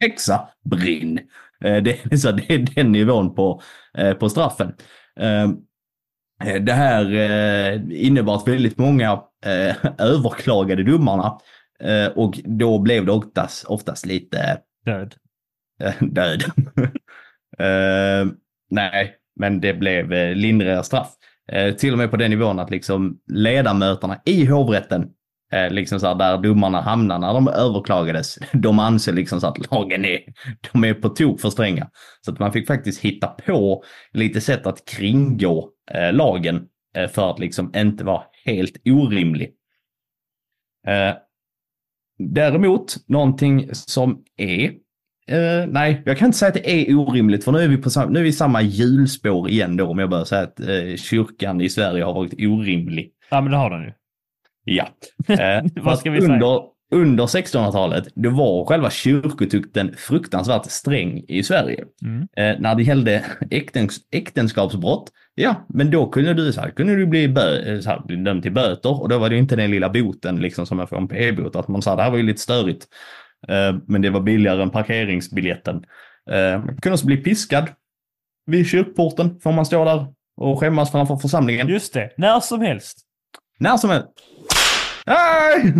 häxa, 0.00 0.48
brinn. 0.70 1.18
Eh, 1.64 1.82
Det 1.82 2.04
är, 2.12 2.16
så, 2.16 2.32
det 2.32 2.50
är 2.54 2.58
den 2.58 2.92
nivån 2.92 3.34
på, 3.34 3.60
eh, 3.98 4.12
på 4.14 4.28
straffen. 4.28 4.72
Eh, 5.20 5.48
Det 6.60 6.72
här 6.72 7.14
eh, 7.14 7.80
innebar 8.06 8.34
att 8.36 8.48
väldigt 8.48 8.78
många 8.78 9.12
eh, 9.46 9.76
överklagade 9.98 10.82
domarna 10.82 11.38
eh, 11.80 12.06
och 12.06 12.40
då 12.44 12.78
blev 12.78 13.06
det 13.06 13.12
oftast, 13.12 13.64
oftast 13.64 14.06
lite 14.06 14.58
Död. 14.86 15.14
Eh, 15.80 15.94
död. 16.00 16.42
uh, 17.60 18.32
nej, 18.70 19.16
men 19.36 19.60
det 19.60 19.74
blev 19.74 20.12
eh, 20.12 20.34
lindriga 20.34 20.82
straff. 20.82 21.12
Uh, 21.52 21.74
till 21.74 21.92
och 21.92 21.98
med 21.98 22.10
på 22.10 22.16
den 22.16 22.30
nivån 22.30 22.58
att 22.58 22.70
liksom 22.70 23.18
ledamöterna 23.32 24.20
i 24.24 24.46
hovrätten, 24.46 25.02
uh, 25.54 25.70
liksom 25.70 26.00
så 26.00 26.06
här, 26.06 26.14
där 26.14 26.38
domarna 26.38 26.80
hamnar 26.80 27.18
när 27.18 27.34
de 27.34 27.48
överklagades, 27.48 28.38
de 28.52 28.78
anser 28.78 29.12
liksom 29.12 29.40
så 29.40 29.46
att 29.46 29.70
lagen 29.70 30.04
är, 30.04 30.20
de 30.72 30.84
är 30.84 30.94
på 30.94 31.08
tok 31.08 31.40
för 31.40 31.50
stränga. 31.50 31.90
Så 32.20 32.32
att 32.32 32.38
man 32.38 32.52
fick 32.52 32.66
faktiskt 32.66 33.00
hitta 33.00 33.26
på 33.26 33.84
lite 34.12 34.40
sätt 34.40 34.66
att 34.66 34.84
kringgå 34.84 35.70
lagen 36.12 36.66
för 37.10 37.30
att 37.30 37.38
liksom 37.38 37.72
inte 37.76 38.04
vara 38.04 38.22
helt 38.44 38.76
orimlig. 38.84 39.52
Däremot, 42.18 42.96
någonting 43.06 43.68
som 43.72 44.22
är 44.36 44.72
Eh, 45.28 45.66
nej, 45.68 46.02
jag 46.04 46.18
kan 46.18 46.26
inte 46.26 46.38
säga 46.38 46.48
att 46.48 46.54
det 46.54 46.70
är 46.70 46.94
orimligt 46.94 47.44
för 47.44 47.52
nu 47.52 47.58
är 47.58 47.68
vi 47.68 47.76
på 47.76 48.06
nu 48.08 48.18
är 48.18 48.22
vi 48.22 48.28
i 48.28 48.32
samma 48.32 48.62
hjulspår 48.62 49.50
igen 49.50 49.76
då 49.76 49.86
om 49.86 49.98
jag 49.98 50.10
börjar 50.10 50.24
säga 50.24 50.42
att 50.42 50.60
eh, 50.60 50.96
kyrkan 50.96 51.60
i 51.60 51.68
Sverige 51.68 52.04
har 52.04 52.14
varit 52.14 52.32
orimlig. 52.32 53.10
Ja, 53.30 53.40
men 53.40 53.50
det 53.50 53.56
har 53.56 53.70
den 53.70 53.82
ju. 53.82 53.92
Ja. 54.64 54.88
För 55.26 55.80
Vad 55.80 55.98
ska 55.98 56.10
vi 56.10 56.20
säga? 56.20 56.60
Under, 56.90 57.06
under 57.06 57.26
1600-talet, 57.26 58.08
då 58.14 58.30
var 58.30 58.64
själva 58.64 58.90
kyrkotukten 58.90 59.94
fruktansvärt 59.96 60.70
sträng 60.70 61.24
i 61.28 61.42
Sverige. 61.42 61.84
Mm. 62.02 62.20
Eh, 62.36 62.60
när 62.60 62.74
det 62.74 62.82
gällde 62.82 63.24
äktens, 63.50 63.98
äktenskapsbrott, 64.12 65.10
ja, 65.34 65.66
men 65.68 65.90
då 65.90 66.08
kunde 66.08 66.34
du, 66.34 66.52
så 66.52 66.60
här, 66.60 66.70
kunde 66.70 66.96
du 66.96 67.06
bli, 67.06 67.28
bö, 67.28 67.58
eh, 67.58 67.80
så 67.80 67.90
här, 67.90 68.02
bli 68.06 68.16
dömd 68.16 68.42
till 68.42 68.52
böter 68.52 69.02
och 69.02 69.08
då 69.08 69.18
var 69.18 69.30
det 69.30 69.36
inte 69.36 69.56
den 69.56 69.70
lilla 69.70 69.88
boten 69.88 70.36
liksom 70.36 70.66
som 70.66 70.78
jag 70.78 70.88
får 70.88 70.96
en 70.96 71.08
p-bot, 71.08 71.56
att 71.56 71.68
man 71.68 71.82
sa 71.82 71.96
det 71.96 72.02
här 72.02 72.10
var 72.10 72.18
ju 72.18 72.22
lite 72.22 72.40
störigt. 72.40 72.86
Eh, 73.48 73.76
men 73.86 74.02
det 74.02 74.10
var 74.10 74.20
billigare 74.20 74.62
än 74.62 74.70
parkeringsbiljetten. 74.70 75.84
Eh, 76.30 76.64
man 76.64 76.76
kunde 76.76 76.94
också 76.94 77.06
bli 77.06 77.16
piskad 77.16 77.68
vid 78.46 78.66
kyrkporten, 78.66 79.40
får 79.40 79.52
man 79.52 79.66
stå 79.66 79.84
där 79.84 80.06
och 80.36 80.60
skämmas 80.60 80.90
framför 80.90 81.16
församlingen. 81.16 81.68
Just 81.68 81.94
det, 81.94 82.10
när 82.16 82.40
som 82.40 82.60
helst. 82.60 82.98
När 83.58 83.76
som 83.76 83.90
helst. 83.90 84.08
Nej! 85.06 85.72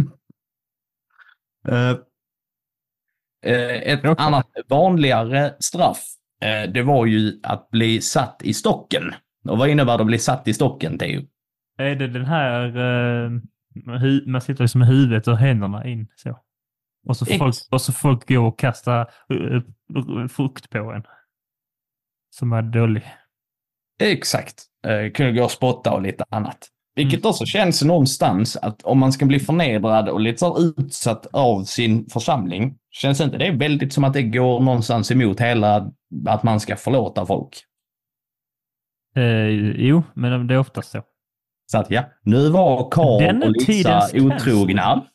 Eh, 3.46 3.92
ett 3.92 4.04
annat 4.04 4.46
vanligare 4.68 5.54
straff 5.60 6.04
eh, 6.42 6.70
det 6.70 6.82
var 6.82 7.06
ju 7.06 7.40
att 7.42 7.70
bli 7.70 8.00
satt 8.00 8.42
i 8.42 8.54
stocken. 8.54 9.14
Och 9.48 9.58
vad 9.58 9.68
innebär 9.68 9.96
det 9.96 10.00
att 10.00 10.06
bli 10.06 10.18
satt 10.18 10.48
i 10.48 10.54
stocken, 10.54 10.98
Theo? 10.98 11.22
Är 11.78 11.96
det 11.96 12.08
den 12.08 12.24
här, 12.24 12.66
eh, 12.66 13.30
man 14.26 14.40
sitter 14.40 14.64
liksom 14.64 14.78
med 14.78 14.88
huvudet 14.88 15.28
och 15.28 15.36
händerna 15.38 15.86
in 15.86 16.08
så? 16.16 16.38
Och 17.06 17.16
så 17.16 17.26
folk, 17.26 17.54
och 17.70 17.80
så 17.80 17.92
folk 17.92 18.28
går 18.28 18.46
och 18.46 18.58
kastar 18.58 19.10
frukt 20.28 20.70
på 20.70 20.92
en. 20.92 21.04
Som 22.30 22.52
är 22.52 22.62
dålig. 22.62 23.04
Exakt. 24.00 24.62
Kunde 25.14 25.32
gå 25.32 25.44
och 25.44 25.50
spotta 25.50 25.92
och 25.92 26.02
lite 26.02 26.24
annat. 26.30 26.68
Vilket 26.96 27.20
Mm. 27.20 27.30
också 27.30 27.44
känns 27.46 27.82
någonstans 27.82 28.56
att 28.56 28.82
om 28.82 28.98
man 28.98 29.12
ska 29.12 29.26
bli 29.26 29.38
förnedrad 29.40 30.08
och 30.08 30.20
lite 30.20 30.38
så 30.38 30.58
utsatt 30.58 31.26
av 31.32 31.64
sin 31.64 32.06
församling, 32.10 32.74
känns 32.90 33.20
inte 33.20 33.38
det 33.38 33.50
väldigt 33.50 33.92
som 33.92 34.04
att 34.04 34.12
det 34.12 34.22
går 34.22 34.60
någonstans 34.60 35.10
emot 35.10 35.40
hela 35.40 35.90
att 36.26 36.42
man 36.42 36.60
ska 36.60 36.76
förlåta 36.76 37.26
folk? 37.26 37.62
Eh, 39.16 39.48
jo, 39.86 40.02
men 40.14 40.46
det 40.46 40.54
är 40.54 40.58
oftast 40.58 40.90
så. 40.90 41.02
Så 41.72 41.78
att 41.78 41.90
ja, 41.90 42.04
nu 42.22 42.48
var 42.50 42.90
Karl 42.90 43.42
och 43.42 43.68
Lisa 43.68 44.08
otrogna. 44.14 45.06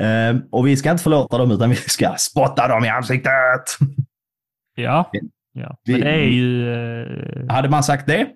Eh, 0.00 0.36
och 0.50 0.66
vi 0.66 0.76
ska 0.76 0.90
inte 0.90 1.02
förlåta 1.02 1.38
dem 1.38 1.50
utan 1.50 1.70
vi 1.70 1.76
ska 1.76 2.14
spotta 2.18 2.68
dem 2.68 2.84
i 2.84 2.88
ansiktet. 2.88 3.32
Ja, 4.74 5.10
ja. 5.52 5.76
men 5.86 6.00
det 6.00 6.08
är 6.08 6.28
ju... 6.28 6.72
Eh, 6.74 7.54
Hade 7.54 7.68
man 7.68 7.82
sagt 7.82 8.06
det? 8.06 8.28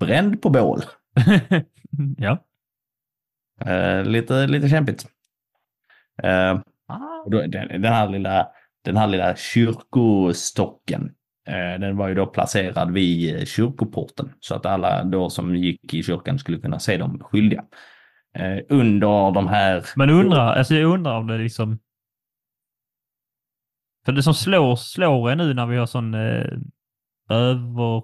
Bränd 0.00 0.42
på 0.42 0.50
bål. 0.50 0.82
ja. 2.16 2.44
Eh, 3.66 4.04
lite, 4.04 4.46
lite 4.46 4.68
kämpigt. 4.68 5.06
Eh, 6.22 6.60
Ah. 6.90 7.24
då, 7.26 7.46
den, 7.46 7.82
den, 7.82 7.92
här 7.92 8.08
lilla, 8.08 8.48
den 8.84 8.96
här 8.96 9.06
lilla 9.06 9.36
kyrkostocken, 9.36 11.14
eh, 11.48 11.80
den 11.80 11.96
var 11.96 12.08
ju 12.08 12.14
då 12.14 12.26
placerad 12.26 12.92
vid 12.92 13.48
kyrkoporten 13.48 14.32
så 14.40 14.54
att 14.54 14.66
alla 14.66 15.04
då 15.04 15.30
som 15.30 15.56
gick 15.56 15.94
i 15.94 16.02
kyrkan 16.02 16.38
skulle 16.38 16.58
kunna 16.58 16.78
se 16.78 16.96
dem 16.96 17.18
skyldiga. 17.24 17.64
Under 18.68 19.30
de 19.32 19.48
här... 19.48 19.84
Men 19.96 20.10
undrar, 20.10 20.54
alltså 20.54 20.74
jag 20.74 20.94
undrar 20.94 21.16
om 21.18 21.26
det 21.26 21.38
liksom... 21.38 21.78
För 24.04 24.12
det 24.12 24.22
som 24.22 24.34
slår, 24.34 24.76
slår 24.76 25.30
är 25.30 25.36
nu 25.36 25.54
när 25.54 25.66
vi 25.66 25.76
har 25.76 25.86
sån 25.86 26.14
över, 27.28 28.02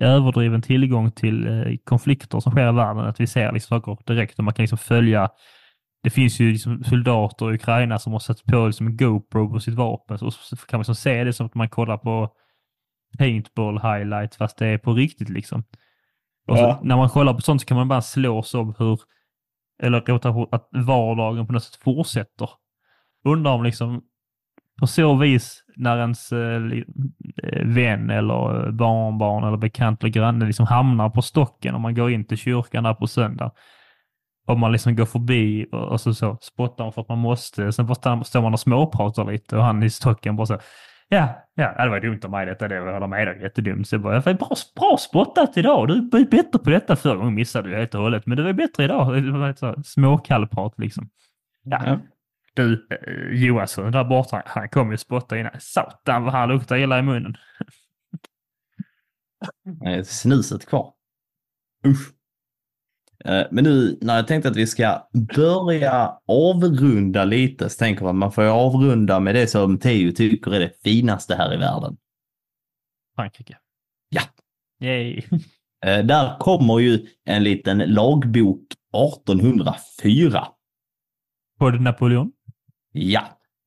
överdriven 0.00 0.62
tillgång 0.62 1.10
till 1.10 1.46
eh, 1.46 1.76
konflikter 1.84 2.40
som 2.40 2.52
sker 2.52 2.68
i 2.68 2.72
världen, 2.72 3.04
att 3.04 3.20
vi 3.20 3.26
ser 3.26 3.52
liksom 3.52 3.80
saker 3.80 4.14
direkt 4.14 4.38
och 4.38 4.44
man 4.44 4.54
kan 4.54 4.62
liksom 4.62 4.78
följa. 4.78 5.28
Det 6.02 6.10
finns 6.10 6.40
ju 6.40 6.52
liksom 6.52 6.84
soldater 6.84 7.52
i 7.52 7.54
Ukraina 7.54 7.98
som 7.98 8.12
har 8.12 8.20
satt 8.20 8.44
på 8.44 8.66
liksom 8.66 8.86
en 8.86 8.96
GoPro 8.96 9.50
på 9.50 9.60
sitt 9.60 9.74
vapen 9.74 10.18
så, 10.18 10.30
kan 10.56 10.78
man 10.78 10.80
liksom 10.80 10.94
se 10.94 11.24
det 11.24 11.32
som 11.32 11.46
att 11.46 11.54
man 11.54 11.68
kollar 11.68 11.96
på 11.96 12.30
paintball 13.18 13.78
highlights 13.78 14.36
fast 14.36 14.58
det 14.58 14.66
är 14.66 14.78
på 14.78 14.92
riktigt 14.92 15.28
liksom. 15.28 15.64
Och 16.48 16.58
så, 16.58 16.62
Ja. 16.62 16.80
När 16.82 16.96
man 16.96 17.08
kollar 17.08 17.34
på 17.34 17.40
sånt 17.40 17.60
så 17.60 17.66
kan 17.66 17.76
man 17.76 17.88
bara 17.88 18.02
slås 18.02 18.54
av 18.54 18.78
hur, 18.78 19.00
eller 19.82 20.10
att 20.54 20.68
vardagen 20.86 21.46
på 21.46 21.52
något 21.52 21.64
sätt 21.64 21.82
fortsätter. 21.82 22.50
Undrar 23.24 23.52
om 23.52 23.64
liksom 23.64 24.02
på 24.80 24.86
så 24.86 25.16
vis 25.16 25.64
när 25.76 25.98
ens 25.98 26.32
eh, 26.32 26.62
eh 27.42 27.66
vän 27.66 28.10
eller 28.10 28.66
eh, 28.66 28.72
barnbarn 28.72 29.44
eller 29.44 29.56
bekant 29.56 30.02
eller 30.02 30.12
granne 30.12 30.46
liksom 30.46 30.66
hamnar 30.66 31.10
på 31.10 31.22
stocken 31.22 31.74
om 31.74 31.82
man 31.82 31.94
går 31.94 32.10
in 32.10 32.24
till 32.24 32.38
kyrkan 32.38 32.84
där 32.84 32.94
på 32.94 33.06
söndag. 33.06 33.50
Om 34.46 34.60
man 34.60 34.72
liksom 34.72 34.96
går 34.96 35.06
förbi 35.06 35.66
och, 35.72 35.88
och 35.88 36.00
så, 36.00 36.14
så 36.14 36.38
spottar 36.40 36.84
man 36.84 36.92
för 36.92 37.00
att 37.00 37.08
man 37.08 37.18
måste. 37.18 37.72
Sen 37.72 37.86
bara 37.86 38.24
står 38.24 38.42
man 38.42 38.52
och 38.52 38.60
småpratar 38.60 39.24
lite 39.24 39.56
och 39.56 39.64
han 39.64 39.82
i 39.82 39.90
stocken 39.90 40.36
bara 40.36 40.46
så 40.46 40.58
Ja, 41.12 41.28
ja, 41.54 41.84
det 41.84 41.90
var 41.90 42.00
dumt 42.00 42.20
av 42.24 42.30
mig 42.30 42.46
detta. 42.46 42.68
Det 42.68 42.80
var 42.80 43.06
med 43.06 43.26
dig, 43.26 43.42
jättedumt. 43.42 43.88
Så 43.88 43.94
jag 43.94 44.02
bara, 44.02 44.20
bra, 44.20 44.56
bra 44.76 44.96
spottat 44.98 45.56
idag. 45.56 45.88
Du 45.88 46.08
var 46.12 46.18
ju 46.18 46.24
bättre 46.24 46.58
på 46.58 46.70
detta 46.70 46.96
förra 46.96 47.16
gången 47.16 47.34
missade 47.34 47.68
du 47.68 47.76
helt 47.76 47.94
och 47.94 48.02
hållet. 48.02 48.26
Men 48.26 48.36
du 48.36 48.42
var 48.42 48.52
bättre 48.52 48.84
idag. 48.84 49.86
Småkallprat 49.86 50.74
liksom. 50.78 51.08
Ja, 51.64 51.82
Ja 51.86 51.98
du, 52.54 52.86
eh, 52.90 53.44
Johansson 53.44 53.92
där 53.92 54.04
borta, 54.04 54.42
han 54.46 54.68
kom 54.68 54.90
ju 54.90 54.96
spotta 54.96 55.38
innan. 55.38 55.52
Satan 55.60 56.22
vad 56.24 56.32
han 56.32 56.48
luktar 56.48 56.76
illa 56.76 56.98
i 56.98 57.02
munnen. 57.02 57.34
Snuset 60.04 60.66
kvar. 60.66 60.92
Usch. 61.86 62.10
Eh, 63.24 63.46
Men 63.50 63.64
nu 63.64 63.98
när 64.00 64.16
jag 64.16 64.26
tänkte 64.26 64.48
att 64.48 64.56
vi 64.56 64.66
ska 64.66 65.08
börja 65.36 66.18
avrunda 66.26 67.24
lite 67.24 67.68
så 67.70 67.78
tänker 67.78 68.02
man 68.04 68.10
att 68.10 68.16
man 68.18 68.32
får 68.32 68.44
ju 68.44 68.50
avrunda 68.50 69.20
med 69.20 69.34
det 69.34 69.46
som 69.46 69.78
Teo 69.78 70.12
tycker 70.12 70.54
är 70.54 70.60
det 70.60 70.72
finaste 70.84 71.34
här 71.34 71.54
i 71.54 71.56
världen. 71.56 71.96
Frankrike. 73.16 73.58
Ja. 74.08 74.22
Yay. 74.86 75.22
Eh, 75.86 76.04
Där 76.04 76.38
kommer 76.38 76.78
ju 76.78 77.06
en 77.24 77.44
liten 77.44 77.78
lagbok 77.78 78.62
1804. 79.16 80.48
På 81.58 81.70
Napoleon? 81.70 82.32
Ja, 82.92 83.22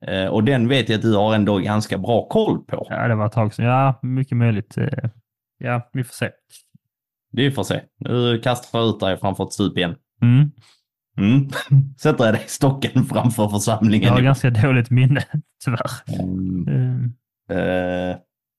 Eh, 0.08 0.28
och 0.28 0.44
den 0.44 0.68
vet 0.68 0.90
jag 0.90 0.96
att 0.96 1.02
du 1.02 1.16
har 1.16 1.36
ändå 1.36 1.58
ganska 1.58 1.98
bra 1.98 2.28
koll 2.28 2.64
på. 2.66 2.88
Ja, 2.90 3.08
det 3.08 3.16
var 3.16 3.26
ett 3.26 3.32
tag 3.32 3.54
sedan. 3.54 3.66
Ja, 3.66 4.00
mycket 4.02 4.38
möjligt. 4.38 4.78
Eh, 4.78 4.88
Ja, 5.58 5.90
vi 5.94 6.04
får 6.04 6.14
se. 6.14 6.30
Vi 7.32 7.52
får 7.52 7.64
se. 7.64 7.82
Nu 8.00 8.40
kastar 8.40 8.80
jag 8.80 8.90
ut 8.90 9.00
dig 9.00 9.18
framför 9.18 9.44
ett 9.44 9.54
stup 9.54 9.78
igen. 9.78 9.96
Mm. 10.22 10.52
Mm. 11.18 11.50
Sätter 11.98 12.26
jag 12.26 12.34
dig 12.34 12.44
i 12.46 12.50
stocken 12.50 13.06
framför 13.06 13.48
församlingen. 13.48 14.08
Jag 14.08 14.14
har 14.14 14.22
ganska 14.22 14.50
dåligt 14.50 14.90
minne, 14.90 15.24
tyvärr. 15.66 15.92
Mm. 16.22 16.68
Eh, 17.50 17.58
Eh, 17.58 18.16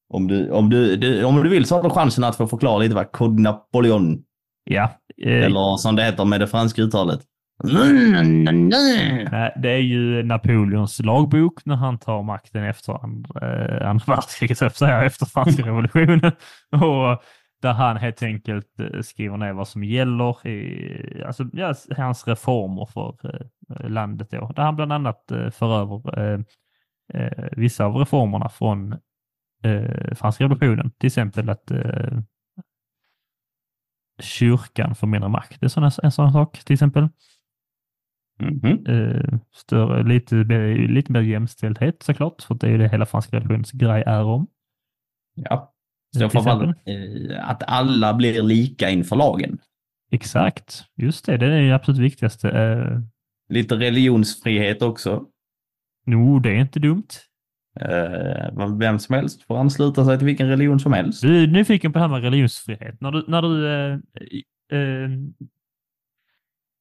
om, 0.08 0.28
du, 0.28 0.50
om, 0.50 0.70
du, 0.70 0.96
du, 0.96 1.24
om 1.24 1.42
du 1.42 1.48
vill 1.48 1.64
så 1.64 1.74
har 1.76 1.82
du 1.82 1.90
chansen 1.90 2.24
att 2.24 2.36
få 2.36 2.46
förklara 2.46 2.78
lite 2.78 2.94
vad 2.94 3.12
Code 3.12 3.42
Napoleon, 3.42 4.22
Ja. 4.64 4.90
eh, 5.22 5.44
eller 5.44 5.76
som 5.76 5.96
det 5.96 6.04
heter 6.04 6.24
med 6.24 6.40
det 6.40 6.46
franska 6.46 6.82
uttalet. 6.82 7.20
Nej, 7.62 9.52
det 9.56 9.70
är 9.70 9.78
ju 9.78 10.22
Napoleons 10.22 11.01
lagbok 11.01 11.64
när 11.64 11.76
han 11.76 11.98
tar 11.98 12.22
makten 12.22 12.64
efter 12.64 13.05
andra, 13.05 13.40
eh, 13.40 13.90
andra 13.90 14.05
världskriget, 14.06 14.62
efter 14.62 15.26
franska 15.26 15.62
revolutionen. 15.62 16.32
Och 16.72 17.22
där 17.62 17.72
han 17.72 17.97
helt 17.97 18.22
enkelt 18.22 18.81
eh, 18.81 19.01
skriver 19.01 19.36
ner 19.36 19.52
vad 19.52 19.68
som 19.68 19.85
gäller 19.85 20.47
i 20.47 21.22
alltså, 21.26 21.44
ja, 21.52 21.74
hans 21.97 22.28
reformer 22.28 22.86
för 22.86 23.16
eh, 23.24 23.89
landet. 23.89 24.31
Då. 24.31 24.52
Där 24.56 24.62
han 24.62 24.76
bland 24.76 24.93
annat 24.93 25.32
för 25.51 25.81
över 25.81 26.44
eh, 27.14 27.48
vissa 27.52 27.85
av 27.85 27.97
reformerna 27.97 28.48
från 28.48 28.93
eh, 29.62 30.14
franska 30.14 30.44
revolutionen. 30.44 30.90
Till 30.90 31.06
exempel 31.06 31.51
att 31.51 31.70
eh, 31.70 32.18
kyrkan 34.20 34.94
får 34.94 35.06
mindre 35.06 35.28
makt. 35.28 35.60
Det 35.60 35.66
är 35.66 35.68
såna, 35.68 35.90
en 36.02 36.12
sån 36.12 36.32
sak 36.32 36.64
till 36.64 36.74
exempel 36.74 37.09
Mhm. 38.39 38.86
eh, 38.86 39.39
större, 39.55 40.02
lite, 40.02 40.35
lite 40.89 41.12
mer 41.12 41.20
jämställdhet 41.20 42.02
såklart, 42.02 42.43
för 42.43 42.55
det 42.55 42.66
är 42.66 42.70
ju 42.70 42.78
det 42.78 42.89
hela 42.89 43.06
franska 43.06 43.36
revolutionens 43.36 43.73
grej 43.73 44.02
är 44.06 44.23
om. 44.24 44.47
Ja. 45.35 45.73
Så 46.15 46.20
Till 46.20 46.28
framför 46.31 46.51
allt, 46.51 46.62
exempel. 46.62 47.31
eh, 47.31 47.48
att 47.51 47.62
alla 47.66 48.15
blir 48.15 48.43
lika 48.43 48.90
inför 48.90 49.16
lagen. 49.16 49.59
Exakt, 50.11 50.85
just 50.97 51.27
det, 51.27 51.36
det 51.36 51.47
är 51.47 51.62
det 51.62 51.74
absolut 51.74 52.01
viktigaste. 52.01 52.51
Eh, 52.51 53.01
Lite 53.48 53.74
religionsfrihet 53.77 54.82
också. 54.82 55.24
no, 56.06 56.39
det 56.39 56.51
är 56.51 56.61
inte 56.61 56.78
dumt. 56.81 57.06
Eh, 57.81 58.77
vem 58.78 58.98
som 58.98 59.15
helst 59.15 59.43
får 59.43 59.59
ansluta 59.59 60.05
sig 60.05 60.19
till 60.19 60.27
vilken 60.27 60.48
religion 60.48 60.81
som 60.81 60.93
helst. 60.93 61.23
Du 61.23 61.43
är 61.43 61.47
nyfiken 61.47 61.93
på 61.93 61.98
det 61.98 62.02
här 62.02 62.09
med 62.12 62.23
religionsfrihet. 62.23 63.01
När 63.01 63.11
du, 63.12 63.24
när 63.28 63.43
du 63.43 63.69
eh, 63.69 63.93
eh, 64.78 65.11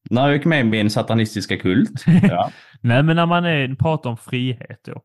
När 0.10 0.28
jag 0.28 0.34
gick 0.38 0.46
med 0.46 0.60
i 0.60 0.64
min 0.64 0.90
satanistiska 0.90 1.58
kult. 1.58 2.04
Ja. 2.24 2.52
nej, 2.82 3.04
men 3.04 3.16
när 3.16 3.26
man 3.26 3.46
är, 3.46 3.76
pratar 3.76 4.10
om 4.10 4.18
frihet 4.18 4.80
då. 4.84 5.02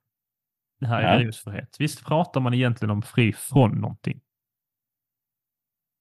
Det 0.80 0.86
här 0.86 1.02
är 1.02 1.12
religionsfrihet. 1.12 1.76
Visst 1.78 2.04
pratar 2.04 2.40
man 2.40 2.54
egentligen 2.54 2.90
om 2.90 3.02
fri 3.02 3.32
från 3.32 3.80
någonting? 3.80 4.20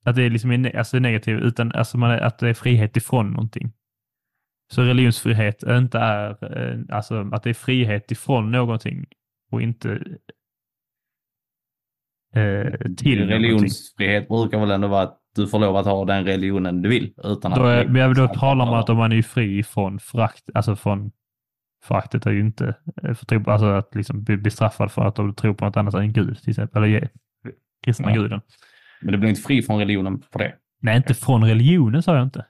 Att 0.06 0.16
det 0.16 0.24
är 0.24 0.30
liksom 0.30 0.52
en, 0.52 0.78
alltså 0.78 1.00
negativ, 1.00 1.38
utan 1.38 1.72
alltså 1.72 1.98
man 1.98 2.12
är, 2.12 2.18
att 2.18 2.40
det 2.40 2.50
är 2.50 2.54
frihet 2.54 2.98
ifrån 2.98 3.30
någonting. 3.30 3.74
Så 4.74 4.82
religionsfrihet 4.82 5.64
inte 5.64 6.00
är, 6.00 6.58
eh, 6.58 6.96
alltså 6.96 7.30
att 7.32 7.44
det 7.44 7.50
är 7.50 7.54
frihet 7.54 8.12
ifrån 8.12 8.52
någonting 8.52 9.06
och 9.52 9.62
inte 9.62 9.90
eh, 12.36 12.72
till 12.98 13.20
någonting. 13.20 13.30
Religionsfrihet 13.30 14.28
brukar 14.28 14.60
väl 14.60 14.72
ändå 14.72 14.88
vara 14.88 15.04
att 15.04 15.22
du 15.42 15.48
får 15.48 15.60
lov 15.60 15.76
att 15.76 15.86
ha 15.86 16.06
den 16.06 16.26
religionen 16.26 16.82
du 16.82 16.90
vill. 16.90 17.14
Utan 17.24 17.52
Då, 17.52 17.64
att 17.64 17.88
är, 17.88 18.14
då 18.14 18.28
talar 18.28 18.66
man 18.66 18.80
att 18.80 18.90
om 18.90 18.98
man 18.98 19.12
är 19.12 19.22
fri 19.22 19.64
från 19.64 20.00
förakt, 20.00 20.44
alltså 20.54 20.76
från 20.76 21.12
föraktet 21.84 22.26
är 22.26 22.32
ju 22.32 22.40
inte 22.40 22.76
eh, 23.04 23.14
för 23.14 23.26
tro, 23.26 23.50
alltså 23.50 23.66
att 23.66 23.96
liksom 23.96 24.24
bli 24.24 24.38
bestraffad 24.38 24.92
för 24.92 25.02
att 25.06 25.16
du 25.16 25.34
tror 25.34 25.54
på 25.54 25.66
något 25.66 25.78
annat 25.78 25.94
än 25.94 26.14
Gud 26.14 26.38
till 26.42 26.50
exempel, 26.50 26.84
eller 26.84 27.10
kristna 27.84 28.10
Ja. 28.10 28.16
guden. 28.22 28.42
Men 29.02 29.12
du 29.12 29.18
blir 29.18 29.30
inte 29.30 29.42
fri 29.42 29.62
från 29.62 29.80
religionen 29.80 30.20
på 30.20 30.38
det. 30.38 30.54
Nej, 30.82 30.98
inte 30.98 31.14
från 31.14 31.44
religionen 31.46 32.04
sa 32.04 32.16
jag 32.16 32.24
inte. 32.24 32.46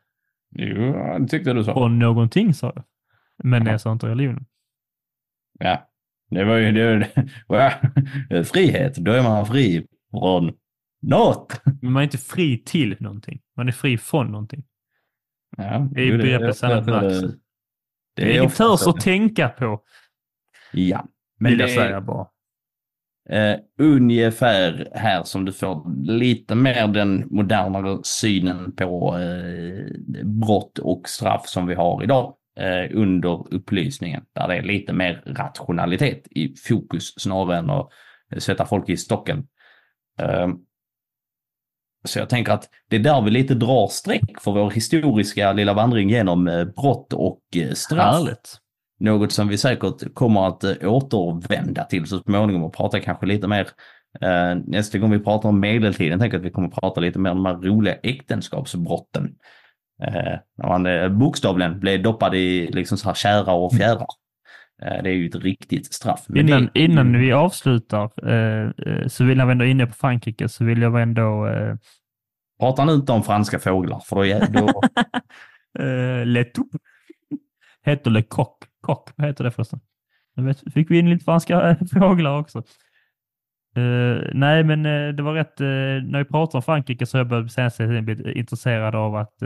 Jo, 0.55 0.93
det 1.19 1.27
tyckte 1.27 1.53
du 1.53 1.63
så. 1.63 1.73
Från 1.73 1.99
någonting 1.99 2.53
sa 2.53 2.71
jag. 2.75 2.83
Men 3.43 3.65
Ja. 3.65 3.71
jag 3.71 3.81
sa 3.81 3.91
inte 3.91 4.07
religionen. 4.07 4.45
Ja. 5.59 5.89
Det 6.29 6.43
var 6.43 6.55
ju 6.57 6.71
det, 6.71 7.07
frihet, 8.45 8.95
då 8.95 9.11
är 9.11 9.23
man 9.23 9.45
fri 9.45 9.87
från 10.11 10.51
något. 11.01 11.61
Men 11.81 11.91
man 11.91 12.01
är 12.01 12.03
inte 12.03 12.17
fri 12.17 12.63
till 12.63 12.97
någonting. 12.99 13.41
Man 13.57 13.67
är 13.67 13.71
fri 13.71 13.97
från 13.97 14.31
någonting. 14.31 14.63
Ja, 15.57 15.87
det 15.91 16.01
är 16.01 16.17
begreppet 16.17 16.57
Sanna 16.57 16.81
Max. 16.81 17.15
Det 18.15 18.35
är 18.35 18.39
inget 18.39 18.55
törs 18.55 18.87
att 18.87 19.01
tänka 19.01 19.49
på. 19.49 19.83
Ja. 20.71 21.07
Men 21.39 21.51
vill 21.51 21.59
jag 21.59 21.69
säga 21.69 22.01
bara. 22.01 22.27
Uh, 23.33 23.59
ungefär 23.79 24.89
här 24.93 25.23
som 25.23 25.45
du 25.45 25.53
får 25.53 26.05
lite 26.05 26.55
mer 26.55 26.87
den 26.87 27.27
modernare 27.29 27.99
synen 28.03 28.75
på 28.75 29.17
uh, 29.17 29.87
brott 30.23 30.79
och 30.79 31.09
straff 31.09 31.47
som 31.47 31.67
vi 31.67 31.75
har 31.75 32.03
idag 32.03 32.33
uh, 32.59 32.97
under 32.97 33.53
upplysningen. 33.53 34.23
Där 34.33 34.47
det 34.47 34.55
är 34.55 34.61
lite 34.61 34.93
mer 34.93 35.23
rationalitet 35.25 36.27
i 36.31 36.55
fokus 36.55 37.13
snarare 37.17 37.57
än 37.57 37.69
att 37.69 37.89
sätta 38.37 38.65
folk 38.65 38.89
i 38.89 38.97
stocken. 38.97 39.47
Så 42.05 42.19
jag 42.19 42.29
tänker 42.29 42.53
att 42.53 42.69
det 42.89 42.95
är 42.95 42.99
där 42.99 43.21
vi 43.21 43.31
lite 43.31 43.55
drar 43.55 43.87
streck 43.87 44.41
för 44.41 44.51
vår 44.51 44.71
historiska 44.71 45.53
lilla 45.53 45.73
vandring 45.73 46.09
genom 46.09 46.71
brott 46.75 47.13
och 47.13 47.41
straff. 47.73 48.15
Härligt. 48.15 48.59
Något 48.99 49.31
som 49.31 49.47
vi 49.47 49.57
säkert 49.57 50.13
kommer 50.13 50.47
att 50.47 50.63
eh, 50.63 50.75
återvända 50.83 51.83
till 51.83 52.05
så 52.05 52.19
småningom 52.19 52.63
och 52.63 52.73
prata 52.73 52.99
kanske 52.99 53.25
lite 53.25 53.47
mer 53.47 53.67
eh, 54.21 54.55
nästa 54.65 54.97
gång 54.97 55.11
vi 55.11 55.19
pratar 55.19 55.49
om 55.49 55.59
medeltiden. 55.59 56.19
tänker 56.19 56.37
att 56.37 56.43
vi 56.43 56.51
kommer 56.51 56.67
att 56.67 56.75
prata 56.75 57.01
lite 57.01 57.19
mer 57.19 57.31
om 57.31 57.43
de 57.43 57.45
här 57.45 57.55
roliga 57.61 57.95
äktenskapsbrotten. 57.95 59.35
Eh, 60.03 60.39
när 60.57 60.67
man 60.67 60.85
eh, 60.85 61.09
bokstavligen 61.09 61.79
blev 61.79 62.03
doppad 62.03 62.35
i 62.35 62.67
liksom 62.67 62.97
så 62.97 63.07
här 63.07 63.15
kära 63.15 63.53
och 63.53 63.73
fjära. 63.73 64.05
Eh, 64.81 65.03
det 65.03 65.09
är 65.09 65.13
ju 65.13 65.27
ett 65.27 65.35
riktigt 65.35 65.93
straff. 65.93 66.25
Men 66.27 66.47
innan, 66.47 66.69
det... 66.73 66.79
innan 66.79 67.19
vi 67.19 67.31
avslutar 67.31 68.29
eh, 68.29 68.71
eh, 68.85 69.07
så 69.07 69.23
vill 69.23 69.37
jag 69.37 69.51
ändå 69.51 69.65
inne 69.65 69.87
på 69.87 69.93
Frankrike 69.93 70.49
så 70.49 70.65
vill 70.65 70.81
jag 70.81 71.01
ändå... 71.01 71.47
Prata 72.59 72.85
nu 72.85 72.93
inte 72.93 73.11
om 73.11 73.23
franska 73.23 73.59
fåglar 73.59 73.99
för 73.99 74.15
då... 74.53 74.59
då... 74.61 74.81
eh, 75.83 76.25
Le 76.25 76.43
Toup 76.43 76.67
heter 77.85 78.11
Le 78.11 78.21
Coq. 78.21 78.57
Kock, 78.81 79.09
vad 79.15 79.27
heter 79.27 79.43
det 79.43 79.51
förresten? 79.51 79.79
Nu 80.35 80.53
fick 80.53 80.91
vi 80.91 80.99
in 80.99 81.09
lite 81.09 81.25
franska 81.25 81.77
fåglar 81.93 82.39
också. 82.39 82.63
Uh, 83.77 84.29
nej, 84.33 84.63
men 84.63 84.85
uh, 84.85 85.15
det 85.15 85.23
var 85.23 85.33
rätt. 85.33 85.61
Uh, 85.61 85.67
när 86.03 86.19
vi 86.19 86.25
pratar 86.25 86.59
om 86.59 86.63
Frankrike 86.63 87.05
så 87.05 87.17
har 87.17 87.19
jag 87.19 87.27
börjat 87.27 87.77
blivit 88.05 88.37
intresserad 88.37 88.95
av 88.95 89.15
att 89.15 89.43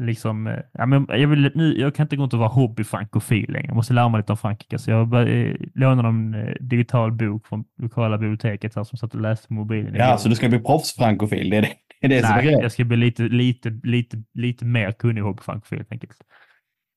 liksom, 0.00 0.58
ja, 0.72 0.86
men 0.86 1.06
jag, 1.08 1.28
vill, 1.28 1.50
nu, 1.54 1.78
jag 1.78 1.94
kan 1.94 2.04
inte 2.04 2.16
gå 2.16 2.22
runt 2.22 2.32
och 2.32 2.38
vara 2.38 2.48
hobbyfrankofil 2.48 3.52
längre. 3.52 3.66
Jag 3.66 3.76
måste 3.76 3.94
lära 3.94 4.08
mig 4.08 4.18
lite 4.18 4.32
om 4.32 4.38
Frankrike. 4.38 4.78
Så 4.78 4.90
jag 4.90 5.08
började, 5.08 5.56
lånade 5.74 6.08
en 6.08 6.56
digital 6.60 7.12
bok 7.12 7.46
från 7.46 7.64
lokala 7.82 8.18
biblioteket 8.18 8.76
här, 8.76 8.84
som 8.84 8.98
satt 8.98 9.14
och 9.14 9.20
läste 9.20 9.48
på 9.48 9.54
mobilen. 9.54 9.94
Ja, 9.94 10.18
så 10.18 10.28
du 10.28 10.34
ska 10.34 10.48
bli 10.48 10.58
proffsfrankofil? 10.58 11.50
Det 11.50 11.56
är 11.56 11.62
det, 11.62 11.72
det, 12.00 12.06
är 12.06 12.08
det 12.08 12.28
Nej, 12.28 12.46
som 12.46 12.54
är 12.54 12.62
jag 12.62 12.72
ska 12.72 12.84
bli 12.84 12.96
lite, 12.96 13.22
lite, 13.22 13.80
lite, 13.82 14.22
lite 14.34 14.64
mer 14.64 14.92
kunnig 14.92 15.22
hobbyfrankofil 15.22 15.78
helt 15.78 15.92
enkelt. 15.92 16.16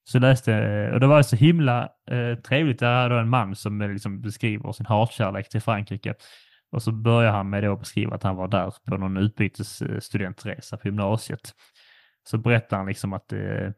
Så 0.09 0.19
läste, 0.19 0.91
och 0.93 0.99
det 0.99 1.07
var 1.07 1.21
så 1.21 1.35
himla 1.35 1.89
eh, 2.11 2.39
trevligt. 2.39 2.79
Där 2.79 3.09
är 3.09 3.19
en 3.19 3.29
man 3.29 3.55
som 3.55 3.81
eh, 3.81 3.89
liksom 3.89 4.21
beskriver 4.21 4.71
sin 4.71 4.85
hatkärlek 4.85 5.49
till 5.49 5.61
Frankrike. 5.61 6.13
Och 6.71 6.83
så 6.83 6.91
börjar 6.91 7.31
han 7.31 7.49
med 7.49 7.63
att 7.63 7.79
beskriva 7.79 8.15
att 8.15 8.23
han 8.23 8.35
var 8.35 8.47
där 8.47 8.73
på 8.89 8.97
någon 8.97 9.17
utbytesstudentresa 9.17 10.77
på 10.77 10.87
gymnasiet. 10.87 11.53
Så 12.29 12.37
berättar 12.37 12.77
han 12.77 12.85
liksom 12.85 13.13
att 13.13 13.33
eh, 13.33 13.71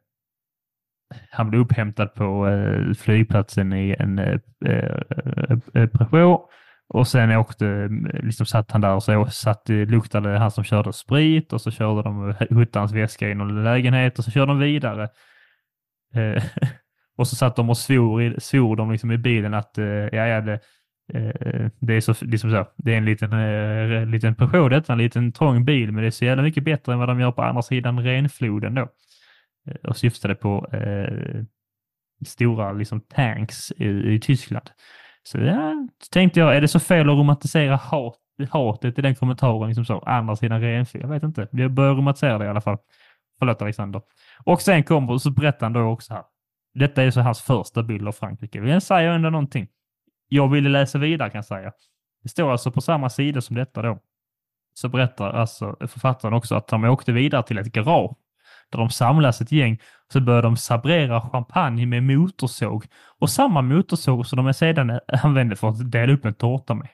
han 1.31 1.49
blev 1.49 1.61
upphämtad 1.61 2.13
på 2.13 2.47
eh, 2.47 2.93
flygplatsen 2.93 3.73
i 3.73 3.95
en 3.99 4.19
eh, 4.19 4.39
eh, 4.65 5.57
eh 5.73 5.87
Peugeot 5.87 6.49
och 6.89 7.07
sen 7.07 7.31
åkte, 7.31 7.67
eh, 7.67 8.23
liksom 8.23 8.45
satt 8.45 8.71
han 8.71 8.81
där 8.81 8.93
och 8.93 9.03
så 9.03 9.25
satt, 9.25 9.69
luktade 9.69 10.37
han 10.37 10.51
som 10.51 10.63
körde 10.63 10.93
sprit 10.93 11.53
och 11.53 11.61
så 11.61 11.71
körde 11.71 12.03
de 12.03 12.35
huttans 12.49 12.93
väska 12.93 13.29
i 13.29 13.35
någon 13.35 13.63
lägenhet 13.63 14.19
och 14.19 14.25
så 14.25 14.31
körde 14.31 14.51
de 14.51 14.59
vidare. 14.59 15.09
Eh, 16.15 16.43
och 17.17 17.27
så 17.27 17.35
satt 17.35 17.55
de 17.55 17.69
och 17.69 17.77
svor, 17.77 18.39
svor 18.39 18.75
de 18.75 18.91
liksom 18.91 19.11
i 19.11 19.17
bilen 19.17 19.53
att 19.53 19.77
eh, 19.77 19.85
ja, 19.85 20.27
ja, 20.27 20.41
det, 20.41 20.59
Eh, 21.13 21.69
det 21.79 21.93
är 21.93 22.01
så, 22.01 22.25
liksom 22.25 22.51
så, 22.51 22.67
det 22.75 22.93
är 22.93 22.97
en 22.97 23.05
liten, 23.05 23.33
eh, 23.33 24.05
liten 24.05 24.35
Peugeot 24.35 24.69
detta, 24.69 24.93
en 24.93 24.99
liten 24.99 25.31
trång 25.31 25.65
bil, 25.65 25.91
men 25.91 26.01
det 26.01 26.07
är 26.07 26.11
så 26.11 26.25
jävla 26.25 26.43
mycket 26.43 26.63
bättre 26.63 26.93
än 26.93 26.99
vad 26.99 27.07
de 27.07 27.19
gör 27.19 27.31
på 27.31 27.41
andra 27.41 27.61
sidan 27.61 28.03
renfloden 28.03 28.75
då. 28.75 28.89
Eh, 29.67 29.89
och 29.89 29.97
syftade 29.97 30.35
på 30.35 30.67
eh, 30.71 31.43
stora 32.25 32.71
liksom 32.71 33.01
tanks 33.01 33.71
i, 33.71 33.87
i 33.87 34.19
Tyskland. 34.19 34.69
Så 35.23 35.37
ja, 35.37 35.87
så 36.03 36.09
tänkte 36.11 36.39
jag, 36.39 36.55
är 36.55 36.61
det 36.61 36.67
så 36.67 36.79
fel 36.79 37.09
att 37.09 37.17
romantisera 37.17 37.75
hat, 37.75 38.17
hatet 38.49 38.99
i 38.99 39.01
den 39.01 39.15
kommentaren, 39.15 39.67
liksom 39.67 39.85
så, 39.85 39.99
andra 39.99 40.35
sidan 40.35 40.61
renfloden? 40.61 41.09
Jag 41.09 41.13
vet 41.13 41.23
inte, 41.23 41.47
jag 41.51 41.71
börjar 41.71 41.93
romantisera 41.93 42.37
det 42.37 42.45
i 42.45 42.47
alla 42.47 42.61
fall. 42.61 42.77
Förlåt 43.39 43.61
Alexander. 43.61 44.01
Och 44.43 44.61
sen 44.61 44.83
kommer, 44.83 45.17
så 45.17 45.31
berättar 45.31 45.65
han 45.65 45.73
då 45.73 45.81
också 45.81 46.13
här. 46.13 46.23
Detta 46.73 47.03
är 47.03 47.11
så 47.11 47.21
hans 47.21 47.41
första 47.41 47.83
bild 47.83 48.07
av 48.07 48.11
Frankrike. 48.11 48.61
Men 48.61 48.81
säger 48.81 49.09
ändå 49.11 49.29
någonting. 49.29 49.67
Jag 50.27 50.49
ville 50.49 50.69
läsa 50.69 50.97
vidare 50.97 51.29
kan 51.29 51.37
jag 51.37 51.45
säga. 51.45 51.71
Det 52.23 52.29
står 52.29 52.51
alltså 52.51 52.71
på 52.71 52.81
samma 52.81 53.09
sida 53.09 53.41
som 53.41 53.55
detta 53.55 53.81
då. 53.81 53.99
Så 54.73 54.89
berättar 54.89 55.29
alltså 55.29 55.77
författaren 55.79 56.33
också 56.33 56.55
att 56.55 56.67
de 56.67 56.83
åkte 56.83 57.11
vidare 57.11 57.43
till 57.43 57.57
ett 57.57 57.67
garage 57.73 58.15
där 58.71 58.79
de 58.79 58.89
samlas 58.89 59.41
ett 59.41 59.51
gäng. 59.51 59.79
Så 60.13 60.21
börjar 60.21 60.41
de 60.41 60.57
sabrera 60.57 61.21
champagne 61.21 61.85
med 61.85 62.03
motorsåg 62.03 62.85
och 63.19 63.29
samma 63.29 63.61
motorsåg 63.61 64.27
som 64.27 64.45
de 64.45 64.53
sedan 64.53 64.99
använde 65.23 65.55
för 65.55 65.69
att 65.69 65.91
dela 65.91 66.13
upp 66.13 66.25
en 66.25 66.33
tårta 66.33 66.73
med. 66.73 66.89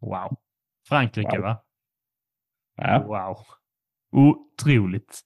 Wow. 0.00 0.36
Frankrike 0.88 1.38
wow. 1.38 1.40
va? 1.40 1.62
Ja. 2.76 3.02
Wow. 3.06 3.36
Otroligt. 4.12 5.20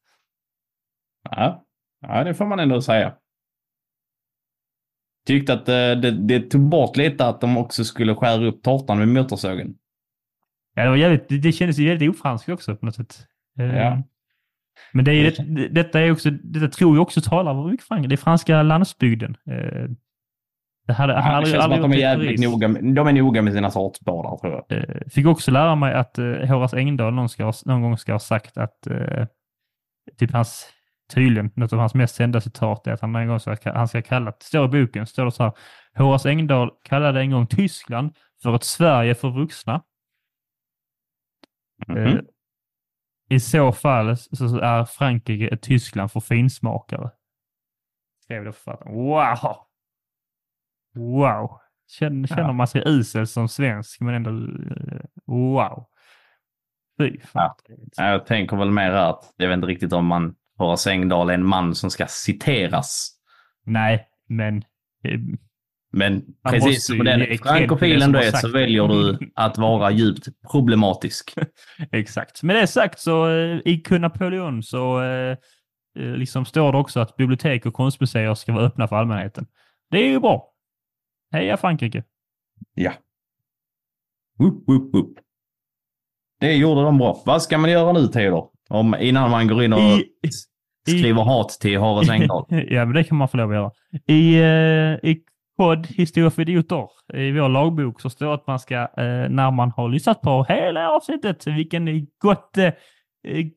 Ja. 1.23 1.65
ja, 2.01 2.25
det 2.25 2.35
får 2.35 2.47
man 2.47 2.61
ändå 2.61 2.83
säga. 2.83 3.17
Tyckte 5.31 5.53
att 5.53 5.67
det, 5.67 5.93
eh, 5.93 5.99
det, 5.99 6.11
det 6.11 6.41
tog 6.41 6.61
bort 6.61 6.97
lite 6.97 7.27
att 7.27 7.41
de 7.41 7.57
också 7.57 7.85
skulle 7.85 8.15
skära 8.15 8.47
upp 8.47 8.63
tårtan 8.63 8.99
med 8.99 9.09
motorsågen. 9.09 9.75
Ja, 10.75 10.83
det, 10.83 10.89
var 10.89 10.97
jävligt, 10.97 11.29
det, 11.29 11.39
det 11.39 11.53
kändes 11.53 11.79
ju 11.79 11.89
väldigt 11.89 12.11
ofranskt 12.11 12.49
också 12.49 12.77
på 12.77 12.87
något 12.87 12.95
sätt. 12.95 13.27
Eh, 13.59 13.77
ja. 13.77 14.03
Men 14.93 15.05
det 15.05 15.13
är, 15.13 15.45
det, 15.45 15.69
detta, 15.69 16.01
är 16.01 16.13
också, 16.13 16.31
detta 16.31 16.69
tror 16.69 16.97
jag 16.97 17.03
också 17.03 17.21
talar 17.21 17.71
mycket 17.71 17.87
franska. 17.87 18.09
Det 18.09 18.15
är 18.15 18.17
franska 18.17 18.63
landsbygden. 18.63 19.37
Eh, 19.51 19.91
det 20.87 20.93
hade, 20.93 21.13
ja, 21.13 21.19
aldrig, 21.19 21.53
känns 21.53 21.65
som 21.65 21.73
att 21.73 21.83
de 21.83 21.93
är 21.93 21.97
jävligt 21.97 22.41
noga, 22.41 22.69
de 22.69 23.07
är 23.07 23.13
noga 23.13 23.43
med 23.43 23.53
sina 23.53 23.71
sortspårar 23.71 24.37
tror 24.37 24.65
jag. 24.69 25.13
Fick 25.13 25.27
också 25.27 25.51
lära 25.51 25.75
mig 25.75 25.95
att 25.95 26.17
Horace 26.17 26.77
Engdahl 26.77 27.15
någon, 27.15 27.29
ska, 27.29 27.53
någon 27.65 27.83
gång 27.83 27.99
ska 27.99 28.13
ha 28.13 28.19
sagt 28.19 28.59
att 28.59 28.87
typ 30.19 30.33
hans 30.33 30.73
tydligen 31.11 31.51
något 31.57 31.73
av 31.73 31.79
hans 31.79 31.95
mest 31.95 32.17
kända 32.17 32.41
citat 32.41 32.87
är 32.87 32.93
att 32.93 33.01
han 33.01 33.17
en 33.17 33.29
gång 33.29 33.41
ska, 33.41 33.57
han 33.65 33.89
ska 33.89 34.03
kalla, 34.03 34.31
det 34.31 34.45
står 34.45 34.65
i 34.65 34.69
boken, 34.69 35.07
står 35.07 35.25
det 35.25 35.33
så 35.33 35.43
här, 35.43 35.53
Horace 35.95 36.29
Engdahl 36.29 36.71
kallade 36.83 37.21
en 37.21 37.31
gång 37.31 37.47
Tyskland 37.47 38.17
för 38.43 38.55
ett 38.55 38.65
Sverige 38.65 39.15
för 39.15 39.31
vuxna. 39.31 39.83
Mm 41.89 42.09
-hmm. 42.09 42.27
I 43.29 43.41
så 43.41 43.73
fall 43.73 44.17
så 44.17 44.59
är 44.59 44.85
Frankrike 44.85 45.49
ett 45.49 45.63
Tyskland 45.63 46.13
för 46.13 46.21
finsmakare. 46.21 47.11
Skrev 48.25 48.45
det 48.45 48.53
författaren. 48.53 48.95
Wow! 48.95 49.57
Wow! 50.95 51.61
Känner, 51.89 52.29
känner 52.29 52.43
ja. 52.43 52.53
man 52.53 52.67
sig 52.67 52.83
usel 52.87 53.27
som 53.27 53.49
svensk, 53.49 54.01
men 54.01 54.15
ändå 54.15 54.31
eh, 54.31 55.01
wow. 55.27 55.87
Fy 56.99 57.21
fan. 57.21 57.55
Ja. 57.97 58.11
Jag 58.11 58.27
tänker 58.27 58.57
väl 58.57 58.71
mer 58.71 58.91
att, 58.91 59.35
jag 59.37 59.49
vet 59.49 59.55
inte 59.57 59.67
riktigt 59.67 59.93
om 59.93 60.07
man 60.07 60.35
Horace 60.61 60.91
Engdahl 60.91 61.31
är 61.31 61.35
en 61.35 61.47
man 61.47 61.75
som 61.75 61.91
ska 61.91 62.07
citeras. 62.07 63.11
Nej, 63.67 64.07
men... 64.29 64.57
Eh, 65.05 65.21
men 65.93 66.23
precis 66.51 66.87
som 66.87 66.99
den 66.99 67.39
frankofilen 67.39 68.13
du 68.13 68.19
är 68.19 68.33
så 68.33 68.49
väljer 68.49 68.89
du 68.89 69.19
att 69.35 69.59
vara 69.59 69.91
djupt 69.91 70.29
problematisk. 70.51 71.35
Exakt. 71.93 72.43
Med 72.43 72.57
det 72.57 72.67
sagt 72.67 73.01
så 73.01 73.31
eh, 73.31 73.59
i 73.65 73.83
Kung 73.85 74.01
Napoleon 74.01 74.63
så 74.63 75.03
eh, 75.03 75.37
liksom 75.95 76.45
står 76.45 76.73
det 76.73 76.79
också 76.79 77.01
att 77.01 77.17
bibliotek 77.17 77.67
och 77.67 77.75
konstmuseer 77.75 78.35
ska 78.35 78.53
vara 78.53 78.65
öppna 78.65 78.89
för 78.89 78.97
allmänheten. 78.97 79.47
Det 79.91 79.99
är 79.99 80.09
ju 80.09 80.21
bra. 80.21 80.53
Heja 81.33 81.57
Frankrike! 81.57 82.05
Ja. 82.75 82.93
Woop, 84.39 84.69
woop, 84.69 84.95
woop. 84.95 85.19
Det 86.41 86.55
gjorde 86.57 86.83
de 86.83 86.99
bra. 86.99 87.23
Vad 87.27 87.43
ska 87.43 87.59
man 87.59 87.71
göra 87.71 87.93
nu, 87.93 88.07
Theodor? 88.07 88.51
Om, 88.69 88.95
innan 89.01 89.31
man 89.31 89.49
går 89.49 89.63
in 89.65 89.73
och 89.73 89.81
I, 89.81 90.05
skriver 90.99 91.23
hat 91.23 91.49
till 91.49 91.79
Horace 91.79 92.13
Engdahl. 92.15 92.45
ja, 92.49 92.85
men 92.85 92.95
det 92.95 93.05
kan 93.05 93.19
man 93.19 93.29
få 93.29 93.37
lov 93.37 93.51
att 93.51 93.57
göra. 93.57 93.71
I, 94.07 94.41
uh, 94.41 95.11
i 95.11 95.21
podd 95.59 95.87
Historia 95.87 96.31
för 96.31 96.43
idioter, 96.43 96.89
i 97.15 97.33
vår 97.33 97.49
lagbok, 97.49 98.01
så 98.01 98.11
står 98.11 98.27
det 98.27 98.35
att 98.35 98.47
man 98.47 98.59
ska, 98.59 98.81
uh, 98.81 99.29
när 99.29 99.51
man 99.51 99.71
har 99.71 99.89
lyssnat 99.89 100.21
på 100.23 100.45
hela 100.49 100.91
avsnittet, 100.91 101.47
vilken 101.47 102.07
gott, 102.19 102.59
uh, 102.59 102.71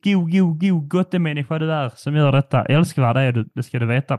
god, 0.04 0.32
god, 0.32 0.60
god 0.60 0.88
gottemänniska 0.88 1.58
du 1.58 1.72
är 1.72 1.92
som 1.96 2.16
gör 2.16 2.32
detta. 2.32 2.64
Älskvärd 2.64 3.16
är 3.16 3.32
du, 3.32 3.48
det 3.54 3.62
ska 3.62 3.78
du 3.78 3.86
veta. 3.86 4.18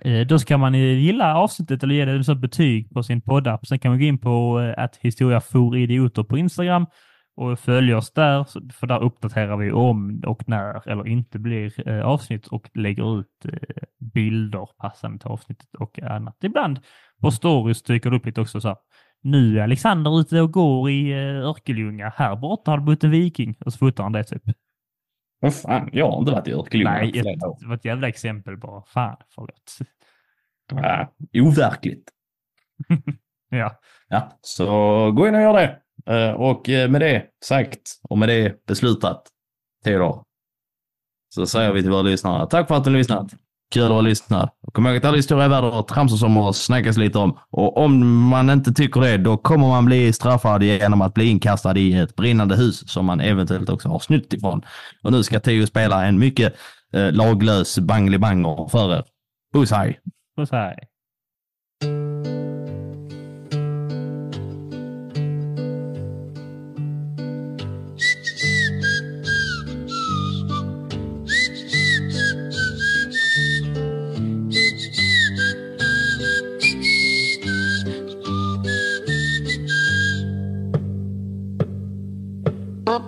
Eh, 0.00 0.26
då 0.26 0.38
ska 0.38 0.58
man 0.58 0.74
gilla 0.74 1.36
avsnittet 1.36 1.82
eller 1.82 1.94
ge 1.94 2.04
det 2.04 2.32
ett 2.32 2.38
betyg 2.38 2.90
på 2.94 3.02
sin 3.02 3.20
poddapp. 3.20 3.66
Sen 3.66 3.78
kan 3.78 3.90
man 3.90 3.98
gå 3.98 4.04
in 4.04 4.18
på 4.18 4.58
att 4.76 4.96
historia 4.96 5.40
for 5.40 5.76
idioter 5.76 6.22
på 6.22 6.38
Instagram 6.38 6.86
och 7.36 7.58
följ 7.58 7.94
oss 7.94 8.12
där, 8.12 8.72
för 8.72 8.86
där 8.86 9.02
uppdaterar 9.02 9.56
vi 9.56 9.72
om 9.72 10.22
och 10.26 10.48
när 10.48 10.88
eller 10.88 11.06
inte 11.06 11.38
blir 11.38 11.88
eh, 11.88 12.04
avsnitt 12.06 12.46
och 12.46 12.70
lägger 12.74 13.20
ut 13.20 13.44
eh, 13.44 13.82
bilder 13.98 14.68
passande 14.78 15.18
till 15.18 15.28
avsnittet 15.28 15.74
och 15.78 15.98
annat. 16.02 16.36
Ibland 16.42 16.80
på 17.20 17.30
stories 17.30 17.82
dyker 17.82 18.10
det 18.10 18.16
upp 18.16 18.26
lite 18.26 18.40
också 18.40 18.60
så 18.60 18.68
här. 18.68 18.76
Nu 19.22 19.58
är 19.58 19.62
Alexander 19.62 20.20
ute 20.20 20.40
och 20.40 20.52
går 20.52 20.90
i 20.90 21.12
eh, 21.12 21.48
Örkelljunga. 21.48 22.12
Här 22.16 22.36
borta 22.36 22.70
har 22.70 22.78
det 22.78 22.84
bott 22.84 23.04
en 23.04 23.10
viking. 23.10 23.56
Och 23.64 23.72
så 23.72 23.78
fotar 23.78 24.02
han 24.02 24.12
det 24.12 24.24
typ. 24.24 24.42
Vad 25.40 25.54
fan, 25.54 25.90
jag 25.92 26.10
har 26.10 26.18
inte 26.18 26.32
varit 26.32 26.48
i 26.48 26.52
Örkelljunga 26.52 26.92
Nej, 26.92 27.18
ett, 27.18 27.40
det 27.60 27.66
var 27.66 27.74
ett 27.74 27.84
jävla 27.84 28.08
exempel 28.08 28.56
bara. 28.56 28.82
Fan, 28.86 29.16
förlåt. 29.34 29.78
Ja, 30.72 31.12
overkligt. 31.34 32.10
ja. 33.50 33.80
Ja, 34.08 34.38
så 34.40 34.66
gå 35.12 35.28
in 35.28 35.34
och 35.34 35.40
gör 35.40 35.52
det. 35.52 35.78
Eh, 36.06 36.30
och 36.30 36.68
eh, 36.68 36.90
med 36.90 37.00
det 37.00 37.24
sagt 37.44 37.80
och 38.08 38.18
med 38.18 38.28
det 38.28 38.66
beslutat, 38.66 39.22
Theodor, 39.84 40.22
så 41.34 41.46
säger 41.46 41.72
vi 41.72 41.82
till 41.82 41.90
våra 41.90 42.02
lyssnare 42.02 42.46
tack 42.46 42.68
för 42.68 42.74
att 42.74 42.86
ni 42.86 42.90
har 42.90 42.98
lyssnat. 42.98 43.26
Kul 43.74 43.82
att 43.82 43.90
ha 43.90 44.00
lyssnat. 44.00 44.58
Och 44.66 44.74
kom 44.74 44.86
ihåg 44.86 44.96
att 44.96 45.04
all 45.04 45.14
historia 45.14 45.44
är 45.44 45.48
värd 45.48 45.64
att 45.64 45.88
tramsas 45.88 46.22
om 46.22 46.36
och 46.36 46.56
snackas 46.56 46.96
lite 46.96 47.18
om. 47.18 47.38
Och 47.50 47.76
om 47.76 48.20
man 48.28 48.50
inte 48.50 48.72
tycker 48.72 49.00
det, 49.00 49.16
då 49.16 49.36
kommer 49.36 49.68
man 49.68 49.84
bli 49.84 50.12
straffad 50.12 50.62
genom 50.62 51.00
att 51.02 51.14
bli 51.14 51.26
inkastad 51.26 51.78
i 51.78 51.92
ett 51.92 52.16
brinnande 52.16 52.56
hus 52.56 52.88
som 52.88 53.06
man 53.06 53.20
eventuellt 53.20 53.68
också 53.68 53.88
har 53.88 53.98
snytt 53.98 54.32
ifrån. 54.32 54.62
Och 55.02 55.12
nu 55.12 55.22
ska 55.22 55.40
Theo 55.40 55.66
spela 55.66 56.06
en 56.06 56.18
mycket 56.18 56.54
eh, 56.92 57.12
laglös 57.12 57.78
banglibanger 57.78 58.68
för 58.68 58.94
er. 58.94 59.04
Puss 59.54 59.70
hej! 59.70 60.00
Puss 60.36 60.50
hej! 60.50 60.89